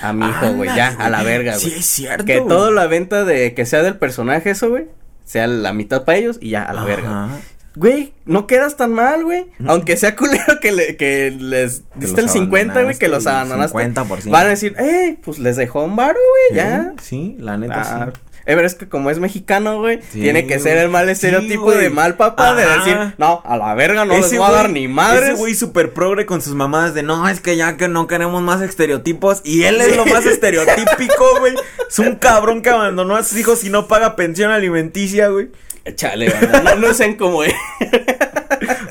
A 0.00 0.12
mi 0.12 0.26
hijo, 0.28 0.52
güey, 0.54 0.70
ya, 0.74 0.88
a 0.98 1.10
la 1.10 1.22
verga, 1.22 1.54
Sí, 1.54 1.68
güey. 1.68 1.80
es 1.80 1.86
cierto, 1.86 2.24
que 2.24 2.40
toda 2.40 2.70
la 2.70 2.86
venta 2.86 3.24
de 3.24 3.54
que 3.54 3.66
sea 3.66 3.82
del 3.82 3.96
personaje 3.96 4.50
eso, 4.50 4.68
güey, 4.70 4.86
sea 5.24 5.46
la 5.46 5.72
mitad 5.72 6.04
para 6.04 6.18
ellos 6.18 6.38
y 6.40 6.50
ya, 6.50 6.62
a 6.64 6.72
la 6.72 6.84
verga. 6.84 7.24
Ajá. 7.24 7.38
Güey, 7.74 8.12
no 8.26 8.46
quedas 8.46 8.76
tan 8.76 8.92
mal, 8.92 9.24
güey. 9.24 9.46
Aunque 9.66 9.96
sea 9.96 10.14
culero 10.14 10.60
que, 10.60 10.72
le, 10.72 10.96
que 10.96 11.30
les 11.30 11.84
diste 11.94 12.20
el 12.20 12.26
los 12.26 12.32
50, 12.34 12.82
güey, 12.82 12.98
que 12.98 13.08
los 13.08 13.26
abandonaste, 13.26 13.78
abandonaste. 13.78 14.28
50%. 14.28 14.30
Van 14.30 14.46
a 14.46 14.50
decir, 14.50 14.74
eh, 14.78 15.16
pues 15.24 15.38
les 15.38 15.56
dejó 15.56 15.82
un 15.84 15.96
varo, 15.96 16.18
güey, 16.50 16.58
ya. 16.62 16.92
Sí, 17.00 17.34
la 17.38 17.56
neta 17.56 17.80
Ah, 17.80 18.10
sí. 18.14 18.20
Eh, 18.44 18.54
pero 18.56 18.66
es 18.66 18.74
que 18.74 18.88
como 18.88 19.10
es 19.10 19.18
mexicano, 19.20 19.78
güey, 19.78 20.00
Sí, 20.10 20.20
tiene 20.20 20.46
que 20.46 20.58
ser 20.58 20.76
el 20.78 20.88
mal 20.88 21.08
estereotipo 21.08 21.70
de 21.70 21.90
mal 21.90 22.16
papá 22.16 22.54
de 22.54 22.66
decir, 22.66 22.96
no, 23.18 23.40
a 23.44 23.56
la 23.56 23.74
verga 23.74 24.04
no 24.04 24.16
les 24.16 24.26
Ese 24.26 24.38
voy 24.38 24.48
a 24.48 24.52
dar 24.52 24.70
ni 24.70 24.88
madres. 24.88 25.30
Ese 25.30 25.34
güey 25.34 25.54
super 25.54 25.92
progre 25.92 26.26
con 26.26 26.42
sus 26.42 26.54
mamadas 26.54 26.94
de 26.94 27.02
no, 27.02 27.28
es 27.28 27.40
que 27.40 27.56
ya 27.56 27.76
que 27.76 27.86
no 27.88 28.06
queremos 28.08 28.42
más 28.42 28.60
estereotipos. 28.60 29.42
Y 29.44 29.62
él 29.64 29.80
es 29.80 29.96
lo 29.96 30.06
más 30.06 30.26
estereotípico, 30.26 31.38
güey. 31.38 31.54
Es 31.88 31.98
un 31.98 32.16
cabrón 32.16 32.62
que 32.62 32.70
abandonó 32.70 33.16
a 33.16 33.22
sus 33.22 33.38
hijos 33.38 33.62
y 33.64 33.70
no 33.70 33.86
paga 33.86 34.16
pensión 34.16 34.50
alimenticia, 34.50 35.28
güey. 35.28 35.50
Chale, 35.94 36.30
banda, 36.30 36.62
no, 36.62 36.88
no 36.88 36.94
sean 36.94 37.14
como 37.14 37.44
él. 37.44 37.52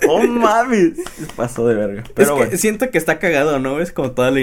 No 0.06 0.24
mames. 0.28 0.94
Pasó 1.38 1.66
de 1.68 1.76
verga. 1.76 2.02
es 2.02 2.10
Pero 2.14 2.36
que 2.36 2.42
bueno. 2.44 2.58
siento 2.58 2.90
que 2.90 2.98
está 2.98 3.20
cagado, 3.20 3.60
¿no? 3.60 3.80
Es 3.80 3.94
como 3.94 4.12
toda 4.12 4.32
la 4.32 4.42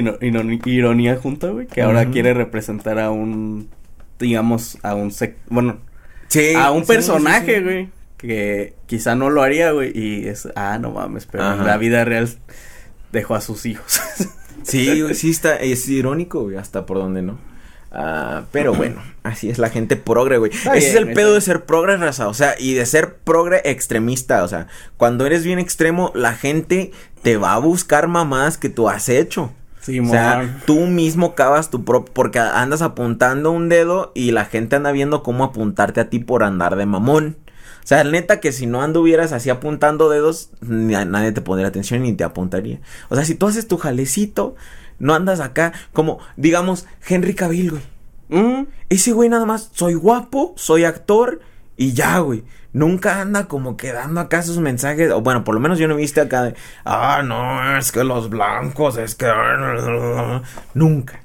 ironía 0.64 1.16
junta, 1.16 1.48
güey. 1.48 1.66
Que 1.66 1.82
ahora 1.82 2.06
quiere 2.06 2.32
representar 2.32 2.98
a 2.98 3.10
un, 3.10 3.68
digamos, 4.18 4.78
a 4.82 4.94
un, 4.94 5.10
sec- 5.10 5.36
bueno, 5.48 5.78
Sí, 6.28 6.54
a 6.54 6.70
un 6.72 6.82
sí, 6.82 6.88
personaje, 6.88 7.58
sí. 7.58 7.62
güey. 7.64 7.88
Que 8.18 8.74
quizá 8.86 9.14
no 9.14 9.30
lo 9.30 9.42
haría, 9.42 9.70
güey. 9.72 9.92
Y 9.96 10.26
es, 10.28 10.48
ah, 10.56 10.78
no 10.80 10.90
mames, 10.90 11.26
pero 11.26 11.52
en 11.54 11.64
la 11.64 11.76
vida 11.76 12.04
real 12.04 12.28
dejó 13.12 13.34
a 13.34 13.40
sus 13.40 13.66
hijos. 13.66 14.00
Sí, 14.64 15.00
güey, 15.00 15.14
sí 15.14 15.30
está, 15.30 15.56
es 15.56 15.88
irónico, 15.88 16.42
güey, 16.42 16.56
hasta 16.56 16.84
por 16.84 16.98
donde 16.98 17.22
no. 17.22 17.38
Ah, 17.90 18.42
pero 18.52 18.74
bueno, 18.74 19.00
así 19.22 19.48
es 19.48 19.56
la 19.58 19.70
gente 19.70 19.96
progre, 19.96 20.36
güey. 20.36 20.50
Ese 20.52 20.76
es 20.90 20.94
el 20.94 21.12
pedo 21.14 21.32
de 21.32 21.40
ser 21.40 21.64
progre, 21.64 21.96
raza. 21.96 22.28
O 22.28 22.34
sea, 22.34 22.54
y 22.58 22.74
de 22.74 22.84
ser 22.84 23.16
progre 23.18 23.62
extremista. 23.64 24.42
O 24.44 24.48
sea, 24.48 24.66
cuando 24.98 25.24
eres 25.24 25.44
bien 25.44 25.58
extremo, 25.58 26.12
la 26.14 26.34
gente 26.34 26.90
te 27.22 27.38
va 27.38 27.54
a 27.54 27.58
buscar 27.58 28.08
mamadas 28.08 28.58
que 28.58 28.68
tú 28.68 28.90
has 28.90 29.08
hecho. 29.08 29.54
Sí, 29.88 30.00
O 30.00 30.04
sea, 30.06 30.60
tú 30.66 30.80
mismo 30.86 31.34
cavas 31.34 31.70
tu 31.70 31.84
propio. 31.84 32.12
Porque 32.14 32.38
andas 32.38 32.82
apuntando 32.82 33.50
un 33.50 33.68
dedo 33.68 34.12
y 34.14 34.30
la 34.30 34.44
gente 34.44 34.76
anda 34.76 34.92
viendo 34.92 35.22
cómo 35.22 35.44
apuntarte 35.44 36.00
a 36.00 36.10
ti 36.10 36.18
por 36.18 36.42
andar 36.44 36.76
de 36.76 36.86
mamón. 36.86 37.36
O 37.82 37.86
sea, 37.88 38.04
neta 38.04 38.38
que 38.38 38.52
si 38.52 38.66
no 38.66 38.82
anduvieras 38.82 39.32
así 39.32 39.48
apuntando 39.48 40.10
dedos, 40.10 40.50
nadie 40.60 41.32
te 41.32 41.40
pondría 41.40 41.68
atención 41.68 42.02
ni 42.02 42.12
te 42.12 42.22
apuntaría. 42.22 42.80
O 43.08 43.14
sea, 43.16 43.24
si 43.24 43.34
tú 43.34 43.46
haces 43.46 43.66
tu 43.66 43.78
jalecito, 43.78 44.56
no 44.98 45.14
andas 45.14 45.40
acá 45.40 45.72
como, 45.94 46.18
digamos, 46.36 46.86
Henry 47.08 47.34
Cavill, 47.34 47.70
güey. 47.70 47.82
Mm, 48.28 48.66
Ese 48.90 49.12
güey 49.12 49.30
nada 49.30 49.46
más, 49.46 49.70
soy 49.72 49.94
guapo, 49.94 50.52
soy 50.56 50.84
actor 50.84 51.40
y 51.78 51.94
ya, 51.94 52.18
güey. 52.18 52.44
Nunca 52.72 53.20
anda 53.20 53.46
como 53.46 53.76
que 53.76 53.92
dando 53.92 54.20
acá 54.20 54.42
sus 54.42 54.58
mensajes. 54.58 55.10
O 55.10 55.20
bueno, 55.22 55.42
por 55.44 55.54
lo 55.54 55.60
menos 55.60 55.78
yo 55.78 55.88
no 55.88 55.96
viste 55.96 56.20
acá 56.20 56.42
de, 56.44 56.54
ah, 56.84 57.22
no, 57.24 57.76
es 57.78 57.90
que 57.92 58.04
los 58.04 58.28
blancos, 58.30 58.96
es 58.98 59.14
que... 59.14 59.26
Nunca. 60.74 61.20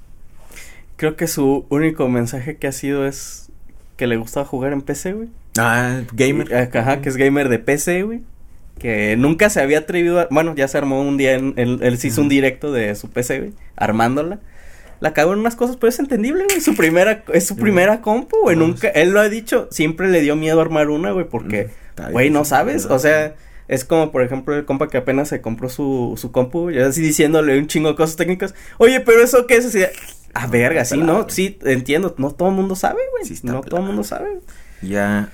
creo 0.96 1.16
que 1.16 1.28
su 1.28 1.66
único 1.70 2.08
mensaje 2.08 2.58
que 2.58 2.68
ha 2.68 2.72
sido 2.72 3.06
es 3.06 3.50
que 3.98 4.08
le 4.08 4.16
gustaba 4.18 4.46
jugar 4.46 4.74
en 4.74 4.82
PC, 4.82 5.14
güey. 5.14 5.30
Ah, 5.58 6.02
gamer. 6.14 6.48
Y- 6.50 6.78
Ajá, 6.78 7.02
que 7.02 7.10
es 7.10 7.18
gamer 7.18 7.50
de 7.50 7.60
PC, 7.60 8.04
güey. 8.04 8.22
Que 8.80 9.16
nunca 9.18 9.50
se 9.50 9.62
había 9.62 9.80
atrevido 9.80 10.20
a... 10.20 10.28
Bueno, 10.32 10.56
ya 10.56 10.68
se 10.68 10.78
armó 10.78 11.02
un 11.02 11.18
día, 11.18 11.34
en, 11.34 11.54
él, 11.58 11.80
él 11.84 11.98
se 12.00 12.08
hizo 12.08 12.22
un 12.22 12.30
directo 12.30 12.72
de 12.72 12.96
su 12.96 13.10
PC, 13.10 13.40
güey. 13.40 13.54
Armándola. 13.76 14.40
La 15.04 15.12
cagó 15.12 15.34
en 15.34 15.40
unas 15.40 15.58
cosas, 15.58 15.76
pero 15.76 15.90
es 15.90 16.00
entendible, 16.00 16.46
güey. 16.46 16.62
Su 16.62 16.76
primera, 16.78 17.26
es 17.34 17.46
su 17.46 17.58
primera 17.58 18.00
compu, 18.00 18.38
güey. 18.44 18.56
No, 18.56 18.68
Nunca, 18.68 18.88
él 18.88 19.10
lo 19.10 19.20
ha 19.20 19.28
dicho, 19.28 19.68
siempre 19.70 20.08
le 20.08 20.22
dio 20.22 20.38
miedo 20.38 20.62
armar 20.62 20.90
una, 20.90 21.12
güey, 21.12 21.28
porque, 21.28 21.72
Está 21.90 22.10
güey, 22.10 22.30
no 22.30 22.46
sabes. 22.46 22.86
O 22.86 22.98
sea, 23.00 23.36
es 23.68 23.84
como, 23.84 24.14
por 24.14 24.24
ejemplo, 24.24 24.56
el 24.56 24.64
compa 24.64 24.88
que 24.88 24.96
apenas 24.96 25.28
se 25.28 25.42
compró 25.42 25.68
su, 25.68 26.14
su 26.16 26.32
compu, 26.32 26.72
ya 26.72 26.88
así 26.88 27.02
diciéndole 27.02 27.60
un 27.60 27.68
chingo 27.68 27.90
de 27.90 27.96
cosas 27.96 28.16
técnicas. 28.16 28.56
Oye, 28.78 29.02
pero 29.02 29.22
eso 29.22 29.46
qué 29.46 29.58
es 29.58 29.66
así. 29.66 29.80
de, 29.80 29.90
Ah, 30.34 30.48
verga, 30.48 30.86
sí, 30.86 31.00
¿no? 31.00 31.28
Sí, 31.28 31.60
entiendo. 31.64 32.16
No 32.18 32.32
todo 32.32 32.48
el 32.48 32.56
mundo 32.56 32.78
sabe, 32.78 33.02
güey. 33.12 33.26
Sí 33.26 33.42
no 33.44 33.60
todo 33.60 33.82
el 33.82 33.86
mundo 33.86 34.06
sabe. 34.06 34.40
Ya, 34.82 35.34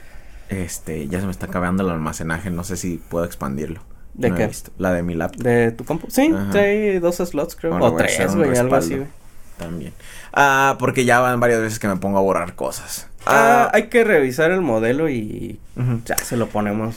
este, 0.50 1.08
ya 1.10 1.20
se 1.20 1.28
me 1.28 1.32
está 1.32 1.46
acabando 1.46 1.84
el 1.84 1.92
almacenaje. 1.92 2.50
No 2.50 2.64
sé 2.64 2.76
si 2.76 2.98
puedo 2.98 3.24
expandirlo. 3.24 3.82
¿De 4.16 4.32
No 4.32 4.36
qué? 4.36 4.50
La 4.80 4.94
de 4.94 5.04
mi 5.04 5.14
laptop 5.14 5.44
¿De 5.44 5.72
tu 5.72 5.86
compu? 5.86 6.08
Sí, 6.10 6.34
trae 6.52 7.00
dos 7.00 7.18
slots, 7.18 7.56
creo. 7.56 7.74
Ahora 7.74 7.86
o 7.86 7.94
a 7.94 7.98
tres, 7.98 8.36
güey, 8.36 8.58
algo 8.58 8.76
así, 8.76 8.96
güey. 8.96 9.19
También. 9.60 9.94
Ah, 10.34 10.76
porque 10.80 11.06
ya 11.06 11.20
van 11.20 11.40
varias 11.40 11.62
veces 11.62 11.78
que 11.78 11.88
me 11.88 11.98
pongo 11.98 12.18
a 12.18 12.22
borrar 12.22 12.56
cosas. 12.56 13.08
Ah, 13.28 13.70
hay 13.74 13.90
que 13.90 14.04
revisar 14.04 14.50
el 14.50 14.62
modelo 14.62 15.10
y 15.10 15.60
ya 16.06 16.18
se 16.18 16.36
lo 16.36 16.48
ponemos. 16.48 16.96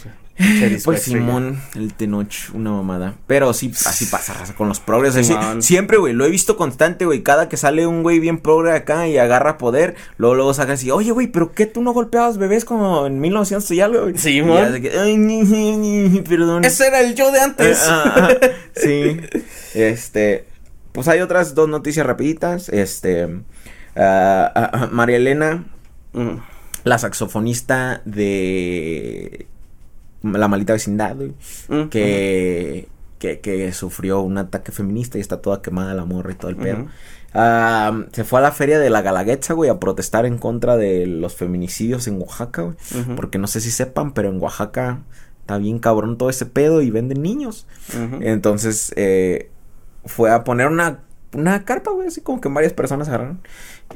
Pues 0.84 1.02
Simón, 1.02 1.60
el 1.74 1.92
Tenoch, 1.92 2.50
una 2.54 2.70
mamada. 2.70 3.14
Pero 3.26 3.52
sí, 3.52 3.70
así 3.84 4.06
pasa, 4.06 4.34
con 4.56 4.68
los 4.68 4.80
progres. 4.80 5.14
así, 5.14 5.34
siempre, 5.60 5.98
güey, 5.98 6.14
lo 6.14 6.24
he 6.24 6.30
visto 6.30 6.56
constante, 6.56 7.04
güey. 7.04 7.22
Cada 7.22 7.48
que 7.48 7.56
sale 7.56 7.86
un 7.86 8.02
güey 8.02 8.18
bien 8.18 8.38
progre 8.38 8.72
acá 8.72 9.06
y 9.06 9.18
agarra 9.18 9.58
poder, 9.58 9.94
luego, 10.16 10.34
luego 10.34 10.54
saca 10.54 10.72
así, 10.72 10.90
oye, 10.90 11.10
güey, 11.10 11.26
¿pero 11.26 11.52
qué 11.52 11.66
tú 11.66 11.82
no 11.82 11.92
golpeabas 11.92 12.38
bebés 12.38 12.64
como 12.64 13.06
en 13.06 13.20
1900 13.20 13.70
y 13.70 13.80
algo, 13.80 14.00
güey? 14.02 14.14
Ni, 15.18 16.20
perdón. 16.22 16.64
Ese 16.64 16.86
era 16.86 17.00
el 17.00 17.14
yo 17.14 17.30
de 17.30 17.40
antes. 17.40 17.78
Eh, 17.78 17.86
ah, 17.88 18.14
ah, 18.16 18.46
sí. 18.74 19.20
Este. 19.74 20.51
Pues 20.92 21.08
hay 21.08 21.20
otras 21.20 21.54
dos 21.54 21.68
noticias 21.68 22.06
rapiditas. 22.06 22.68
Este. 22.68 23.24
ah, 23.96 24.52
ah, 24.54 24.70
ah, 24.72 24.88
María 24.92 25.16
Elena, 25.16 25.64
Mm. 26.14 26.36
la 26.84 26.98
saxofonista 26.98 28.02
de 28.04 29.46
La 30.22 30.46
Maldita 30.48 30.74
Vecindad, 30.74 31.16
güey, 31.16 31.32
Mm, 31.68 31.88
que, 31.88 32.88
que, 33.18 33.40
que 33.40 33.72
sufrió 33.72 34.20
un 34.20 34.36
ataque 34.36 34.72
feminista 34.72 35.16
y 35.16 35.20
está 35.22 35.40
toda 35.40 35.62
quemada 35.62 35.94
la 35.94 36.04
morra 36.04 36.32
y 36.32 36.34
todo 36.34 36.50
el 36.50 36.56
pedo. 36.56 36.86
Se 38.12 38.24
fue 38.24 38.40
a 38.40 38.42
la 38.42 38.52
feria 38.52 38.78
de 38.78 38.90
la 38.90 39.00
Galaguetza, 39.00 39.54
güey, 39.54 39.70
a 39.70 39.80
protestar 39.80 40.26
en 40.26 40.36
contra 40.38 40.76
de 40.76 41.06
los 41.06 41.34
feminicidios 41.34 42.06
en 42.08 42.20
Oaxaca, 42.20 42.62
güey. 42.62 42.76
Porque 43.16 43.38
no 43.38 43.46
sé 43.46 43.60
si 43.62 43.70
sepan, 43.70 44.12
pero 44.12 44.28
en 44.28 44.38
Oaxaca 44.40 45.00
está 45.40 45.56
bien 45.58 45.78
cabrón 45.78 46.18
todo 46.18 46.28
ese 46.30 46.44
pedo 46.46 46.82
y 46.82 46.90
venden 46.90 47.22
niños. 47.22 47.66
Entonces, 48.20 48.92
eh, 48.96 49.48
fue 50.04 50.30
a 50.30 50.44
poner 50.44 50.66
una, 50.68 51.00
una 51.34 51.64
carpa, 51.64 51.90
güey, 51.92 52.08
así 52.08 52.20
como 52.20 52.40
que 52.40 52.48
varias 52.48 52.72
personas 52.72 53.08
agarraron 53.08 53.40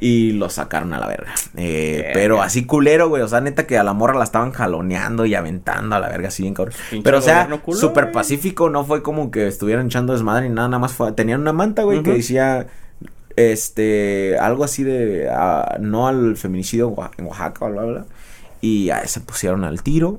y 0.00 0.32
lo 0.32 0.48
sacaron 0.50 0.92
a 0.94 0.98
la 0.98 1.06
verga. 1.06 1.32
Eh, 1.56 2.10
pero 2.14 2.42
así 2.42 2.64
culero, 2.66 3.08
güey, 3.08 3.22
o 3.22 3.28
sea, 3.28 3.40
neta 3.40 3.66
que 3.66 3.78
a 3.78 3.82
la 3.84 3.92
morra 3.94 4.14
la 4.18 4.24
estaban 4.24 4.52
jaloneando 4.52 5.24
y 5.26 5.34
aventando 5.34 5.96
a 5.96 6.00
la 6.00 6.08
verga, 6.08 6.28
así 6.28 6.42
bien 6.42 6.54
cabrón. 6.54 6.74
Pero, 7.02 7.18
o 7.18 7.20
sea, 7.22 7.48
súper 7.80 8.12
pacífico, 8.12 8.70
no 8.70 8.84
fue 8.84 9.02
como 9.02 9.30
que 9.30 9.46
estuvieran 9.46 9.86
echando 9.86 10.12
desmadre 10.12 10.48
ni 10.48 10.54
nada, 10.54 10.68
nada 10.68 10.78
más 10.80 10.92
fue, 10.92 11.12
tenían 11.12 11.40
una 11.40 11.52
manta, 11.52 11.82
güey, 11.82 12.02
que 12.02 12.10
decía, 12.18 12.66
este, 13.36 14.38
algo 14.38 14.64
así 14.64 14.82
de, 14.82 15.30
no 15.80 16.08
al 16.08 16.36
feminicidio 16.36 16.88
en 16.88 16.94
Oa- 16.96 17.10
en 17.18 17.26
Oaxaca, 17.26 17.66
bla, 17.68 17.82
bla, 17.82 17.92
bla. 17.92 18.04
Y 18.60 18.90
ah, 18.90 19.06
se 19.06 19.20
pusieron 19.20 19.64
al 19.64 19.82
tiro. 19.82 20.18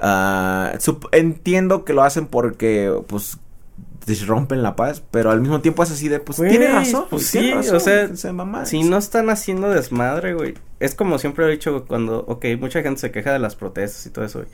Ah, 0.00 0.72
entiendo 1.12 1.84
que 1.84 1.92
lo 1.94 2.02
hacen 2.02 2.26
porque, 2.26 2.92
pues, 3.06 3.38
rompen 4.26 4.62
la 4.62 4.76
paz, 4.76 5.02
pero 5.10 5.30
al 5.30 5.40
mismo 5.40 5.60
tiempo 5.60 5.82
es 5.82 5.90
así 5.90 6.08
de, 6.08 6.20
pues, 6.20 6.38
Güey, 6.38 6.50
tiene 6.50 6.68
razón, 6.68 7.06
pues 7.10 7.30
tiene 7.30 7.48
sí, 7.48 7.54
razón, 7.54 7.76
o 7.76 7.80
sea, 7.80 8.06
de 8.06 8.32
mamadas. 8.32 8.68
Si 8.68 8.82
no 8.82 8.98
están 8.98 9.30
haciendo 9.30 9.68
desmadre, 9.70 10.34
güey. 10.34 10.54
Es 10.78 10.94
como 10.94 11.18
siempre 11.18 11.44
he 11.46 11.50
dicho 11.50 11.84
cuando, 11.86 12.20
ok, 12.26 12.44
mucha 12.60 12.82
gente 12.82 13.00
se 13.00 13.10
queja 13.10 13.32
de 13.32 13.38
las 13.38 13.56
protestas 13.56 14.06
y 14.06 14.10
todo 14.10 14.24
eso, 14.24 14.40
güey. 14.40 14.50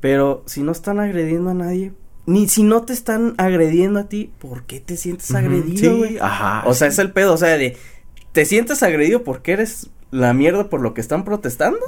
Pero 0.00 0.42
si 0.46 0.62
no 0.62 0.72
están 0.72 1.00
agrediendo 1.00 1.50
a 1.50 1.54
nadie, 1.54 1.92
ni 2.26 2.48
si 2.48 2.62
no 2.62 2.82
te 2.82 2.92
están 2.92 3.34
agrediendo 3.38 4.00
a 4.00 4.04
ti, 4.08 4.32
¿por 4.38 4.64
qué 4.64 4.80
te 4.80 4.96
sientes 4.96 5.30
Ujú, 5.30 5.38
agredido, 5.38 5.96
sí, 5.96 5.98
güey? 5.98 6.18
ajá. 6.20 6.62
O 6.66 6.74
sea, 6.74 6.88
es 6.88 6.98
el 6.98 7.12
pedo, 7.12 7.34
o 7.34 7.36
sea, 7.36 7.56
de, 7.56 7.76
¿te 8.32 8.44
sientes 8.44 8.82
agredido 8.82 9.24
porque 9.24 9.52
eres 9.52 9.90
la 10.10 10.32
mierda 10.34 10.68
por 10.68 10.80
lo 10.80 10.94
que 10.94 11.00
están 11.00 11.24
protestando? 11.24 11.80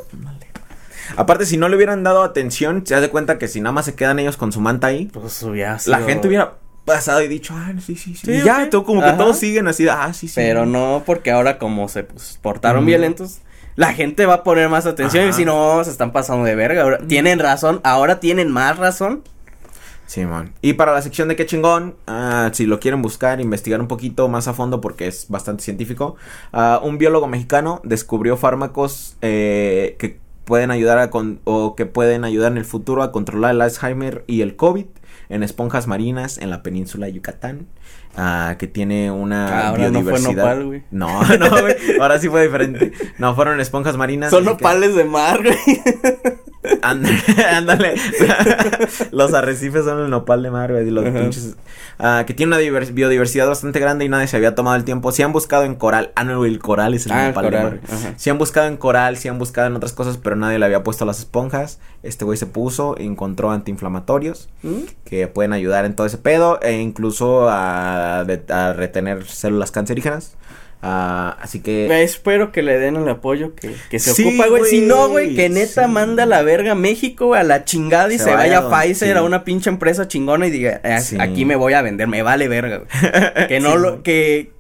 Aparte, 1.17 1.45
si 1.47 1.57
no 1.57 1.69
le 1.69 1.77
hubieran 1.77 2.03
dado 2.03 2.23
atención, 2.23 2.87
se 2.87 2.95
hace 2.95 3.11
cuenta 3.11 3.39
que 3.39 3.47
si 3.49 3.61
nada 3.61 3.73
más 3.73 3.85
se 3.85 3.95
quedan 3.95 4.19
ellos 4.19 4.37
con 4.37 4.53
su 4.53 4.61
manta 4.61 4.87
ahí, 4.89 5.07
Pues 5.13 5.43
hubiera 5.43 5.79
la 5.87 6.01
gente 6.01 6.29
hubiera 6.29 6.55
pasado 6.85 7.23
y 7.23 7.29
dicho, 7.29 7.55
ah, 7.57 7.73
sí, 7.79 7.97
sí, 7.97 8.15
sí. 8.15 8.27
Sí, 8.27 8.33
y 8.33 8.43
ya, 8.43 8.65
ok. 8.65 8.71
todo, 8.71 8.85
como 8.85 9.03
que 9.03 9.13
todos 9.13 9.39
siguen 9.39 9.67
así, 9.69 9.87
ah, 9.89 10.13
sí, 10.13 10.29
sí. 10.29 10.35
Pero 10.37 10.67
no, 10.67 11.03
porque 11.05 11.31
ahora 11.31 11.59
como 11.59 11.89
se 11.89 12.05
pues, 12.05 12.39
portaron 12.43 12.85
violentos, 12.87 13.41
la 13.77 13.93
gente 13.93 14.27
va 14.27 14.35
a 14.35 14.43
poner 14.45 14.69
más 14.69 14.87
atención 14.87 15.29
y 15.29 15.33
si 15.33 15.45
no, 15.45 15.83
se 15.83 15.91
están 15.91 16.13
pasando 16.13 16.45
de 16.45 16.55
verga. 16.55 16.83
Ahora, 16.83 16.99
tienen 16.99 17.39
razón, 17.39 17.81
ahora 17.83 18.21
tienen 18.21 18.51
más 18.51 18.79
razón. 18.79 19.23
Sí, 20.07 20.27
man. 20.27 20.53
Y 20.61 20.75
para 20.75 20.93
la 20.93 21.01
sección 21.01 21.29
de 21.29 21.37
qué 21.37 21.47
chingón, 21.47 21.97
ah, 22.07 22.51
si 22.53 22.67
lo 22.67 22.79
quieren 22.79 23.01
buscar, 23.01 23.41
investigar 23.41 23.81
un 23.81 23.89
poquito 23.89 24.29
más 24.29 24.47
a 24.49 24.55
fondo 24.55 24.81
porque 24.81 25.07
es 25.07 25.29
bastante 25.29 25.65
científico, 25.65 26.17
ah, 26.53 26.81
un 26.83 26.99
biólogo 26.99 27.27
mexicano 27.27 27.81
descubrió 27.85 28.37
fármacos 28.37 29.17
eh, 29.23 29.97
que 29.99 30.21
pueden 30.45 30.71
ayudar 30.71 30.99
a 30.99 31.11
con 31.11 31.41
o 31.45 31.75
que 31.75 31.87
pueden 31.87 32.25
ayudar 32.25 32.53
en 32.53 32.59
el 32.59 32.67
futuro 32.67 33.03
a 33.03 33.13
controlar 33.13 33.55
el 33.55 33.63
Alzheimer 33.63 34.25
y 34.27 34.43
el 34.43 34.57
COVID 34.57 34.85
en 35.29 35.43
esponjas 35.43 35.87
marinas 35.87 36.39
en 36.39 36.51
la 36.51 36.63
península 36.63 37.07
de 37.07 37.13
Yucatán, 37.15 37.67
ah, 38.17 38.57
que 38.59 38.67
tiene 38.67 39.11
una 39.11 39.69
Ahora 39.69 39.89
no 39.91 40.01
fue 40.03 40.13
biodiversidad. 40.13 40.35
nopal, 40.45 40.65
güey. 40.67 40.83
No, 40.91 41.23
no, 41.39 41.51
güey. 41.61 41.75
Ahora 42.01 42.19
sí 42.19 42.29
fue 42.29 42.43
diferente. 42.43 42.93
No, 43.19 43.35
fueron 43.35 43.61
esponjas 43.61 43.97
marinas. 43.97 44.31
Son 44.31 44.45
que- 44.45 44.51
nopales 44.51 44.95
de 44.95 45.05
mar, 45.05 45.41
güey. 45.43 45.57
Ándale, 46.81 47.19
ándale. 47.53 47.95
los 49.13 49.35
arrecifes 49.35 49.85
son 49.85 50.01
el 50.01 50.11
nopal 50.11 50.43
de 50.43 50.51
mar, 50.51 50.73
güey. 50.73 50.89
Los 50.91 51.05
pinches. 51.05 51.57
ah, 51.99 52.25
que 52.27 52.33
tiene 52.33 52.57
una 52.57 52.63
diver- 52.63 52.93
biodiversidad 52.95 53.47
bastante 53.47 53.81
grande 53.81 54.07
y 54.07 54.09
nadie 54.09 54.27
se 54.29 54.37
había 54.39 54.55
tomado 54.55 54.77
el 54.77 54.85
tiempo. 54.85 55.13
Si 55.13 55.23
han 55.23 55.33
buscado 55.33 55.65
en 55.65 55.75
coral. 55.75 56.13
Ah, 56.17 56.25
no, 56.25 56.45
el 56.47 56.59
coral 56.61 56.95
es 56.95 57.05
el 57.07 57.13
Ah, 57.13 57.23
el 57.27 57.29
nopal 57.35 57.51
de 57.51 57.63
mar. 57.63 57.81
Si 58.17 58.31
han 58.31 58.39
buscado 58.39 58.67
en 58.69 58.79
coral, 58.79 59.19
si 59.19 59.29
han 59.29 59.39
buscado 59.39 59.67
en 59.67 59.77
otras 59.77 59.93
cosas, 59.93 60.17
pero 60.17 60.37
nadie 60.37 60.59
le 60.59 60.65
había 60.65 60.83
puesto 60.83 61.05
las 61.05 61.19
esponjas. 61.19 61.81
Este 62.05 62.25
güey 62.25 62.37
se 62.37 62.47
puso, 62.47 62.97
encontró 62.99 63.51
antiinflamatorios 63.51 64.49
¿Mm? 64.63 64.81
que 65.05 65.27
pueden 65.27 65.53
ayudar 65.55 65.85
en 65.87 65.97
todo 65.97 66.07
ese 66.07 66.19
pedo 66.19 66.61
e 66.63 66.75
incluso 66.81 67.49
a, 67.49 68.25
retener 68.77 69.25
células 69.27 69.71
cancerígenas. 69.71 70.37
Ah, 70.87 71.39
así 71.41 71.61
que... 71.61 71.87
Me 71.89 72.03
espero 72.03 72.53
que 72.53 72.63
le 72.63 72.79
den 72.79 72.97
el 72.97 73.09
apoyo 73.09 73.55
que, 73.55 73.75
que 73.89 73.99
se 73.99 74.13
Sí, 74.13 74.29
ocupa, 74.29 74.49
güey. 74.49 74.65
Si 74.67 74.83
no, 74.83 75.09
güey, 75.09 75.35
que 75.35 75.49
neta 75.49 75.87
sí. 75.87 75.91
manda 75.91 76.25
a 76.25 76.27
la 76.27 76.43
verga 76.43 76.73
a 76.73 76.75
México, 76.75 77.29
güey, 77.29 77.41
a 77.41 77.45
la 77.45 77.65
chingada 77.65 78.13
y 78.13 78.19
Se 78.19 78.25
se, 78.25 78.35
vaya 78.35 78.61
vaya 78.61 78.77
a 78.77 78.83
Pfizer, 78.83 79.13
sí. 79.13 79.19
a 79.19 79.23
una 79.23 79.45
pinche 79.45 79.71
empresa 79.71 80.07
chingona 80.09 80.47
y 80.47 80.51
diga, 80.51 80.83
"Ah, 80.85 81.01
aquí 81.21 81.47
me 81.47 81.57
voy 81.57 81.73
a 81.73 81.81
vender, 81.81 82.07
me 82.07 82.23
vale 82.23 82.49
verga, 82.49 82.79
güey. 82.85 82.89
que 83.49 83.61
no 83.61 83.77
lo, 83.77 84.03
que, 84.03 84.51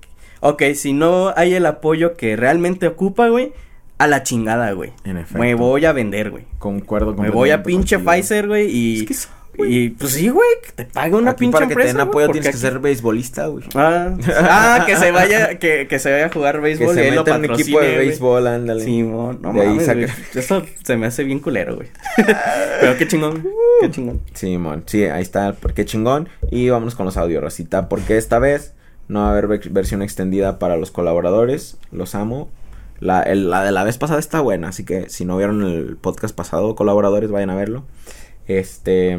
ok, 0.40 0.62
si 0.74 0.94
no 0.94 1.34
hay 1.36 1.52
el 1.52 1.66
apoyo 1.66 2.14
que 2.16 2.36
realmente 2.36 2.86
ocupa, 2.86 3.28
güey, 3.28 3.52
a 4.04 4.06
la 4.08 4.22
chingada, 4.22 4.72
güey. 4.72 4.92
En 5.04 5.16
efecto. 5.16 5.38
Me 5.38 5.54
voy 5.54 5.84
a 5.84 5.92
vender, 5.92 6.30
güey. 6.30 6.44
Concuerdo 6.58 7.14
Me 7.14 7.30
voy 7.30 7.50
a 7.50 7.62
pinche 7.62 7.96
contigo. 7.96 8.12
Pfizer, 8.12 8.46
güey, 8.48 8.70
y... 8.70 9.00
Es 9.00 9.06
que 9.06 9.14
sí, 9.14 9.28
y 9.56 9.90
pues 9.90 10.14
sí, 10.14 10.28
güey, 10.30 10.48
que 10.66 10.72
te 10.72 10.84
pague 10.84 11.14
una 11.14 11.30
Aquí 11.30 11.40
pinche 11.40 11.52
para 11.52 11.68
que 11.68 11.74
te 11.74 11.80
empresa, 11.82 11.96
den 11.98 12.06
güey, 12.06 12.08
apoyo 12.08 12.26
porque 12.26 12.40
tienes 12.40 12.56
que 12.56 12.60
ser 12.60 12.78
beisbolista, 12.80 13.46
güey. 13.46 13.64
Ah, 13.76 14.16
ah, 14.26 14.82
que 14.84 14.96
se 14.96 15.12
vaya, 15.12 15.60
que, 15.60 15.86
que 15.86 15.98
se 16.00 16.10
vaya 16.10 16.26
a 16.26 16.28
jugar 16.28 16.56
Que 16.56 16.60
béisbol 16.62 16.90
y 16.90 16.94
se 16.98 17.10
lo 17.12 17.22
meta 17.24 17.36
en 17.36 17.44
un 17.44 17.60
equipo 17.60 17.80
de 17.80 17.98
béisbol, 17.98 18.46
ándale. 18.48 18.84
Simón, 18.84 19.38
no 19.40 19.52
De 19.52 19.64
mames. 19.64 20.10
Eso 20.34 20.64
se 20.82 20.96
me 20.96 21.06
hace 21.06 21.22
bien 21.22 21.38
culero, 21.38 21.76
güey. 21.76 21.88
Pero 22.80 22.96
qué 22.98 23.06
chingón, 23.06 23.46
qué 23.80 23.90
chingón. 23.92 24.20
Sí, 24.32 24.58
mon. 24.58 24.82
Sí, 24.86 25.04
ahí 25.04 25.22
está. 25.22 25.54
Qué 25.72 25.84
chingón. 25.84 26.28
Y 26.50 26.68
vámonos 26.70 26.96
con 26.96 27.06
los 27.06 27.16
audios, 27.16 27.40
Rosita. 27.40 27.88
Porque 27.88 28.16
esta 28.16 28.40
vez 28.40 28.74
no 29.06 29.20
va 29.20 29.28
a 29.28 29.30
haber 29.30 29.46
ve- 29.46 29.60
versión 29.70 30.02
extendida 30.02 30.58
para 30.58 30.76
los 30.76 30.90
colaboradores. 30.90 31.76
Los 31.92 32.16
amo. 32.16 32.50
La, 33.00 33.22
el- 33.22 33.50
la 33.50 33.62
de 33.64 33.72
la 33.72 33.84
vez 33.84 33.98
pasada 33.98 34.20
está 34.20 34.40
buena. 34.40 34.68
Así 34.68 34.84
que 34.84 35.08
si 35.10 35.24
no 35.24 35.36
vieron 35.36 35.62
el 35.64 35.96
podcast 35.96 36.34
pasado, 36.34 36.74
colaboradores, 36.74 37.30
vayan 37.30 37.50
a 37.50 37.54
verlo. 37.56 37.84
Este. 38.46 39.18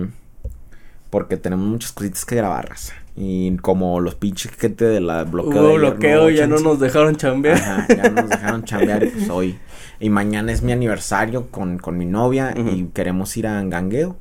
Porque 1.09 1.37
tenemos 1.37 1.65
muchas 1.67 1.91
cositas 1.91 2.25
que 2.25 2.35
grabar. 2.35 2.69
Y 3.15 3.55
como 3.57 4.01
los 4.01 4.15
pinches 4.15 4.51
gente 4.51 4.83
de 4.85 4.99
la 4.99 5.23
bloqueo. 5.23 5.53
de 5.53 5.59
Hubo 5.59 5.67
ayer, 5.69 5.79
bloqueo, 5.79 6.21
hubo 6.23 6.29
ya 6.29 6.47
no 6.47 6.59
nos 6.59 6.79
dejaron 6.79 7.15
chambear. 7.15 7.55
Ajá, 7.57 7.87
ya 7.87 8.09
nos 8.09 8.29
dejaron 8.29 8.63
chambear 8.65 9.03
y 9.03 9.07
pues 9.09 9.29
hoy. 9.29 9.57
Y 10.01 10.09
mañana 10.09 10.51
es 10.51 10.61
mi 10.61 10.73
aniversario 10.73 11.47
con, 11.49 11.77
con 11.77 11.97
mi 11.97 12.05
novia 12.05 12.53
y 12.57 12.85
queremos 12.93 13.37
ir 13.37 13.47
a 13.47 13.61
Gangueo. 13.63 14.17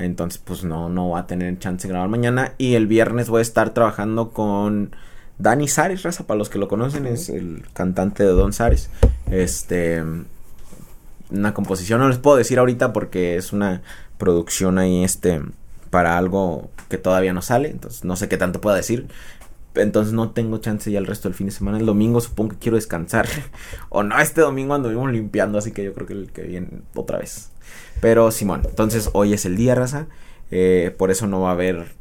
Entonces, 0.00 0.42
pues 0.44 0.64
no, 0.64 0.88
no 0.88 1.10
va 1.10 1.20
a 1.20 1.26
tener 1.28 1.56
chance 1.60 1.86
de 1.86 1.92
grabar 1.92 2.08
mañana. 2.10 2.52
Y 2.58 2.74
el 2.74 2.86
viernes 2.88 3.28
voy 3.28 3.38
a 3.38 3.42
estar 3.42 3.70
trabajando 3.70 4.30
con 4.30 4.96
Dani 5.38 5.68
Sares, 5.68 6.02
raza, 6.02 6.26
para 6.26 6.38
los 6.38 6.48
que 6.48 6.58
lo 6.58 6.68
conocen, 6.68 7.06
es 7.06 7.28
el 7.28 7.64
cantante 7.72 8.22
de 8.22 8.30
Don 8.30 8.52
Sares. 8.52 8.90
Este. 9.30 10.02
Una 11.30 11.54
composición, 11.54 12.00
no 12.00 12.08
les 12.08 12.18
puedo 12.18 12.36
decir 12.36 12.58
ahorita 12.58 12.92
porque 12.92 13.36
es 13.36 13.52
una 13.52 13.82
producción 14.18 14.78
ahí, 14.78 15.02
este, 15.02 15.40
para 15.90 16.16
algo 16.18 16.70
que 16.88 16.98
todavía 16.98 17.32
no 17.32 17.42
sale. 17.42 17.70
Entonces, 17.70 18.04
no 18.04 18.14
sé 18.16 18.28
qué 18.28 18.36
tanto 18.36 18.60
pueda 18.60 18.76
decir. 18.76 19.08
Entonces 19.74 20.12
no 20.12 20.30
tengo 20.30 20.58
chance 20.58 20.90
ya 20.90 20.98
el 21.00 21.06
resto 21.06 21.28
del 21.28 21.34
fin 21.34 21.46
de 21.48 21.52
semana. 21.52 21.78
El 21.78 21.86
domingo 21.86 22.20
supongo 22.20 22.52
que 22.52 22.58
quiero 22.58 22.76
descansar. 22.76 23.26
o 23.88 24.02
no, 24.02 24.18
este 24.20 24.40
domingo 24.40 24.74
anduvimos 24.74 25.10
limpiando, 25.10 25.58
así 25.58 25.72
que 25.72 25.82
yo 25.82 25.92
creo 25.94 26.06
que 26.06 26.12
el 26.12 26.30
que 26.30 26.42
viene 26.42 26.68
otra 26.94 27.18
vez. 27.18 27.50
Pero 28.00 28.30
Simón, 28.30 28.62
entonces 28.64 29.10
hoy 29.14 29.32
es 29.32 29.44
el 29.44 29.56
día, 29.56 29.74
raza. 29.74 30.06
eh, 30.50 30.94
por 30.96 31.10
eso 31.10 31.26
no 31.26 31.40
va 31.40 31.48
a 31.50 31.52
haber 31.52 31.92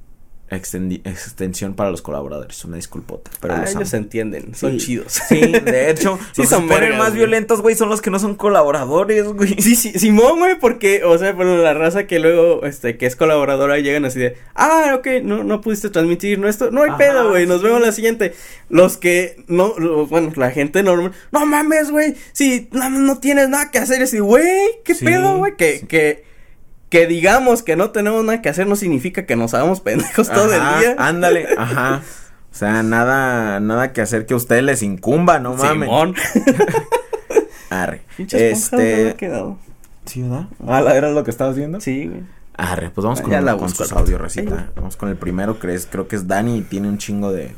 extensión 0.50 1.74
para 1.74 1.90
los 1.90 2.02
colaboradores. 2.02 2.64
Una 2.66 2.76
disculpota. 2.78 3.32
Pero 3.42 3.56
ah, 3.56 3.58
los 3.62 3.70
amo. 3.72 3.80
ellos 3.80 3.90
se 3.90 3.98
entienden, 3.98 4.54
son 4.56 4.80
Sí. 4.80 4.86
chidos. 4.86 5.14
Sí, 5.28 5.40
de 5.40 5.90
hecho, 5.90 6.20
Sí 6.34 6.42
los 6.42 6.50
son 6.50 6.64
que 6.64 6.68
se 6.68 6.74
ponen 6.74 6.80
vergas, 6.82 6.98
más 7.00 7.08
güey. 7.10 7.18
violentos, 7.20 7.62
güey, 7.62 7.76
son 7.76 7.90
los 7.90 8.02
que 8.02 8.10
no 8.12 8.20
son 8.20 8.36
colaboradores, 8.36 9.26
güey. 9.30 9.56
Sí, 9.62 9.76
sí, 9.76 9.98
Simón, 9.98 10.40
güey, 10.40 10.60
porque, 10.60 11.04
o 11.04 11.18
sea, 11.18 11.36
pero 11.36 11.58
la 11.58 11.74
raza 11.74 12.06
que 12.08 12.20
luego, 12.20 12.66
este, 12.66 12.98
que 12.98 13.06
es 13.06 13.16
colaboradora, 13.16 13.80
llegan 13.80 14.06
así 14.06 14.20
de, 14.20 14.38
ah, 14.56 14.94
ok, 14.98 15.08
no, 15.24 15.44
no 15.44 15.62
pudiste 15.62 15.90
transmitir, 15.90 16.38
no, 16.40 16.48
esto, 16.48 16.70
no 16.72 16.84
hay 16.84 16.90
Ajá, 16.90 16.98
pedo, 16.98 17.30
güey, 17.30 17.48
nos 17.48 17.62
sí. 17.62 17.68
vemos 17.68 17.82
la 17.82 17.92
siguiente. 17.92 18.34
Los 18.70 18.98
que, 18.98 19.44
no, 19.48 19.74
lo- 19.78 20.06
bueno, 20.08 20.32
la 20.36 20.52
gente 20.52 20.84
normal, 20.84 21.14
no 21.32 21.46
mames, 21.46 21.90
güey, 21.92 22.16
si 22.32 22.68
no, 22.72 22.90
no 22.90 23.20
tienes 23.20 23.50
nada 23.50 23.72
que 23.72 23.80
hacer, 23.80 24.02
así, 24.04 24.20
güey, 24.20 24.46
qué 24.84 24.94
Sí, 24.94 25.06
pedo, 25.06 25.38
güey, 25.38 25.56
que, 25.56 25.80
sí. 25.80 25.88
que, 25.88 26.33
que 26.94 27.08
digamos 27.08 27.64
que 27.64 27.76
no 27.76 27.90
tenemos 27.90 28.24
nada 28.24 28.40
que 28.44 28.50
hacer 28.50 28.68
no 28.68 28.76
significa 28.76 29.26
que 29.26 29.36
nos 29.36 29.56
hagamos 29.56 29.82
pendejos 29.82 30.30
todo 30.30 30.54
el 30.54 30.62
día. 30.80 30.96
Ándale, 31.00 31.48
ajá. 31.58 32.04
O 32.52 32.56
sea, 32.56 32.84
nada, 32.84 33.60
nada 33.60 33.94
que 33.94 34.02
hacer 34.02 34.28
que 34.28 34.36
a 34.36 34.38
ustedes 34.38 34.62
les 34.62 34.84
incumba, 34.84 35.40
no 35.40 35.56
mames. 35.56 35.90
Simón. 35.90 36.16
Arre. 37.72 38.02
Pinche 38.16 38.52
esponja, 38.52 38.78
¿dónde 38.78 39.02
Este. 39.08 39.16
quedado? 39.18 39.58
¿Sí, 40.06 40.22
verdad? 40.22 40.46
Ah, 40.68 40.82
¿la- 40.82 40.96
¿era 40.96 41.10
lo 41.10 41.24
que 41.24 41.32
estabas 41.32 41.56
viendo? 41.56 41.82
Sí, 41.82 42.06
güey. 42.08 42.22
Arre, 42.56 42.92
pues 42.92 43.04
vamos 43.04 43.20
Ah, 43.22 43.24
con, 43.24 43.32
la 43.44 43.58
sus 43.70 43.80
rato. 43.90 44.00
audios, 44.02 44.22
Rosita. 44.22 44.70
Vamos 44.76 44.96
con 44.96 45.10
el 45.10 45.16
primero, 45.16 45.58
que 45.60 45.74
es, 45.74 45.88
creo 45.88 46.08
que 46.08 46.16
es 46.16 46.28
Dani 46.28 46.60
y 46.60 46.62
tiene 46.62 46.88
un 46.90 47.00
chingo 47.00 47.32
de. 47.32 47.56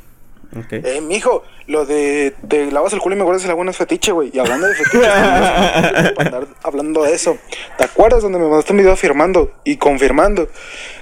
Eh, 0.71 1.01
mijo, 1.01 1.43
lo 1.67 1.85
de 1.85 2.33
te 2.47 2.71
lavas 2.71 2.93
el 2.93 2.99
culo 2.99 3.15
y 3.15 3.17
me 3.17 3.23
guardas 3.25 3.43
el 3.45 3.51
agua 3.51 3.65
no 3.65 3.71
es 3.71 3.77
fetiche, 3.77 4.11
güey. 4.11 4.31
Y 4.33 4.39
hablando 4.39 4.67
de 4.67 4.75
fetiche, 4.75 4.99
para 4.99 6.09
andar 6.17 6.47
hablando 6.63 7.03
de 7.03 7.13
eso, 7.13 7.37
¿te 7.77 7.83
acuerdas 7.83 8.21
donde 8.23 8.39
me 8.39 8.45
mandaste 8.47 8.71
un 8.71 8.77
video 8.77 8.93
afirmando 8.93 9.51
y 9.63 9.77
confirmando 9.77 10.47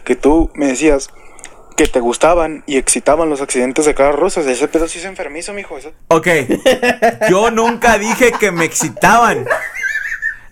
que 0.03 0.15
tú 0.15 0.51
me 0.55 0.67
decías 0.67 1.09
que 1.77 1.87
te 1.87 1.99
gustaban 1.99 2.63
y 2.67 2.77
excitaban 2.77 3.29
los 3.29 3.41
accidentes 3.41 3.85
de 3.85 3.93
carros 3.95 4.19
rusos? 4.19 4.45
Ese 4.47 4.67
pedo 4.67 4.87
sí 4.87 4.99
es 4.99 5.05
enfermizo, 5.05 5.53
mijo. 5.53 5.77
Eso. 5.77 5.91
Ok. 6.07 6.27
Yo 7.29 7.51
nunca 7.51 7.97
dije 7.97 8.31
que 8.39 8.51
me 8.51 8.65
excitaban. 8.65 9.45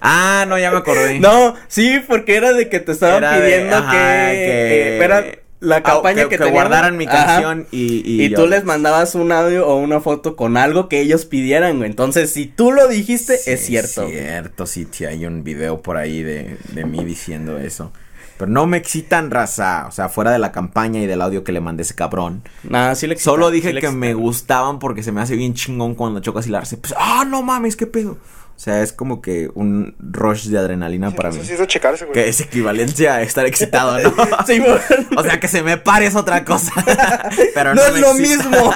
Ah, 0.03 0.45
no, 0.47 0.57
ya 0.57 0.71
me 0.71 0.77
acordé. 0.77 1.19
No, 1.19 1.53
sí, 1.67 1.99
porque 2.07 2.35
era 2.35 2.53
de 2.53 2.69
que 2.69 2.79
te 2.79 2.91
estaban 2.91 3.17
Era 3.23 3.37
de, 3.39 3.41
pidiendo 3.51 3.75
ajá, 3.77 3.91
que, 4.31 4.37
que- 4.37 5.40
la 5.61 5.81
campaña 5.83 6.15
que- 6.15 6.21
que, 6.23 6.29
que 6.29 6.37
teníamos. 6.39 6.59
guardaran 6.69 6.97
mi 6.97 7.05
Ajá. 7.05 7.25
canción 7.25 7.67
y- 7.71 8.01
y 8.25 8.29
yo- 8.29 8.35
tú 8.41 8.47
les 8.47 8.65
mandabas 8.65 9.15
un 9.15 9.31
audio 9.31 9.65
o 9.67 9.77
una 9.77 10.01
foto 10.01 10.35
con 10.35 10.57
algo 10.57 10.89
que 10.89 10.99
ellos 10.99 11.25
pidieran, 11.25 11.77
güey. 11.77 11.89
Entonces, 11.89 12.33
si 12.33 12.45
tú 12.47 12.71
lo 12.73 12.87
dijiste, 12.89 13.37
Sí, 13.37 13.51
es 13.51 13.65
cierto. 13.65 14.03
güey. 14.03 14.17
cierto, 14.19 14.65
sí, 14.65 14.87
sí, 14.91 15.05
hay 15.05 15.25
un 15.25 15.43
video 15.43 15.81
por 15.81 15.95
ahí 15.97 16.21
de, 16.23 16.57
de 16.73 16.83
mí 16.85 17.03
diciendo 17.05 17.57
eso. 17.57 17.93
Pero 18.37 18.49
no 18.51 18.65
me 18.65 18.77
excitan, 18.77 19.29
raza. 19.29 19.85
O 19.87 19.91
sea, 19.91 20.09
fuera 20.09 20.31
de 20.31 20.39
la 20.39 20.51
campaña 20.51 20.99
y 20.99 21.05
del 21.05 21.21
audio 21.21 21.43
que 21.43 21.51
le 21.51 21.61
mandé 21.61 21.83
ese 21.83 21.93
cabrón. 21.93 22.41
Nah, 22.63 22.95
sí 22.95 23.05
le 23.05 23.13
excita, 23.13 23.29
Solo 23.29 23.49
sí 23.49 23.55
dije 23.57 23.71
le 23.71 23.81
que 23.81 23.91
me 23.91 24.15
gustaban 24.15 24.79
porque 24.79 25.03
se 25.03 25.11
me 25.11 25.21
hace 25.21 25.35
bien 25.35 25.53
chingón 25.53 25.93
cuando 25.93 26.21
chocas 26.21 26.47
y 26.47 26.49
la 26.49 26.57
hace. 26.59 26.77
Pues, 26.77 26.95
ah, 26.97 27.23
no 27.27 27.43
mames, 27.43 27.75
qué 27.75 27.85
pedo. 27.85 28.17
O 28.61 28.63
sea, 28.63 28.83
es 28.83 28.93
como 28.93 29.23
que 29.23 29.49
un 29.55 29.95
rush 29.97 30.45
de 30.45 30.59
adrenalina 30.59 31.09
para 31.09 31.31
mí. 31.31 31.37
Eso 31.37 31.45
sí 31.47 31.53
es 31.53 31.59
de 31.59 31.65
checarse, 31.65 32.05
güey. 32.05 32.13
Que 32.13 32.29
es 32.29 32.41
equivalencia 32.41 33.15
a 33.15 33.23
estar 33.23 33.43
excitado, 33.47 33.97
¿no? 33.97 34.13
Sí, 34.45 34.59
güey. 34.59 34.77
O 35.17 35.23
sea, 35.23 35.39
que 35.39 35.47
se 35.47 35.63
me 35.63 35.77
pare 35.77 36.05
es 36.05 36.15
otra 36.15 36.45
cosa. 36.45 36.71
Pero 37.55 37.73
no, 37.73 37.81
no, 37.81 37.87
es 37.87 37.99
lo 37.99 38.11
excita. 38.11 38.43
mismo. 38.43 38.73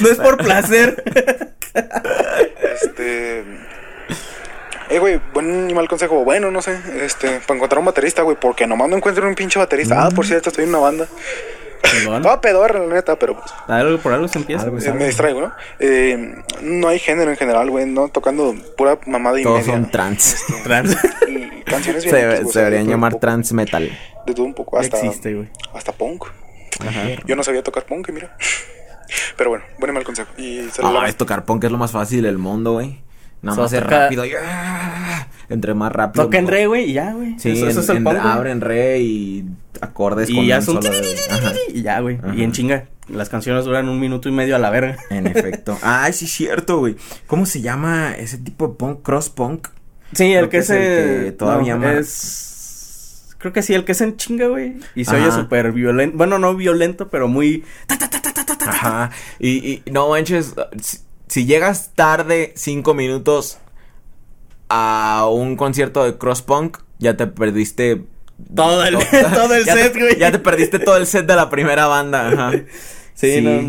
no 0.00 0.08
es 0.08 0.16
por 0.16 0.36
placer. 0.36 1.02
Este. 2.84 3.40
Eh, 4.90 4.98
güey, 5.00 5.20
buen 5.34 5.68
y 5.68 5.74
mal 5.74 5.88
consejo. 5.88 6.22
Bueno, 6.22 6.52
no 6.52 6.62
sé. 6.62 6.78
Este, 7.02 7.40
para 7.40 7.56
encontrar 7.56 7.80
un 7.80 7.86
baterista, 7.86 8.22
güey. 8.22 8.36
Porque 8.40 8.68
nomás 8.68 8.88
no 8.90 8.96
encuentro 8.96 9.26
un 9.26 9.34
pinche 9.34 9.58
baterista. 9.58 10.06
Ah, 10.06 10.10
por 10.10 10.24
cierto, 10.24 10.50
estoy 10.50 10.62
en 10.62 10.70
una 10.70 10.78
banda. 10.78 11.08
Toda 12.22 12.40
pedorra, 12.40 12.78
la 12.80 12.94
neta, 12.94 13.16
pero 13.18 13.34
pues. 13.34 13.52
Algo 13.66 13.98
por 13.98 14.12
algo 14.12 14.28
se 14.28 14.38
empieza. 14.38 14.64
Algo 14.64 14.78
eh, 14.78 14.92
me 14.92 15.06
distraigo, 15.06 15.40
¿no? 15.40 15.52
Eh, 15.78 16.34
no 16.62 16.88
hay 16.88 16.98
género 16.98 17.30
en 17.30 17.36
general, 17.36 17.70
güey. 17.70 17.86
No 17.86 18.08
tocando 18.08 18.54
pura 18.76 18.98
mamada 19.06 19.40
y 19.40 19.42
Todos 19.42 19.60
media. 19.66 19.72
son 19.72 19.90
trans. 19.90 20.36
Trans. 20.64 20.96
Y 21.28 21.62
canciones 21.62 22.02
Se, 22.04 22.10
güey, 22.10 22.46
se 22.46 22.58
deberían 22.58 22.86
llamar 22.88 23.12
poco. 23.12 23.20
trans 23.20 23.52
metal. 23.52 23.90
De 24.26 24.34
todo 24.34 24.44
un 24.46 24.54
poco. 24.54 24.78
Hasta, 24.78 24.98
existe, 24.98 25.34
güey. 25.34 25.48
hasta 25.74 25.92
punk. 25.92 26.24
Ajá. 26.80 27.02
Yo 27.26 27.36
no 27.36 27.42
sabía 27.42 27.62
tocar 27.62 27.84
punk, 27.84 28.08
y 28.08 28.12
mira. 28.12 28.36
Pero 29.36 29.50
bueno, 29.50 29.64
buen 29.78 29.90
y 29.90 29.94
mal 29.94 30.04
consejo. 30.04 30.30
Y 30.36 30.60
Ah, 30.82 31.04
es 31.08 31.16
tocar 31.16 31.44
punk 31.44 31.64
es 31.64 31.70
lo 31.72 31.78
más 31.78 31.90
fácil 31.90 32.22
del 32.22 32.38
mundo, 32.38 32.74
güey. 32.74 33.00
Nada 33.42 33.56
So, 33.56 33.62
más 33.62 33.72
es 33.72 33.82
rápido. 33.82 34.24
y, 34.26 34.32
Entre 35.50 35.74
más 35.74 35.92
rápido. 35.92 36.24
Toca 36.24 36.38
en 36.38 36.46
re, 36.46 36.66
güey, 36.66 36.90
y 36.90 36.92
ya, 36.94 37.12
güey. 37.12 37.38
Sí, 37.38 37.50
eso, 37.50 37.64
en, 37.64 37.70
eso 37.72 37.80
es 37.80 37.88
el 37.90 37.96
en- 37.98 38.06
abre 38.08 38.50
en 38.52 38.60
re 38.60 39.00
y 39.00 39.44
acordes 39.80 40.30
Y 40.30 40.36
con 40.36 40.46
ya 40.46 40.58
un 40.58 40.64
son 40.64 40.82
solo 40.82 40.96
de- 40.96 41.16
Ajá. 41.30 41.52
Y 41.74 41.82
ya, 41.82 42.00
güey. 42.00 42.18
Y 42.36 42.42
en 42.42 42.52
chinga. 42.52 42.84
Las 43.08 43.28
canciones 43.28 43.64
duran 43.64 43.88
un 43.88 43.98
minuto 43.98 44.28
y 44.28 44.32
medio 44.32 44.54
a 44.54 44.58
la 44.60 44.70
verga. 44.70 44.96
En 45.10 45.26
efecto. 45.26 45.76
Ay, 45.82 46.12
sí, 46.12 46.26
cierto, 46.28 46.78
güey. 46.78 46.96
¿Cómo 47.26 47.44
se 47.44 47.60
llama 47.60 48.12
ese 48.16 48.38
tipo 48.38 48.68
de 48.68 48.74
punk? 48.74 49.02
Cross 49.02 49.28
punk. 49.30 49.68
Sí, 50.12 50.32
el 50.32 50.44
que 50.44 50.50
que 50.50 50.56
es 50.58 50.70
es 50.70 50.76
el 51.18 51.24
que 51.26 51.32
todavía 51.32 51.74
no, 51.76 51.86
más- 51.86 51.96
es 51.96 53.36
creo 53.38 53.52
que 53.52 53.62
sí, 53.62 53.74
el 53.74 53.84
que 53.84 53.92
es 53.92 54.00
en 54.02 54.16
chinga, 54.16 54.46
güey. 54.48 54.76
Y 54.94 55.04
se 55.04 55.16
Ajá. 55.16 55.22
oye 55.24 55.32
súper 55.32 55.72
violento. 55.72 56.16
Bueno, 56.16 56.38
no 56.38 56.54
violento, 56.54 57.08
pero 57.08 57.26
muy. 57.26 57.64
Ajá. 58.66 59.10
Y, 59.38 59.50
y 59.50 59.82
no 59.90 60.08
manches, 60.10 60.54
si, 60.80 60.98
si 61.26 61.46
llegas 61.46 61.90
tarde 61.94 62.52
cinco 62.56 62.94
minutos 62.94 63.58
a 64.70 65.26
un 65.30 65.56
concierto 65.56 66.04
de 66.04 66.16
cross 66.16 66.40
punk, 66.42 66.78
ya 66.98 67.16
te 67.16 67.26
perdiste 67.26 68.04
Todo 68.54 68.84
el, 68.84 68.94
todo 69.34 69.54
el 69.54 69.64
ya 69.66 69.74
te- 69.74 69.82
set, 69.82 69.98
güey. 69.98 70.18
Ya 70.18 70.30
te 70.32 70.38
perdiste 70.38 70.78
todo 70.78 70.96
el 70.96 71.06
set 71.06 71.26
de 71.26 71.34
la 71.36 71.50
primera 71.50 71.86
banda. 71.86 72.28
Ajá. 72.28 72.52
Sí, 73.14 73.34
Sí. 73.34 73.40
No, 73.42 73.60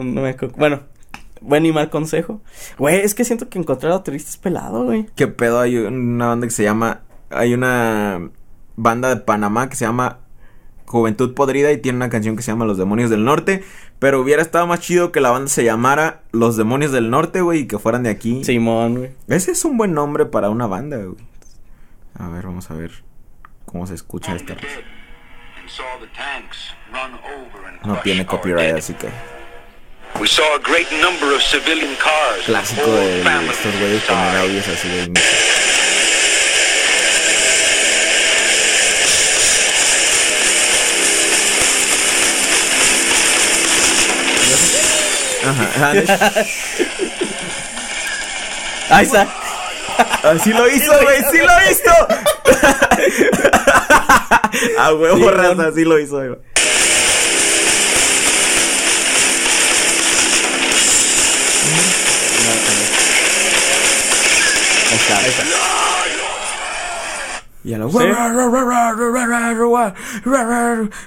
no, 0.00 0.04
no 0.04 0.20
me 0.20 0.34
Bueno, 0.56 0.80
buen 1.40 1.64
y 1.64 1.72
mal 1.72 1.88
consejo. 1.88 2.42
Güey, 2.76 3.00
es 3.00 3.14
que 3.14 3.24
siento 3.24 3.48
que 3.48 3.58
encontrar 3.58 3.92
baterista 3.92 4.28
es 4.30 4.36
pelado, 4.36 4.84
güey. 4.84 5.06
¿Qué 5.16 5.28
pedo? 5.28 5.60
Hay 5.60 5.78
una 5.78 6.26
banda 6.26 6.46
que 6.46 6.52
se 6.52 6.64
llama. 6.64 7.00
Hay 7.30 7.54
una 7.54 8.28
banda 8.76 9.08
de 9.08 9.16
Panamá 9.22 9.68
que 9.70 9.76
se 9.76 9.84
llama 9.86 10.18
Juventud 10.88 11.34
Podrida 11.34 11.70
y 11.70 11.78
tiene 11.78 11.96
una 11.96 12.08
canción 12.08 12.34
que 12.34 12.42
se 12.42 12.50
llama 12.50 12.64
Los 12.64 12.78
Demonios 12.78 13.10
del 13.10 13.24
Norte. 13.24 13.62
Pero 13.98 14.20
hubiera 14.20 14.42
estado 14.42 14.66
más 14.66 14.80
chido 14.80 15.12
que 15.12 15.20
la 15.20 15.30
banda 15.30 15.48
se 15.48 15.64
llamara 15.64 16.22
Los 16.32 16.56
Demonios 16.56 16.92
del 16.92 17.10
Norte, 17.10 17.40
güey, 17.42 17.60
y 17.60 17.66
que 17.66 17.78
fueran 17.78 18.02
de 18.02 18.10
aquí. 18.10 18.42
Simón, 18.44 18.96
güey. 18.96 19.10
Ese 19.28 19.52
es 19.52 19.64
un 19.64 19.76
buen 19.76 19.92
nombre 19.92 20.26
para 20.26 20.50
una 20.50 20.66
banda, 20.66 20.96
güey. 20.96 21.16
A 22.18 22.28
ver, 22.28 22.46
vamos 22.46 22.70
a 22.70 22.74
ver 22.74 22.90
cómo 23.66 23.86
se 23.86 23.94
escucha 23.94 24.34
esta. 24.34 24.56
No 27.84 27.96
tiene 28.00 28.26
copyright, 28.26 28.76
así 28.76 28.94
que. 28.94 29.08
We 30.18 30.26
saw 30.26 30.42
a 30.54 30.58
great 30.58 30.90
number 31.00 31.32
of 31.34 31.42
civilian 31.42 31.94
cars. 31.96 32.44
Clásico 32.46 32.90
de 32.90 33.20
estos 33.20 33.72
güeyes 33.78 34.02
inside. 34.02 34.38
audios 34.38 34.68
así 34.68 34.88
de 34.88 35.04
inicio. 35.04 35.67
Ajá. 45.48 45.92
Ahí 48.90 49.04
está. 49.06 49.26
Así 50.22 50.52
lo 50.52 50.68
hizo, 50.68 50.92
güey, 51.02 51.22
sí 51.30 51.38
lo 51.38 51.70
hizo. 51.70 51.90
A 54.78 54.92
huevo, 54.94 55.30
raza, 55.30 55.68
así 55.68 55.84
lo 55.84 55.98
hizo, 55.98 56.16
güey. 56.16 56.36
Ahí 64.90 64.96
está, 64.96 65.18
ahí 65.18 65.28
está. 65.28 65.87
Y 67.68 67.74
a 67.74 67.78
lo... 67.78 67.90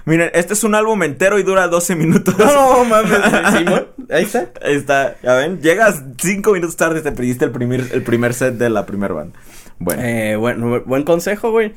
Miren, 0.06 0.30
este 0.36 0.54
es 0.54 0.64
un 0.64 0.76
álbum 0.76 1.02
entero 1.02 1.40
y 1.40 1.44
dura 1.44 1.68
12 1.68 1.96
minutos. 1.96 2.38
No 2.38 2.86
mames, 2.86 3.20
Simón. 3.58 3.88
Ahí 4.12 4.26
está. 4.26 4.52
Ahí 4.62 4.76
está, 4.76 5.16
ya 5.24 5.34
ven, 5.34 5.60
llegas 5.60 6.04
5 6.20 6.52
minutos 6.54 6.76
tarde, 6.78 7.02
te 7.02 7.12
perdiste 7.12 7.46
el 7.46 7.52
primer, 7.52 7.88
el 7.92 8.04
primer 8.04 8.36
set 8.36 8.54
de 8.56 8.70
la 8.70 8.86
primera 8.86 9.12
banda. 9.12 9.40
Bueno, 9.80 10.04
Eh, 10.04 10.36
bueno, 10.36 10.84
buen 10.86 11.02
consejo, 11.02 11.50
güey. 11.50 11.74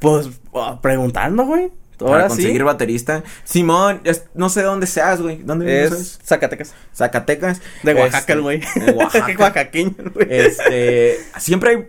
Pues, 0.00 0.30
ah, 0.56 0.80
preguntando, 0.82 1.44
güey. 1.44 1.70
para 1.96 2.26
conseguir 2.26 2.56
sí. 2.56 2.62
baterista. 2.64 3.22
Simón, 3.44 4.00
es- 4.02 4.24
no 4.34 4.48
sé 4.48 4.62
dónde 4.62 4.88
seas, 4.88 5.22
güey. 5.22 5.42
¿Dónde 5.44 5.64
vives? 5.66 5.92
Es 5.92 6.18
Zacatecas. 6.24 6.74
Zacatecas. 6.92 7.62
De 7.84 7.94
Oaxaca, 7.94 8.32
Este, 8.32 8.36
güey. 8.42 8.60
De 8.74 8.90
Oaxaca. 8.92 9.32
Oaxaqueño, 9.38 9.94
güey. 10.12 10.26
Este, 10.28 11.18
siempre 11.38 11.70
hay 11.70 11.86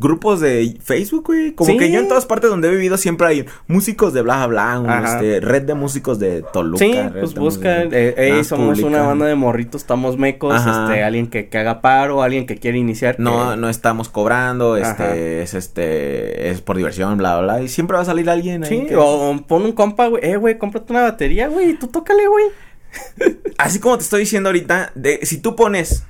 grupos 0.00 0.40
de 0.40 0.76
Facebook, 0.82 1.26
güey. 1.26 1.52
Como 1.54 1.70
Sí. 1.70 1.76
que 1.76 1.92
yo 1.92 2.00
en 2.00 2.08
todas 2.08 2.26
partes 2.26 2.50
donde 2.50 2.68
he 2.68 2.70
vivido 2.72 2.96
siempre 2.96 3.26
hay 3.28 3.46
músicos 3.68 4.12
de 4.12 4.22
bla 4.22 4.46
bla 4.46 4.78
bla, 4.78 5.04
este, 5.04 5.40
red 5.40 5.62
de 5.62 5.74
músicos 5.74 6.18
de 6.18 6.42
Toluca. 6.52 6.84
Sí, 6.84 6.92
pues 7.12 7.34
buscan, 7.34 7.88
músicos- 7.90 7.92
eh, 7.92 8.14
hey, 8.16 8.30
nada, 8.32 8.44
somos 8.44 8.78
una 8.80 9.02
banda 9.02 9.26
de 9.26 9.34
morritos, 9.34 9.82
estamos 9.82 10.16
mecos, 10.18 10.54
Ajá. 10.54 10.86
este, 10.88 11.04
alguien 11.04 11.28
que, 11.28 11.48
que 11.48 11.58
haga 11.58 11.80
paro, 11.80 12.22
alguien 12.22 12.46
que 12.46 12.56
quiere 12.56 12.78
iniciar. 12.78 13.16
No, 13.20 13.50
que- 13.52 13.56
no 13.58 13.68
estamos 13.68 14.08
cobrando, 14.08 14.74
Ajá. 14.74 14.90
este, 14.90 15.42
es 15.42 15.54
este, 15.54 16.50
es 16.50 16.60
por 16.62 16.76
diversión, 16.76 17.18
bla, 17.18 17.38
bla, 17.40 17.54
bla. 17.56 17.62
Y 17.62 17.68
siempre 17.68 17.96
va 17.96 18.02
a 18.02 18.06
salir 18.06 18.28
alguien 18.30 18.64
ahí 18.64 18.68
Sí, 18.70 18.86
que- 18.86 18.96
o 18.96 19.38
pon 19.46 19.62
un 19.62 19.72
compa, 19.72 20.06
güey, 20.08 20.24
eh, 20.24 20.36
güey, 20.36 20.56
cómprate 20.58 20.92
una 20.92 21.02
batería, 21.02 21.48
güey, 21.48 21.70
y 21.70 21.74
tú 21.74 21.86
tócale, 21.88 22.26
güey. 22.26 22.46
Así 23.58 23.78
como 23.78 23.96
te 23.98 24.04
estoy 24.04 24.20
diciendo 24.20 24.48
ahorita, 24.48 24.92
de, 24.94 25.20
si 25.22 25.38
tú 25.38 25.54
pones 25.54 26.04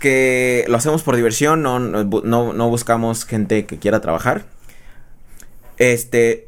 que 0.00 0.64
lo 0.68 0.76
hacemos 0.76 1.02
por 1.02 1.16
diversión, 1.16 1.62
no, 1.62 1.78
no, 1.78 2.52
no 2.52 2.68
buscamos 2.68 3.24
gente 3.24 3.66
que 3.66 3.78
quiera 3.78 4.00
trabajar. 4.00 4.46
Este, 5.78 6.45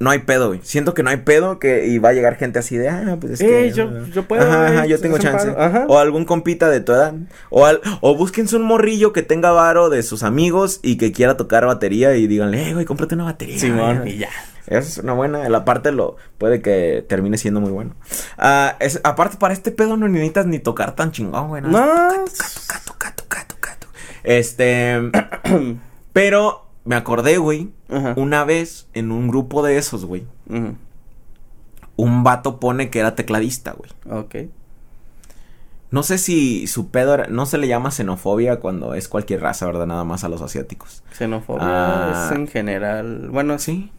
no 0.00 0.10
hay 0.10 0.20
pedo, 0.20 0.48
güey. 0.48 0.60
Siento 0.64 0.94
que 0.94 1.02
no 1.04 1.10
hay 1.10 1.18
pedo 1.18 1.58
que 1.58 1.86
y 1.86 1.98
va 1.98 2.08
a 2.08 2.12
llegar 2.12 2.36
gente 2.36 2.58
así 2.58 2.76
de, 2.76 2.88
ah, 2.88 3.18
pues 3.20 3.34
es 3.34 3.38
que 3.40 3.66
Eh, 3.66 3.72
yo- 3.72 4.06
yo 4.06 4.24
puedo, 4.26 4.42
Ajá, 4.42 4.86
yo 4.86 4.98
tengo 4.98 5.18
chance. 5.18 5.48
ajá. 5.56 5.84
O 5.88 5.98
algún 5.98 6.24
compita 6.24 6.68
de 6.70 6.80
tu 6.80 6.92
edad. 6.92 7.14
O 7.50 7.66
al, 7.66 7.80
o 8.00 8.16
búsquense 8.16 8.56
un 8.56 8.62
morrillo 8.62 9.12
que 9.12 9.22
tenga 9.22 9.52
varo 9.52 9.90
de 9.90 10.02
sus 10.02 10.22
amigos 10.22 10.80
y 10.82 10.96
que 10.96 11.12
quiera 11.12 11.36
tocar 11.36 11.66
batería 11.66 12.16
y 12.16 12.26
díganle, 12.26 12.70
eh, 12.70 12.72
güey, 12.74 12.86
cómprate 12.86 13.14
una 13.14 13.24
batería. 13.24 13.58
Simón, 13.58 13.98
güey". 14.00 14.14
y 14.14 14.18
ya. 14.18 14.28
Esa 14.66 14.78
es 14.88 14.98
una 14.98 15.14
buena, 15.14 15.48
la 15.48 15.64
parte 15.64 15.90
lo 15.90 16.16
puede 16.38 16.62
que 16.62 17.04
termine 17.08 17.36
siendo 17.38 17.60
muy 17.60 17.70
bueno. 17.72 17.94
Ah, 18.38 18.76
es, 18.80 19.00
aparte 19.04 19.36
para 19.36 19.52
este 19.52 19.70
pedo 19.72 19.96
no 19.96 20.06
necesitas 20.08 20.46
ni 20.46 20.60
tocar 20.60 20.94
tan 20.94 21.10
chingón, 21.12 21.48
güey. 21.48 21.60
No, 21.62 21.70
toca, 21.70 22.30
toca, 22.54 22.80
toca, 22.86 23.14
toca, 23.16 23.44
toca, 23.48 23.76
toca. 23.80 23.92
Este, 24.22 25.10
pero 26.12 26.69
me 26.90 26.96
acordé, 26.96 27.38
güey, 27.38 27.70
Ajá. 27.88 28.14
una 28.16 28.42
vez 28.44 28.88
en 28.94 29.12
un 29.12 29.28
grupo 29.28 29.62
de 29.62 29.78
esos, 29.78 30.04
güey, 30.06 30.26
un 31.94 32.24
vato 32.24 32.58
pone 32.58 32.90
que 32.90 32.98
era 32.98 33.14
tecladista, 33.14 33.72
güey. 33.72 33.90
Ok. 34.10 34.34
No 35.92 36.02
sé 36.02 36.18
si 36.18 36.66
su 36.66 36.88
pedo 36.90 37.14
era, 37.14 37.26
no 37.28 37.46
se 37.46 37.58
le 37.58 37.68
llama 37.68 37.92
xenofobia 37.92 38.58
cuando 38.58 38.94
es 38.94 39.06
cualquier 39.06 39.40
raza, 39.40 39.66
¿verdad? 39.66 39.86
Nada 39.86 40.02
más 40.02 40.24
a 40.24 40.28
los 40.28 40.42
asiáticos. 40.42 41.04
Xenofobia 41.12 41.62
Ah. 41.64 42.26
es 42.26 42.36
en 42.36 42.48
general, 42.48 43.28
bueno, 43.30 43.58
sí. 43.60 43.92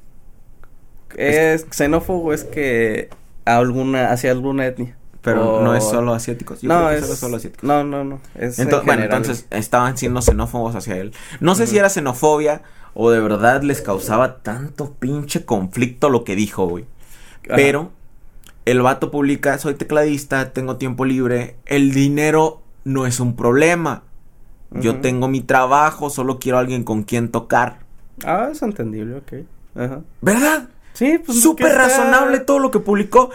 Es 1.16 1.66
xenófobo 1.72 2.34
es 2.34 2.44
que 2.44 3.10
a 3.46 3.56
alguna 3.58 4.12
hacia 4.12 4.32
alguna 4.32 4.66
etnia. 4.66 4.98
pero 5.22 5.58
O- 5.60 5.62
no 5.64 5.76
es 5.76 5.84
solo 5.84 6.14
asiáticos. 6.16 6.62
Yo 6.62 6.68
no, 6.70 6.88
creo 6.88 6.90
que 7.06 7.12
es 7.14 7.20
solo 7.20 7.38
asiáticos. 7.38 7.64
No, 7.68 7.84
no, 7.84 8.04
no, 8.04 8.20
es 8.34 8.58
en 8.58 8.70
bueno, 8.70 8.82
general. 8.82 9.04
entonces 9.18 9.46
estaban 9.52 9.96
siendo 9.96 10.20
xenófobos 10.24 10.74
hacia 10.76 10.98
él. 10.98 11.14
No 11.40 11.54
sé 11.54 11.68
si 11.68 11.78
era 11.78 11.90
xenofobia 11.90 12.64
o 12.94 13.12
de 13.12 13.20
verdad 13.20 13.64
les 13.64 13.82
causaba 13.82 14.38
tanto 14.42 14.94
pinche 14.94 15.46
conflicto 15.46 16.10
lo 16.10 16.24
que 16.24 16.36
dijo, 16.36 16.68
güey. 16.68 16.86
Pero 17.44 17.92
el 18.66 18.82
vato 18.82 19.12
publica, 19.12 19.58
soy 19.58 19.76
tecladista, 19.76 20.54
tengo 20.54 20.78
tiempo 20.78 21.06
libre, 21.06 21.56
el 21.66 21.94
dinero 21.94 22.62
no 22.84 23.06
es 23.06 23.20
un 23.20 23.36
problema. 23.36 24.04
Yo 24.74 25.02
tengo 25.02 25.28
mi 25.28 25.42
trabajo, 25.42 26.10
solo 26.10 26.40
quiero 26.40 26.58
alguien 26.58 26.86
con 26.86 27.04
quien 27.04 27.30
tocar. 27.30 27.80
Ah, 28.24 28.48
es 28.52 28.62
entendible, 28.62 29.18
ok. 29.18 29.34
Ajá. 29.76 30.02
¿Verdad? 30.22 30.70
Sí, 30.94 31.20
pues 31.26 31.42
Súper 31.42 31.74
razonable 31.74 32.40
todo 32.40 32.60
lo 32.60 32.72
que 32.72 32.80
publicó. 32.80 33.32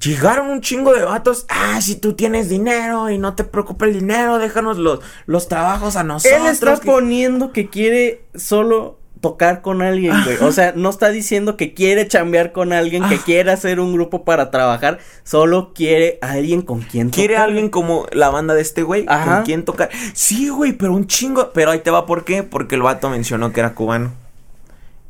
Llegaron 0.00 0.48
un 0.48 0.60
chingo 0.60 0.92
de 0.94 1.04
vatos. 1.04 1.46
Ah, 1.48 1.80
si 1.80 1.96
tú 1.96 2.14
tienes 2.14 2.48
dinero 2.48 3.08
y 3.10 3.18
no 3.18 3.34
te 3.34 3.44
preocupa 3.44 3.86
el 3.86 3.94
dinero, 3.94 4.38
déjanos 4.38 4.76
los, 4.78 5.00
los 5.26 5.48
trabajos 5.48 5.96
a 5.96 6.02
nosotros. 6.02 6.40
Él 6.40 6.46
está 6.46 6.76
que- 6.78 6.86
poniendo 6.86 7.52
que 7.52 7.68
quiere 7.70 8.22
solo 8.34 8.98
tocar 9.20 9.62
con 9.62 9.80
alguien, 9.80 10.14
güey. 10.24 10.36
O 10.42 10.52
sea, 10.52 10.72
no 10.76 10.90
está 10.90 11.08
diciendo 11.08 11.56
que 11.56 11.72
quiere 11.72 12.06
chambear 12.06 12.52
con 12.52 12.72
alguien, 12.72 13.08
que 13.08 13.14
Ah. 13.16 13.22
quiere 13.24 13.50
hacer 13.50 13.80
un 13.80 13.94
grupo 13.94 14.24
para 14.24 14.50
trabajar, 14.50 14.98
solo 15.24 15.72
quiere 15.74 16.18
a 16.20 16.32
alguien 16.32 16.60
con 16.62 16.82
quien 16.82 17.08
Quiere 17.10 17.34
tocar. 17.34 17.48
alguien 17.48 17.70
como 17.70 18.06
la 18.12 18.28
banda 18.28 18.52
de 18.54 18.60
este 18.60 18.82
güey, 18.82 19.06
Ajá. 19.08 19.36
con 19.36 19.44
quien 19.44 19.64
tocar. 19.64 19.88
Sí, 20.12 20.50
güey, 20.50 20.72
pero 20.74 20.92
un 20.92 21.06
chingo. 21.06 21.50
Pero 21.54 21.70
ahí 21.70 21.80
te 21.80 21.90
va, 21.90 22.04
¿por 22.06 22.24
qué? 22.24 22.42
Porque 22.42 22.74
el 22.74 22.82
vato 22.82 23.08
mencionó 23.08 23.52
que 23.52 23.60
era 23.60 23.74
cubano. 23.74 24.12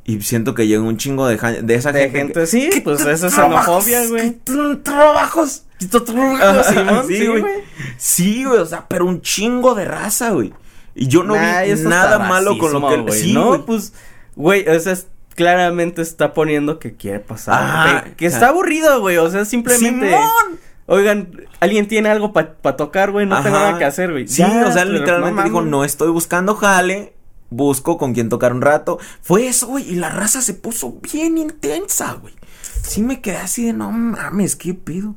Y 0.09 0.21
siento 0.23 0.55
que 0.55 0.67
llegó 0.69 0.87
un 0.87 0.97
chingo 0.99 1.27
de, 1.27 1.37
de 1.63 1.75
esa 1.75 1.91
De 1.93 2.03
gente. 2.03 2.19
gente, 2.19 2.41
que- 2.41 2.47
sí, 2.47 2.71
¿Qué 2.73 2.81
pues 2.81 3.01
eso 3.05 3.27
es 3.27 3.35
trabajos? 3.35 3.85
xenofobia, 3.85 4.09
güey. 4.09 4.33
¿Qué 4.45 4.53
tra- 4.53 4.83
trabajos? 4.85 5.63
Simón, 5.79 7.07
sí, 7.09 7.27
güey. 7.27 7.45
Sí, 7.99 8.45
güey, 8.45 8.61
o 8.61 8.67
sea, 8.67 8.87
pero 8.89 9.05
un 9.05 9.21
chingo 9.21 9.75
de 9.75 9.85
raza, 9.85 10.31
güey. 10.31 10.53
Y 10.95 11.09
yo 11.09 11.23
no 11.25 11.35
Nah, 11.35 11.63
vi 11.63 11.75
nada 11.83 12.19
malo 12.21 12.57
con 12.57 12.73
lo 12.73 12.89
que 12.89 12.97
güey. 12.99 13.21
sí, 13.21 13.33
no, 13.35 13.49
güey. 13.49 13.63
pues, 13.67 13.93
güey, 14.37 14.69
o 14.69 14.81
sea, 14.81 14.93
es- 14.93 15.09
claramente 15.35 16.01
está 16.03 16.33
poniendo 16.33 16.79
que 16.79 16.95
quiere 16.97 17.21
pasar. 17.21 18.15
Que- 18.15 18.27
está 18.27 18.49
aburrido, 18.49 19.01
güey. 19.01 19.19
O 19.19 19.31
sea, 19.31 19.45
simplemente. 19.45 20.07
¡Simón! 20.09 20.61
Oigan, 20.87 21.33
alguien 21.61 21.89
tiene 21.89 22.09
algo 22.09 22.33
para 22.33 22.55
tocar, 22.77 23.11
güey. 23.11 23.27
No 23.27 23.43
tengo 23.43 23.57
Ajá. 23.57 23.67
nada 23.67 23.79
que 23.79 23.85
hacer, 23.85 24.13
güey. 24.13 24.29
Sí, 24.29 24.37
Ya, 24.43 24.65
o 24.69 24.73
sea, 24.73 24.85
literalmente 24.85 25.43
dijo, 25.43 25.61
no 25.63 25.85
estoy 25.85 26.11
buscando 26.11 26.55
jale, 26.55 27.13
busco 27.51 27.99
con 27.99 28.13
quien 28.15 28.29
tocar 28.29 28.53
un 28.53 28.63
rato. 28.63 28.99
Fue 29.23 29.47
eso, 29.49 29.67
güey, 29.69 29.89
y 29.91 29.95
la 29.97 30.11
raza 30.11 30.41
se 30.43 30.55
puso 30.55 30.99
bien 31.13 31.39
intensa, 31.39 32.15
güey. 32.15 32.35
Sí 32.83 33.03
me 33.03 33.21
quedé 33.21 33.37
así 33.39 33.65
de, 33.67 33.73
no 33.73 33.91
mames, 33.93 34.57
¿qué 34.57 34.75
pido? 34.75 35.15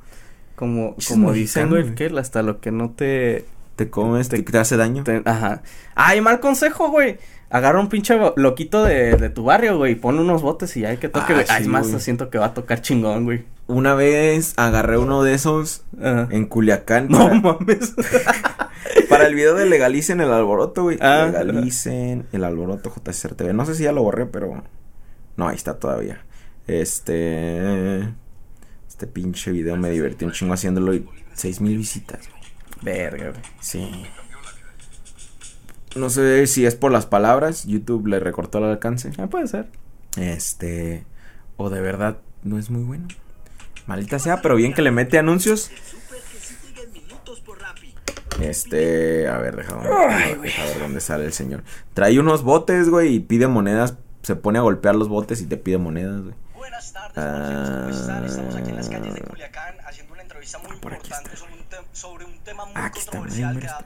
Como, 0.56 0.96
como 1.08 1.32
dicen, 1.32 1.70
güey, 1.70 1.96
que 1.96 2.08
hasta 2.20 2.42
lo 2.44 2.60
que 2.60 2.72
no 2.72 2.90
te, 2.92 3.46
¿Te 3.76 3.90
comes? 3.90 4.28
¿Te, 4.28 4.42
te 4.44 4.58
hace 4.58 4.76
daño? 4.76 5.04
te- 5.04 5.22
Ajá. 5.26 5.62
Ay, 5.96 6.20
mal 6.20 6.40
consejo, 6.42 6.90
güey. 6.90 7.18
Agarra 7.50 7.80
un 7.80 7.88
pinche 7.90 8.16
loquito 8.36 8.84
de, 8.84 9.16
de 9.16 9.30
tu 9.30 9.46
barrio, 9.46 9.78
güey. 9.78 9.94
y 9.94 9.96
Pon 9.96 10.20
unos 10.20 10.42
botes 10.42 10.76
y 10.78 10.86
hay 10.86 10.98
que 10.98 11.08
toque, 11.10 11.34
Ah, 11.34 11.58
sí, 11.58 11.64
es 11.64 11.68
más, 11.68 11.88
siento 12.04 12.30
que 12.30 12.38
va 12.38 12.48
a 12.48 12.54
tocar 12.54 12.82
chingón, 12.82 13.24
güey. 13.24 13.46
Una 13.68 13.94
vez 13.96 14.54
agarré 14.58 14.98
uno 14.98 15.24
de 15.24 15.34
esos 15.34 15.84
en 16.02 16.46
Culiacán. 16.48 17.08
No 17.10 17.20
para, 17.20 17.34
mames. 17.42 17.96
para 19.20 19.30
el 19.30 19.36
video 19.36 19.56
de 19.56 19.66
Legalicen 19.66 20.22
el 20.22 20.32
alboroto, 20.32 20.84
güey. 20.84 20.98
Ah, 21.02 21.30
Legalicen 21.32 22.26
el 22.32 22.44
alboroto 22.44 22.94
JCR 22.94 23.36
TV. 23.36 23.54
No 23.54 23.66
sé 23.66 23.76
si 23.76 23.84
ya 23.84 23.92
lo 23.92 24.02
borré, 24.02 24.26
pero... 24.26 24.64
No, 25.36 25.48
ahí 25.48 25.56
está 25.56 25.78
todavía. 25.78 26.24
Este... 26.68 28.00
Este 28.88 29.08
pinche 29.08 29.52
video 29.52 29.76
me 29.76 29.90
divertí 29.90 30.26
un 30.26 30.32
chingo 30.32 30.54
haciéndolo 30.54 30.94
y... 30.94 31.08
Seis 31.34 31.62
mil 31.62 31.78
visitas, 31.78 32.30
güey. 32.30 32.42
Verga, 32.82 33.30
güey. 33.32 33.42
Sí. 33.60 34.06
No 35.96 36.10
sé 36.10 36.48
si 36.48 36.66
es 36.66 36.76
por 36.76 36.92
las 36.92 37.06
palabras. 37.06 37.66
YouTube 37.66 38.08
le 38.08 38.20
recortó 38.20 38.60
el 38.60 38.66
alcance. 38.66 39.12
Ah, 39.18 39.28
puede 39.28 39.48
ser. 39.48 39.68
Este. 40.18 41.06
o 41.58 41.70
de 41.70 41.82
verdad 41.82 42.18
no 42.44 42.58
es 42.58 42.70
muy 42.70 42.84
bueno. 42.84 43.08
Maldita 43.88 44.20
sea, 44.20 44.42
pero 44.42 44.56
bien 44.56 44.74
que 44.74 44.82
le 44.82 44.92
mete 44.92 45.18
anuncios. 45.18 45.72
Este, 48.42 49.28
a 49.28 49.38
ver, 49.38 49.56
déjame 49.56 49.88
ver 49.90 50.80
dónde 50.80 51.00
sale 51.02 51.26
el 51.26 51.34
señor. 51.34 51.64
Trae 51.94 52.20
unos 52.20 52.44
botes, 52.44 52.90
güey, 52.90 53.16
y 53.16 53.20
pide 53.20 53.48
monedas. 53.48 53.96
Se 54.24 54.36
pone 54.36 54.60
a 54.60 54.62
golpear 54.62 54.96
los 54.96 55.08
botes 55.08 55.42
y 55.42 55.46
te 55.46 55.58
pide 55.58 55.78
monedas, 55.78 56.22
güey. 56.22 56.36
Buenas 56.56 56.92
tardes, 56.94 57.18
Ah. 57.18 57.82
Jorge 57.86 57.86
Cruzar. 57.98 58.26
Estamos 58.26 58.56
aquí 58.56 58.70
en 58.70 58.76
las 58.76 58.90
calles 58.90 59.14
de 59.14 59.22
Culiacán 59.22 59.76
haciendo 59.88 60.14
una 60.14 60.22
entrevista 60.24 60.58
muy 60.60 60.72
importante 60.72 61.36
sobre 61.36 61.54
un, 61.54 61.60
sobre 61.92 62.26
un 62.26 62.40
tema 62.44 62.66
muy 62.66 62.74
Ah, 62.76 62.92
controversial 62.94 63.60
que 63.60 63.68
ha- 63.68 63.86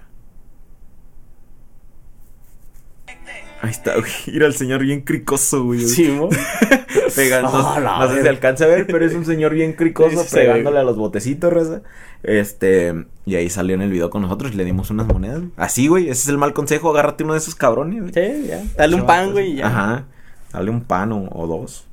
Ahí 3.61 3.71
está, 3.71 3.95
güey. 3.95 4.11
Mira 4.27 4.45
el 4.47 4.53
señor 4.53 4.81
bien 4.81 5.01
cricoso, 5.01 5.63
güey. 5.63 5.79
Sí. 5.79 6.19
Pegando, 7.15 7.79
la 7.79 7.99
no 7.99 8.13
sé 8.13 8.21
si 8.21 8.27
alcanza 8.27 8.65
a 8.65 8.67
ver, 8.67 8.85
pero 8.87 9.05
es 9.05 9.13
un 9.13 9.25
señor 9.25 9.53
bien 9.53 9.73
cricoso 9.73 10.23
Sí, 10.23 10.35
pegándole 10.35 10.79
a 10.79 10.83
los 10.83 10.97
botecitos, 10.97 11.51
raza. 11.51 11.81
Este, 12.23 13.05
y 13.25 13.35
ahí 13.35 13.49
salió 13.49 13.75
en 13.75 13.81
el 13.81 13.89
video 13.89 14.09
con 14.09 14.21
nosotros 14.21 14.51
y 14.53 14.55
le 14.55 14.65
dimos 14.65 14.89
unas 14.89 15.07
monedas. 15.07 15.43
Así, 15.55 15.87
güey, 15.87 16.09
ese 16.09 16.23
es 16.23 16.27
el 16.27 16.37
mal 16.37 16.53
consejo, 16.53 16.89
agárrate 16.89 17.23
uno 17.23 17.33
de 17.33 17.39
esos 17.39 17.55
cabrones, 17.55 18.01
güey. 18.01 18.13
Sí, 18.13 18.47
ya. 18.47 18.63
Dale 18.75 18.95
un 18.95 19.05
pan, 19.05 19.31
güey, 19.31 19.55
ya. 19.55 19.67
Ajá. 19.67 20.05
Dale 20.51 20.69
un 20.69 20.81
pan 20.81 21.13
o, 21.13 21.29
o 21.31 21.47
dos. 21.47 21.87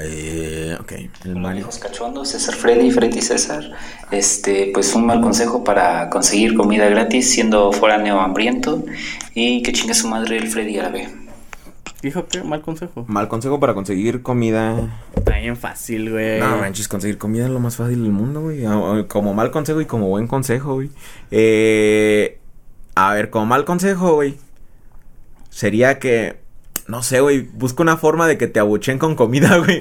Eh, 0.00 0.76
ok, 0.80 0.92
el 1.24 1.36
Mario. 1.36 1.56
viejos 1.56 1.78
cachondos, 1.78 2.28
César 2.28 2.54
Freddy, 2.54 2.90
Freddy 2.90 3.20
César. 3.20 3.72
Este, 4.10 4.70
pues 4.72 4.94
un 4.94 5.06
mal 5.06 5.20
consejo 5.20 5.64
para 5.64 6.08
conseguir 6.10 6.54
comida 6.54 6.88
gratis 6.88 7.30
siendo 7.30 7.72
foráneo 7.72 8.20
hambriento 8.20 8.84
y 9.34 9.62
que 9.62 9.72
chingue 9.72 9.94
su 9.94 10.08
madre 10.08 10.38
el 10.38 10.48
Freddy 10.48 10.78
árabe. 10.78 11.08
Dijo 12.00 12.26
que 12.28 12.42
mal 12.44 12.60
consejo. 12.60 13.04
Mal 13.08 13.26
consejo 13.26 13.58
para 13.58 13.74
conseguir 13.74 14.22
comida. 14.22 14.76
Está 15.16 15.38
bien 15.38 15.56
fácil, 15.56 16.12
güey. 16.12 16.38
No 16.38 16.58
manches, 16.58 16.86
conseguir 16.86 17.18
comida 17.18 17.46
es 17.46 17.50
lo 17.50 17.58
más 17.58 17.74
fácil 17.74 18.02
del 18.02 18.12
mundo, 18.12 18.42
güey. 18.42 18.64
Ah, 18.66 18.74
ah, 18.74 19.04
Como 19.08 19.34
mal 19.34 19.50
consejo 19.50 19.80
y 19.80 19.86
como 19.86 20.08
buen 20.08 20.28
consejo, 20.28 20.74
güey. 20.74 20.90
Eh, 21.32 22.38
a 22.94 23.14
ver, 23.14 23.30
como 23.30 23.46
mal 23.46 23.64
consejo, 23.64 24.14
güey. 24.14 24.36
Sería 25.50 25.98
que, 25.98 26.38
no 26.88 27.02
sé, 27.02 27.20
güey, 27.20 27.42
busca 27.42 27.82
una 27.82 27.96
forma 27.98 28.26
de 28.26 28.36
que 28.38 28.46
te 28.48 28.58
abuchen 28.60 28.98
con 28.98 29.14
comida, 29.14 29.58
güey. 29.64 29.80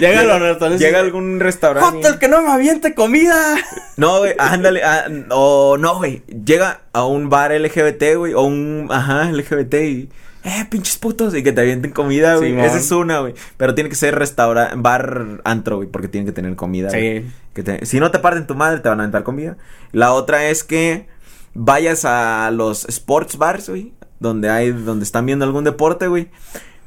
Llega 0.00 0.20
a 0.20 0.24
los 0.24 0.40
restaurantes 0.40 0.80
Llega 0.80 0.98
a 0.98 1.02
algún 1.02 1.38
restaurante. 1.40 1.96
¡Joto, 1.96 2.08
el 2.08 2.18
que 2.18 2.28
no 2.28 2.42
me 2.42 2.50
aviente 2.50 2.94
comida! 2.94 3.56
No, 3.98 4.18
güey, 4.20 4.34
ándale, 4.38 4.82
ah, 4.82 5.04
o 5.30 5.76
no, 5.78 5.96
güey, 5.98 6.22
llega 6.44 6.80
a 6.94 7.04
un 7.04 7.28
bar 7.28 7.52
LGBT, 7.52 8.16
güey, 8.16 8.32
o 8.32 8.40
un, 8.40 8.88
ajá, 8.90 9.30
LGBT 9.30 9.74
y, 9.74 10.08
eh, 10.44 10.64
pinches 10.70 10.96
putos, 10.96 11.34
y 11.36 11.42
que 11.42 11.52
te 11.52 11.60
avienten 11.60 11.90
comida, 11.92 12.36
güey, 12.36 12.58
esa 12.58 12.78
es 12.78 12.90
una, 12.90 13.20
güey, 13.20 13.34
pero 13.58 13.74
tiene 13.74 13.90
que 13.90 13.94
ser 13.96 14.14
restaurante, 14.18 14.74
bar 14.78 15.42
antro, 15.44 15.76
güey, 15.76 15.88
porque 15.88 16.08
tiene 16.08 16.24
que 16.24 16.32
tener 16.32 16.56
comida, 16.56 16.88
güey. 16.88 17.20
Sí. 17.20 17.30
Que 17.52 17.62
te- 17.62 17.84
si 17.86 18.00
no 18.00 18.10
te 18.10 18.18
parten 18.18 18.46
tu 18.46 18.54
madre, 18.54 18.80
te 18.80 18.88
van 18.88 18.98
a 18.98 19.02
aventar 19.02 19.24
comida. 19.24 19.58
La 19.92 20.14
otra 20.14 20.46
es 20.46 20.64
que 20.64 21.06
vayas 21.52 22.06
a 22.06 22.50
los 22.50 22.86
sports 22.86 23.36
bars, 23.36 23.68
güey, 23.68 23.92
donde 24.22 24.48
hay, 24.48 24.70
donde 24.70 25.04
están 25.04 25.26
viendo 25.26 25.44
algún 25.44 25.64
deporte, 25.64 26.06
güey. 26.06 26.30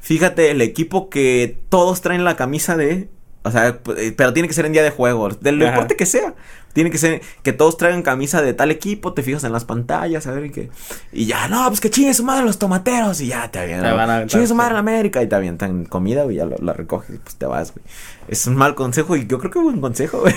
Fíjate, 0.00 0.50
el 0.50 0.62
equipo 0.62 1.10
que 1.10 1.58
todos 1.68 2.00
traen 2.00 2.24
la 2.24 2.36
camisa 2.36 2.76
de, 2.76 3.08
o 3.46 3.50
sea, 3.50 3.78
eh, 3.96 4.12
pero 4.16 4.32
tiene 4.32 4.48
que 4.48 4.54
ser 4.54 4.66
en 4.66 4.72
día 4.72 4.82
de 4.82 4.90
juego, 4.90 5.28
del 5.28 5.62
Ajá. 5.62 5.70
deporte 5.72 5.96
que 5.96 6.06
sea. 6.06 6.34
Tiene 6.72 6.90
que 6.90 6.98
ser 6.98 7.22
que 7.42 7.54
todos 7.54 7.78
traigan 7.78 8.02
camisa 8.02 8.42
de 8.42 8.52
tal 8.52 8.70
equipo, 8.70 9.14
te 9.14 9.22
fijas 9.22 9.44
en 9.44 9.52
las 9.52 9.64
pantallas, 9.64 10.26
a 10.26 10.32
ver 10.32 10.44
y 10.44 10.50
que 10.50 10.68
y 11.10 11.24
ya, 11.24 11.48
no, 11.48 11.66
pues 11.68 11.80
que 11.80 11.88
chingue 11.88 12.12
su 12.12 12.22
madre 12.22 12.44
los 12.44 12.58
tomateros 12.58 13.18
y 13.22 13.28
ya 13.28 13.50
te 13.50 13.60
avientan. 13.60 14.26
Chingue 14.28 14.46
su 14.46 14.54
madre 14.54 14.74
la 14.74 14.80
América 14.80 15.22
y 15.22 15.26
te 15.26 15.34
avientan 15.34 15.86
comida, 15.86 16.24
güey, 16.24 16.36
ya 16.36 16.44
lo- 16.44 16.58
la 16.58 16.74
recoges 16.74 17.14
y 17.14 17.18
pues 17.18 17.36
te 17.36 17.46
vas, 17.46 17.72
güey. 17.72 17.82
Es 18.28 18.46
un 18.46 18.56
mal 18.56 18.74
consejo 18.74 19.16
y 19.16 19.26
yo 19.26 19.38
creo 19.38 19.50
que 19.50 19.58
es 19.58 19.64
buen 19.64 19.80
consejo, 19.80 20.20
güey. 20.20 20.34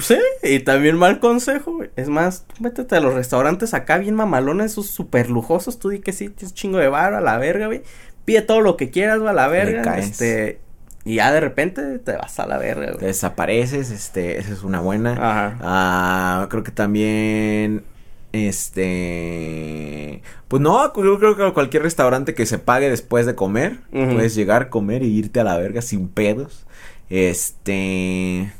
Sí, 0.00 0.18
y 0.42 0.60
también 0.60 0.98
mal 0.98 1.18
consejo, 1.18 1.72
güey. 1.76 1.90
Es 1.96 2.10
más, 2.10 2.44
tú 2.46 2.62
métete 2.62 2.96
a 2.96 3.00
los 3.00 3.14
restaurantes 3.14 3.72
acá 3.72 3.96
bien 3.96 4.14
mamalones, 4.16 4.72
esos 4.72 4.88
súper 4.90 5.30
lujosos. 5.30 5.78
Tú 5.78 5.88
di 5.88 6.00
que 6.00 6.12
sí, 6.12 6.28
tienes 6.28 6.52
chingo 6.54 6.76
de 6.76 6.88
bar 6.88 7.14
a 7.14 7.22
la 7.22 7.38
verga, 7.38 7.66
güey. 7.66 7.82
Pide 8.26 8.42
todo 8.42 8.60
lo 8.60 8.76
que 8.76 8.90
quieras, 8.90 9.18
güey, 9.18 9.30
a 9.30 9.32
la 9.32 9.48
verga. 9.48 9.80
caes. 9.82 10.10
Este, 10.10 10.60
y 11.04 11.16
ya 11.16 11.32
de 11.32 11.40
repente 11.40 11.98
te 11.98 12.12
vas 12.16 12.38
a 12.38 12.46
la 12.46 12.58
verga, 12.58 12.96
Te 12.96 13.06
desapareces, 13.06 13.90
este, 13.90 14.38
esa 14.38 14.52
es 14.52 14.62
una 14.62 14.80
buena. 14.80 15.12
Ajá. 15.12 15.58
Ah, 15.62 16.46
creo 16.50 16.62
que 16.62 16.72
también, 16.72 17.84
este, 18.32 20.22
pues 20.48 20.60
no, 20.62 20.92
yo 21.02 21.18
creo 21.18 21.36
que 21.36 21.52
cualquier 21.52 21.82
restaurante 21.82 22.34
que 22.34 22.46
se 22.46 22.58
pague 22.58 22.90
después 22.90 23.26
de 23.26 23.34
comer, 23.34 23.78
puedes 23.90 24.34
llegar, 24.34 24.68
comer 24.68 25.02
y 25.02 25.16
irte 25.16 25.40
a 25.40 25.44
la 25.44 25.56
verga 25.56 25.82
sin 25.82 26.08
pedos. 26.08 26.66
Este, 27.10 28.52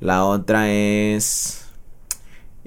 la 0.00 0.24
otra 0.24 0.70
es, 0.70 1.66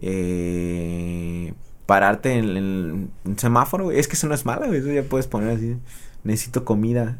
eh, 0.01 1.53
pararte 1.85 2.33
en, 2.33 2.57
en 2.57 3.11
un 3.23 3.39
semáforo, 3.39 3.85
güey. 3.85 3.99
es 3.99 4.07
que 4.07 4.15
eso 4.15 4.27
no 4.27 4.33
es 4.35 4.45
malo, 4.45 4.67
güey, 4.67 4.79
eso 4.79 4.91
ya 4.91 5.03
puedes 5.03 5.27
poner 5.27 5.55
así, 5.55 5.77
necesito 6.23 6.65
comida, 6.65 7.19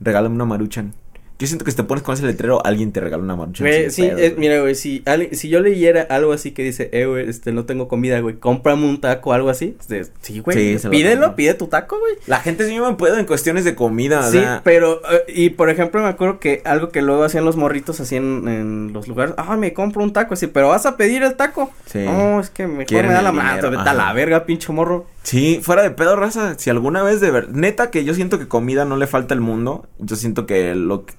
regálame 0.00 0.34
una 0.34 0.44
maruchan. 0.44 0.92
Yo 1.40 1.46
siento 1.46 1.64
que 1.64 1.70
si 1.70 1.76
te 1.78 1.84
pones 1.84 2.04
con 2.04 2.12
ese 2.12 2.26
letrero, 2.26 2.64
alguien 2.66 2.92
te 2.92 3.00
regala 3.00 3.22
una. 3.22 3.34
Güey, 3.34 3.90
sin 3.90 3.90
sí, 3.90 4.02
eh, 4.04 4.34
mira, 4.36 4.60
güey, 4.60 4.74
si, 4.74 5.02
si 5.32 5.48
yo 5.48 5.60
leyera 5.60 6.02
algo 6.10 6.34
así 6.34 6.50
que 6.50 6.62
dice, 6.62 6.90
eh, 6.92 7.06
güey, 7.06 7.30
este, 7.30 7.50
no 7.50 7.64
tengo 7.64 7.88
comida, 7.88 8.20
güey, 8.20 8.36
cómprame 8.36 8.84
un 8.86 9.00
taco 9.00 9.30
o 9.30 9.32
algo 9.32 9.48
así. 9.48 9.74
este, 9.80 10.04
sí, 10.20 10.40
güey, 10.40 10.78
Sí, 10.78 10.88
pídelo, 10.88 11.34
pide 11.36 11.54
tu 11.54 11.68
taco, 11.68 11.98
güey. 11.98 12.12
La 12.26 12.40
gente 12.40 12.68
sí 12.68 12.78
me 12.78 12.92
puede 12.92 13.18
en 13.18 13.24
cuestiones 13.24 13.64
de 13.64 13.74
comida, 13.74 14.20
o 14.20 14.30
Sí, 14.30 14.42
pero, 14.64 15.00
eh, 15.10 15.24
y 15.28 15.50
por 15.50 15.70
ejemplo, 15.70 16.02
me 16.02 16.08
acuerdo 16.08 16.38
que 16.40 16.60
algo 16.66 16.90
que 16.90 17.00
luego 17.00 17.24
hacían 17.24 17.46
los 17.46 17.56
morritos 17.56 18.00
así 18.00 18.16
en, 18.16 18.46
en 18.46 18.92
los 18.92 19.08
lugares, 19.08 19.34
ah, 19.38 19.56
me 19.56 19.72
compro 19.72 20.02
un 20.02 20.12
taco, 20.12 20.34
así, 20.34 20.46
pero 20.46 20.68
vas 20.68 20.84
a 20.84 20.98
pedir 20.98 21.22
el 21.22 21.36
taco. 21.36 21.70
Sí. 21.86 22.00
No, 22.00 22.38
es 22.38 22.50
que 22.50 22.66
mejor 22.66 22.84
Quieren 22.84 23.08
me 23.08 23.14
da 23.14 23.22
la 23.22 23.32
mano, 23.32 23.70
vete 23.70 23.88
a 23.88 23.94
la 23.94 24.12
verga, 24.12 24.44
pinche 24.44 24.70
morro. 24.74 25.06
sí, 25.22 25.60
fuera 25.62 25.82
de 25.82 25.90
pedo, 25.90 26.16
raza, 26.16 26.58
si 26.58 26.68
alguna 26.68 27.02
vez 27.02 27.22
de 27.22 27.30
ver, 27.30 27.48
neta 27.48 27.90
que 27.90 28.04
yo 28.04 28.12
siento 28.12 28.38
que 28.38 28.46
comida 28.46 28.84
no 28.84 28.98
le 28.98 29.06
falta 29.06 29.32
al 29.32 29.40
mundo, 29.40 29.86
yo 29.98 30.16
siento 30.16 30.44
que 30.44 30.74
lo 30.74 31.06
que, 31.06 31.14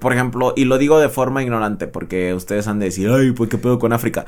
por 0.00 0.12
ejemplo, 0.12 0.52
y 0.56 0.64
lo 0.64 0.78
digo 0.78 0.98
de 0.98 1.08
forma 1.08 1.42
ignorante, 1.42 1.86
porque 1.86 2.34
ustedes 2.34 2.66
han 2.66 2.78
de 2.78 2.86
decir, 2.86 3.10
ay, 3.10 3.32
pues 3.32 3.50
qué 3.50 3.58
pedo 3.58 3.78
con 3.78 3.92
África. 3.92 4.26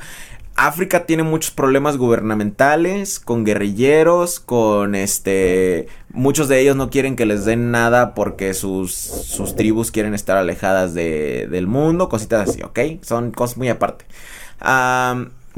África 0.55 1.05
tiene 1.05 1.23
muchos 1.23 1.51
problemas 1.51 1.97
gubernamentales, 1.97 3.19
con 3.19 3.45
guerrilleros, 3.45 4.39
con 4.41 4.93
este, 4.93 5.87
muchos 6.11 6.49
de 6.49 6.59
ellos 6.59 6.75
no 6.75 6.89
quieren 6.89 7.15
que 7.15 7.25
les 7.25 7.45
den 7.45 7.71
nada 7.71 8.13
porque 8.13 8.53
sus, 8.53 8.93
sus 8.93 9.55
tribus 9.55 9.91
quieren 9.91 10.13
estar 10.13 10.35
alejadas 10.35 10.93
de, 10.93 11.47
del 11.49 11.67
mundo, 11.67 12.09
cositas 12.09 12.49
así, 12.49 12.61
¿ok? 12.61 12.79
Son 13.01 13.31
cosas 13.31 13.57
muy 13.57 13.69
aparte. 13.69 14.05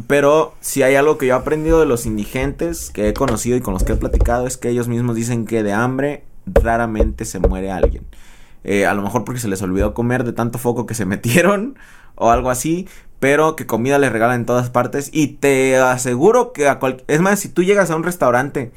Pero 0.07 0.53
si 0.61 0.83
hay 0.83 0.95
algo 0.95 1.17
que 1.17 1.27
yo 1.27 1.33
he 1.33 1.37
aprendido 1.37 1.79
de 1.79 1.85
los 1.85 2.05
indigentes 2.05 2.91
que 2.91 3.09
he 3.09 3.13
conocido 3.13 3.57
y 3.57 3.61
con 3.61 3.73
los 3.73 3.83
que 3.83 3.93
he 3.93 3.95
platicado 3.95 4.47
es 4.47 4.57
que 4.57 4.69
ellos 4.69 4.87
mismos 4.87 5.15
dicen 5.15 5.45
que 5.45 5.63
de 5.63 5.73
hambre 5.73 6.23
raramente 6.45 7.25
se 7.25 7.39
muere 7.39 7.71
alguien. 7.71 8.05
Eh, 8.63 8.85
a 8.85 8.93
lo 8.93 9.01
mejor 9.01 9.23
porque 9.23 9.39
se 9.39 9.47
les 9.47 9.61
olvidó 9.61 9.93
comer 9.93 10.23
de 10.23 10.33
tanto 10.33 10.59
foco 10.59 10.85
que 10.85 10.93
se 10.93 11.05
metieron 11.07 11.77
o 12.15 12.29
algo 12.29 12.49
así, 12.49 12.87
pero 13.19 13.55
que 13.55 13.65
comida 13.65 13.99
les 13.99 14.11
regalan 14.11 14.41
en 14.41 14.45
todas 14.45 14.69
partes 14.69 15.09
y 15.13 15.27
te 15.27 15.77
aseguro 15.77 16.53
que 16.53 16.67
a 16.67 16.79
cual... 16.79 17.03
es 17.07 17.21
más, 17.21 17.39
si 17.39 17.49
tú 17.49 17.63
llegas 17.63 17.91
a 17.91 17.95
un 17.95 18.03
restaurante 18.03 18.71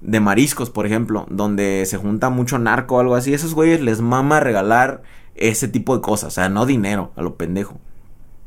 de 0.00 0.20
mariscos, 0.20 0.70
por 0.70 0.86
ejemplo, 0.86 1.26
donde 1.28 1.84
se 1.86 1.98
junta 1.98 2.30
mucho 2.30 2.58
narco 2.58 2.96
o 2.96 3.00
algo 3.00 3.14
así, 3.14 3.34
esos 3.34 3.54
güeyes 3.54 3.80
les 3.80 4.00
mama 4.00 4.40
regalar 4.40 5.02
ese 5.34 5.68
tipo 5.68 5.94
de 5.96 6.02
cosas, 6.02 6.28
o 6.28 6.30
sea, 6.30 6.48
no 6.48 6.66
dinero, 6.66 7.12
a 7.16 7.22
lo 7.22 7.36
pendejo. 7.36 7.78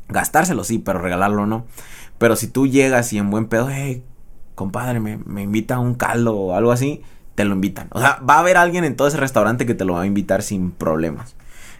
Gastárselo 0.08 0.64
sí, 0.64 0.78
pero 0.78 1.00
regalarlo 1.00 1.46
no. 1.46 1.66
Pero 2.18 2.36
si 2.36 2.48
tú 2.48 2.66
llegas 2.66 3.12
y 3.12 3.18
en 3.18 3.30
buen 3.30 3.46
pedo, 3.46 3.68
hey, 3.70 4.04
compadre, 4.54 5.00
me, 5.00 5.18
me 5.18 5.42
invita 5.42 5.76
a 5.76 5.80
un 5.80 5.94
caldo 5.94 6.36
o 6.36 6.54
algo 6.54 6.72
así, 6.72 7.02
te 7.34 7.44
lo 7.44 7.54
invitan. 7.54 7.88
O 7.90 8.00
sea, 8.00 8.20
va 8.28 8.34
a 8.34 8.38
haber 8.40 8.56
alguien 8.56 8.84
en 8.84 8.96
todo 8.96 9.08
ese 9.08 9.16
restaurante 9.16 9.66
que 9.66 9.74
te 9.74 9.84
lo 9.84 9.94
va 9.94 10.02
a 10.02 10.06
invitar 10.06 10.42
sin 10.42 10.70
problemas. 10.70 11.34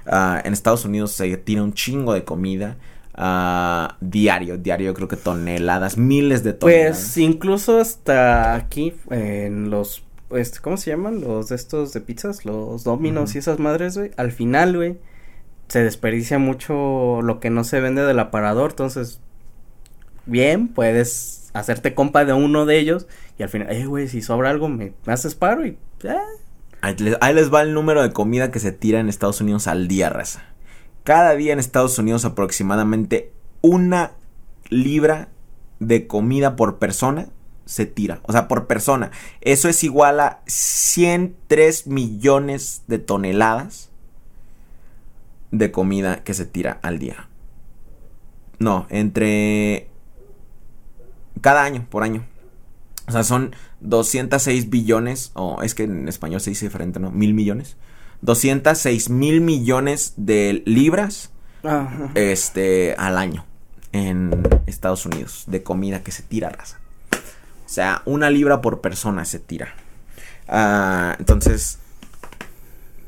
Ah, 0.06 0.40
en 0.44 0.52
Estados 0.52 0.85
Unidos 0.85 1.12
se 1.12 1.36
tira 1.36 1.62
un 1.62 1.72
chingo 1.72 2.12
de 2.12 2.24
comida. 2.24 2.76
ah, 3.14 3.97
diario, 4.01 4.59
diario, 4.59 4.93
creo 4.93 5.06
que 5.09 5.16
toneladas, 5.16 5.97
miles 5.97 6.43
de 6.43 6.52
toneladas. 6.52 6.98
Pues 6.98 7.18
incluso 7.18 7.78
hasta 7.81 8.55
aquí 8.55 8.93
en 9.10 9.70
los 9.70 10.02
este, 10.31 10.59
¿cómo 10.60 10.76
se 10.76 10.90
llaman? 10.90 11.20
Los 11.20 11.48
de 11.48 11.56
estos 11.56 11.93
de 11.93 12.01
pizzas, 12.01 12.44
los 12.44 12.82
dominos 12.82 13.35
y 13.35 13.39
esas 13.39 13.59
madres, 13.60 13.97
güey. 13.97 14.10
Al 14.16 14.32
final, 14.32 14.76
güey, 14.76 14.98
se 15.68 15.82
desperdicia 15.85 16.39
mucho 16.39 17.22
lo 17.22 17.40
que 17.40 17.51
no 17.51 17.62
se 17.64 17.81
vende 17.81 18.02
del 18.02 18.18
aparador, 18.18 18.70
entonces 18.70 19.20
bien, 20.26 20.68
puedes 20.68 21.43
hacerte 21.55 21.94
compa 21.94 22.24
de 22.24 22.35
uno 22.35 22.66
de 22.66 22.78
ellos 22.78 23.06
y 23.39 23.43
al 23.43 23.48
final, 23.48 23.72
eh, 23.72 23.86
güey, 23.86 24.09
si 24.09 24.20
sobra 24.20 24.51
algo 24.51 24.68
me, 24.68 24.93
haces 25.06 25.35
paro 25.35 25.66
y 25.66 25.78
Ahí 26.82 26.97
les, 26.98 27.16
ahí 27.22 27.32
les 27.32 27.52
va 27.52 27.62
el 27.62 27.72
número 27.72 28.02
de 28.02 28.12
comida 28.12 28.51
que 28.51 28.59
se 28.59 28.72
tira 28.72 29.01
en 29.01 29.09
Estados 29.09 29.40
Unidos 29.40 29.66
al 29.68 29.89
día, 29.89 30.10
raza. 30.10 30.44
Cada 31.02 31.35
día 31.35 31.55
en 31.55 31.59
Estados 31.59 31.98
Unidos 31.98 32.26
aproximadamente 32.26 33.32
una 33.62 34.12
libra 34.68 35.28
de 35.78 36.06
comida 36.06 36.56
por 36.56 36.78
persona 36.78 37.28
se 37.64 37.86
tira. 37.86 38.20
O 38.24 38.32
sea, 38.32 38.48
por 38.48 38.66
persona. 38.66 39.10
Eso 39.40 39.68
es 39.68 39.82
igual 39.85 40.20
a 40.20 40.43
103 40.47 41.86
millones 41.86 42.82
de 42.86 42.98
toneladas 42.98 43.90
de 45.51 45.70
comida 45.70 46.22
que 46.24 46.35
se 46.35 46.44
tira 46.44 46.78
al 46.82 46.98
día. 46.98 47.28
No, 48.59 48.86
entre... 48.90 49.89
Cada 51.40 51.62
año, 51.62 51.86
por 51.90 52.02
año. 52.02 52.24
O 53.06 53.12
sea, 53.12 53.23
son 53.23 53.55
206 53.81 54.70
billones, 54.70 55.31
o 55.35 55.62
es 55.62 55.74
que 55.74 55.85
en 55.85 56.09
español 56.09 56.40
se 56.40 56.51
dice 56.51 56.66
diferente, 56.66 57.01
¿no? 57.01 57.11
Mil 57.11 57.35
millones. 57.35 57.77
206 58.23 59.11
mil 59.11 59.40
millones 59.43 60.15
de 60.16 60.62
libras 60.65 61.31
Ajá. 61.62 62.11
este, 62.15 62.94
al 62.97 63.19
año 63.19 63.44
en 63.93 64.43
Estados 64.66 65.05
Unidos 65.05 65.44
de 65.47 65.62
comida 65.62 66.02
que 66.02 66.11
se 66.11 66.23
tira 66.23 66.48
raza. 66.48 66.81
O 67.12 67.69
sea, 67.69 68.02
una 68.06 68.31
libra 68.31 68.61
por 68.61 68.81
persona 68.81 69.24
se 69.24 69.39
tira. 69.39 69.74
Ah, 70.48 71.16
entonces, 71.19 71.78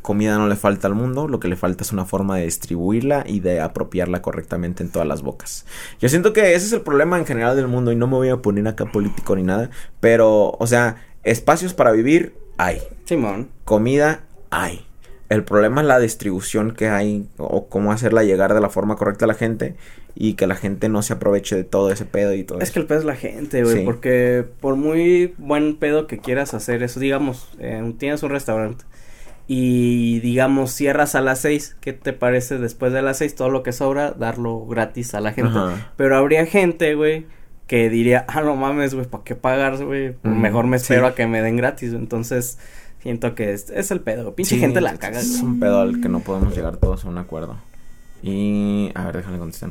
comida 0.07 0.39
no 0.39 0.47
le 0.47 0.55
falta 0.57 0.87
al 0.87 0.95
mundo, 0.95 1.27
lo 1.27 1.41
que 1.41 1.49
le 1.49 1.57
falta 1.57 1.83
es 1.83 1.93
una 1.93 2.05
forma 2.07 2.37
de 2.39 2.45
distribuirla 2.45 3.25
y 3.27 3.41
de 3.41 3.61
apropiarla 3.61 4.23
correctamente 4.23 4.83
en 4.85 4.89
todas 4.91 5.09
las 5.09 5.23
bocas. 5.23 5.67
Yo 6.01 6.09
siento 6.09 6.33
que 6.33 6.55
ese 6.55 6.67
es 6.67 6.73
el 6.73 6.83
problema 6.83 7.19
en 7.19 7.27
general 7.27 7.57
del 7.57 7.67
mundo 7.67 7.91
y 7.93 7.97
no 7.97 8.07
me 8.07 8.15
voy 8.15 8.29
a 8.29 8.37
poner 8.37 8.67
acá 8.69 8.87
político 8.87 9.35
ni 9.37 9.43
nada, 9.43 9.69
pero, 10.01 10.53
o 10.59 10.67
sea, 10.67 10.97
espacios 11.25 11.75
para 11.75 11.91
vivir 11.91 12.35
hay, 12.57 12.81
Simón. 13.05 13.49
comida 13.65 14.21
hay. 14.51 14.87
El 15.29 15.43
problema 15.43 15.81
es 15.81 15.89
la 15.89 15.99
distribución 15.99 16.71
que 16.73 16.89
hay 16.89 17.27
o 17.37 17.67
cómo 17.67 17.91
hacerla 17.91 18.23
llegar 18.23 18.55
de 18.55 18.61
la 18.61 18.69
forma 18.71 18.95
correcta 18.95 19.25
a 19.25 19.29
la 19.29 19.35
gente 19.35 19.75
y 20.15 20.35
que 20.35 20.47
la 20.47 20.55
gente 20.55 20.89
no 20.89 21.03
se 21.03 21.15
aproveche 21.15 21.57
de 21.57 21.65
todo 21.65 21.91
ese 21.91 22.05
pedo 22.05 22.33
y 22.33 22.45
todo 22.45 22.59
Es 22.61 22.65
eso. 22.65 22.75
que 22.75 22.79
el 22.79 22.87
pedo 22.87 22.99
es 23.01 23.05
la 23.05 23.17
gente, 23.17 23.65
güey, 23.65 23.79
Sí. 23.79 23.83
porque 23.85 24.47
por 24.61 24.77
muy 24.77 25.35
buen 25.37 25.77
pedo 25.77 26.07
que 26.07 26.19
quieras 26.19 26.55
hacer 26.55 26.85
eso, 26.85 27.01
digamos, 27.01 27.49
eh, 27.59 27.93
tienes 27.99 28.23
un 28.23 28.31
restaurante 28.31 28.85
y 29.49 30.21
digamos 30.21 30.73
cierras 30.73 31.15
a 31.15 31.21
las 31.21 31.41
seis, 31.41 31.77
¿qué 31.81 31.93
te 31.93 32.13
parece 32.13 32.59
después 32.59 32.93
de 32.93 33.03
las 33.03 33.19
seis 33.19 33.35
todo 33.35 33.49
lo 33.51 33.63
que 33.63 33.73
sobra 33.73 34.11
darlo 34.13 34.67
gratis 34.67 35.15
a 35.15 35.21
la 35.21 35.33
gente? 35.33 35.57
Ajá. 35.59 35.93
Pero 35.97 36.17
habría 36.17 36.47
gente, 36.47 36.95
güey, 36.95 37.27
que 37.67 37.89
diría, 37.91 38.25
ah, 38.29 38.41
no 38.43 38.57
mames, 38.57 38.95
güey, 38.95 39.07
¿para 39.07 39.25
qué 39.25 39.35
pagar, 39.37 39.77
güey? 39.85 40.11
Ujú, 40.11 40.29
Mejor 40.29 40.67
me 40.67 40.77
espero 40.77 41.07
sí. 41.07 41.13
a 41.13 41.15
que 41.15 41.27
me 41.27 41.43
den 41.43 41.57
gratis, 41.57 41.93
entonces 41.93 42.59
siento 43.01 43.35
que 43.37 43.53
es, 43.53 43.71
es 43.71 43.91
el 43.93 44.01
pedo, 44.01 44.35
pinche 44.35 44.57
Sí, 44.57 44.61
gente 44.61 44.81
la 44.81 44.97
caga. 44.97 45.21
Es 45.21 45.41
un 45.43 45.61
pedo 45.61 45.81
al 45.81 46.01
que 46.01 46.09
no 46.09 46.21
podemos 46.21 46.55
llegar 46.57 46.77
todos 46.79 47.05
a 47.05 47.09
un 47.09 47.19
acuerdo. 47.19 47.57
Y. 48.23 48.91
A 48.95 49.05
ver, 49.05 49.19
déjale 49.19 49.39
contestar. 49.39 49.71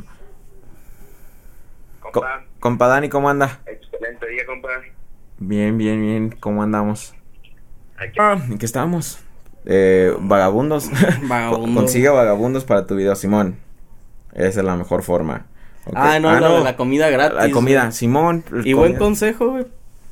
Co- 1.99 2.11
Compa, 2.11 2.43
compa 2.59 2.87
Dani, 2.87 3.09
¿cómo 3.09 3.29
anda? 3.29 3.59
excelente 3.65 4.27
día, 4.29 4.45
compa. 4.45 4.69
Bien, 5.39 5.77
bien, 5.77 5.99
bien. 6.01 6.29
¿Cómo 6.39 6.63
andamos? 6.63 7.13
Aquí. 7.97 8.17
Ah, 8.19 8.37
¿en 8.49 8.57
qué 8.57 8.65
estábamos? 8.65 9.19
Eh, 9.65 10.15
vagabundos. 10.19 10.89
Vagabundo. 11.23 11.75
Consigue 11.81 12.09
vagabundos 12.09 12.63
para 12.65 12.85
tu 12.85 12.95
video, 12.95 13.15
Simón. 13.15 13.57
Esa 14.33 14.59
es 14.59 14.65
la 14.65 14.75
mejor 14.75 15.03
forma. 15.03 15.47
Ah, 15.93 16.19
no, 16.19 16.39
lo 16.39 16.57
de 16.57 16.63
la 16.63 16.75
comida 16.75 17.09
gratis. 17.09 17.37
La 17.37 17.51
comida. 17.51 17.91
Simón. 17.91 18.43
Y 18.63 18.73
buen 18.73 18.95
consejo, 18.95 19.51
güey, 19.51 19.65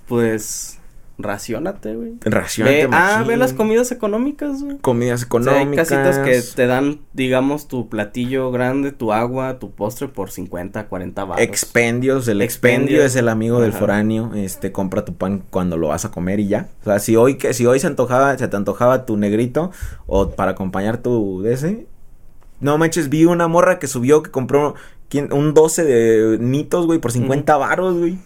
pues 0.07 0.79
racionate, 1.23 1.95
güey. 1.95 2.13
Racionate, 2.21 2.87
Ve, 2.87 2.89
ah, 2.95 3.23
ve 3.27 3.37
las 3.37 3.53
comidas 3.53 3.91
económicas, 3.91 4.61
güey. 4.61 4.77
Comidas 4.79 5.25
O 5.29 5.41
sea, 5.41 5.53
hay 5.53 5.57
económicas. 5.61 5.89
casitas 5.89 6.19
que 6.19 6.41
te 6.55 6.67
dan, 6.67 6.99
digamos, 7.13 7.67
tu 7.67 7.89
platillo 7.89 8.51
grande, 8.51 8.91
tu 8.91 9.11
agua, 9.13 9.57
tu 9.57 9.71
postre 9.71 10.07
por 10.07 10.29
50, 10.29 10.87
40 10.87 11.23
baros. 11.25 11.43
Expendios, 11.43 12.27
el 12.27 12.41
Expendio. 12.41 12.79
expendio 12.83 13.05
es 13.05 13.15
el 13.15 13.29
amigo 13.29 13.59
del 13.61 13.73
foráneo, 13.73 14.31
este 14.35 14.71
compra 14.71 15.05
tu 15.05 15.15
pan 15.15 15.43
cuando 15.49 15.77
lo 15.77 15.87
vas 15.87 16.05
a 16.05 16.11
comer 16.11 16.39
y 16.39 16.47
ya. 16.47 16.69
O 16.81 16.83
sea, 16.85 16.99
si 16.99 17.15
hoy 17.15 17.35
que 17.37 17.53
si 17.53 17.65
hoy 17.65 17.79
se 17.79 17.87
antojaba, 17.87 18.37
se 18.37 18.47
te 18.47 18.55
antojaba 18.55 19.05
tu 19.05 19.17
negrito 19.17 19.71
o 20.05 20.29
para 20.31 20.51
acompañar 20.51 20.97
tu 20.97 21.41
de 21.41 21.53
ese, 21.53 21.87
no 22.59 22.77
manches, 22.77 23.09
vi 23.09 23.25
una 23.25 23.47
morra 23.47 23.79
que 23.79 23.87
subió 23.87 24.23
que 24.23 24.31
compró 24.31 24.75
un 25.31 25.53
12 25.53 25.83
de 25.83 26.37
nitos, 26.39 26.85
güey, 26.87 26.99
por 26.99 27.11
50 27.11 27.55
varos, 27.57 27.97
güey. 27.97 28.17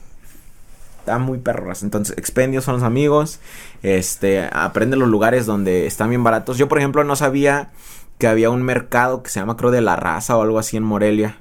Está 1.08 1.20
muy 1.20 1.38
perras. 1.38 1.84
Entonces, 1.84 2.18
expendios 2.18 2.66
son 2.66 2.74
los 2.76 2.84
amigos. 2.84 3.40
Este, 3.82 4.42
aprende 4.52 4.98
los 4.98 5.08
lugares 5.08 5.46
donde 5.46 5.88
están 5.88 6.10
bien 6.10 6.22
baratos. 6.22 6.58
Yo, 6.58 6.68
por 6.68 6.80
ejemplo, 6.80 7.06
no 7.06 7.16
sabía 7.16 7.70
que 8.18 8.28
había 8.28 8.50
un 8.50 8.62
mercado 8.62 9.24
que 9.24 9.30
se 9.30 9.40
llama, 9.40 9.56
creo, 9.56 9.72
de 9.72 9.80
la 9.80 9.96
raza 9.96 10.36
o 10.36 10.42
algo 10.42 10.60
así 10.60 10.76
en 10.76 10.84
Morelia 10.84 11.38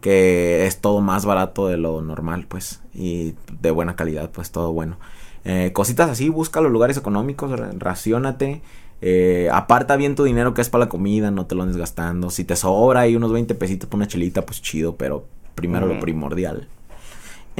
que 0.00 0.64
es 0.66 0.78
todo 0.80 1.02
más 1.02 1.26
barato 1.26 1.68
de 1.68 1.76
lo 1.76 2.00
normal, 2.00 2.46
pues, 2.48 2.80
y 2.94 3.34
de 3.60 3.70
buena 3.70 3.94
calidad, 3.94 4.30
pues, 4.30 4.52
todo 4.52 4.72
bueno. 4.72 4.96
Eh, 5.44 5.72
cositas 5.74 6.08
así, 6.08 6.30
busca 6.30 6.62
los 6.62 6.72
lugares 6.72 6.96
económicos, 6.96 7.50
ra- 7.58 7.72
racionate, 7.76 8.62
eh, 9.02 9.50
aparta 9.52 9.96
bien 9.96 10.14
tu 10.14 10.24
dinero 10.24 10.54
que 10.54 10.62
es 10.62 10.70
para 10.70 10.84
la 10.84 10.88
comida, 10.88 11.30
no 11.30 11.44
te 11.44 11.54
lo 11.56 11.62
andes 11.64 11.76
gastando. 11.76 12.30
Si 12.30 12.44
te 12.44 12.56
sobra 12.56 13.00
ahí 13.00 13.16
unos 13.16 13.32
20 13.32 13.54
pesitos 13.54 13.86
por 13.90 13.98
una 13.98 14.06
chelita, 14.08 14.46
pues 14.46 14.62
chido, 14.62 14.96
pero 14.96 15.26
primero 15.56 15.86
lo 15.86 16.00
primordial. 16.00 16.68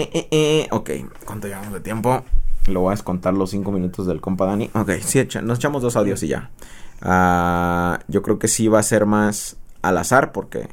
Eh, 0.00 0.10
eh, 0.14 0.28
eh, 0.30 0.68
ok, 0.70 0.90
¿cuánto 1.24 1.46
llevamos 1.48 1.72
de 1.72 1.80
tiempo? 1.80 2.24
Lo 2.66 2.80
voy 2.80 2.88
a 2.88 2.90
descontar 2.92 3.34
los 3.34 3.50
5 3.50 3.70
minutos 3.72 4.06
del 4.06 4.20
compa 4.20 4.46
Dani. 4.46 4.70
Ok, 4.74 4.90
sí, 5.02 5.18
echa- 5.18 5.42
nos 5.42 5.58
echamos 5.58 5.82
dos 5.82 5.96
audios 5.96 6.22
y 6.22 6.28
ya. 6.28 6.50
Ah, 7.02 8.00
yo 8.08 8.22
creo 8.22 8.38
que 8.38 8.48
sí 8.48 8.68
va 8.68 8.78
a 8.78 8.82
ser 8.82 9.06
más 9.06 9.56
al 9.82 9.98
azar 9.98 10.32
porque 10.32 10.68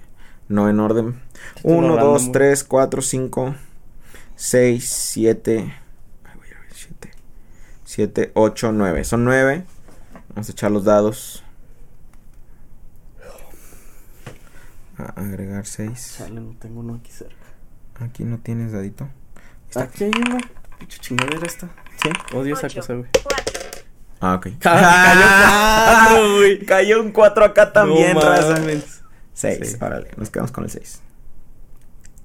no 0.50 0.70
en 0.70 0.80
orden. 0.80 1.22
Estoy 1.56 1.74
1, 1.74 1.88
random, 1.96 2.14
2, 2.14 2.22
güey. 2.24 2.32
3, 2.34 2.64
4, 2.64 3.02
5, 3.02 3.56
6, 4.36 4.90
7, 4.90 5.74
7, 7.86 8.32
8, 8.36 8.72
9. 8.74 9.04
Son 9.04 9.24
9. 9.24 9.64
Vamos 10.30 10.50
a 10.50 10.52
echar 10.52 10.72
los 10.72 10.84
dados. 10.84 11.44
A 14.98 15.04
agregar 15.22 15.66
6. 15.66 16.16
Chale, 16.18 16.42
no 16.42 16.56
tengo 16.60 16.80
uno 16.82 16.96
aquí 16.96 17.12
cerca. 17.12 17.36
Aquí 18.00 18.24
no 18.24 18.40
tienes 18.40 18.72
dadito. 18.72 19.08
Está 19.68 19.84
Aquí 19.84 20.06
hay 20.06 20.12
una. 20.12 20.38
Pinche 20.80 21.00
chingadera 21.00 21.46
esta. 21.46 21.68
Sí. 22.02 22.10
Odio 22.36 22.56
esa 22.56 22.70
cosa, 22.70 22.94
güey. 22.94 23.10
Ah, 24.20 24.36
ok. 24.36 24.48
Cayó 24.60 26.36
güey. 26.38 26.60
Cayó 26.66 27.02
un 27.02 27.12
4 27.12 27.46
acá 27.46 27.72
también, 27.74 28.14
No 28.14 28.22
raza. 28.22 28.54
mames. 28.54 29.02
6. 29.34 29.60
Sí. 29.62 29.78
Órale, 29.80 30.10
nos 30.18 30.30
quedamos 30.30 30.52
con 30.52 30.64
el 30.64 30.70
6. 30.70 31.02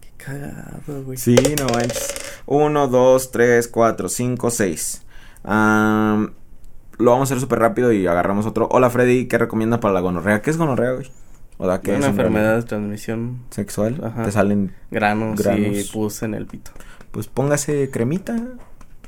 Qué 0.01 0.25
cagado, 0.25 1.03
güey. 1.05 1.19
Sí, 1.19 1.37
no 1.59 1.67
manches. 1.75 2.15
1, 2.47 2.89
2, 2.89 3.31
3, 3.31 3.69
4, 3.69 4.09
5, 4.09 4.51
6. 4.51 5.03
Lo 5.45 7.11
vamos 7.11 7.21
a 7.31 7.35
hacer 7.35 7.41
súper 7.41 7.59
rápido 7.59 7.93
y 7.93 8.07
agarramos 8.07 8.47
otro. 8.47 8.69
Hola 8.71 8.89
Freddy, 8.91 9.27
¿qué 9.27 9.39
recomienda 9.39 9.81
para 9.81 9.93
la 9.95 10.01
gonorrea? 10.01 10.41
¿Qué 10.43 10.51
es 10.51 10.57
gonorrea, 10.57 10.93
güey? 10.93 11.11
O 11.59 11.67
sea, 11.67 11.81
¿qué 11.81 11.91
una 11.91 12.01
es 12.01 12.07
enfermedad 12.07 12.57
de 12.57 12.63
transmisión. 12.63 13.45
sexual. 13.51 14.01
Ajá. 14.05 14.25
Te 14.25 14.33
salen, 14.33 14.75
Granos, 14.91 15.41
y 15.57 15.85
pus 15.93 16.23
en 16.23 16.35
el 16.35 16.47
pito. 16.47 16.71
Pues 17.13 17.29
póngase 17.29 17.89
cremita. 17.91 18.37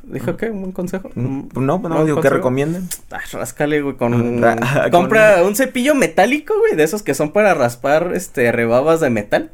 ¿Dijo 0.04 0.36
qué? 0.36 0.50
¿Un 0.50 0.70
consejo? 0.72 1.10
Mm, 1.14 1.48
Un- 1.54 1.66
No, 1.66 1.78
no, 1.78 2.00
¿un 2.00 2.04
digo, 2.04 2.04
¿qué 2.04 2.12
consejo? 2.28 2.34
recomiendan? 2.34 2.88
Ah, 3.10 3.20
ráscale, 3.32 3.80
güey, 3.80 3.96
con... 3.96 4.40
Ra- 4.42 4.88
Compra 4.92 5.42
un 5.42 5.56
cepillo 5.56 5.94
metálico, 5.94 6.54
güey, 6.58 6.76
de 6.76 6.84
esos 6.84 7.02
que 7.02 7.14
son 7.14 7.32
para 7.32 7.54
raspar, 7.54 8.12
este, 8.14 8.52
rebabas 8.52 9.00
de 9.00 9.08
metal. 9.10 9.50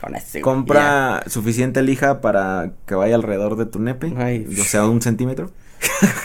Con 0.00 0.14
ese, 0.14 0.40
güey, 0.40 0.42
Compra 0.42 1.24
suficiente 1.26 1.82
lija 1.82 2.20
para 2.20 2.70
que 2.86 2.94
vaya 2.94 3.14
alrededor 3.16 3.56
de 3.56 3.66
tu 3.66 3.80
nepe. 3.80 4.12
Ay. 4.16 4.46
O 4.60 4.64
sea, 4.64 4.86
un 4.86 5.02
centímetro. 5.02 5.50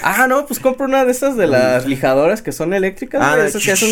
Ah, 0.03 0.27
no, 0.27 0.45
pues 0.45 0.59
compra 0.59 0.85
una 0.85 1.03
de 1.05 1.11
esas 1.11 1.35
de 1.35 1.45
las 1.47 1.85
lijadoras 1.87 2.41
que 2.41 2.51
son 2.51 2.73
eléctricas, 2.73 3.21
Ah, 3.23 3.35
güey, 3.35 3.47
esas 3.47 3.63
que 3.63 3.71
hacen... 3.71 3.89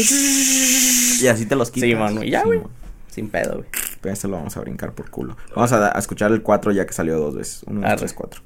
Y 1.21 1.27
así 1.27 1.45
te 1.45 1.55
los 1.55 1.69
quitas. 1.71 1.89
Sí, 1.89 1.95
mano, 1.95 2.23
y 2.23 2.29
ya, 2.31 2.43
güey. 2.43 2.61
Sin 3.09 3.29
pedo, 3.29 3.57
güey. 3.57 3.67
Pero 4.05 4.13
este 4.13 4.27
lo 4.27 4.35
vamos 4.35 4.55
a 4.55 4.59
brincar 4.59 4.91
por 4.91 5.09
culo. 5.09 5.35
Vamos 5.55 5.73
a, 5.73 5.97
a 5.97 5.97
escuchar 5.97 6.31
el 6.31 6.43
4 6.43 6.71
ya 6.73 6.85
que 6.85 6.93
salió 6.93 7.17
dos 7.17 7.35
veces. 7.35 7.63
1, 7.65 7.81
2, 7.81 7.89
Arre. 7.89 7.97
3, 7.97 8.13
4. 8.13 8.41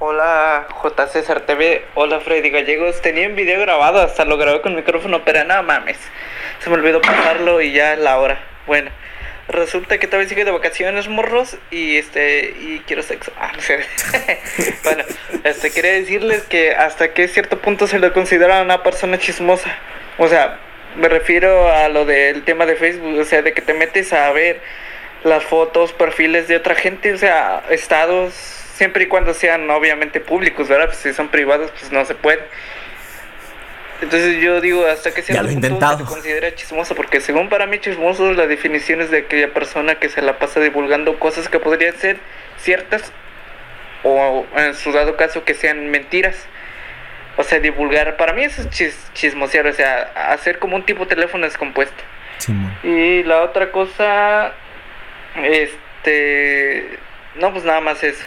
Hola, 0.00 0.66
J. 0.68 1.06
César 1.06 1.42
TV. 1.42 1.84
Hola, 1.94 2.18
Freddy 2.18 2.50
Gallegos. 2.50 3.00
Tenía 3.00 3.28
un 3.28 3.36
video 3.36 3.60
grabado, 3.60 4.00
hasta 4.00 4.24
lo 4.24 4.36
grabé 4.38 4.60
con 4.60 4.74
micrófono, 4.74 5.24
pero 5.24 5.44
no 5.44 5.62
mames. 5.62 5.98
Se 6.58 6.68
me 6.68 6.74
olvidó 6.74 7.00
pasarlo 7.00 7.62
y 7.62 7.70
ya 7.70 7.92
es 7.92 8.00
la 8.00 8.18
hora. 8.18 8.44
Bueno, 8.66 8.90
resulta 9.46 9.98
que 9.98 10.08
todavía 10.08 10.28
sigue 10.28 10.44
de 10.44 10.50
vacaciones, 10.50 11.06
morros, 11.06 11.58
y 11.70 11.96
este, 11.96 12.52
y 12.58 12.82
quiero 12.84 13.04
sexo. 13.04 13.30
Ah, 13.38 13.52
no 13.54 13.62
sé. 13.62 13.84
bueno, 14.82 15.04
este, 15.44 15.70
quería 15.70 15.92
decirles 15.92 16.42
que 16.42 16.72
hasta 16.74 17.14
qué 17.14 17.28
cierto 17.28 17.60
punto 17.60 17.86
se 17.86 18.00
le 18.00 18.12
considera 18.12 18.62
una 18.62 18.82
persona 18.82 19.16
chismosa. 19.16 19.78
O 20.18 20.26
sea, 20.26 20.58
me 20.96 21.08
refiero 21.08 21.68
a 21.72 21.88
lo 21.88 22.04
del 22.04 22.42
tema 22.42 22.66
de 22.66 22.74
Facebook, 22.74 23.16
o 23.16 23.24
sea, 23.24 23.42
de 23.42 23.52
que 23.52 23.62
te 23.62 23.74
metes 23.74 24.12
a 24.12 24.32
ver 24.32 24.60
las 25.24 25.42
fotos, 25.42 25.92
perfiles 25.92 26.48
de 26.48 26.56
otra 26.56 26.74
gente, 26.74 27.12
o 27.12 27.18
sea, 27.18 27.62
estados, 27.70 28.34
siempre 28.34 29.04
y 29.04 29.06
cuando 29.06 29.34
sean 29.34 29.68
obviamente 29.70 30.20
públicos, 30.20 30.68
¿verdad? 30.68 30.86
Pues 30.86 30.98
si 30.98 31.12
son 31.12 31.28
privados, 31.28 31.70
pues 31.70 31.90
no 31.92 32.04
se 32.04 32.14
puede. 32.14 32.42
Entonces 34.02 34.42
yo 34.42 34.60
digo, 34.60 34.86
hasta 34.86 35.12
que 35.12 35.22
punto 35.22 35.50
intentado. 35.50 35.98
se 35.98 36.04
considera 36.04 36.54
chismoso, 36.54 36.94
porque 36.94 37.20
según 37.20 37.48
para 37.48 37.66
mí 37.66 37.78
chismoso 37.78 38.32
la 38.32 38.46
definición 38.46 39.00
es 39.00 39.10
de 39.10 39.18
aquella 39.18 39.52
persona 39.54 39.94
que 39.94 40.08
se 40.08 40.20
la 40.20 40.38
pasa 40.38 40.60
divulgando 40.60 41.18
cosas 41.18 41.48
que 41.48 41.58
podrían 41.58 41.96
ser 41.96 42.18
ciertas 42.58 43.12
o 44.02 44.44
en 44.56 44.74
su 44.74 44.92
dado 44.92 45.16
caso 45.16 45.44
que 45.44 45.54
sean 45.54 45.90
mentiras. 45.90 46.36
O 47.36 47.42
sea, 47.42 47.58
divulgar, 47.58 48.16
para 48.16 48.32
mí 48.32 48.44
eso 48.44 48.62
es 48.62 48.70
chis, 48.70 49.10
chismosear, 49.14 49.66
o 49.66 49.72
sea, 49.72 50.12
hacer 50.30 50.58
como 50.58 50.76
un 50.76 50.84
tipo 50.84 51.04
de 51.04 51.14
teléfono 51.14 51.46
descompuesto. 51.46 52.02
Y 52.82 53.22
la 53.22 53.42
otra 53.42 53.70
cosa, 53.72 54.52
este, 55.42 56.98
no, 57.40 57.52
pues 57.52 57.64
nada 57.64 57.80
más 57.80 58.02
eso. 58.02 58.24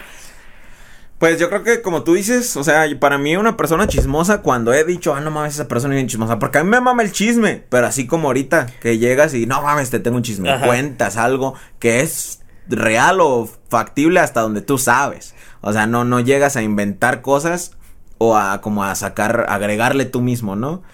Pues 1.18 1.40
yo 1.40 1.48
creo 1.48 1.64
que 1.64 1.82
como 1.82 2.04
tú 2.04 2.14
dices, 2.14 2.56
o 2.56 2.62
sea, 2.62 2.86
para 3.00 3.18
mí 3.18 3.36
una 3.36 3.56
persona 3.56 3.88
chismosa 3.88 4.40
cuando 4.40 4.72
he 4.72 4.84
dicho, 4.84 5.14
ah, 5.14 5.20
no 5.20 5.32
mames, 5.32 5.54
esa 5.54 5.66
persona 5.66 5.94
es 5.94 5.98
bien 5.98 6.06
chismosa, 6.06 6.38
porque 6.38 6.58
a 6.58 6.64
mí 6.64 6.70
me 6.70 6.80
mama 6.80 7.02
el 7.02 7.10
chisme, 7.10 7.64
pero 7.68 7.88
así 7.88 8.06
como 8.06 8.28
ahorita, 8.28 8.66
que 8.80 8.98
llegas 8.98 9.34
y, 9.34 9.46
no 9.46 9.60
mames, 9.60 9.90
te 9.90 9.98
tengo 9.98 10.16
un 10.16 10.22
chisme, 10.22 10.48
Ajá. 10.48 10.66
cuentas 10.66 11.16
algo 11.16 11.54
que 11.80 12.02
es 12.02 12.42
real 12.68 13.20
o 13.20 13.50
factible 13.68 14.20
hasta 14.20 14.42
donde 14.42 14.60
tú 14.60 14.78
sabes. 14.78 15.34
O 15.60 15.72
sea, 15.72 15.88
no, 15.88 16.04
no 16.04 16.20
llegas 16.20 16.56
a 16.56 16.62
inventar 16.62 17.20
cosas 17.20 17.72
o 18.18 18.36
a 18.36 18.60
como 18.60 18.84
a 18.84 18.94
sacar, 18.94 19.46
agregarle 19.48 20.04
tú 20.04 20.20
mismo, 20.20 20.54
¿no? 20.54 20.84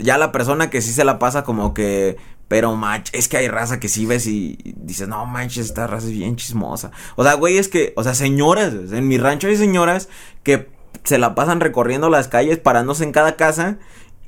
Ya 0.00 0.18
la 0.18 0.32
persona 0.32 0.70
que 0.70 0.82
sí 0.82 0.92
se 0.92 1.04
la 1.04 1.20
pasa 1.20 1.44
como 1.44 1.72
que, 1.72 2.16
pero 2.48 2.74
mach, 2.74 3.10
es 3.12 3.28
que 3.28 3.36
hay 3.36 3.48
raza 3.48 3.78
que 3.78 3.88
sí 3.88 4.06
ves 4.06 4.26
y 4.26 4.58
dices, 4.76 5.06
no 5.06 5.24
manches, 5.26 5.66
esta 5.66 5.86
raza 5.86 6.06
es 6.06 6.12
bien 6.12 6.36
chismosa. 6.36 6.90
O 7.16 7.22
sea, 7.22 7.34
güey, 7.34 7.58
es 7.58 7.68
que, 7.68 7.92
o 7.96 8.02
sea, 8.02 8.14
señoras, 8.14 8.72
en 8.90 9.06
mi 9.06 9.18
rancho 9.18 9.48
hay 9.48 9.56
señoras 9.56 10.08
que 10.42 10.68
se 11.04 11.18
la 11.18 11.34
pasan 11.34 11.60
recorriendo 11.60 12.08
las 12.10 12.28
calles, 12.28 12.58
parándose 12.58 13.04
en 13.04 13.12
cada 13.12 13.36
casa. 13.36 13.78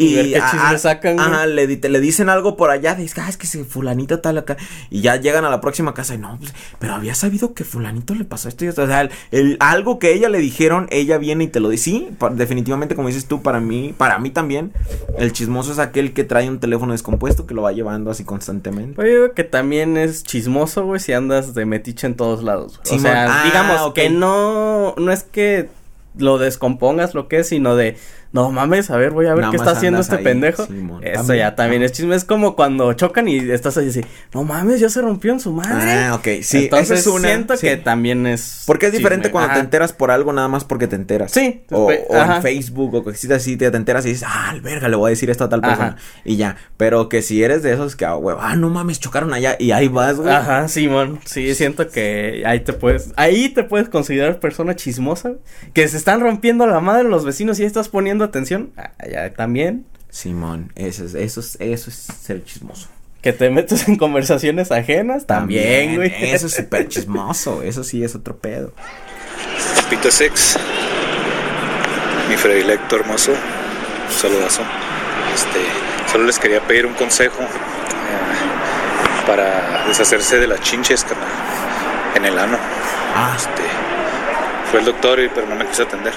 Y 0.01 0.13
Y, 0.13 0.15
ver 0.15 0.27
qué 0.33 0.39
a- 0.39 0.79
sacan. 0.79 1.21
Ajá, 1.21 1.47
le, 1.47 1.67
di- 1.67 1.77
te- 1.77 1.89
le 1.89 2.01
dicen 2.01 2.29
algo 2.29 2.57
por 2.57 2.71
allá, 2.71 2.95
dices, 2.95 3.19
ah, 3.19 3.29
es 3.29 3.37
que 3.37 3.47
ese 3.47 3.65
fulanito 3.65 4.21
tal 4.21 4.39
acá. 4.39 4.57
Y 4.91 5.01
ya 5.03 5.17
llegan 5.17 5.45
a 5.45 5.51
la 5.51 5.61
próxima 5.61 5.93
casa 5.95 6.15
y 6.15 6.19
no, 6.19 6.39
pues, 6.39 6.55
pero 6.79 6.95
había 6.95 7.15
sabido 7.15 7.53
que 7.55 7.65
fulanito 7.65 8.15
le 8.15 8.25
pasó 8.25 8.49
esto 8.49 8.65
y 8.65 8.69
esto. 8.69 8.83
O 8.83 8.87
sea, 8.87 9.03
el, 9.03 9.11
el- 9.31 9.57
algo 9.61 9.99
que 9.99 10.13
ella 10.15 10.29
le 10.29 10.39
dijeron, 10.39 10.87
ella 10.91 11.19
viene 11.19 11.45
y 11.45 11.49
te 11.49 11.61
lo 11.61 11.69
dice. 11.69 11.81
Sí, 11.85 12.09
pa- 12.19 12.31
definitivamente, 12.31 12.95
como 12.95 13.09
dices 13.09 13.27
tú, 13.27 13.43
para 13.43 13.59
mí, 13.61 13.95
para 13.97 14.19
mí 14.19 14.31
también, 14.31 14.73
el 15.19 15.33
chismoso 15.33 15.73
es 15.73 15.79
aquel 15.79 16.13
que 16.13 16.25
trae 16.25 16.49
un 16.49 16.61
teléfono 16.61 16.93
descompuesto 16.93 17.47
que 17.47 17.55
lo 17.55 17.63
va 17.63 17.73
llevando 17.73 18.11
así 18.11 18.23
constantemente. 18.25 18.95
Pues 18.95 19.09
yo 19.09 19.23
digo 19.23 19.35
que 19.35 19.45
también 19.45 19.97
es 19.97 20.23
chismoso, 20.25 20.85
güey, 20.85 21.01
si 21.01 21.13
andas 21.13 21.55
de 21.55 21.65
metiche 21.67 22.07
en 22.07 22.15
todos 22.17 22.43
lados. 22.43 22.81
O 22.91 22.99
sea, 22.99 23.27
Ah, 23.29 23.45
digamos 23.45 23.93
que 23.95 24.09
no, 24.11 24.95
no 24.99 25.13
es 25.13 25.23
que 25.25 25.69
lo 26.21 26.39
descompongas 26.39 27.15
lo 27.15 27.29
que 27.29 27.41
es, 27.41 27.49
sino 27.49 27.77
de, 27.77 27.97
no 28.33 28.53
mames, 28.53 28.91
a 28.91 28.97
ver, 28.97 29.11
voy 29.11 29.27
a 29.27 29.31
ver 29.35 29.41
Nada 29.41 29.51
qué 29.51 29.57
está 29.57 29.73
haciendo 29.73 30.01
este 30.01 30.17
ahí, 30.17 30.25
pendejo. 30.25 30.67
Simón. 30.67 31.03
Eso 31.03 31.15
También. 31.19 31.39
ya 31.39 31.57
también 31.57 31.83
es 31.83 31.93
chisme. 31.93 32.15
Es 32.15 32.25
como 32.25 32.55
cuando 32.55 32.93
chocan 32.93 33.27
y 33.27 33.39
estás 33.39 33.77
ahí 33.77 33.89
así, 33.89 34.03
no 34.33 34.45
mames, 34.45 34.79
ya 34.79 34.89
se 34.89 35.01
rompió 35.01 35.33
en 35.33 35.41
su 35.41 35.53
madre. 35.53 35.93
Ah, 35.93 36.15
ok, 36.15 36.43
sí, 36.43 36.65
Entonces 36.65 37.01
es 37.01 37.07
una, 37.09 37.29
siento 37.29 37.57
sí. 37.57 37.67
que 37.67 37.77
también 37.77 38.27
es. 38.27 38.63
Porque 38.67 38.87
es 38.87 38.93
diferente 38.93 39.29
chisme. 39.29 39.33
cuando 39.33 39.55
te 39.55 39.61
enteras 39.61 39.93
por 39.93 40.11
algo 40.13 40.33
nada 40.33 40.47
más 40.47 40.65
porque 40.65 40.87
te 40.87 40.97
enteras. 40.97 41.33
Sí, 41.33 41.63
O, 41.71 41.91
en. 41.91 42.43
Facebook 42.43 42.95
o 42.95 43.03
cositas 43.03 43.39
así 43.39 43.57
te, 43.57 43.71
te 43.71 43.77
enteras 43.77 44.07
y 44.07 44.11
dices, 44.11 44.27
ah, 44.29 44.55
verga, 44.63 44.89
le 44.89 44.97
voy 44.97 45.09
a 45.09 45.11
decir 45.11 45.29
esto 45.31 45.45
a 45.45 45.49
tal 45.49 45.61
Ajá. 45.65 45.69
persona. 45.71 45.97
Y 46.25 46.37
ya. 46.37 46.57
Pero 46.77 47.09
que 47.09 47.23
si 47.23 47.43
eres 47.43 47.63
de 47.63 47.73
esos 47.73 47.97
que, 47.97 48.05
ah, 48.05 48.15
güey, 48.15 48.37
ah, 48.39 48.55
no 48.55 48.71
mames, 48.71 49.01
chocaron 49.01 49.35
allá 49.35 49.57
y 49.59 49.73
ahí 49.73 49.89
vas, 49.89 50.17
güey. 50.17 50.31
Ajá, 50.33 50.69
Simón. 50.69 51.19
Sí, 51.25 51.53
siento 51.57 51.89
que 51.89 52.45
ahí 52.47 52.61
te 52.61 52.73
puedes, 52.73 53.13
ahí 53.17 53.49
te 53.49 53.65
puedes 53.65 53.89
considerar 53.89 54.39
persona 54.39 54.77
chismosa, 54.77 55.33
que 55.75 55.89
se 55.89 55.97
están 56.11 56.27
rompiendo 56.27 56.67
la 56.67 56.81
madre 56.81 57.05
los 57.05 57.25
vecinos 57.25 57.59
y 57.59 57.63
ahí 57.63 57.69
estás 57.69 57.89
poniendo 57.89 58.25
atención. 58.25 58.73
Ah, 58.77 58.91
ya 59.09 59.31
también. 59.31 59.87
Simón, 60.09 60.73
eso 60.75 61.05
es, 61.05 61.15
eso 61.15 61.39
es, 61.39 61.57
eso 61.61 61.89
es 61.89 61.95
ser 61.95 62.43
chismoso. 62.43 62.89
Que 63.23 63.33
te 63.33 63.49
metes 63.49 63.87
en 63.87 63.97
conversaciones 63.97 64.73
ajenas, 64.73 65.27
también, 65.27 65.95
güey. 65.95 66.13
Eso 66.33 66.49
es 66.49 66.55
súper 66.57 66.89
chismoso, 66.89 67.63
eso 67.63 67.85
sí 67.85 68.03
es 68.03 68.17
otro 68.17 68.37
pedo. 68.37 68.73
Pito 69.89 70.11
Sex, 70.11 70.59
mi 72.29 72.37
predilecto 72.37 72.97
hermoso, 72.97 73.31
un 73.31 74.13
saludazo. 74.13 74.63
Este, 75.33 75.61
solo 76.11 76.25
les 76.25 76.41
quería 76.41 76.61
pedir 76.67 76.87
un 76.87 76.95
consejo 76.95 77.41
eh, 77.41 79.27
para 79.29 79.87
deshacerse 79.87 80.41
de 80.41 80.49
las 80.49 80.61
chinches, 80.63 81.05
carnal, 81.05 81.29
en 82.17 82.25
el 82.25 82.37
ano. 82.37 82.59
Ah, 83.15 83.33
Este, 83.37 83.63
fue 84.71 84.81
el 84.81 84.87
doctor, 84.87 85.21
y, 85.21 85.29
pero 85.29 85.49
no 85.49 85.57
me 85.57 85.67
quiso 85.67 85.83
atender. 85.83 86.13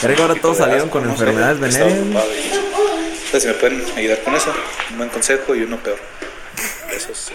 Creo 0.00 0.16
que 0.16 0.22
ahora 0.22 0.34
todos 0.36 0.56
salieron 0.56 0.88
con 0.88 1.04
No 1.04 1.10
enfermedades 1.10 1.60
estaba 1.60 1.90
venéreas. 1.90 2.60
Entonces, 3.24 3.42
si 3.42 3.48
me 3.48 3.54
pueden 3.54 3.82
ayudar 3.96 4.22
con 4.22 4.34
eso, 4.34 4.52
un 4.90 4.98
buen 4.98 5.10
consejo 5.10 5.54
y 5.54 5.62
uno 5.62 5.76
peor. 5.78 5.98
Besos. 6.90 7.32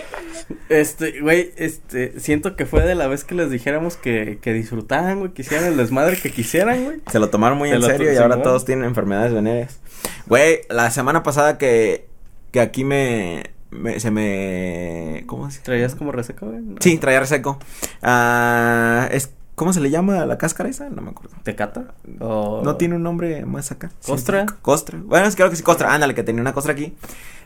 Este, 0.70 1.22
güey, 1.22 1.54
este, 1.58 2.20
siento 2.20 2.56
que 2.56 2.66
fue 2.66 2.82
de 2.84 2.96
la 2.96 3.08
vez 3.08 3.24
que 3.24 3.36
les 3.36 3.50
dijéramos 3.50 3.98
que, 3.98 4.40
que 4.42 4.54
disfrutaran, 4.54 5.20
güey, 5.20 5.32
que 5.32 5.42
hicieran 5.42 5.68
el 5.68 5.78
desmadre 5.78 6.18
que 6.18 6.32
quisieran, 6.32 6.84
güey. 6.84 6.98
Se 7.12 7.20
lo 7.20 7.30
tomaron 7.30 7.58
muy 7.58 7.70
Se 7.70 7.76
en 7.76 7.82
serio 7.84 8.14
y 8.14 8.18
ahora 8.18 8.42
todos 8.42 8.66
tienen 8.66 8.86
enfermedades 8.86 9.34
venéreas. 9.34 9.80
Güey, 10.28 10.62
la 10.70 10.92
semana 10.92 11.24
pasada 11.24 11.58
que, 11.58 12.08
que 12.52 12.60
aquí 12.60 12.84
me, 12.84 13.55
me- 13.76 14.00
se 14.00 14.10
me, 14.12 15.24
¿cómo 15.28 15.50
se 15.52 15.62
¿Traías 15.62 15.96
como 15.96 16.12
reseco, 16.12 16.48
güey? 16.48 16.62
No. 16.62 16.76
Sí, 16.80 16.98
traía 16.98 17.20
reseco. 17.20 17.60
Ah, 18.02 19.08
es, 19.12 19.32
¿Cómo 19.56 19.72
se 19.72 19.80
le 19.80 19.90
llama 19.90 20.26
la 20.26 20.38
cáscara 20.38 20.68
esa? 20.70 20.90
No 20.90 21.02
me 21.02 21.12
acuerdo. 21.12 21.34
¿Tecata? 21.44 21.94
O... 22.20 22.62
No 22.64 22.76
tiene 22.76 22.96
un 22.96 23.04
nombre 23.04 23.46
más 23.46 23.72
acá. 23.72 23.90
¿Costra? 24.06 24.40
científico. 24.40 24.60
Costra. 24.62 25.00
Bueno, 25.02 25.28
es 25.28 25.36
creo 25.38 25.50
que 25.50 25.56
sí, 25.56 25.64
costra. 25.64 25.94
Ándale, 25.94 26.14
que 26.14 26.24
tenía 26.24 26.42
una 26.42 26.52
costra 26.54 26.74
aquí. 26.74 26.94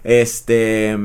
Este. 0.04 0.98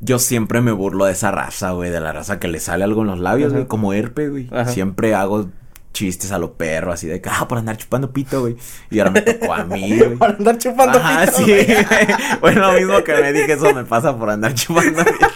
Yo 0.00 0.18
siempre 0.20 0.60
me 0.60 0.70
burlo 0.72 1.06
de 1.06 1.12
esa 1.12 1.30
raza, 1.32 1.72
güey. 1.72 1.90
De 1.90 1.98
la 2.00 2.12
raza 2.12 2.38
que 2.38 2.46
le 2.48 2.60
sale 2.60 2.84
algo 2.84 3.00
en 3.00 3.08
los 3.08 3.18
labios, 3.18 3.48
Ajá. 3.48 3.56
güey. 3.58 3.66
Como 3.68 3.92
herpe, 3.92 4.28
güey. 4.28 4.48
Ajá. 4.52 4.70
Siempre 4.70 5.14
hago 5.16 5.48
chistes 5.96 6.30
a 6.30 6.38
lo 6.38 6.52
perro, 6.52 6.92
así 6.92 7.06
de 7.06 7.22
que, 7.22 7.30
ah, 7.30 7.48
por 7.48 7.56
andar 7.56 7.78
chupando 7.78 8.12
pito, 8.12 8.42
güey. 8.42 8.56
Y 8.90 8.98
ahora 8.98 9.12
me 9.12 9.22
tocó 9.22 9.54
a 9.54 9.64
mí, 9.64 9.96
güey. 9.98 10.16
Para 10.16 10.36
andar 10.36 10.58
chupando 10.58 10.98
Ajá, 10.98 11.24
pito, 11.24 11.38
sí. 11.38 11.44
güey. 11.44 11.66
bueno, 12.42 12.70
lo 12.72 12.78
mismo 12.78 13.02
que 13.02 13.14
me 13.14 13.32
dije, 13.32 13.54
eso 13.54 13.72
me 13.74 13.84
pasa 13.84 14.16
por 14.18 14.28
andar 14.28 14.52
chupando 14.54 15.02
pito. 15.02 15.26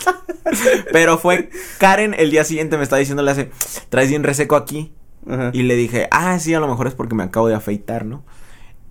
Pero 0.93 1.17
fue 1.17 1.49
Karen 1.79 2.15
el 2.19 2.31
día 2.31 2.45
siguiente 2.45 2.77
me 2.77 2.83
está 2.83 2.97
diciendo, 2.97 3.23
le 3.23 3.31
hace, 3.31 3.51
traes 3.89 4.11
bien 4.11 4.23
reseco 4.23 4.57
aquí. 4.57 4.93
Ajá. 5.29 5.51
Y 5.55 5.63
le 5.63 5.77
dije, 5.77 6.09
ah, 6.11 6.39
sí, 6.39 6.53
a 6.53 6.61
lo 6.61 6.69
mejor 6.69 6.87
es 6.89 6.95
porque 6.95 7.15
me 7.15 7.23
acabo 7.23 7.49
de 7.49 7.55
afeitar, 7.55 8.05
¿no? 8.05 8.23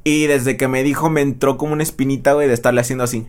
Y 0.03 0.25
desde 0.25 0.57
que 0.57 0.67
me 0.67 0.81
dijo, 0.81 1.09
me 1.11 1.21
entró 1.21 1.57
como 1.57 1.73
una 1.73 1.83
espinita, 1.83 2.33
güey, 2.33 2.47
de 2.47 2.53
estarle 2.55 2.81
haciendo 2.81 3.03
así. 3.03 3.27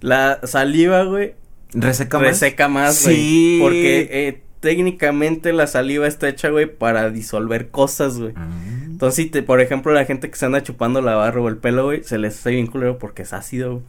La 0.00 0.40
saliva, 0.44 1.04
güey, 1.04 1.34
Reseca 1.72 2.18
más. 2.18 2.28
reseca 2.28 2.68
más, 2.68 3.04
güey. 3.04 3.16
Sí. 3.16 3.58
Porque 3.62 4.08
eh, 4.10 4.42
técnicamente 4.60 5.52
la 5.52 5.66
saliva 5.66 6.06
está 6.06 6.28
hecha, 6.28 6.50
güey, 6.50 6.66
para 6.66 7.10
disolver 7.10 7.70
cosas, 7.70 8.18
güey. 8.18 8.32
Mm. 8.34 8.92
Entonces, 8.92 9.24
si 9.24 9.30
te, 9.30 9.42
por 9.42 9.60
ejemplo, 9.60 9.92
la 9.92 10.04
gente 10.04 10.30
que 10.30 10.36
se 10.36 10.46
anda 10.46 10.62
chupando 10.62 11.00
la 11.00 11.14
barra 11.14 11.40
o 11.40 11.48
el 11.48 11.56
pelo, 11.56 11.84
güey, 11.84 12.04
se 12.04 12.18
les 12.18 12.38
hace 12.38 12.50
bien 12.50 12.66
culero 12.66 12.98
porque 12.98 13.22
es 13.22 13.32
ácido, 13.32 13.72
güey. 13.72 13.84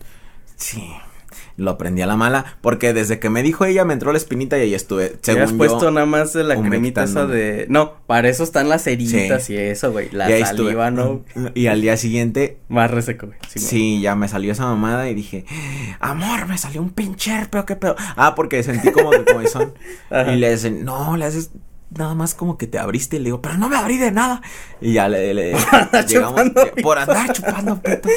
Sí. 0.55 0.91
Lo 1.57 1.71
aprendí 1.71 2.01
a 2.01 2.07
la 2.07 2.15
mala. 2.15 2.57
Porque 2.61 2.93
desde 2.93 3.19
que 3.19 3.29
me 3.29 3.43
dijo 3.43 3.65
ella, 3.65 3.85
me 3.85 3.93
entró 3.93 4.11
la 4.11 4.17
espinita 4.17 4.57
y 4.57 4.61
ahí 4.61 4.73
estuve. 4.73 5.09
Te 5.09 5.31
has 5.31 5.37
Según 5.37 5.57
puesto 5.57 5.81
yo. 5.81 5.91
nada 5.91 6.05
más 6.05 6.33
de 6.33 6.43
la 6.43 6.59
cremita 6.61 7.03
esa 7.03 7.25
de... 7.27 7.65
No, 7.69 7.93
para 8.07 8.29
eso 8.29 8.43
están 8.43 8.69
las 8.69 8.85
heritas 8.87 9.43
Sí. 9.45 9.53
y 9.53 9.57
eso, 9.57 9.91
güey. 9.91 10.09
La 10.11 10.29
y 10.37 10.43
saliva, 10.43 10.91
¿no? 10.91 11.23
Y 11.53 11.67
al 11.67 11.81
día 11.81 11.97
siguiente, 11.97 12.57
Más 12.69 12.89
reseco, 12.91 13.27
güey. 13.27 13.37
Sí, 13.49 13.59
Sí, 13.59 14.01
ya 14.01 14.15
me 14.15 14.27
salió 14.27 14.51
esa 14.51 14.65
mamada 14.65 15.09
y 15.09 15.13
dije, 15.13 15.45
amor, 15.99 16.47
me 16.47 16.57
salió 16.57 16.81
un 16.81 16.89
pinche 16.91 17.31
herpeo, 17.33 17.65
qué 17.65 17.75
pedo. 17.75 17.95
Ah, 18.15 18.33
porque 18.35 18.63
sentí 18.63 18.91
como 18.91 19.11
que 19.11 19.23
comezón. 19.25 19.73
Y 20.31 20.35
le 20.35 20.51
dicen, 20.51 20.83
no, 20.85 21.17
le 21.17 21.25
haces 21.25 21.51
nada 21.95 22.15
más 22.15 22.33
como 22.33 22.57
que 22.57 22.67
te 22.67 22.79
abriste. 22.79 23.17
Y 23.17 23.19
le 23.19 23.25
digo, 23.25 23.41
pero 23.41 23.57
no 23.57 23.69
me 23.69 23.75
abrí 23.77 23.97
de 23.97 24.11
nada. 24.11 24.41
Y 24.79 24.93
ya 24.93 25.07
le, 25.09 25.33
llegamos 26.07 26.41
que- 26.41 26.81
por 26.81 26.97
andar 26.97 27.31
chupando 27.33 27.81
pito. 27.81 28.09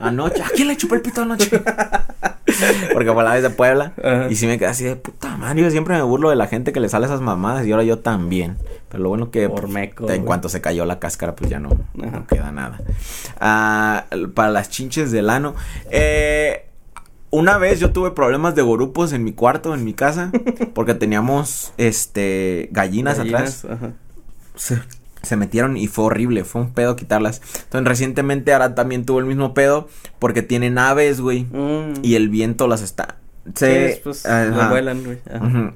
Anoche, 0.00 0.42
¿a 0.42 0.48
quién 0.48 0.68
le 0.68 0.76
chupé 0.76 0.96
el 0.96 1.02
pito 1.02 1.22
anoche? 1.22 1.50
porque 2.92 3.12
fue 3.12 3.24
la 3.24 3.34
vez 3.34 3.42
de 3.42 3.50
Puebla. 3.50 3.92
Ajá. 4.02 4.26
Y 4.30 4.36
sí 4.36 4.46
me 4.46 4.58
quedé 4.58 4.68
así 4.68 4.84
de 4.84 4.96
puta 4.96 5.36
madre. 5.36 5.62
Yo 5.62 5.70
siempre 5.70 5.94
me 5.94 6.02
burlo 6.02 6.30
de 6.30 6.36
la 6.36 6.46
gente 6.46 6.72
que 6.72 6.80
le 6.80 6.88
sale 6.88 7.06
esas 7.06 7.20
mamadas. 7.20 7.66
Y 7.66 7.72
ahora 7.72 7.84
yo 7.84 7.98
también. 7.98 8.58
Pero 8.88 9.02
lo 9.02 9.08
bueno 9.08 9.30
que 9.30 9.48
Por 9.48 9.62
pues, 9.62 9.72
meco, 9.72 10.10
en 10.10 10.24
cuanto 10.24 10.48
se 10.48 10.60
cayó 10.60 10.84
la 10.84 10.98
cáscara, 10.98 11.34
pues 11.34 11.50
ya 11.50 11.58
no, 11.58 11.70
no 11.94 12.26
queda 12.26 12.52
nada. 12.52 12.80
Ah, 13.40 14.04
para 14.34 14.50
las 14.50 14.70
chinches 14.70 15.10
del 15.10 15.30
ano. 15.30 15.54
Eh, 15.90 16.66
una 17.34 17.58
vez 17.58 17.80
yo 17.80 17.90
tuve 17.92 18.10
problemas 18.12 18.54
de 18.54 18.62
gorupos 18.62 19.12
en 19.12 19.24
mi 19.24 19.32
cuarto, 19.32 19.74
en 19.74 19.84
mi 19.84 19.92
casa, 19.94 20.30
porque 20.74 20.94
teníamos 20.94 21.72
este 21.78 22.68
gallinas, 22.72 23.18
Gallinas, 23.18 23.64
atrás. 23.64 23.66
ajá. 23.78 23.92
Se, 24.54 24.80
se 25.22 25.36
metieron 25.36 25.76
y 25.76 25.86
fue 25.88 26.04
horrible, 26.04 26.44
fue 26.44 26.62
un 26.62 26.72
pedo 26.72 26.96
quitarlas. 26.96 27.40
Entonces 27.64 27.88
recientemente 27.88 28.52
ahora 28.52 28.74
también 28.74 29.04
tuvo 29.04 29.18
el 29.20 29.24
mismo 29.26 29.52
pedo 29.54 29.88
porque 30.18 30.42
tienen 30.42 30.78
aves, 30.78 31.20
güey, 31.20 31.44
Mm. 31.44 32.00
y 32.02 32.14
el 32.14 32.28
viento 32.28 32.68
las 32.68 32.82
está 32.82 33.16
Sí, 33.54 33.66
pues, 34.02 34.24
ajá. 34.26 34.68
vuelan, 34.70 35.04
güey. 35.04 35.18
Ajá. 35.30 35.74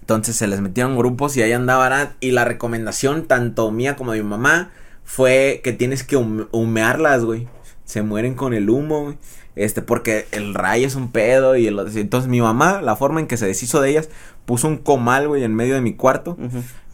Entonces 0.00 0.36
se 0.36 0.46
les 0.46 0.60
metieron 0.60 0.96
grupos 0.96 1.36
y 1.36 1.42
ahí 1.42 1.52
andaban. 1.52 2.10
Y 2.20 2.32
la 2.32 2.44
recomendación, 2.44 3.26
tanto 3.26 3.70
mía 3.70 3.96
como 3.96 4.12
de 4.12 4.22
mi 4.22 4.28
mamá, 4.28 4.70
fue 5.04 5.60
que 5.64 5.72
tienes 5.72 6.04
que 6.04 6.16
hum- 6.16 6.48
humearlas, 6.52 7.24
güey. 7.24 7.48
Se 7.84 8.02
mueren 8.02 8.34
con 8.34 8.52
el 8.54 8.68
humo, 8.70 9.04
güey. 9.04 9.18
Este, 9.54 9.82
porque 9.82 10.26
el 10.32 10.54
ray 10.54 10.84
es 10.84 10.94
un 10.94 11.10
pedo 11.10 11.56
y 11.56 11.66
el, 11.66 11.78
entonces 11.96 12.28
mi 12.28 12.40
mamá, 12.40 12.80
la 12.80 12.96
forma 12.96 13.20
en 13.20 13.26
que 13.26 13.36
se 13.36 13.46
deshizo 13.46 13.80
de 13.80 13.90
ellas, 13.90 14.08
puso 14.46 14.66
un 14.66 14.78
comal, 14.78 15.28
güey, 15.28 15.44
en 15.44 15.54
medio 15.54 15.74
de 15.74 15.80
mi 15.80 15.94
cuarto, 15.94 16.36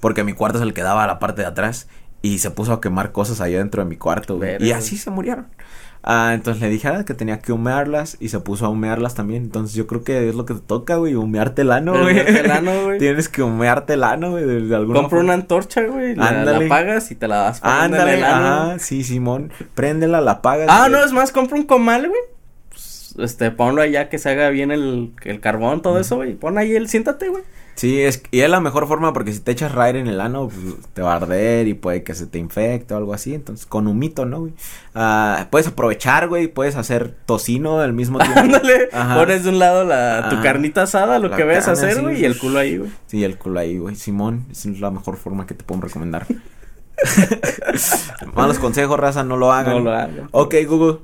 porque 0.01 0.25
mi 0.25 0.33
cuarto 0.33 0.59
es 0.59 0.65
el 0.65 0.75
que 0.75 0.83
daba 0.83 1.05
a 1.05 1.07
la 1.07 1.19
parte 1.19 1.43
de 1.43 1.49
atrás 1.49 1.89
y 2.21 2.39
se 2.39 2.51
puso 2.51 2.73
a 2.73 2.81
quemar 2.81 3.13
cosas 3.13 3.41
allá 3.41 3.59
dentro 3.59 3.83
de 3.83 3.89
mi 3.89 3.97
cuarto, 3.97 4.37
güey. 4.37 4.57
Y 4.61 4.73
así 4.73 4.97
se 4.97 5.11
murieron. 5.11 5.47
Ah, 6.03 6.31
entonces 6.33 6.63
le 6.63 6.69
dije 6.69 6.89
ah, 6.89 7.05
que 7.05 7.13
tenía 7.13 7.41
que 7.41 7.53
humearlas 7.53 8.17
y 8.21 8.29
se 8.29 8.39
puso 8.41 8.67
a 8.67 8.69
humearlas 8.69 9.15
también. 9.15 9.43
Entonces 9.43 9.75
yo 9.77 9.87
creo 9.87 10.05
que 10.05 10.29
es 10.29 10.35
lo 10.35 10.47
que 10.47 10.55
te 10.55 10.61
toca, 10.61 10.97
güey, 10.97 11.15
humearte 11.15 11.63
el 11.63 11.73
ano, 11.73 11.93
güey. 11.93 12.13
Humearte 12.21 12.41
el 12.41 12.51
ano, 12.51 12.85
güey. 12.85 12.99
Tienes 13.01 13.29
que 13.29 13.43
humearte 13.43 13.95
el 13.95 14.05
ano, 14.05 14.31
güey, 14.31 14.45
de, 14.45 14.61
de 14.63 14.77
alguna 14.77 15.01
Compra 15.01 15.19
una 15.21 15.35
antorcha, 15.35 15.83
güey. 15.83 16.15
La, 16.15 16.45
la 16.45 16.57
apagas 16.57 17.11
y 17.11 17.15
te 17.15 17.29
la 17.29 17.49
en 17.49 17.57
Ándale, 17.63 18.15
el 18.15 18.25
ano. 18.25 18.47
ajá, 18.47 18.79
sí, 18.79 19.03
Simón. 19.03 19.53
Préndela, 19.75 20.21
la 20.21 20.33
apagas. 20.33 20.69
Ah, 20.71 20.89
güey. 20.89 20.93
no, 20.93 21.05
es 21.05 21.13
más, 21.13 21.33
compra 21.33 21.59
un 21.59 21.65
comal, 21.67 22.09
güey. 22.09 22.21
Este, 23.19 23.51
ponlo 23.51 23.83
allá 23.83 24.09
que 24.09 24.19
se 24.19 24.31
haga 24.31 24.49
bien 24.51 24.71
el, 24.71 25.13
el 25.25 25.41
carbón, 25.41 25.83
todo 25.83 25.99
eso, 25.99 26.17
güey. 26.17 26.35
Pon 26.35 26.59
ahí 26.59 26.75
el, 26.75 26.89
siéntate, 26.89 27.29
güey. 27.29 27.43
Sí, 27.75 28.01
es, 28.01 28.25
y 28.33 28.41
es 28.41 28.51
la 28.51 28.59
mejor 28.59 28.89
forma 28.89 29.13
porque 29.13 29.33
si 29.33 29.39
te 29.39 29.53
echas 29.53 29.71
raid 29.71 29.95
en 29.95 30.09
el 30.09 30.21
ano, 30.21 30.49
pues, 30.49 30.75
te 30.95 31.01
va 31.03 31.13
a 31.13 31.17
arder 31.17 31.69
y 31.69 31.75
puede 31.75 32.03
que 32.03 32.13
se 32.17 32.27
te 32.27 32.37
infecte 32.39 32.93
o 32.93 32.97
algo 32.97 33.15
así. 33.15 33.35
Entonces, 33.35 33.67
con 33.67 33.87
humito, 33.87 34.25
¿no, 34.25 34.41
güey? 34.41 34.53
Ah, 34.97 35.47
puedes 35.53 35.69
aprovechar, 35.69 36.27
güey, 36.27 36.49
puedes 36.49 36.75
hacer 36.75 37.15
tocino 37.25 37.79
al 37.79 37.93
mismo 37.93 38.19
tiempo. 38.23 38.41
Ándale, 38.41 38.89
pones 39.15 39.45
de 39.45 39.51
un 39.51 39.61
lado 39.61 39.85
la, 39.85 40.27
tu 40.29 40.35
Ajá. 40.35 40.43
carnita 40.43 40.83
asada, 40.83 41.21
lo 41.21 41.29
La 41.29 41.37
que 41.37 41.45
vayas 41.45 41.69
a 41.69 41.75
carne, 41.75 41.89
hacer, 41.89 42.03
güey, 42.03 42.17
sí. 42.17 42.23
y 42.23 42.25
el 42.25 42.37
culo 42.37 42.59
ahí, 42.59 42.79
güey. 42.79 42.91
Sí, 43.07 43.23
el 43.23 43.39
culo 43.39 43.61
ahí, 43.61 43.79
güey. 43.79 43.95
Simón, 43.95 44.47
es 44.51 44.67
la 44.81 44.91
mejor 44.91 45.17
forma 45.17 45.47
que 45.47 45.55
te 45.55 45.63
puedo 45.63 45.81
recomendar. 45.83 46.27
Malos 48.35 48.59
consejos, 48.59 48.99
raza, 48.99 49.23
no 49.23 49.37
lo 49.37 49.53
hagan. 49.53 49.75
No 49.75 49.81
lo 49.85 49.93
hagan. 49.93 50.29
Ok, 50.33 50.57
Google. 50.67 50.99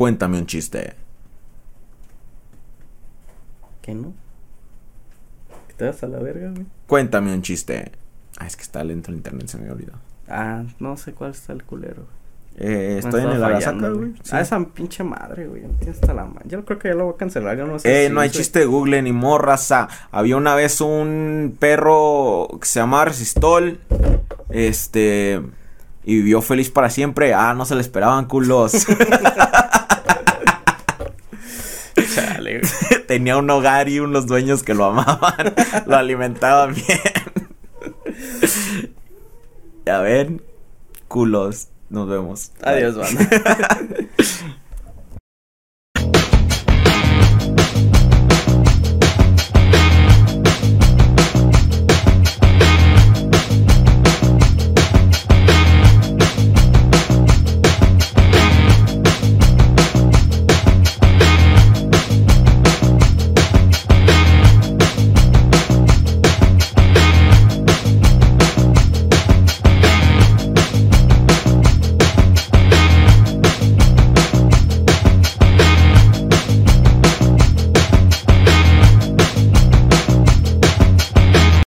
Cuéntame 0.00 0.38
un 0.38 0.46
chiste. 0.46 0.94
¿Qué 3.82 3.92
no? 3.92 4.14
Te 5.76 5.84
vas 5.84 6.02
a 6.02 6.06
la 6.06 6.18
verga, 6.20 6.48
güey. 6.52 6.64
Cuéntame 6.86 7.34
un 7.34 7.42
chiste. 7.42 7.92
Ah, 8.38 8.46
es 8.46 8.56
que 8.56 8.62
está 8.62 8.82
lento 8.82 9.10
el 9.10 9.18
internet, 9.18 9.48
se 9.48 9.58
me 9.58 9.70
olvidó. 9.70 9.92
Ah, 10.26 10.62
no 10.78 10.96
sé 10.96 11.12
cuál 11.12 11.32
está 11.32 11.52
el 11.52 11.64
culero. 11.64 12.06
Eh, 12.56 12.96
estoy 12.98 13.24
en 13.24 13.28
el 13.32 13.44
Arasaka, 13.44 13.90
güey. 13.90 14.14
Sí. 14.22 14.30
Ah, 14.32 14.40
esa 14.40 14.58
pinche 14.64 15.04
madre, 15.04 15.46
güey. 15.48 15.64
hasta 15.90 16.14
la 16.14 16.24
ma- 16.24 16.40
Yo 16.46 16.64
creo 16.64 16.78
que 16.78 16.88
ya 16.88 16.94
lo 16.94 17.04
voy 17.04 17.12
a 17.14 17.18
cancelar. 17.18 17.58
Yo 17.58 17.66
no 17.66 17.78
sé. 17.78 18.04
Eh, 18.04 18.08
si 18.08 18.14
no 18.14 18.20
hay 18.22 18.30
chiste 18.30 18.60
de 18.60 18.64
Google 18.64 19.02
ni 19.02 19.12
morraza. 19.12 19.86
Había 20.12 20.38
una 20.38 20.54
vez 20.54 20.80
un 20.80 21.58
perro 21.60 22.48
que 22.58 22.66
se 22.66 22.80
llamaba 22.80 23.04
Resistol. 23.04 23.80
Este. 24.48 25.42
Y 26.04 26.14
vivió 26.16 26.40
feliz 26.40 26.70
para 26.70 26.88
siempre. 26.88 27.34
Ah, 27.34 27.52
no 27.52 27.66
se 27.66 27.74
le 27.74 27.82
esperaban 27.82 28.24
culos. 28.24 28.72
Chale. 32.58 33.04
Tenía 33.06 33.36
un 33.36 33.48
hogar 33.50 33.88
y 33.88 34.00
unos 34.00 34.26
dueños 34.26 34.62
que 34.62 34.74
lo 34.74 34.86
amaban. 34.86 35.54
lo 35.86 35.96
alimentaban 35.96 36.74
bien. 36.74 37.00
ya 39.86 40.00
ven, 40.00 40.42
culos. 41.08 41.68
Nos 41.88 42.08
vemos. 42.08 42.52
Adiós, 42.62 42.96
banda. 42.96 43.28